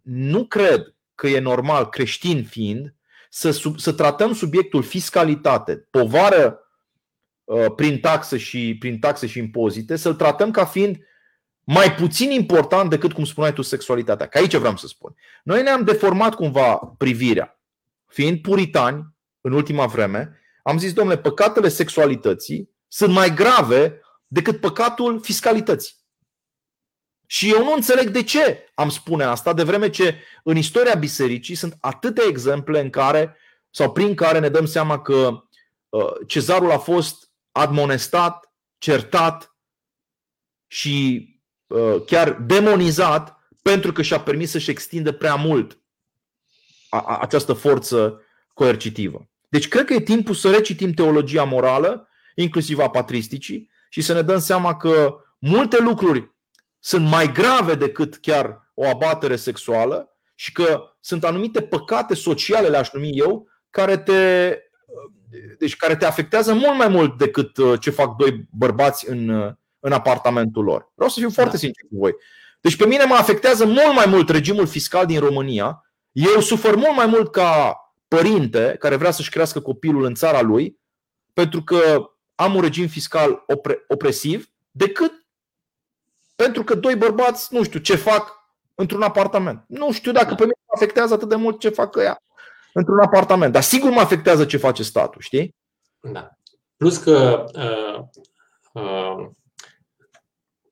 nu 0.03 0.45
cred 0.45 0.95
că 1.15 1.27
e 1.27 1.39
normal, 1.39 1.89
creștin 1.89 2.43
fiind, 2.43 2.93
să, 3.29 3.51
sub, 3.51 3.79
să 3.79 3.91
tratăm 3.91 4.33
subiectul 4.33 4.83
fiscalitate, 4.83 5.87
povară 5.89 6.59
uh, 7.43 7.65
prin 7.75 7.99
taxe 7.99 8.37
și 8.37 8.75
prin 8.79 8.99
taxe 8.99 9.27
și 9.27 9.39
impozite, 9.39 9.95
să-l 9.95 10.15
tratăm 10.15 10.51
ca 10.51 10.65
fiind 10.65 10.97
mai 11.71 11.95
puțin 11.95 12.31
important 12.31 12.89
decât, 12.89 13.13
cum 13.13 13.25
spuneai 13.25 13.53
tu, 13.53 13.61
sexualitatea. 13.61 14.27
Că 14.27 14.37
aici 14.37 14.55
vreau 14.55 14.77
să 14.77 14.87
spun. 14.87 15.15
Noi 15.43 15.61
ne-am 15.61 15.83
deformat 15.83 16.35
cumva 16.35 16.75
privirea. 16.75 17.59
Fiind 18.07 18.41
puritani 18.41 19.15
în 19.41 19.51
ultima 19.51 19.85
vreme, 19.85 20.39
am 20.63 20.77
zis, 20.77 20.93
domnule, 20.93 21.17
păcatele 21.17 21.67
sexualității 21.67 22.69
sunt 22.87 23.13
mai 23.13 23.33
grave 23.33 24.01
decât 24.27 24.59
păcatul 24.59 25.21
fiscalității. 25.21 25.93
Și 27.25 27.51
eu 27.51 27.63
nu 27.63 27.73
înțeleg 27.73 28.09
de 28.09 28.23
ce 28.23 28.71
am 28.75 28.89
spune 28.89 29.23
asta, 29.23 29.53
de 29.53 29.63
vreme 29.63 29.89
ce 29.89 30.15
în 30.43 30.57
istoria 30.57 30.95
bisericii 30.95 31.55
sunt 31.55 31.77
atâtea 31.79 32.23
exemple 32.27 32.79
în 32.79 32.89
care 32.89 33.35
sau 33.69 33.91
prin 33.91 34.15
care 34.15 34.39
ne 34.39 34.49
dăm 34.49 34.65
seama 34.65 35.01
că 35.01 35.43
uh, 35.89 36.13
cezarul 36.27 36.71
a 36.71 36.77
fost 36.77 37.31
admonestat, 37.51 38.53
certat 38.77 39.55
și 40.67 41.27
uh, 41.33 41.38
chiar 42.05 42.31
demonizat 42.31 43.39
pentru 43.61 43.91
că 43.91 44.01
și-a 44.01 44.19
permis 44.19 44.51
să-și 44.51 44.69
extindă 44.69 45.11
prea 45.11 45.35
mult 45.35 45.79
această 47.19 47.53
forță 47.53 48.21
coercitivă. 48.53 49.29
Deci 49.49 49.67
cred 49.67 49.85
că 49.85 49.93
e 49.93 49.99
timpul 49.99 50.35
să 50.35 50.49
recitim 50.49 50.91
teologia 50.91 51.43
morală, 51.43 52.07
inclusiv 52.35 52.79
a 52.79 52.89
patristicii, 52.89 53.69
și 53.89 54.01
să 54.01 54.13
ne 54.13 54.21
dăm 54.21 54.39
seama 54.39 54.75
că 54.75 55.15
multe 55.39 55.81
lucruri 55.81 56.35
sunt 56.79 57.07
mai 57.07 57.31
grave 57.31 57.75
decât 57.75 58.15
chiar 58.15 58.71
o 58.73 58.87
abatere 58.87 59.35
sexuală 59.35 60.17
și 60.35 60.51
că 60.51 60.83
sunt 60.99 61.23
anumite 61.23 61.61
păcate 61.61 62.15
sociale, 62.15 62.67
le-aș 62.67 62.91
numi 62.91 63.17
eu, 63.17 63.47
care 63.69 63.97
te, 63.97 64.53
deci 65.57 65.75
care 65.75 65.95
te 65.95 66.05
afectează 66.05 66.53
mult 66.53 66.77
mai 66.77 66.87
mult 66.87 67.17
decât 67.17 67.57
uh, 67.57 67.79
ce 67.79 67.89
fac 67.89 68.15
doi 68.15 68.47
bărbați 68.51 69.09
în, 69.09 69.29
uh, 69.29 69.53
în 69.79 69.91
apartamentul 69.91 70.63
lor. 70.63 70.91
Vreau 70.95 71.09
să 71.09 71.19
fiu 71.19 71.29
foarte 71.29 71.51
da. 71.51 71.57
sincer 71.57 71.83
cu 71.89 71.97
voi. 71.97 72.15
Deci 72.61 72.75
pe 72.75 72.85
mine 72.85 73.03
mă 73.03 73.15
afectează 73.15 73.65
mult 73.65 73.93
mai 73.95 74.05
mult 74.07 74.29
regimul 74.29 74.67
fiscal 74.67 75.05
din 75.05 75.19
România. 75.19 75.85
Eu 76.11 76.39
sufăr 76.39 76.75
mult 76.75 76.95
mai 76.95 77.05
mult 77.05 77.31
ca 77.31 77.77
părinte 78.07 78.75
care 78.79 78.95
vrea 78.95 79.11
să-și 79.11 79.29
crească 79.29 79.59
copilul 79.59 80.03
în 80.03 80.13
țara 80.13 80.41
lui, 80.41 80.79
pentru 81.33 81.63
că 81.63 82.09
am 82.35 82.55
un 82.55 82.61
regim 82.61 82.87
fiscal 82.87 83.43
opre- 83.47 83.83
opresiv, 83.87 84.49
decât 84.71 85.25
pentru 86.35 86.63
că 86.63 86.75
doi 86.75 86.95
bărbați 86.95 87.53
nu 87.53 87.63
știu 87.63 87.79
ce 87.79 87.95
fac 87.95 88.33
într-un 88.75 89.01
apartament. 89.01 89.63
Nu 89.67 89.91
știu 89.91 90.11
dacă 90.11 90.35
pe 90.35 90.43
mine 90.43 90.55
mă 90.65 90.73
afectează 90.75 91.13
atât 91.13 91.29
de 91.29 91.35
mult 91.35 91.59
ce 91.59 91.69
fac 91.69 91.95
ea 91.95 92.21
într-un 92.73 92.99
apartament. 92.99 93.53
Dar 93.53 93.61
sigur 93.61 93.89
mă 93.89 93.99
afectează 93.99 94.45
ce 94.45 94.57
face 94.57 94.83
statul, 94.83 95.21
știi? 95.21 95.55
Da. 95.99 96.29
Plus 96.77 96.97
că 96.97 97.45
uh, 97.53 98.21
uh, 98.71 99.29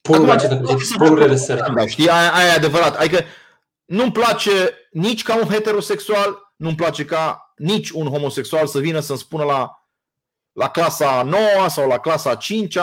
polurile, 0.08 0.62
polurile 0.98 1.28
de 1.28 1.36
sărăcie. 1.36 1.74
Da, 1.76 1.88
știi, 1.88 2.10
aia, 2.10 2.34
aia 2.34 2.48
e 2.48 2.56
adevărat. 2.56 2.96
Adică 2.96 3.24
nu-mi 3.86 4.12
place 4.12 4.74
nici 4.92 5.24
ca 5.24 5.36
un 5.36 5.50
heterosexual, 5.50 6.54
nu-mi 6.56 6.76
place 6.76 7.06
ca 7.06 7.54
nici 7.56 7.90
un 7.90 8.08
homosexual 8.08 8.68
să 8.68 8.80
vină 8.80 9.00
să-mi 9.00 9.18
spună 9.18 9.44
la, 9.44 9.88
la 10.52 10.70
clasa 10.70 11.24
9 11.24 11.42
sau 11.70 11.88
la 11.88 11.98
clasa 11.98 12.36
5 12.36 12.78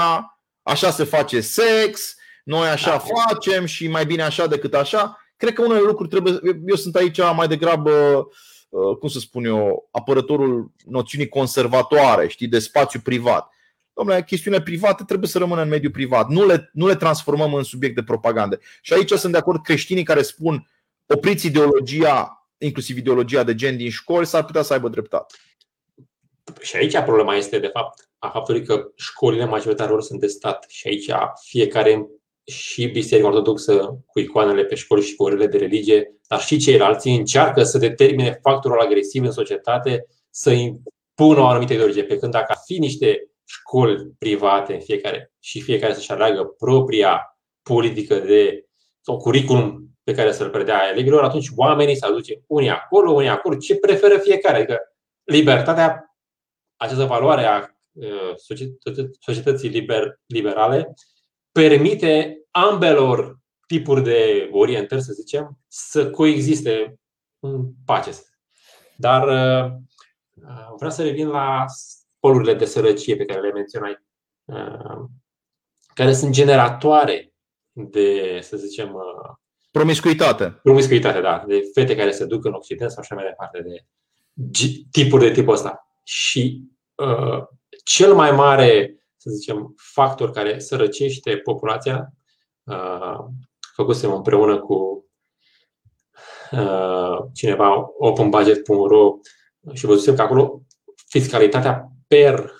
așa 0.63 0.91
se 0.91 1.05
face 1.05 1.41
sex, 1.41 2.15
noi 2.45 2.69
așa 2.69 2.91
da. 2.91 2.99
facem 2.99 3.65
și 3.65 3.89
mai 3.89 4.07
bine 4.07 4.23
așa 4.23 4.47
decât 4.47 4.75
așa. 4.75 5.19
Cred 5.37 5.53
că 5.53 5.63
unele 5.63 5.81
lucruri 5.81 6.09
trebuie. 6.09 6.39
Eu 6.67 6.77
sunt 6.77 6.97
aici 6.97 7.19
mai 7.35 7.49
degrabă, 7.49 8.27
uh, 8.69 8.97
cum 8.97 9.09
să 9.09 9.19
spun 9.19 9.45
eu, 9.45 9.89
apărătorul 9.91 10.73
noțiunii 10.85 11.29
conservatoare, 11.29 12.29
știi, 12.29 12.49
de 12.49 12.59
spațiu 12.59 13.01
privat. 13.01 13.53
Domnule, 13.95 14.25
chestiunile 14.25 14.62
private 14.62 15.05
trebuie 15.07 15.29
să 15.29 15.39
rămână 15.39 15.62
în 15.62 15.69
mediul 15.69 15.93
privat. 15.93 16.29
Nu 16.29 16.47
le, 16.47 16.71
nu 16.73 16.87
le 16.87 16.97
transformăm 16.97 17.55
în 17.55 17.62
subiect 17.62 17.95
de 17.95 18.03
propagandă. 18.03 18.61
Și 18.83 18.93
aici 18.93 19.11
sunt 19.11 19.33
de 19.33 19.39
acord 19.39 19.62
creștinii 19.62 20.03
care 20.03 20.23
spun 20.23 20.71
opriți 21.07 21.47
ideologia, 21.47 22.49
inclusiv 22.59 22.97
ideologia 22.97 23.43
de 23.43 23.55
gen 23.55 23.77
din 23.77 23.91
școli, 23.91 24.27
s-ar 24.27 24.45
putea 24.45 24.62
să 24.62 24.73
aibă 24.73 24.89
dreptate. 24.89 25.35
și 26.61 26.77
aici 26.77 26.99
problema 26.99 27.35
este, 27.35 27.59
de 27.59 27.66
fapt, 27.66 28.09
a 28.19 28.29
faptului 28.29 28.65
că 28.65 28.93
școlile 28.97 29.45
majoritarilor 29.45 30.03
sunt 30.03 30.21
de 30.21 30.27
stat 30.27 30.65
și 30.69 30.89
aici 30.89 31.11
fiecare 31.41 32.07
și 32.45 32.87
Biserica 32.87 33.29
Ortodoxă 33.29 33.99
cu 34.07 34.21
icoanele 34.21 34.65
pe 34.65 34.75
școli 34.75 35.03
și 35.03 35.15
cu 35.15 35.23
orele 35.23 35.47
de 35.47 35.59
religie, 35.59 36.15
dar 36.29 36.41
și 36.41 36.59
ceilalți 36.59 37.09
încearcă 37.09 37.62
să 37.62 37.79
determine 37.79 38.39
factorul 38.43 38.81
agresiv 38.81 39.25
în 39.25 39.31
societate 39.31 40.07
să 40.31 40.51
impună 40.51 41.41
o 41.41 41.47
anumită 41.47 41.73
ideologie. 41.73 42.05
Pe 42.05 42.19
când 42.19 42.33
dacă 42.33 42.47
ar 42.49 42.61
fi 42.65 42.79
niște 42.79 43.29
școli 43.45 44.12
private 44.19 44.75
în 44.75 44.81
fiecare 44.81 45.33
și 45.39 45.61
fiecare 45.61 45.95
să-și 45.95 46.12
aleagă 46.12 46.45
propria 46.45 47.39
politică 47.62 48.19
de 48.19 48.65
sau 49.01 49.16
curriculum 49.16 49.85
pe 50.03 50.15
care 50.15 50.33
să-l 50.33 50.51
predea 50.51 50.89
elevilor, 50.93 51.23
atunci 51.23 51.49
oamenii 51.57 51.97
se 51.97 52.07
aduce 52.07 52.43
unii 52.47 52.69
acolo, 52.69 53.12
unii 53.12 53.29
acolo, 53.29 53.57
ce 53.57 53.77
preferă 53.77 54.19
fiecare. 54.19 54.57
Adică 54.57 54.79
libertatea, 55.25 56.16
această 56.77 57.05
valoare 57.05 57.45
a 57.45 57.69
uh, 57.93 58.35
societății 59.21 59.69
liber, 59.69 60.21
liberale, 60.27 60.95
permite 61.53 62.39
ambelor 62.51 63.39
tipuri 63.66 64.03
de 64.03 64.49
orientări, 64.53 65.03
să 65.03 65.12
zicem, 65.12 65.59
să 65.69 66.11
coexiste 66.11 67.01
în 67.39 67.71
pace. 67.85 68.11
Dar 68.97 69.23
uh, 69.23 69.73
uh, 70.35 70.75
vreau 70.77 70.91
să 70.91 71.03
revin 71.03 71.29
la 71.29 71.65
polurile 72.25 72.55
de 72.55 72.65
sărăcie 72.65 73.17
pe 73.17 73.25
care 73.25 73.41
le 73.41 73.53
menționai, 73.53 73.99
care 75.95 76.13
sunt 76.13 76.33
generatoare 76.33 77.33
de, 77.73 78.39
să 78.43 78.57
zicem, 78.57 78.97
Promiscuitate. 79.75 80.61
Promiscuitate, 80.63 81.21
da. 81.21 81.45
De 81.47 81.61
fete 81.73 81.97
care 81.97 82.11
se 82.11 82.25
duc 82.25 82.45
în 82.45 82.53
Occident 82.53 82.91
sau 82.91 83.03
așa 83.03 83.15
mai 83.15 83.25
departe, 83.25 83.63
de 83.63 83.85
tipuri 84.91 85.25
de 85.25 85.31
tipul 85.31 85.55
ăsta. 85.55 85.89
Și 86.03 86.63
uh, 86.95 87.43
cel 87.85 88.15
mai 88.15 88.31
mare, 88.31 88.99
să 89.17 89.31
zicem, 89.31 89.75
factor 89.77 90.31
care 90.31 90.59
sărăcește 90.59 91.37
populația, 91.37 92.13
uh, 92.63 93.19
făcusem 93.75 94.13
împreună 94.13 94.59
cu 94.59 95.07
uh, 96.53 97.19
cineva 97.33 97.87
openbudget.ro 97.99 99.15
și 99.73 99.87
văzusem 99.87 100.15
că 100.15 100.23
acolo 100.23 100.63
fiscalitatea 101.09 101.94
per 102.06 102.52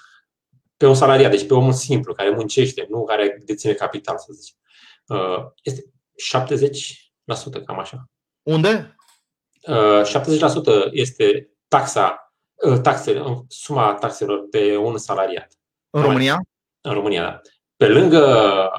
pe 0.76 0.86
un 0.86 0.94
salariat, 0.94 1.30
deci 1.30 1.46
pe 1.46 1.54
omul 1.54 1.72
simplu 1.72 2.14
care 2.14 2.30
muncește, 2.30 2.86
nu 2.90 3.04
care 3.04 3.42
deține 3.44 3.72
capital, 3.72 4.18
să 4.18 4.32
zicem, 4.32 4.56
uh, 5.06 5.44
este 5.62 5.84
70%, 6.16 7.64
cam 7.64 7.78
așa. 7.78 8.10
Unde? 8.42 8.96
70% 10.04 10.90
este 10.90 11.50
taxa, 11.68 12.32
uh, 12.54 12.80
taxe, 12.80 13.22
suma 13.48 13.94
taxelor 13.94 14.48
pe 14.50 14.76
un 14.76 14.98
salariat. 14.98 15.52
În 15.90 16.02
România? 16.02 16.40
În 16.80 16.92
România, 16.92 17.22
da. 17.22 17.40
Pe 17.76 17.88
lângă 17.88 18.70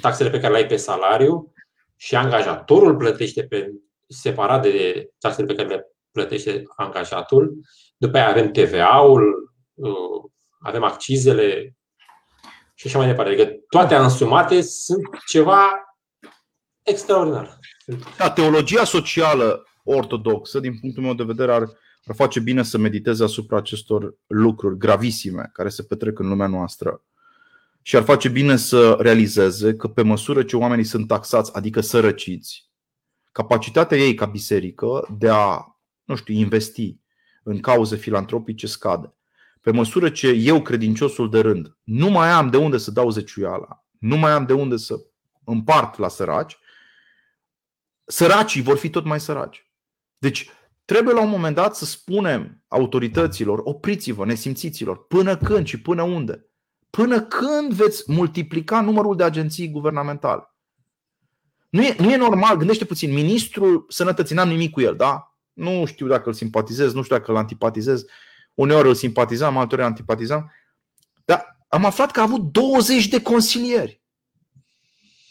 taxele 0.00 0.30
pe 0.30 0.40
care 0.40 0.52
le 0.52 0.58
ai 0.58 0.66
pe 0.66 0.76
salariu 0.76 1.52
și 1.96 2.16
angajatorul 2.16 2.96
plătește 2.96 3.42
pe, 3.42 3.72
separat 4.08 4.62
de 4.62 5.08
taxele 5.18 5.46
pe 5.46 5.54
care 5.54 5.68
le 5.68 5.86
plătește 6.12 6.62
angajatul. 6.76 7.60
După 7.96 8.16
aia 8.16 8.28
avem 8.28 8.50
TVA-ul, 8.50 9.22
uh, 9.22 9.49
avem 10.60 10.82
accizele 10.82 11.76
și 12.74 12.86
așa 12.86 12.98
mai 12.98 13.06
departe. 13.06 13.32
Adică 13.32 13.50
toate 13.68 13.94
însumate 13.94 14.60
sunt 14.60 15.02
ceva 15.26 15.70
extraordinar. 16.82 17.58
Da, 18.16 18.30
teologia 18.30 18.84
socială 18.84 19.64
ortodoxă, 19.84 20.60
din 20.60 20.78
punctul 20.78 21.02
meu 21.02 21.14
de 21.14 21.22
vedere, 21.22 21.52
ar, 21.52 21.62
ar 22.04 22.14
face 22.14 22.40
bine 22.40 22.62
să 22.62 22.78
mediteze 22.78 23.24
asupra 23.24 23.56
acestor 23.56 24.14
lucruri 24.26 24.78
gravisime 24.78 25.50
care 25.52 25.68
se 25.68 25.82
petrec 25.82 26.18
în 26.18 26.28
lumea 26.28 26.46
noastră. 26.46 27.04
Și 27.82 27.96
ar 27.96 28.02
face 28.02 28.28
bine 28.28 28.56
să 28.56 28.96
realizeze 28.98 29.74
că 29.74 29.88
pe 29.88 30.02
măsură 30.02 30.42
ce 30.42 30.56
oamenii 30.56 30.84
sunt 30.84 31.06
taxați, 31.06 31.54
adică 31.54 31.80
sărăciți, 31.80 32.70
capacitatea 33.32 33.98
ei 33.98 34.14
ca 34.14 34.26
biserică 34.26 35.16
de 35.18 35.28
a, 35.28 35.64
nu 36.04 36.14
știu, 36.14 36.34
investi 36.34 36.98
în 37.42 37.60
cauze 37.60 37.96
filantropice 37.96 38.66
scade. 38.66 39.14
Pe 39.60 39.70
măsură 39.70 40.10
ce 40.10 40.28
eu, 40.28 40.62
credinciosul 40.62 41.30
de 41.30 41.40
rând, 41.40 41.76
nu 41.82 42.10
mai 42.10 42.30
am 42.30 42.50
de 42.50 42.56
unde 42.56 42.78
să 42.78 42.90
dau 42.90 43.10
zeciuiala, 43.10 43.84
nu 43.98 44.16
mai 44.16 44.30
am 44.30 44.46
de 44.46 44.52
unde 44.52 44.76
să 44.76 44.94
împart 45.44 45.98
la 45.98 46.08
săraci, 46.08 46.58
săracii 48.04 48.62
vor 48.62 48.76
fi 48.76 48.90
tot 48.90 49.04
mai 49.04 49.20
săraci. 49.20 49.70
Deci 50.18 50.50
trebuie 50.84 51.14
la 51.14 51.22
un 51.22 51.28
moment 51.28 51.54
dat 51.54 51.76
să 51.76 51.84
spunem 51.84 52.64
autorităților, 52.68 53.60
opriți-vă, 53.62 54.24
nesimțiților, 54.24 55.06
până 55.06 55.36
când 55.36 55.66
și 55.66 55.80
până 55.80 56.02
unde? 56.02 56.44
Până 56.90 57.22
când 57.22 57.72
veți 57.72 58.12
multiplica 58.12 58.80
numărul 58.80 59.16
de 59.16 59.22
agenții 59.22 59.70
guvernamentale? 59.70 60.54
Nu 61.68 61.82
e, 61.82 61.96
nu 61.98 62.10
e 62.10 62.16
normal, 62.16 62.56
gândește 62.56 62.84
puțin, 62.84 63.12
ministrul 63.12 63.84
sănătății, 63.88 64.34
n-am 64.34 64.48
nimic 64.48 64.70
cu 64.70 64.80
el, 64.80 64.96
da? 64.96 65.36
Nu 65.52 65.84
știu 65.84 66.06
dacă 66.06 66.28
îl 66.28 66.34
simpatizez, 66.34 66.92
nu 66.92 67.02
știu 67.02 67.16
dacă 67.16 67.30
îl 67.30 67.36
antipatizez, 67.36 68.04
uneori 68.54 68.88
îl 68.88 68.94
simpatizam, 68.94 69.56
alteori 69.56 69.82
îl 69.82 69.88
antipatizam, 69.88 70.52
dar 71.24 71.58
am 71.68 71.84
aflat 71.84 72.10
că 72.10 72.20
a 72.20 72.22
avut 72.22 72.40
20 72.40 73.08
de 73.08 73.22
consilieri. 73.22 74.02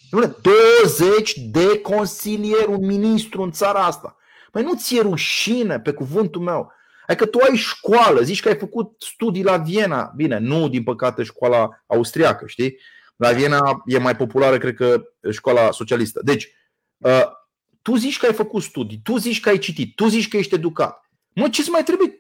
20 0.10 1.34
de 1.36 1.80
consilieri, 1.80 2.68
un 2.68 2.86
ministru 2.86 3.42
în 3.42 3.52
țara 3.52 3.86
asta. 3.86 4.18
Păi 4.52 4.64
nu 4.64 4.76
ți-e 4.76 5.02
rușine, 5.02 5.80
pe 5.80 5.92
cuvântul 5.92 6.42
meu. 6.42 6.72
Adică 7.08 7.26
tu 7.26 7.40
ai 7.50 7.56
școală, 7.56 8.22
zici 8.22 8.42
că 8.42 8.48
ai 8.48 8.58
făcut 8.58 9.02
studii 9.02 9.44
la 9.44 9.58
Viena. 9.58 10.12
Bine, 10.16 10.38
nu 10.38 10.70
din 10.70 10.84
păcate 10.84 11.24
școala 11.24 11.84
austriacă, 11.88 12.48
știi? 12.48 12.78
La 13.16 13.32
Viena 13.32 13.82
e 13.86 13.98
mai 13.98 14.16
populară, 14.16 14.58
cred 14.58 14.76
că, 14.76 15.04
școala 15.32 15.72
socialistă. 15.72 16.22
Deci, 16.24 16.48
uh, 16.98 17.24
tu 17.82 17.96
zici 17.96 18.18
că 18.18 18.26
ai 18.26 18.34
făcut 18.34 18.64
studii, 18.64 19.00
tu 19.04 19.18
zici 19.18 19.40
că 19.40 19.50
ai 19.50 19.58
citit, 19.58 19.96
tu 19.96 20.08
zici 20.08 20.28
că 20.28 20.38
ești 20.38 20.56
educat. 20.56 21.10
Mă, 21.34 21.50
ce-ți 21.50 21.70
mai 21.70 21.84
trebuie 21.84 22.19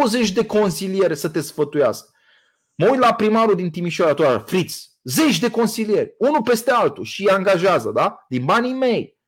20 0.00 0.30
de 0.30 0.46
consilieri 0.46 1.16
să 1.16 1.28
te 1.28 1.40
sfătuiască? 1.40 2.10
Mă 2.74 2.88
uit 2.88 2.98
la 2.98 3.14
primarul 3.14 3.54
din 3.54 3.70
Timișoara, 3.70 4.38
Fritz, 4.38 4.96
Zeci 5.02 5.38
de 5.38 5.50
consilieri, 5.50 6.14
unul 6.18 6.42
peste 6.42 6.70
altul 6.70 7.04
și 7.04 7.22
îi 7.22 7.30
angajează, 7.30 7.90
da? 7.90 8.24
Din 8.28 8.44
banii 8.44 8.72
mei. 8.72 9.18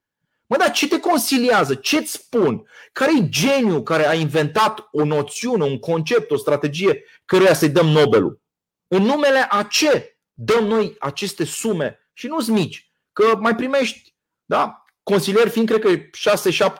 Mă, 0.46 0.56
dar 0.56 0.70
ce 0.70 0.88
te 0.88 1.00
consiliază? 1.00 1.74
Ce-ți 1.74 2.12
spun? 2.12 2.66
Care 2.92 3.10
e 3.18 3.28
geniu 3.28 3.82
care 3.82 4.08
a 4.08 4.14
inventat 4.14 4.88
o 4.90 5.04
noțiune, 5.04 5.64
un 5.64 5.78
concept, 5.78 6.30
o 6.30 6.36
strategie 6.36 7.04
căruia 7.24 7.54
să-i 7.54 7.68
dăm 7.68 7.86
Nobelul? 7.86 8.42
În 8.88 9.02
numele 9.02 9.46
a 9.48 9.62
ce 9.62 10.18
dăm 10.32 10.64
noi 10.64 10.96
aceste 10.98 11.44
sume? 11.44 11.98
Și 12.12 12.26
nu-s 12.26 12.48
mici, 12.48 12.90
că 13.12 13.36
mai 13.40 13.54
primești, 13.54 14.14
da? 14.44 14.84
Consilieri 15.02 15.50
fiind, 15.50 15.68
cred 15.68 15.80
că 15.80 15.94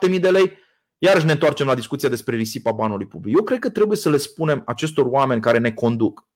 6-7 0.05 0.09
mii 0.09 0.19
de 0.19 0.31
lei, 0.31 0.57
iarăși 0.99 1.25
ne 1.25 1.31
întoarcem 1.31 1.67
la 1.67 1.75
discuția 1.75 2.09
despre 2.09 2.35
risipa 2.35 2.71
banului 2.71 3.05
public. 3.05 3.35
Eu 3.35 3.43
cred 3.43 3.59
că 3.59 3.69
trebuie 3.69 3.97
să 3.97 4.09
le 4.09 4.17
spunem 4.17 4.63
acestor 4.65 5.05
oameni 5.05 5.41
care 5.41 5.57
ne 5.57 5.71
conduc. 5.71 6.27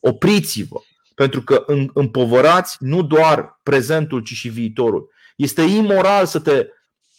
Opriți-vă, 0.00 0.80
pentru 1.14 1.42
că 1.42 1.64
împovărați 1.92 2.76
nu 2.80 3.02
doar 3.02 3.60
prezentul, 3.62 4.22
ci 4.22 4.32
și 4.32 4.48
viitorul. 4.48 5.10
Este 5.36 5.62
imoral 5.62 6.26
să 6.26 6.40
te, 6.40 6.66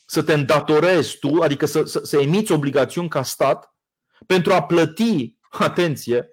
să 0.06 0.24
te 0.24 0.34
îndatorezi 0.34 1.18
tu, 1.20 1.42
adică 1.42 1.66
să, 1.66 1.84
să, 1.84 2.00
să 2.04 2.18
emiți 2.18 2.52
obligațiuni 2.52 3.10
ca 3.10 3.24
stat 3.24 3.76
pentru 4.26 4.54
a 4.54 4.64
plăti, 4.64 5.38
atenție, 5.50 6.30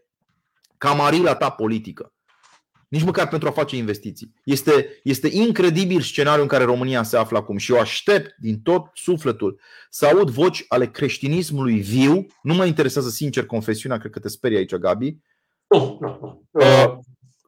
camarila 0.79 1.35
ta 1.35 1.51
politică. 1.51 2.12
Nici 2.93 3.03
măcar 3.03 3.29
pentru 3.29 3.49
a 3.49 3.53
face 3.53 3.77
investiții. 3.77 4.35
Este, 4.45 5.01
este 5.03 5.29
incredibil 5.33 6.01
scenariul 6.01 6.43
în 6.43 6.49
care 6.49 6.65
România 6.65 7.03
se 7.03 7.17
află 7.17 7.39
acum 7.39 7.57
și 7.57 7.73
eu 7.73 7.79
aștept 7.79 8.35
din 8.39 8.61
tot 8.61 8.91
sufletul 8.95 9.61
să 9.91 10.07
aud 10.07 10.31
voci 10.31 10.65
ale 10.69 10.87
creștinismului 10.87 11.81
viu. 11.81 12.27
Nu 12.43 12.55
mă 12.55 12.65
interesează 12.65 13.09
sincer 13.09 13.47
confesiunea, 13.47 13.99
cred 13.99 14.13
că 14.13 14.19
te 14.19 14.29
sperie 14.29 14.59
aici, 14.59 14.75
Gabi. 14.75 15.17
Nu, 15.67 15.99
nu, 16.01 16.19
nu. 16.21 16.49
Uh, 16.51 16.99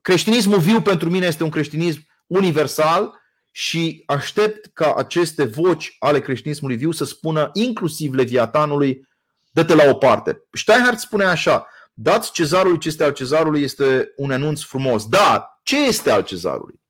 Creștinismul 0.03 0.59
viu 0.59 0.83
pentru 0.83 1.11
mine 1.11 1.27
este 1.27 1.43
un 1.43 1.51
creștinism 1.51 2.07
universal 2.27 3.21
și 3.51 4.03
aștept 4.07 4.71
ca 4.73 4.95
aceste 4.95 5.45
voci 5.45 5.97
ale 5.99 6.21
creștinismului 6.21 6.77
viu 6.77 6.91
să 6.91 7.05
spună 7.05 7.51
inclusiv 7.53 8.13
Leviatanului 8.13 9.09
dă-te 9.51 9.75
la 9.75 9.91
o 9.91 9.95
parte. 9.95 10.43
Steinhardt 10.53 10.99
spune 10.99 11.25
așa, 11.25 11.67
dați 11.95 12.33
cezarului 12.33 12.79
ce 12.79 12.89
este 12.89 13.05
al 13.05 13.13
cezarului 13.13 13.63
este 13.63 14.13
un 14.17 14.31
enunț 14.31 14.61
frumos. 14.63 15.09
Da, 15.09 15.61
ce 15.63 15.87
este 15.87 16.11
al 16.11 16.23
cezarului? 16.23 16.81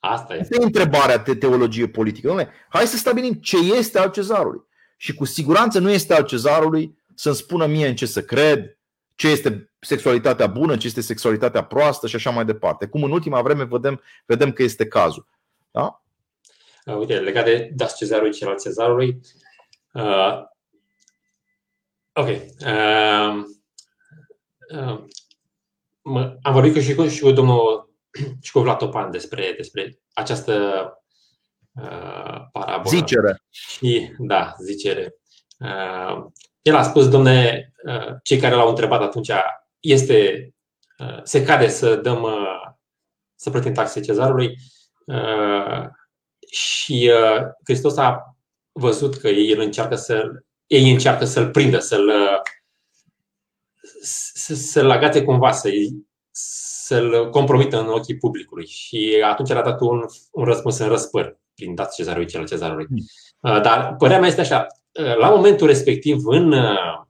Asta 0.00 0.34
este. 0.34 0.42
Asta 0.42 0.62
e 0.62 0.64
întrebarea 0.64 1.18
de 1.18 1.34
teologie 1.34 1.88
politică. 1.88 2.34
Dom'le, 2.34 2.48
hai 2.68 2.86
să 2.86 2.96
stabilim 2.96 3.32
ce 3.34 3.56
este 3.56 3.98
al 3.98 4.10
cezarului. 4.10 4.66
Și 4.96 5.14
cu 5.14 5.24
siguranță 5.24 5.78
nu 5.78 5.90
este 5.90 6.14
al 6.14 6.24
cezarului 6.24 6.98
să-mi 7.14 7.34
spună 7.34 7.66
mie 7.66 7.88
în 7.88 7.96
ce 7.96 8.06
să 8.06 8.22
cred, 8.22 8.78
ce 9.14 9.28
este 9.28 9.72
sexualitatea 9.80 10.46
bună, 10.46 10.76
ce 10.76 10.86
este 10.86 11.00
sexualitatea 11.00 11.64
proastă 11.64 12.06
și 12.06 12.16
așa 12.16 12.30
mai 12.30 12.44
departe. 12.44 12.86
Cum 12.86 13.02
în 13.02 13.10
ultima 13.10 13.42
vreme 13.42 13.64
vedem, 13.64 14.02
vedem 14.26 14.52
că 14.52 14.62
este 14.62 14.86
cazul. 14.86 15.26
Da? 15.70 16.02
Uh, 16.84 16.96
uite, 16.96 17.18
legat 17.18 17.44
de 17.44 17.70
Das 17.74 17.96
Cezarului 17.96 18.32
cel 18.32 18.48
al 18.48 18.58
Cezarului. 18.58 19.20
Uh, 19.92 20.42
ok. 22.12 22.26
Uh, 22.26 23.44
am 26.42 26.52
vorbit 26.52 26.82
și 26.82 26.94
cu, 26.94 27.08
și 27.08 27.20
cu 27.20 27.30
domnul 27.30 27.90
și 28.42 28.52
cu 28.52 28.60
Vlad 28.60 28.78
Topan 28.78 29.10
despre, 29.10 29.54
despre 29.56 29.98
această 30.12 30.54
uh, 31.74 32.40
parabolă. 32.52 32.96
Zicere. 32.96 33.42
Și, 33.50 34.12
da, 34.18 34.54
zicere. 34.62 35.14
Uh, 35.58 36.26
el 36.62 36.76
a 36.76 36.82
spus, 36.82 37.08
domne, 37.08 37.70
uh, 37.84 38.14
cei 38.22 38.38
care 38.38 38.54
l-au 38.54 38.68
întrebat 38.68 39.00
atunci, 39.00 39.30
este, 39.80 40.50
uh, 40.98 41.20
se 41.22 41.44
cade 41.44 41.68
să 41.68 41.96
dăm, 41.96 42.22
uh, 42.22 42.72
să 43.34 43.50
plătim 43.50 43.72
taxe 43.72 44.00
cezarului 44.00 44.56
uh, 45.04 45.84
și 46.50 47.12
uh, 47.14 47.42
Hristos 47.64 47.96
a 47.96 48.36
văzut 48.72 49.16
că 49.16 49.28
ei 49.28 49.52
încearcă 49.52 49.94
să 49.94 50.42
ei 50.66 50.90
încearcă 50.90 51.24
să-l 51.24 51.50
prindă, 51.50 51.78
să-l 51.78 52.12
să-l 54.54 54.90
agate 54.90 55.22
cumva, 55.22 55.52
să 55.52 55.68
să-l 56.88 57.30
compromită 57.30 57.80
în 57.80 57.88
ochii 57.88 58.16
publicului. 58.16 58.66
Și 58.66 59.22
atunci 59.24 59.50
a 59.50 59.62
dat 59.62 59.80
un, 59.80 60.04
un 60.30 60.44
răspuns 60.44 60.78
în 60.78 60.88
răspăr, 60.88 61.38
prin 61.54 61.74
dat 61.74 61.94
cezarului 61.94 62.26
cel 62.26 62.46
cezarului. 62.46 62.86
Hmm. 62.86 63.04
Uh, 63.40 63.60
dar 63.60 63.94
părerea 63.96 64.20
mea 64.20 64.28
este 64.28 64.40
așa, 64.40 64.66
uh, 64.92 65.16
la 65.16 65.28
momentul 65.28 65.66
respectiv 65.66 66.26
în 66.26 66.52
uh, 66.52 67.06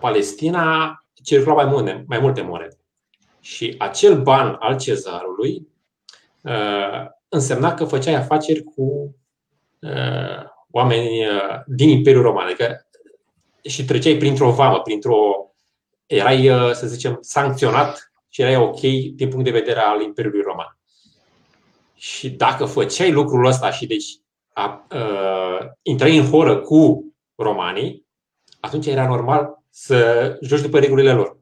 Palestina 0.00 0.92
circula 1.22 1.54
mai 1.54 1.64
multe, 1.64 2.04
mai 2.08 2.18
multe 2.18 2.40
monede. 2.40 2.78
Și 3.40 3.74
acel 3.78 4.22
ban 4.22 4.56
al 4.58 4.78
cezarului 4.78 5.68
însemna 7.28 7.74
că 7.74 7.84
făceai 7.84 8.14
afaceri 8.14 8.62
cu 8.62 9.16
oameni 10.70 11.26
din 11.66 11.88
Imperiul 11.88 12.22
Roman. 12.22 12.44
Adică 12.46 12.87
și 13.62 13.84
treceai 13.84 14.16
printr-o 14.16 14.50
vamă, 14.50 14.80
printr-o 14.80 15.52
erai, 16.06 16.48
uh, 16.48 16.72
să 16.72 16.86
zicem, 16.86 17.18
sancționat 17.20 18.12
și 18.28 18.42
erai 18.42 18.56
ok 18.56 18.80
din 19.14 19.28
punct 19.28 19.44
de 19.44 19.50
vedere 19.50 19.80
al 19.80 20.00
Imperiului 20.00 20.42
Roman. 20.42 20.78
Și 21.94 22.30
dacă 22.30 22.64
făceai 22.64 23.12
lucrul 23.12 23.46
ăsta 23.46 23.70
și 23.70 23.86
deci 23.86 24.06
a, 24.52 24.86
uh, 24.94 25.66
intrai 25.82 26.16
în 26.16 26.30
horă 26.30 26.58
cu 26.60 27.12
romanii, 27.34 28.06
atunci 28.60 28.86
era 28.86 29.06
normal 29.06 29.58
să 29.70 30.38
joci 30.42 30.60
după 30.60 30.78
regulile 30.78 31.12
lor. 31.12 31.36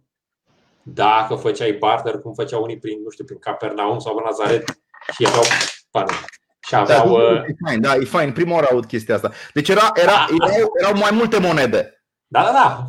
Dacă 0.82 1.34
făceai 1.34 1.72
barter, 1.72 2.18
cum 2.18 2.34
făceau 2.34 2.62
unii 2.62 2.78
prin, 2.78 3.02
nu 3.02 3.10
știu, 3.10 3.24
prin 3.24 3.38
Capernaum 3.38 3.98
sau 3.98 4.22
Nazaret 4.24 4.64
și 5.16 5.26
aveau 5.26 5.44
bani. 5.90 6.10
Și 6.66 6.72
da, 6.72 6.78
aveau, 6.78 7.18
da, 7.18 7.44
e 7.46 7.54
fine, 7.66 7.80
da, 7.80 7.94
e 7.94 8.04
fine. 8.04 8.32
Prima 8.32 8.54
oară 8.54 8.66
aud 8.70 8.86
chestia 8.86 9.14
asta. 9.14 9.30
Deci 9.52 9.68
era, 9.68 9.90
era, 9.94 10.12
da. 10.12 10.26
erau, 10.46 10.70
erau 10.80 10.98
mai 10.98 11.10
multe 11.12 11.38
monede. 11.38 11.95
Da, 12.26 12.42
da, 12.42 12.52
da. 12.52 12.84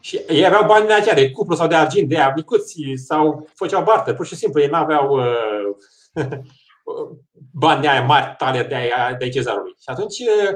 Și 0.00 0.20
ei 0.28 0.46
aveau 0.46 0.66
bani 0.66 0.86
de 0.86 0.92
aceea, 0.92 1.14
de 1.14 1.30
cuplu 1.30 1.54
sau 1.54 1.66
de 1.66 1.74
argint, 1.74 2.08
de 2.08 2.18
abicuți 2.18 2.80
sau 2.94 3.48
făceau 3.54 3.82
barter. 3.82 4.14
Pur 4.14 4.26
și 4.26 4.36
simplu, 4.36 4.60
ei 4.60 4.68
nu 4.68 4.76
aveau 4.76 5.18
uh, 5.18 5.76
bani 7.64 7.80
de 7.80 7.88
aia 7.88 8.02
mari, 8.02 8.34
tale 8.38 8.62
de 8.62 8.74
aia 8.74 9.14
de 9.18 9.28
cezarului. 9.28 9.74
Și 9.80 9.88
atunci, 9.88 10.18
uh, 10.18 10.50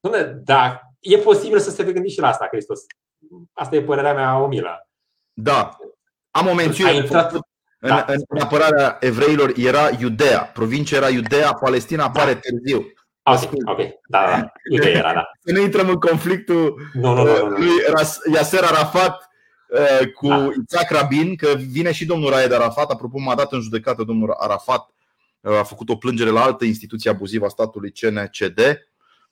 dom'le, 0.00 0.32
da, 0.44 0.80
e 1.00 1.18
posibil 1.18 1.58
să 1.58 1.70
se 1.70 1.84
gândi 1.84 2.08
și 2.08 2.20
la 2.20 2.28
asta, 2.28 2.48
Hristos. 2.50 2.80
Asta 3.52 3.76
e 3.76 3.82
părerea 3.82 4.14
mea 4.14 4.38
omilă. 4.38 4.88
Da. 5.32 5.76
Am 6.30 6.46
o 6.46 6.54
mențiune. 6.54 6.94
Intrat... 6.94 7.32
În, 7.78 7.88
da. 7.88 8.04
în 8.28 8.40
apărarea 8.40 8.96
evreilor 9.00 9.52
era 9.56 9.88
Iudea. 10.00 10.50
Provincia 10.54 10.96
era 10.96 11.08
Iudea, 11.08 11.52
Palestina 11.52 12.04
apare 12.04 12.32
da. 12.32 12.38
târziu. 12.38 12.92
Ok, 13.28 13.50
ok, 13.64 13.78
da, 14.08 14.24
da, 14.30 14.52
ideea 14.70 14.98
era, 14.98 15.12
da. 15.12 15.30
Să 15.40 15.52
nu 15.52 15.60
intrăm 15.60 15.88
în 15.88 15.94
conflictul 15.94 16.90
nu, 16.92 17.14
nu, 17.14 17.22
nu, 17.22 17.48
nu. 17.48 17.56
lui 17.56 17.68
Yasser 18.32 18.62
Arafat 18.62 19.30
uh, 19.68 20.12
cu 20.12 20.28
da. 20.28 20.48
Isaac 20.68 20.90
Rabin, 20.90 21.36
că 21.36 21.54
vine 21.70 21.92
și 21.92 22.06
domnul 22.06 22.30
Raed 22.30 22.52
Arafat, 22.52 22.90
apropo 22.90 23.18
m-a 23.18 23.34
dat 23.34 23.52
în 23.52 23.60
judecată 23.60 24.02
domnul 24.02 24.34
Arafat, 24.38 24.88
uh, 25.40 25.58
a 25.58 25.62
făcut 25.62 25.88
o 25.88 25.96
plângere 25.96 26.30
la 26.30 26.42
altă 26.42 26.64
instituție 26.64 27.10
abuzivă 27.10 27.44
a 27.44 27.48
statului 27.48 27.92
CNCD, 27.92 28.60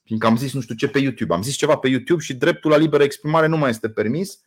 fiindcă 0.03 0.27
am 0.27 0.37
zis 0.37 0.53
nu 0.53 0.61
știu 0.61 0.75
ce 0.75 0.89
pe 0.89 0.99
YouTube. 0.99 1.35
Am 1.35 1.43
zis 1.43 1.57
ceva 1.57 1.77
pe 1.77 1.89
YouTube 1.89 2.23
și 2.23 2.35
dreptul 2.35 2.71
la 2.71 2.77
liberă 2.77 3.03
exprimare 3.03 3.47
nu 3.47 3.57
mai 3.57 3.71
este 3.71 3.89
permis. 3.89 4.41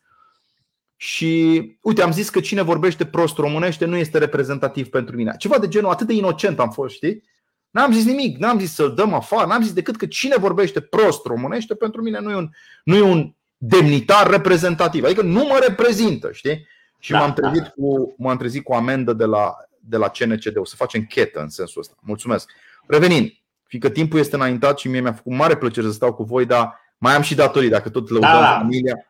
Și 0.96 1.62
uite, 1.80 2.02
am 2.02 2.12
zis 2.12 2.30
că 2.30 2.40
cine 2.40 2.62
vorbește 2.62 3.06
prost 3.06 3.36
românește 3.36 3.84
nu 3.84 3.96
este 3.96 4.18
reprezentativ 4.18 4.88
pentru 4.88 5.16
mine. 5.16 5.34
Ceva 5.38 5.58
de 5.58 5.68
genul 5.68 5.90
atât 5.90 6.06
de 6.06 6.12
inocent 6.12 6.58
am 6.58 6.70
fost, 6.70 6.94
știi? 6.94 7.22
N-am 7.70 7.92
zis 7.92 8.04
nimic, 8.04 8.38
n-am 8.38 8.58
zis 8.58 8.74
să-l 8.74 8.94
dăm 8.94 9.14
afară, 9.14 9.46
n-am 9.46 9.62
zis 9.62 9.72
decât 9.72 9.96
că 9.96 10.06
cine 10.06 10.36
vorbește 10.36 10.80
prost 10.80 11.24
românește, 11.24 11.74
pentru 11.74 12.02
mine 12.02 12.18
nu 12.18 12.30
e 12.30 12.34
un, 12.34 12.50
nu 12.84 12.96
e 12.96 13.00
un 13.00 13.34
demnitar 13.56 14.30
reprezentativ. 14.30 15.04
Adică 15.04 15.22
nu 15.22 15.44
mă 15.44 15.58
reprezintă, 15.68 16.32
știi? 16.32 16.66
Și 16.98 17.10
da, 17.10 17.18
m-am, 17.18 17.32
trezit 17.32 17.62
da. 17.62 17.72
cu, 17.76 18.14
m-am 18.18 18.36
trezit 18.36 18.64
cu 18.64 18.72
amendă 18.72 19.12
de 19.12 19.24
la, 19.24 19.56
de 19.80 19.96
la 19.96 20.08
CNCD. 20.08 20.56
O 20.56 20.64
să 20.64 20.76
facem 20.76 21.04
chetă 21.04 21.40
în 21.40 21.48
sensul 21.48 21.80
ăsta. 21.80 21.94
Mulțumesc. 22.00 22.50
Revenind, 22.86 23.32
fiindcă 23.66 23.90
timpul 23.90 24.18
este 24.18 24.36
înaintat 24.36 24.78
și 24.78 24.88
mie 24.88 25.00
mi-a 25.00 25.12
făcut 25.12 25.32
mare 25.32 25.56
plăcere 25.56 25.86
să 25.86 25.92
stau 25.92 26.14
cu 26.14 26.22
voi, 26.22 26.46
dar 26.46 26.80
mai 26.98 27.14
am 27.14 27.22
și 27.22 27.34
datorii, 27.34 27.68
dacă 27.68 27.88
tot 27.88 28.08
lăudăm 28.08 28.30
da, 28.30 28.40
da. 28.40 28.58
familia. 28.58 29.07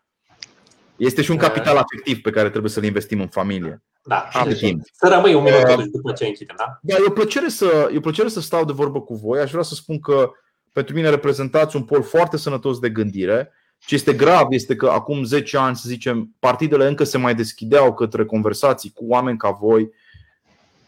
Este 0.98 1.22
și 1.22 1.30
un 1.30 1.36
capital 1.36 1.76
afectiv 1.76 2.20
pe 2.20 2.30
care 2.30 2.50
trebuie 2.50 2.70
să-l 2.70 2.84
investim 2.84 3.20
în 3.20 3.28
familie. 3.28 3.82
Da, 4.04 4.28
am 4.32 4.48
timp. 4.48 4.82
Să 4.92 5.08
rămâi 5.08 5.34
un 5.34 5.42
minut 5.42 5.78
uh, 5.78 5.84
după 5.92 6.12
ce 6.12 6.26
închidem, 6.26 6.54
da? 6.58 6.78
Da, 6.82 6.94
e 6.94 7.04
o, 7.06 7.10
plăcere 7.10 7.48
să, 7.48 7.90
e 7.92 7.96
o 7.96 8.00
plăcere 8.00 8.28
să 8.28 8.40
stau 8.40 8.64
de 8.64 8.72
vorbă 8.72 9.00
cu 9.00 9.14
voi. 9.14 9.40
Aș 9.40 9.50
vrea 9.50 9.62
să 9.62 9.74
spun 9.74 10.00
că 10.00 10.30
pentru 10.72 10.94
mine 10.94 11.10
reprezentați 11.10 11.76
un 11.76 11.82
pol 11.82 12.02
foarte 12.02 12.36
sănătos 12.36 12.78
de 12.78 12.90
gândire. 12.90 13.52
Ce 13.78 13.94
este 13.94 14.12
grav 14.12 14.46
este 14.50 14.76
că 14.76 14.88
acum 14.88 15.24
10 15.24 15.56
ani, 15.56 15.76
să 15.76 15.88
zicem, 15.88 16.34
partidele 16.38 16.86
încă 16.86 17.04
se 17.04 17.18
mai 17.18 17.34
deschideau 17.34 17.94
către 17.94 18.24
conversații 18.24 18.90
cu 18.94 19.04
oameni 19.06 19.38
ca 19.38 19.50
voi. 19.50 19.90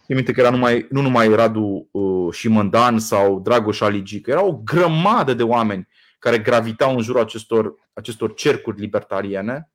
Țin 0.05 0.15
minte 0.15 0.33
că 0.33 0.41
era 0.41 0.51
numai, 0.51 0.87
nu 0.91 1.01
numai 1.01 1.35
Radu 1.35 1.89
uh, 1.91 2.33
Șimândan 2.33 2.99
sau 2.99 3.41
Dragoș 3.41 3.81
Aligică, 3.81 4.31
era 4.31 4.45
o 4.45 4.61
grămadă 4.65 5.35
de 5.35 5.43
oameni 5.43 5.89
care 6.19 6.39
gravitau 6.39 6.97
în 6.97 7.03
jurul 7.03 7.21
acestor, 7.21 7.75
acestor 7.93 8.35
cercuri 8.35 8.81
libertariene 8.81 9.71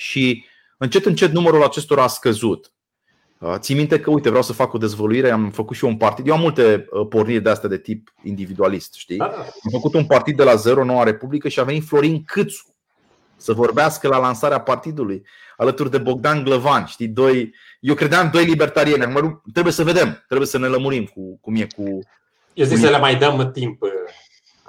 și 0.00 0.44
Încet, 0.82 1.04
încet 1.04 1.32
numărul 1.32 1.62
acestora 1.62 2.02
a 2.02 2.06
scăzut. 2.06 2.72
Uh, 3.38 3.54
țin 3.58 3.76
minte 3.76 4.00
că, 4.00 4.10
uite, 4.10 4.28
vreau 4.28 4.44
să 4.44 4.52
fac 4.52 4.72
o 4.72 4.78
dezvăluire, 4.78 5.30
am 5.30 5.50
făcut 5.50 5.76
și 5.76 5.84
eu 5.84 5.90
un 5.90 5.96
partid. 5.96 6.26
Eu 6.26 6.34
am 6.34 6.40
multe 6.40 6.86
uh, 6.90 7.06
porniri 7.08 7.42
de 7.42 7.50
astea 7.50 7.68
de 7.68 7.78
tip 7.78 8.14
individualist, 8.22 8.94
știi? 8.94 9.16
Da, 9.16 9.26
da. 9.26 9.38
Am 9.38 9.70
făcut 9.70 9.94
un 9.94 10.06
partid 10.06 10.36
de 10.36 10.42
la 10.42 10.54
zero, 10.54 10.84
Noua 10.84 11.02
Republică, 11.02 11.48
și 11.48 11.60
a 11.60 11.62
venit 11.62 11.84
Florin 11.84 12.24
Câțu 12.24 12.74
să 13.36 13.52
vorbească 13.52 14.08
la 14.08 14.18
lansarea 14.18 14.60
partidului, 14.60 15.26
alături 15.56 15.90
de 15.90 15.98
Bogdan 15.98 16.44
Glăvan, 16.44 16.84
știi? 16.84 17.08
Doi, 17.08 17.54
eu 17.80 17.94
credeam 17.94 18.30
doi 18.32 18.44
libertarieni. 18.44 19.04
Acum 19.04 19.42
trebuie 19.52 19.72
să 19.72 19.84
vedem, 19.84 20.24
trebuie 20.26 20.48
să 20.48 20.58
ne 20.58 20.66
lămurim 20.66 21.04
cu 21.04 21.38
cum 21.40 21.54
e 21.54 21.66
cu. 21.76 21.98
Eu 22.54 22.64
zic 22.64 22.76
cu 22.76 22.84
să 22.84 22.90
le 22.90 22.98
mai 22.98 23.16
dăm 23.16 23.50
timp. 23.52 23.82
Uh, 23.82 23.90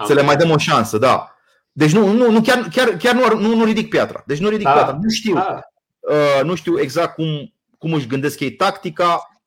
să 0.06 0.14
le 0.14 0.22
mai 0.22 0.36
dăm 0.36 0.50
o 0.50 0.58
șansă, 0.58 0.98
da. 0.98 1.31
Deci 1.72 1.92
nu, 1.92 2.12
nu, 2.12 2.32
nu 2.32 2.42
chiar, 2.42 2.68
chiar, 2.72 2.90
chiar 2.90 3.16
nu, 3.16 3.40
nu, 3.40 3.56
nu 3.56 3.64
ridic 3.64 3.90
piatra. 3.90 4.24
Deci 4.26 4.40
nu 4.40 4.50
ridic 4.50 4.66
da. 4.66 4.72
piatra. 4.72 4.98
Nu 5.02 5.10
știu. 5.10 5.34
Da. 5.34 5.60
Uh, 6.00 6.44
nu 6.44 6.56
știu 6.56 6.80
exact 6.80 7.14
cum, 7.14 7.54
cum 7.78 7.94
își 7.94 8.08
gândesc 8.08 8.40
ei 8.40 8.52
tactica, 8.52 9.42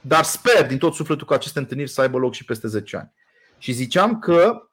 dar 0.00 0.24
sper 0.24 0.66
din 0.66 0.78
tot 0.78 0.94
sufletul 0.94 1.26
că 1.26 1.34
aceste 1.34 1.58
întâlniri 1.58 1.90
să 1.90 2.00
aibă 2.00 2.18
loc 2.18 2.34
și 2.34 2.44
peste 2.44 2.68
10 2.68 2.96
ani. 2.96 3.12
Și 3.58 3.72
ziceam 3.72 4.18
că 4.18 4.68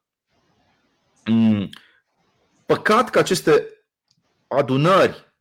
mm, 1.25 1.69
păcat 2.65 3.09
că 3.09 3.19
aceste 3.19 3.67
adunări 4.47 5.33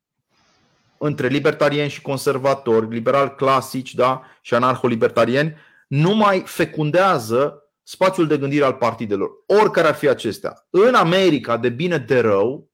între 0.99 1.27
libertarieni 1.27 1.91
și 1.91 2.03
conservatori, 2.03 2.89
liberal 2.89 3.35
clasici 3.35 3.95
da, 3.95 4.23
și 4.41 4.55
anarho-libertarieni, 4.55 5.57
nu 5.89 6.15
mai 6.15 6.43
fecundează 6.47 7.62
spațiul 7.83 8.27
de 8.27 8.39
gândire 8.39 8.65
al 8.65 8.75
partidelor, 8.75 9.31
oricare 9.47 9.89
ar 9.89 9.95
fi 9.95 10.09
acestea. 10.09 10.67
În 10.71 10.95
America, 10.95 11.57
de 11.57 11.69
bine 11.69 11.99
de 11.99 12.21
rău, 12.21 12.71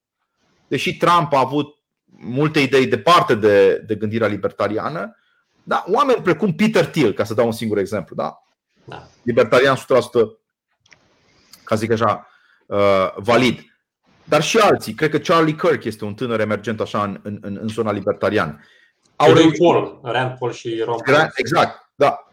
deși 0.69 0.97
Trump 0.97 1.33
a 1.33 1.39
avut 1.39 1.77
multe 2.05 2.61
idei 2.61 2.87
departe 2.87 3.35
de, 3.35 3.83
de 3.87 3.95
gândirea 3.95 4.27
libertariană, 4.27 5.17
da, 5.63 5.85
oameni 5.87 6.23
precum 6.23 6.55
Peter 6.55 6.87
Thiel, 6.87 7.13
ca 7.13 7.25
să 7.25 7.35
dau 7.35 7.47
un 7.47 7.53
singur 7.53 7.79
exemplu, 7.79 8.17
da? 8.17 8.43
da. 8.85 9.07
libertarian 9.23 9.77
100%, 9.77 9.81
ca 11.65 11.75
zic 11.75 11.91
așa, 11.91 12.29
uh, 12.67 13.13
valid. 13.17 13.61
Dar 14.25 14.43
și 14.43 14.59
alții, 14.59 14.95
cred 14.95 15.11
că 15.11 15.19
Charlie 15.19 15.55
Kirk 15.55 15.85
este 15.85 16.05
un 16.05 16.15
tânăr 16.15 16.41
emergent 16.41 16.81
așa 16.81 17.03
în, 17.03 17.21
în, 17.23 17.59
în 17.61 17.69
zona 17.69 17.93
libertariană. 17.93 18.61
Au 19.17 19.33
reușit... 19.33 19.59
Paul, 19.59 20.01
Rand 20.03 20.39
Paul 20.39 20.53
și 20.53 20.83
Ron 20.85 20.99
Paul. 21.05 21.31
Exact, 21.35 21.91
da. 21.95 22.28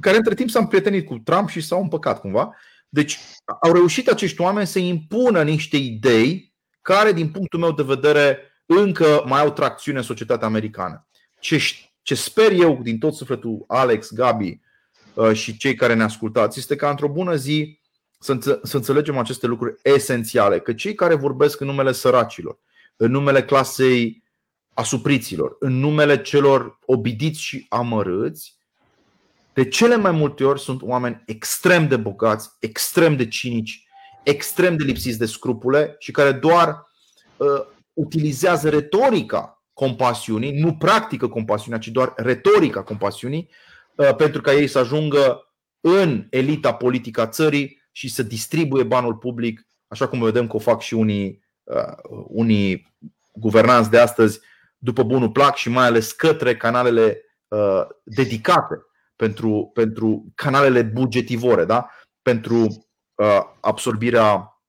Care 0.00 0.16
între 0.16 0.34
timp 0.34 0.50
s-au 0.50 0.62
împrietenit 0.62 1.06
cu 1.06 1.18
Trump 1.18 1.48
și 1.48 1.60
s-au 1.60 1.82
împăcat 1.82 2.20
cumva. 2.20 2.54
Deci 2.88 3.18
au 3.62 3.72
reușit 3.72 4.08
acești 4.08 4.40
oameni 4.40 4.66
să 4.66 4.78
impună 4.78 5.42
niște 5.42 5.76
idei 5.76 6.54
care, 6.82 7.12
din 7.12 7.30
punctul 7.30 7.58
meu 7.58 7.72
de 7.72 7.82
vedere, 7.82 8.38
încă 8.66 9.22
mai 9.26 9.40
au 9.40 9.50
tracțiune 9.50 9.98
în 9.98 10.04
societatea 10.04 10.46
americană. 10.46 11.06
Ce, 11.40 11.60
ce 12.02 12.14
sper 12.14 12.52
eu 12.52 12.80
din 12.82 12.98
tot 12.98 13.14
sufletul, 13.14 13.64
Alex, 13.66 14.12
Gabi 14.12 14.60
uh, 15.14 15.32
și 15.32 15.56
cei 15.56 15.74
care 15.74 15.94
ne 15.94 16.02
ascultați, 16.02 16.58
este 16.58 16.76
ca 16.76 16.90
într-o 16.90 17.08
bună 17.08 17.34
zi 17.34 17.80
să, 18.18 18.60
să 18.62 18.76
înțelegem 18.76 19.18
aceste 19.18 19.46
lucruri 19.46 19.74
esențiale. 19.82 20.60
Că 20.60 20.72
cei 20.72 20.94
care 20.94 21.14
vorbesc 21.14 21.60
în 21.60 21.66
numele 21.66 21.92
săracilor, 21.92 22.58
în 22.96 23.10
numele 23.10 23.44
clasei 23.44 24.24
asupriților, 24.74 25.56
în 25.58 25.78
numele 25.78 26.22
celor 26.22 26.78
obidiți 26.84 27.40
și 27.40 27.66
amărâți, 27.68 28.55
de 29.56 29.68
cele 29.68 29.96
mai 29.96 30.10
multe 30.10 30.44
ori 30.44 30.60
sunt 30.60 30.82
oameni 30.82 31.22
extrem 31.26 31.88
de 31.88 31.96
bogați, 31.96 32.50
extrem 32.60 33.16
de 33.16 33.28
cinici, 33.28 33.86
extrem 34.22 34.76
de 34.76 34.84
lipsiți 34.84 35.18
de 35.18 35.26
scrupule 35.26 35.96
și 35.98 36.10
care 36.10 36.32
doar 36.32 36.86
uh, 37.36 37.48
utilizează 37.92 38.68
retorica 38.68 39.64
compasiunii, 39.72 40.60
nu 40.60 40.74
practică 40.74 41.28
compasiunea, 41.28 41.78
ci 41.78 41.88
doar 41.88 42.12
retorica 42.16 42.82
compasiunii, 42.82 43.50
uh, 43.94 44.14
pentru 44.14 44.40
ca 44.40 44.52
ei 44.52 44.66
să 44.66 44.78
ajungă 44.78 45.54
în 45.80 46.26
elita 46.30 46.74
politică 46.74 47.20
a 47.20 47.26
țării 47.26 47.82
și 47.92 48.08
să 48.08 48.22
distribuie 48.22 48.82
banul 48.82 49.14
public, 49.14 49.66
așa 49.88 50.08
cum 50.08 50.22
vedem 50.22 50.46
că 50.46 50.56
o 50.56 50.58
fac 50.58 50.80
și 50.80 50.94
unii, 50.94 51.44
uh, 51.62 52.22
unii 52.28 52.94
guvernanți 53.32 53.90
de 53.90 53.98
astăzi, 53.98 54.40
după 54.78 55.02
bunul 55.02 55.30
plac 55.30 55.56
și 55.56 55.68
mai 55.68 55.86
ales 55.86 56.12
către 56.12 56.56
canalele 56.56 57.20
uh, 57.48 57.82
dedicate 58.04 58.74
pentru, 59.16 59.70
pentru 59.74 60.24
canalele 60.34 60.82
bugetivore, 60.82 61.64
da? 61.64 61.90
pentru 62.22 62.86
uh, 63.14 63.40
absorbirea 63.60 64.60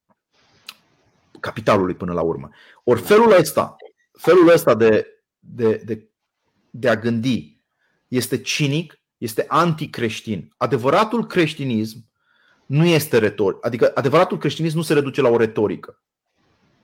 capitalului 1.40 1.96
până 1.96 2.14
la 2.14 2.22
urmă. 2.22 2.50
Ori 2.84 3.02
felul 3.02 3.32
ăsta, 3.32 3.76
felul 4.12 4.50
ăsta 4.50 4.76
de, 4.76 5.08
de, 5.40 5.82
de, 5.86 6.10
de 6.70 6.90
a 6.90 6.96
gândi 6.96 7.64
este 8.08 8.42
cinic, 8.42 9.00
este 9.18 9.46
anticreștin. 9.48 10.54
Adevăratul 10.58 11.26
creștinism 11.26 12.10
nu 12.66 12.86
este 12.86 13.18
retoric. 13.18 13.66
Adică 13.66 13.92
adevăratul 13.96 14.38
creștinism 14.38 14.78
nu 14.78 14.84
se 14.84 14.94
reduce 14.94 15.22
la 15.22 15.30
o 15.30 15.38
retorică. 15.38 16.02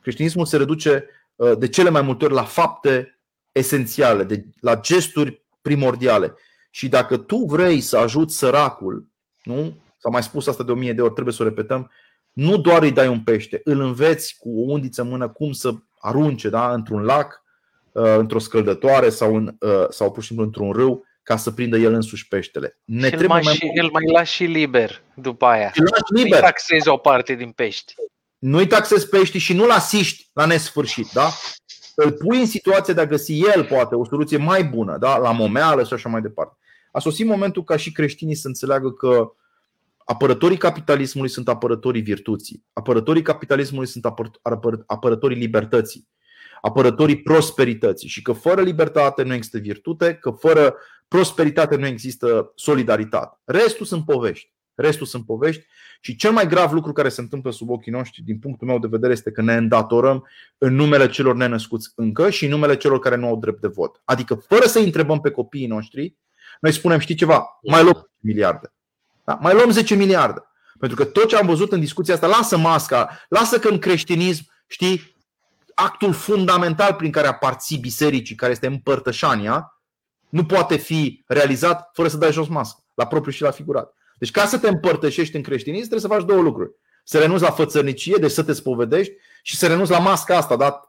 Creștinismul 0.02 0.46
se 0.46 0.58
reduce 0.58 1.10
uh, 1.36 1.58
de 1.58 1.68
cele 1.68 1.90
mai 1.90 2.02
multe 2.02 2.26
ori 2.26 2.34
la 2.34 2.44
fapte 2.44 3.20
esențiale, 3.52 4.24
de, 4.24 4.46
la 4.60 4.80
gesturi 4.80 5.46
primordiale. 5.62 6.34
Și 6.76 6.90
dacă 6.90 7.18
tu 7.18 7.38
vrei 7.38 7.82
să 7.82 7.98
ajuți 7.98 8.38
săracul, 8.38 9.08
nu? 9.44 9.78
S-a 9.98 10.10
mai 10.10 10.24
spus 10.24 10.48
asta 10.48 10.64
de 10.64 10.72
o 10.72 10.76
mie 10.76 10.94
de 10.94 11.02
ori, 11.02 11.14
trebuie 11.14 11.34
să 11.34 11.42
o 11.44 11.46
repetăm, 11.46 11.92
nu 12.32 12.58
doar 12.58 12.82
îi 12.82 12.92
dai 12.92 13.08
un 13.08 13.20
pește, 13.20 13.62
îl 13.64 13.80
înveți 13.80 14.36
cu 14.40 14.50
o 14.50 14.72
undiță 14.72 15.02
în 15.02 15.10
mână 15.10 15.30
cum 15.30 15.52
să 15.52 15.74
arunce 16.00 16.50
da, 16.50 16.74
într-un 16.74 17.04
lac, 17.04 17.44
uh, 17.92 18.16
într-o 18.18 18.40
scăldătoare 18.40 19.10
sau, 19.10 19.36
în, 19.36 19.56
uh, 19.60 19.86
sau 19.90 20.12
pur 20.12 20.22
și 20.22 20.28
simplu 20.28 20.46
într-un 20.46 20.72
râu 20.72 21.06
ca 21.24 21.38
să 21.38 21.52
prindă 21.52 21.78
el 21.78 21.94
însuși 21.94 22.28
peștele. 22.28 22.80
Ne 22.84 23.04
și 23.04 23.16
trebuie 23.16 23.28
mai, 23.28 23.54
și, 23.54 23.72
îl 23.76 23.90
mai 23.92 24.12
lași 24.12 24.34
și 24.34 24.44
liber 24.44 25.02
după 25.16 25.46
aia. 25.46 25.72
Îl 25.76 25.88
lași 25.92 26.24
liber. 26.24 26.40
Nu 26.40 26.46
taxezi 26.46 26.88
o 26.88 26.98
parte 26.98 27.36
din 27.36 27.52
pești. 27.52 27.94
Nu-i 28.38 28.68
taxezi 28.68 29.10
pești 29.10 29.38
și 29.38 29.54
nu-l 29.54 29.72
asiști 29.72 30.30
la 30.34 30.46
nesfârșit. 30.46 31.12
Da? 31.12 31.30
Îl 31.96 32.12
pui 32.12 32.40
în 32.40 32.46
situația 32.46 32.94
de 32.94 33.02
a 33.02 33.06
găsi 33.06 33.40
el, 33.40 33.66
poate, 33.66 33.96
o 33.96 34.06
soluție 34.06 34.38
mai 34.38 34.64
bună, 34.64 34.98
da? 34.98 35.18
la 35.18 35.32
momeală 35.32 35.84
și 35.84 35.94
așa 35.94 36.10
mai 36.10 36.22
departe. 36.22 36.58
A 36.94 37.00
sosit 37.00 37.26
momentul 37.26 37.64
ca 37.64 37.76
și 37.76 37.92
creștinii 37.92 38.36
să 38.36 38.48
înțeleagă 38.48 38.92
că 38.92 39.34
apărătorii 39.98 40.58
capitalismului 40.58 41.30
sunt 41.30 41.48
apărătorii 41.48 42.02
virtuții, 42.02 42.64
apărătorii 42.74 43.22
capitalismului 43.22 43.88
sunt 43.88 44.06
apărătorii 44.86 45.38
libertății, 45.38 46.08
apărătorii 46.62 47.22
prosperității 47.22 48.10
și 48.10 48.22
că 48.22 48.32
fără 48.32 48.62
libertate 48.62 49.24
nu 49.24 49.34
există 49.34 49.58
virtute, 49.58 50.16
că 50.16 50.30
fără 50.30 50.76
prosperitate 51.08 51.76
nu 51.76 51.86
există 51.86 52.52
solidaritate. 52.56 53.40
Restul 53.44 53.86
sunt 53.86 54.06
povești. 54.06 54.52
Restul 54.76 55.06
sunt 55.06 55.26
povești 55.26 55.66
și 56.02 56.16
cel 56.16 56.32
mai 56.32 56.48
grav 56.48 56.72
lucru 56.72 56.94
care 56.94 57.10
se 57.10 57.22
întâmplă 57.22 57.52
sub 57.52 57.70
ochii 57.70 57.92
noștri, 57.92 58.22
din 58.22 58.40
punctul 58.40 58.68
meu 58.68 58.80
de 58.80 58.88
vedere, 58.88 59.14
este 59.14 59.32
că 59.32 59.42
ne 59.42 59.56
îndatorăm 59.56 60.28
în 60.58 60.76
numele 60.76 61.10
celor 61.10 61.36
nenăscuți 61.36 61.92
încă 61.96 62.30
și 62.30 62.44
în 62.44 62.50
numele 62.50 62.78
celor 62.78 63.00
care 63.00 63.16
nu 63.16 63.28
au 63.28 63.40
drept 63.40 63.62
de 63.62 63.68
vot. 63.68 64.02
Adică, 64.06 64.36
fără 64.36 64.66
să 64.66 64.80
întrebăm 64.80 65.22
pe 65.22 65.32
copiii 65.32 65.68
noștri, 65.68 66.16
noi 66.64 66.72
spunem, 66.72 67.00
știi 67.00 67.16
ceva, 67.16 67.60
mai 67.62 67.84
luăm 67.84 67.94
10 67.94 68.10
miliarde. 68.20 68.74
Da? 69.24 69.38
Mai 69.42 69.54
luăm 69.54 69.70
10 69.72 69.96
miliarde. 69.96 70.44
Pentru 70.80 70.98
că 70.98 71.06
tot 71.06 71.28
ce 71.28 71.36
am 71.36 71.46
văzut 71.46 71.72
în 71.72 71.80
discuția 71.80 72.14
asta, 72.14 72.28
lasă 72.28 72.58
masca, 72.58 73.26
lasă 73.30 73.60
că 73.60 73.68
în 73.68 73.80
creștinism, 73.80 74.44
știi, 74.68 75.16
actul 75.76 76.14
fundamental 76.14 76.94
prin 76.94 77.12
care 77.12 77.28
aparții 77.28 77.78
bisericii, 77.78 78.36
care 78.36 78.52
este 78.52 78.68
împărtășania, 78.68 79.82
nu 80.30 80.46
poate 80.46 80.76
fi 80.76 81.24
realizat 81.28 81.90
fără 81.94 82.08
să 82.08 82.18
dai 82.18 82.32
jos 82.32 82.48
masca, 82.48 82.84
la 82.94 83.08
propriu 83.08 83.32
și 83.32 83.42
la 83.42 83.52
figurat. 83.52 83.94
Deci 84.18 84.32
ca 84.32 84.46
să 84.46 84.58
te 84.58 84.68
împărtășești 84.68 85.36
în 85.36 85.42
creștinism 85.42 85.88
trebuie 85.88 86.10
să 86.10 86.16
faci 86.16 86.28
două 86.28 86.42
lucruri. 86.42 86.72
Să 87.04 87.20
renunți 87.20 87.44
la 87.44 87.52
fățărnicie, 87.52 88.16
deci 88.20 88.32
să 88.32 88.44
te 88.44 88.54
spovedești 88.54 89.14
și 89.42 89.58
să 89.58 89.68
renunți 89.68 89.92
la 89.92 90.00
masca 90.00 90.38
asta, 90.38 90.56
da? 90.56 90.80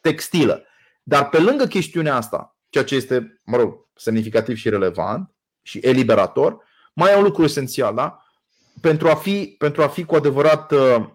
textilă. 0.00 0.62
Dar 1.02 1.28
pe 1.28 1.38
lângă 1.38 1.66
chestiunea 1.66 2.16
asta, 2.16 2.55
ceea 2.68 2.84
ce 2.84 2.94
este, 2.94 3.40
mă 3.44 3.56
rog, 3.56 3.86
semnificativ 3.94 4.56
și 4.56 4.68
relevant 4.68 5.34
și 5.62 5.78
eliberator, 5.78 6.64
mai 6.94 7.12
e 7.12 7.16
un 7.16 7.22
lucru 7.22 7.44
esențial, 7.44 7.94
da? 7.94 8.24
Pentru 8.80 9.08
a 9.08 9.14
fi, 9.14 9.54
pentru 9.58 9.82
a 9.82 9.88
fi 9.88 10.04
cu 10.04 10.14
adevărat 10.14 10.72
uh, 10.72 11.08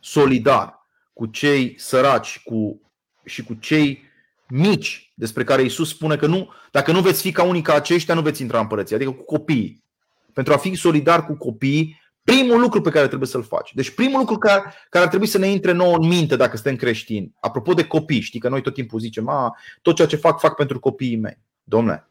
solidar 0.00 0.86
cu 1.12 1.26
cei 1.26 1.78
săraci 1.78 2.42
cu, 2.44 2.80
și 3.24 3.44
cu 3.44 3.54
cei 3.54 4.02
mici 4.48 5.12
despre 5.14 5.44
care 5.44 5.62
Isus 5.62 5.88
spune 5.88 6.16
că 6.16 6.26
nu, 6.26 6.52
dacă 6.70 6.92
nu 6.92 7.00
veți 7.00 7.22
fi 7.22 7.32
ca 7.32 7.42
unii 7.42 7.62
ca 7.62 7.74
aceștia, 7.74 8.14
nu 8.14 8.22
veți 8.22 8.42
intra 8.42 8.56
în 8.56 8.62
împărăție, 8.62 8.96
adică 8.96 9.10
cu 9.10 9.24
copiii. 9.24 9.84
Pentru 10.32 10.52
a 10.52 10.56
fi 10.56 10.74
solidar 10.74 11.26
cu 11.26 11.36
copiii, 11.36 12.01
primul 12.24 12.60
lucru 12.60 12.80
pe 12.80 12.90
care 12.90 13.06
trebuie 13.06 13.28
să-l 13.28 13.42
faci. 13.42 13.74
Deci 13.74 13.90
primul 13.90 14.18
lucru 14.18 14.38
care, 14.38 14.74
care 14.88 15.04
ar 15.04 15.10
trebui 15.10 15.26
să 15.26 15.38
ne 15.38 15.46
intre 15.46 15.72
nouă 15.72 15.96
în 15.96 16.08
minte 16.08 16.36
dacă 16.36 16.54
suntem 16.56 16.76
creștini. 16.76 17.32
Apropo 17.40 17.74
de 17.74 17.84
copii, 17.84 18.20
știi 18.20 18.40
că 18.40 18.48
noi 18.48 18.62
tot 18.62 18.74
timpul 18.74 19.00
zicem, 19.00 19.28
a, 19.28 19.56
tot 19.82 19.94
ceea 19.94 20.08
ce 20.08 20.16
fac, 20.16 20.40
fac 20.40 20.54
pentru 20.54 20.78
copiii 20.78 21.16
mei. 21.16 21.38
Domne, 21.62 22.08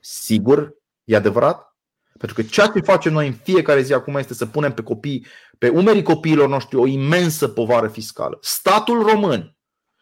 sigur, 0.00 0.74
e 1.04 1.16
adevărat? 1.16 1.76
Pentru 2.18 2.36
că 2.36 2.42
ceea 2.42 2.66
ce 2.66 2.80
facem 2.80 3.12
noi 3.12 3.26
în 3.26 3.32
fiecare 3.32 3.82
zi 3.82 3.92
acum 3.92 4.16
este 4.16 4.34
să 4.34 4.46
punem 4.46 4.72
pe 4.72 4.82
copii, 4.82 5.26
pe 5.58 5.68
umerii 5.68 6.02
copiilor 6.02 6.48
noștri 6.48 6.76
o 6.76 6.86
imensă 6.86 7.48
povară 7.48 7.88
fiscală. 7.88 8.38
Statul 8.40 9.02
român 9.02 9.56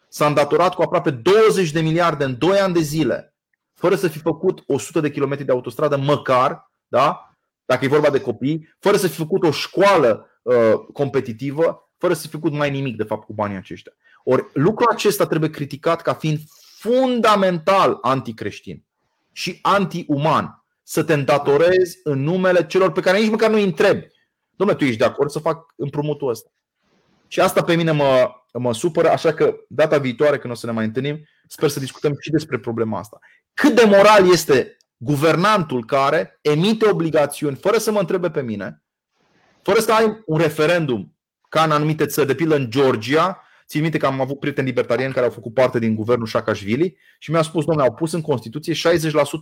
s-a 0.08 0.26
îndatorat 0.26 0.74
cu 0.74 0.82
aproape 0.82 1.10
20 1.10 1.70
de 1.70 1.80
miliarde 1.80 2.24
în 2.24 2.38
2 2.38 2.58
ani 2.58 2.74
de 2.74 2.80
zile, 2.80 3.34
fără 3.74 3.94
să 3.94 4.08
fi 4.08 4.18
făcut 4.18 4.62
100 4.66 5.00
de 5.00 5.10
kilometri 5.10 5.44
de 5.44 5.52
autostradă 5.52 5.96
măcar, 5.96 6.70
da? 6.88 7.33
Dacă 7.64 7.84
e 7.84 7.88
vorba 7.88 8.10
de 8.10 8.20
copii, 8.20 8.74
fără 8.78 8.96
să 8.96 9.08
fi 9.08 9.16
făcut 9.16 9.42
o 9.42 9.50
școală 9.50 10.26
uh, 10.42 10.74
competitivă, 10.92 11.90
fără 11.98 12.14
să 12.14 12.26
fi 12.26 12.32
făcut 12.32 12.52
mai 12.52 12.70
nimic 12.70 12.96
de 12.96 13.02
fapt 13.02 13.24
cu 13.24 13.32
banii 13.32 13.56
aceștia. 13.56 13.92
Ori 14.24 14.46
lucrul 14.52 14.88
acesta 14.90 15.26
trebuie 15.26 15.50
criticat 15.50 16.02
ca 16.02 16.14
fiind 16.14 16.38
fundamental 16.78 17.98
anticreștin 18.00 18.84
și 19.32 19.58
anti-uman 19.62 20.64
să 20.82 21.04
te 21.04 21.12
îndatorezi 21.12 22.00
în 22.02 22.22
numele 22.22 22.66
celor 22.66 22.92
pe 22.92 23.00
care 23.00 23.18
nici 23.18 23.30
măcar 23.30 23.50
nu 23.50 23.56
îi 23.56 23.64
întrebi. 23.64 24.06
Domnule, 24.56 24.78
tu 24.78 24.84
ești 24.84 24.98
de 24.98 25.04
acord 25.04 25.30
să 25.30 25.38
fac 25.38 25.72
împrumutul 25.76 26.28
ăsta? 26.28 26.50
Și 27.28 27.40
asta 27.40 27.62
pe 27.62 27.74
mine 27.74 27.90
mă, 27.90 28.30
mă 28.52 28.74
supără, 28.74 29.08
așa 29.10 29.34
că 29.34 29.54
data 29.68 29.98
viitoare 29.98 30.38
când 30.38 30.52
o 30.52 30.56
să 30.56 30.66
ne 30.66 30.72
mai 30.72 30.84
întâlnim, 30.84 31.24
sper 31.46 31.68
să 31.68 31.80
discutăm 31.80 32.16
și 32.20 32.30
despre 32.30 32.58
problema 32.58 32.98
asta. 32.98 33.18
Cât 33.54 33.74
de 33.74 33.84
moral 33.84 34.30
este 34.30 34.76
guvernantul 35.04 35.84
care 35.84 36.38
emite 36.40 36.88
obligațiuni 36.88 37.56
fără 37.56 37.78
să 37.78 37.90
mă 37.90 37.98
întrebe 37.98 38.30
pe 38.30 38.42
mine, 38.42 38.82
fără 39.62 39.80
să 39.80 39.92
ai 39.92 40.22
un 40.26 40.38
referendum 40.38 41.14
ca 41.48 41.62
în 41.62 41.70
anumite 41.70 42.06
țări, 42.06 42.26
de 42.26 42.34
pildă 42.34 42.56
în 42.56 42.70
Georgia, 42.70 43.38
Țin 43.66 43.80
minte 43.80 43.98
că 43.98 44.06
am 44.06 44.20
avut 44.20 44.40
prieteni 44.40 44.66
libertariani 44.66 45.12
care 45.12 45.26
au 45.26 45.32
făcut 45.32 45.54
parte 45.54 45.78
din 45.78 45.94
guvernul 45.94 46.26
Saakashvili 46.26 46.96
și 47.18 47.30
mi-au 47.30 47.42
spus, 47.42 47.64
domnule, 47.64 47.88
au 47.88 47.94
pus 47.94 48.12
în 48.12 48.20
Constituție 48.20 48.74
60% 48.74 48.76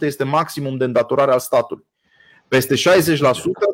este 0.00 0.24
maximum 0.24 0.76
de 0.76 0.84
îndatorare 0.84 1.32
al 1.32 1.38
statului. 1.38 1.86
Peste 2.48 2.74
60% 2.74 2.78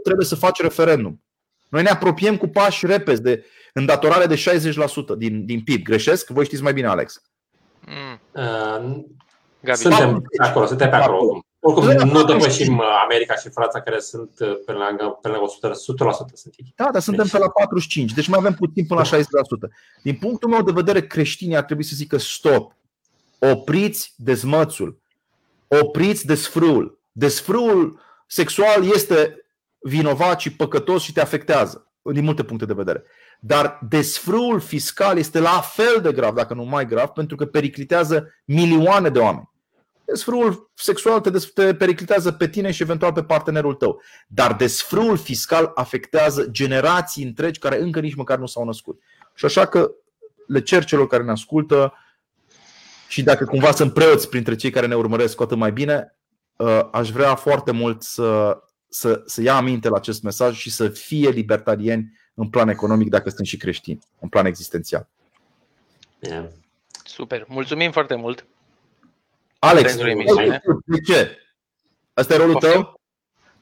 trebuie 0.03 0.27
să 0.27 0.35
faci 0.35 0.61
referendum. 0.61 1.23
Noi 1.69 1.83
ne 1.83 1.89
apropiem 1.89 2.37
cu 2.37 2.47
pași 2.47 2.87
repezi 2.87 3.23
de 3.23 3.45
îndatorare 3.73 4.27
de 4.27 4.43
60% 5.15 5.17
din, 5.17 5.47
din 5.47 5.63
PIB. 5.63 5.85
Greșesc? 5.85 6.29
Voi 6.29 6.45
știți 6.45 6.63
mai 6.63 6.73
bine, 6.73 6.87
Alex. 6.87 7.23
Mm. 7.87 8.21
Uh, 8.33 9.05
Gabi. 9.61 9.79
Suntem 9.79 10.23
acolo, 10.37 10.67
suntem 10.67 10.91
pe 10.91 10.97
acolo. 10.97 11.41
Oricum, 11.61 12.09
nu 12.09 12.25
depășim 12.25 12.79
uh, 12.79 12.85
America 13.05 13.35
și 13.35 13.49
Franța, 13.49 13.81
care 13.81 14.01
sunt 14.01 14.31
uh, 14.39 14.59
pe 14.67 14.73
lângă, 14.73 15.19
pe 15.23 15.29
lângă 15.29 15.45
100%, 15.69 15.71
100% 15.71 15.75
sunt 16.33 16.55
ei. 16.57 16.73
Da, 16.77 16.89
dar 16.93 17.03
suntem 17.03 17.25
deci... 17.25 17.33
pe 17.33 17.39
la 17.39 17.49
45, 17.49 18.13
deci 18.13 18.29
mai 18.29 18.39
avem 18.39 18.55
puțin 18.55 18.87
până 18.87 19.03
la 19.11 19.19
60%. 19.19 19.21
Din 20.03 20.15
punctul 20.15 20.49
meu 20.49 20.63
de 20.63 20.73
vedere, 20.73 21.07
creștinii 21.07 21.57
ar 21.57 21.63
trebui 21.63 21.85
să 21.85 21.93
zică 21.95 22.19
stop. 22.19 22.77
Opriți 23.39 24.15
dezmățul. 24.17 25.01
Opriți 25.69 26.27
desfrâul. 26.27 26.99
Desfrâul 27.13 28.01
sexual 28.27 28.85
este 28.95 29.47
vinovat 29.79 30.41
și 30.41 30.53
păcătos 30.53 31.03
și 31.03 31.13
te 31.13 31.21
afectează 31.21 31.87
din 32.03 32.25
multe 32.25 32.45
puncte 32.45 32.67
de 32.67 32.73
vedere. 32.73 33.03
Dar 33.41 33.79
desfrâul 33.89 34.61
fiscal 34.61 35.19
este 35.19 35.39
la 35.39 35.61
fel 35.61 36.01
de 36.03 36.13
grav, 36.13 36.35
dacă 36.35 36.55
nu 36.55 36.65
mai 36.65 36.87
grav, 36.87 37.09
pentru 37.09 37.37
că 37.37 37.45
periclitează 37.47 38.35
milioane 38.45 39.09
de 39.09 39.19
oameni. 39.19 39.51
Desfrâul 40.09 40.71
sexual 40.75 41.21
te, 41.21 41.31
te 41.55 41.75
periclitează 41.75 42.33
pe 42.33 42.49
tine 42.49 42.71
și 42.71 42.83
eventual 42.83 43.13
pe 43.13 43.23
partenerul 43.23 43.75
tău. 43.75 44.03
Dar 44.27 44.55
desfrâul 44.55 45.17
fiscal 45.17 45.71
afectează 45.75 46.47
generații 46.47 47.25
întregi 47.25 47.59
care 47.59 47.81
încă 47.81 48.01
nici 48.01 48.15
măcar 48.15 48.39
nu 48.39 48.47
s-au 48.47 48.65
născut. 48.65 49.01
Și 49.35 49.45
așa 49.45 49.67
că 49.67 49.91
le 50.47 50.61
cer 50.61 50.85
celor 50.85 51.07
care 51.07 51.23
ne 51.23 51.31
ascultă 51.31 51.95
și 53.09 53.23
dacă 53.23 53.45
cumva 53.45 53.71
sunt 53.71 53.93
preoți 53.93 54.29
printre 54.29 54.57
cei 54.57 54.71
care 54.71 54.87
ne 54.87 54.97
urmăresc, 54.97 55.37
cu 55.37 55.43
atât 55.43 55.57
mai 55.57 55.73
bine, 55.73 56.17
uh, 56.57 56.89
aș 56.93 57.11
vrea 57.11 57.35
foarte 57.35 57.71
mult 57.71 58.03
să, 58.03 58.59
să, 58.89 59.23
să 59.27 59.43
ia 59.43 59.57
aminte 59.57 59.89
la 59.89 59.97
acest 59.97 60.23
mesaj 60.23 60.57
și 60.57 60.71
să 60.71 60.89
fie 60.89 61.29
libertarieni 61.29 62.13
în 62.35 62.49
plan 62.49 62.69
economic 62.69 63.09
dacă 63.09 63.31
sunt 63.31 63.47
și 63.47 63.57
creștini, 63.57 63.99
în 64.21 64.29
plan 64.29 64.47
existențial. 64.47 65.09
Bine. 66.21 66.53
Super. 67.05 67.45
Mulțumim 67.49 67.91
foarte 67.91 68.15
mult. 68.15 68.47
Alex, 69.59 69.89
Pentru 69.89 70.09
emisiune. 70.11 70.63
de 70.85 71.01
ce? 71.01 71.39
Asta 72.15 72.35
e 72.35 72.37
rolul 72.37 72.53
Poftim? 72.53 72.71
tău? 72.73 73.01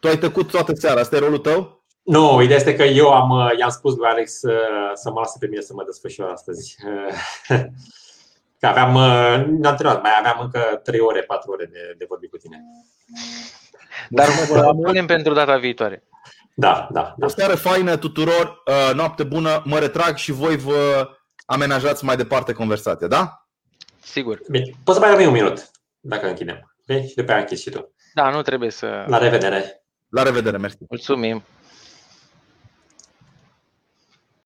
Tu 0.00 0.08
ai 0.08 0.18
tăcut 0.18 0.50
toată 0.50 0.74
seara, 0.74 1.00
asta 1.00 1.16
e 1.16 1.18
rolul 1.18 1.38
tău? 1.38 1.84
Nu, 2.02 2.42
ideea 2.42 2.58
este 2.58 2.76
că 2.76 2.82
eu 2.82 3.12
am, 3.12 3.30
uh, 3.30 3.58
i-am 3.58 3.70
spus 3.70 3.96
lui 3.96 4.06
Alex 4.08 4.42
uh, 4.42 4.54
să 4.94 5.10
mă 5.10 5.20
lase 5.20 5.36
pe 5.40 5.46
mine 5.46 5.60
să 5.60 5.72
mă 5.74 5.82
desfășor 5.84 6.30
astăzi. 6.30 6.76
Uh, 7.50 7.58
Că 8.60 8.66
aveam, 8.66 8.94
uh, 8.94 9.46
ne-am 9.46 9.74
terminat, 9.76 10.02
mai 10.02 10.10
aveam 10.18 10.38
încă 10.40 10.80
3 10.84 11.00
ore, 11.00 11.22
4 11.22 11.50
ore 11.50 11.64
de, 11.64 11.94
de 11.98 12.04
vorbit 12.08 12.30
cu 12.30 12.36
tine. 12.36 12.64
Dar 14.08 14.28
vă 14.48 14.74
punem 14.82 15.06
pentru 15.06 15.32
data 15.32 15.56
viitoare. 15.56 16.04
Da, 16.54 16.88
da, 16.92 17.14
da. 17.16 17.26
O 17.26 17.28
seară 17.28 17.54
faină 17.54 17.96
tuturor, 17.96 18.62
uh, 18.66 18.94
noapte 18.94 19.22
bună, 19.24 19.62
mă 19.64 19.78
retrag 19.78 20.16
și 20.16 20.32
voi 20.32 20.56
vă 20.56 21.08
amenajați 21.46 22.04
mai 22.04 22.16
departe 22.16 22.52
conversația, 22.52 23.06
da? 23.06 23.46
Sigur. 24.02 24.40
Bine, 24.50 24.64
poți 24.84 24.98
să 24.98 25.04
mai 25.04 25.10
rămâi 25.14 25.26
un 25.26 25.32
minut, 25.32 25.70
dacă 26.08 26.26
închidem. 26.26 26.74
Okay? 26.88 27.06
Și 27.06 27.14
după 27.14 27.30
aia 27.30 27.40
închizi 27.40 27.62
și 27.62 27.70
tu. 27.70 27.94
Da, 28.14 28.30
nu 28.30 28.42
trebuie 28.42 28.70
să... 28.70 29.04
La 29.06 29.18
revedere! 29.18 29.84
La 30.08 30.22
revedere, 30.22 30.56
mersi. 30.56 30.76
Mulțumim. 30.88 31.42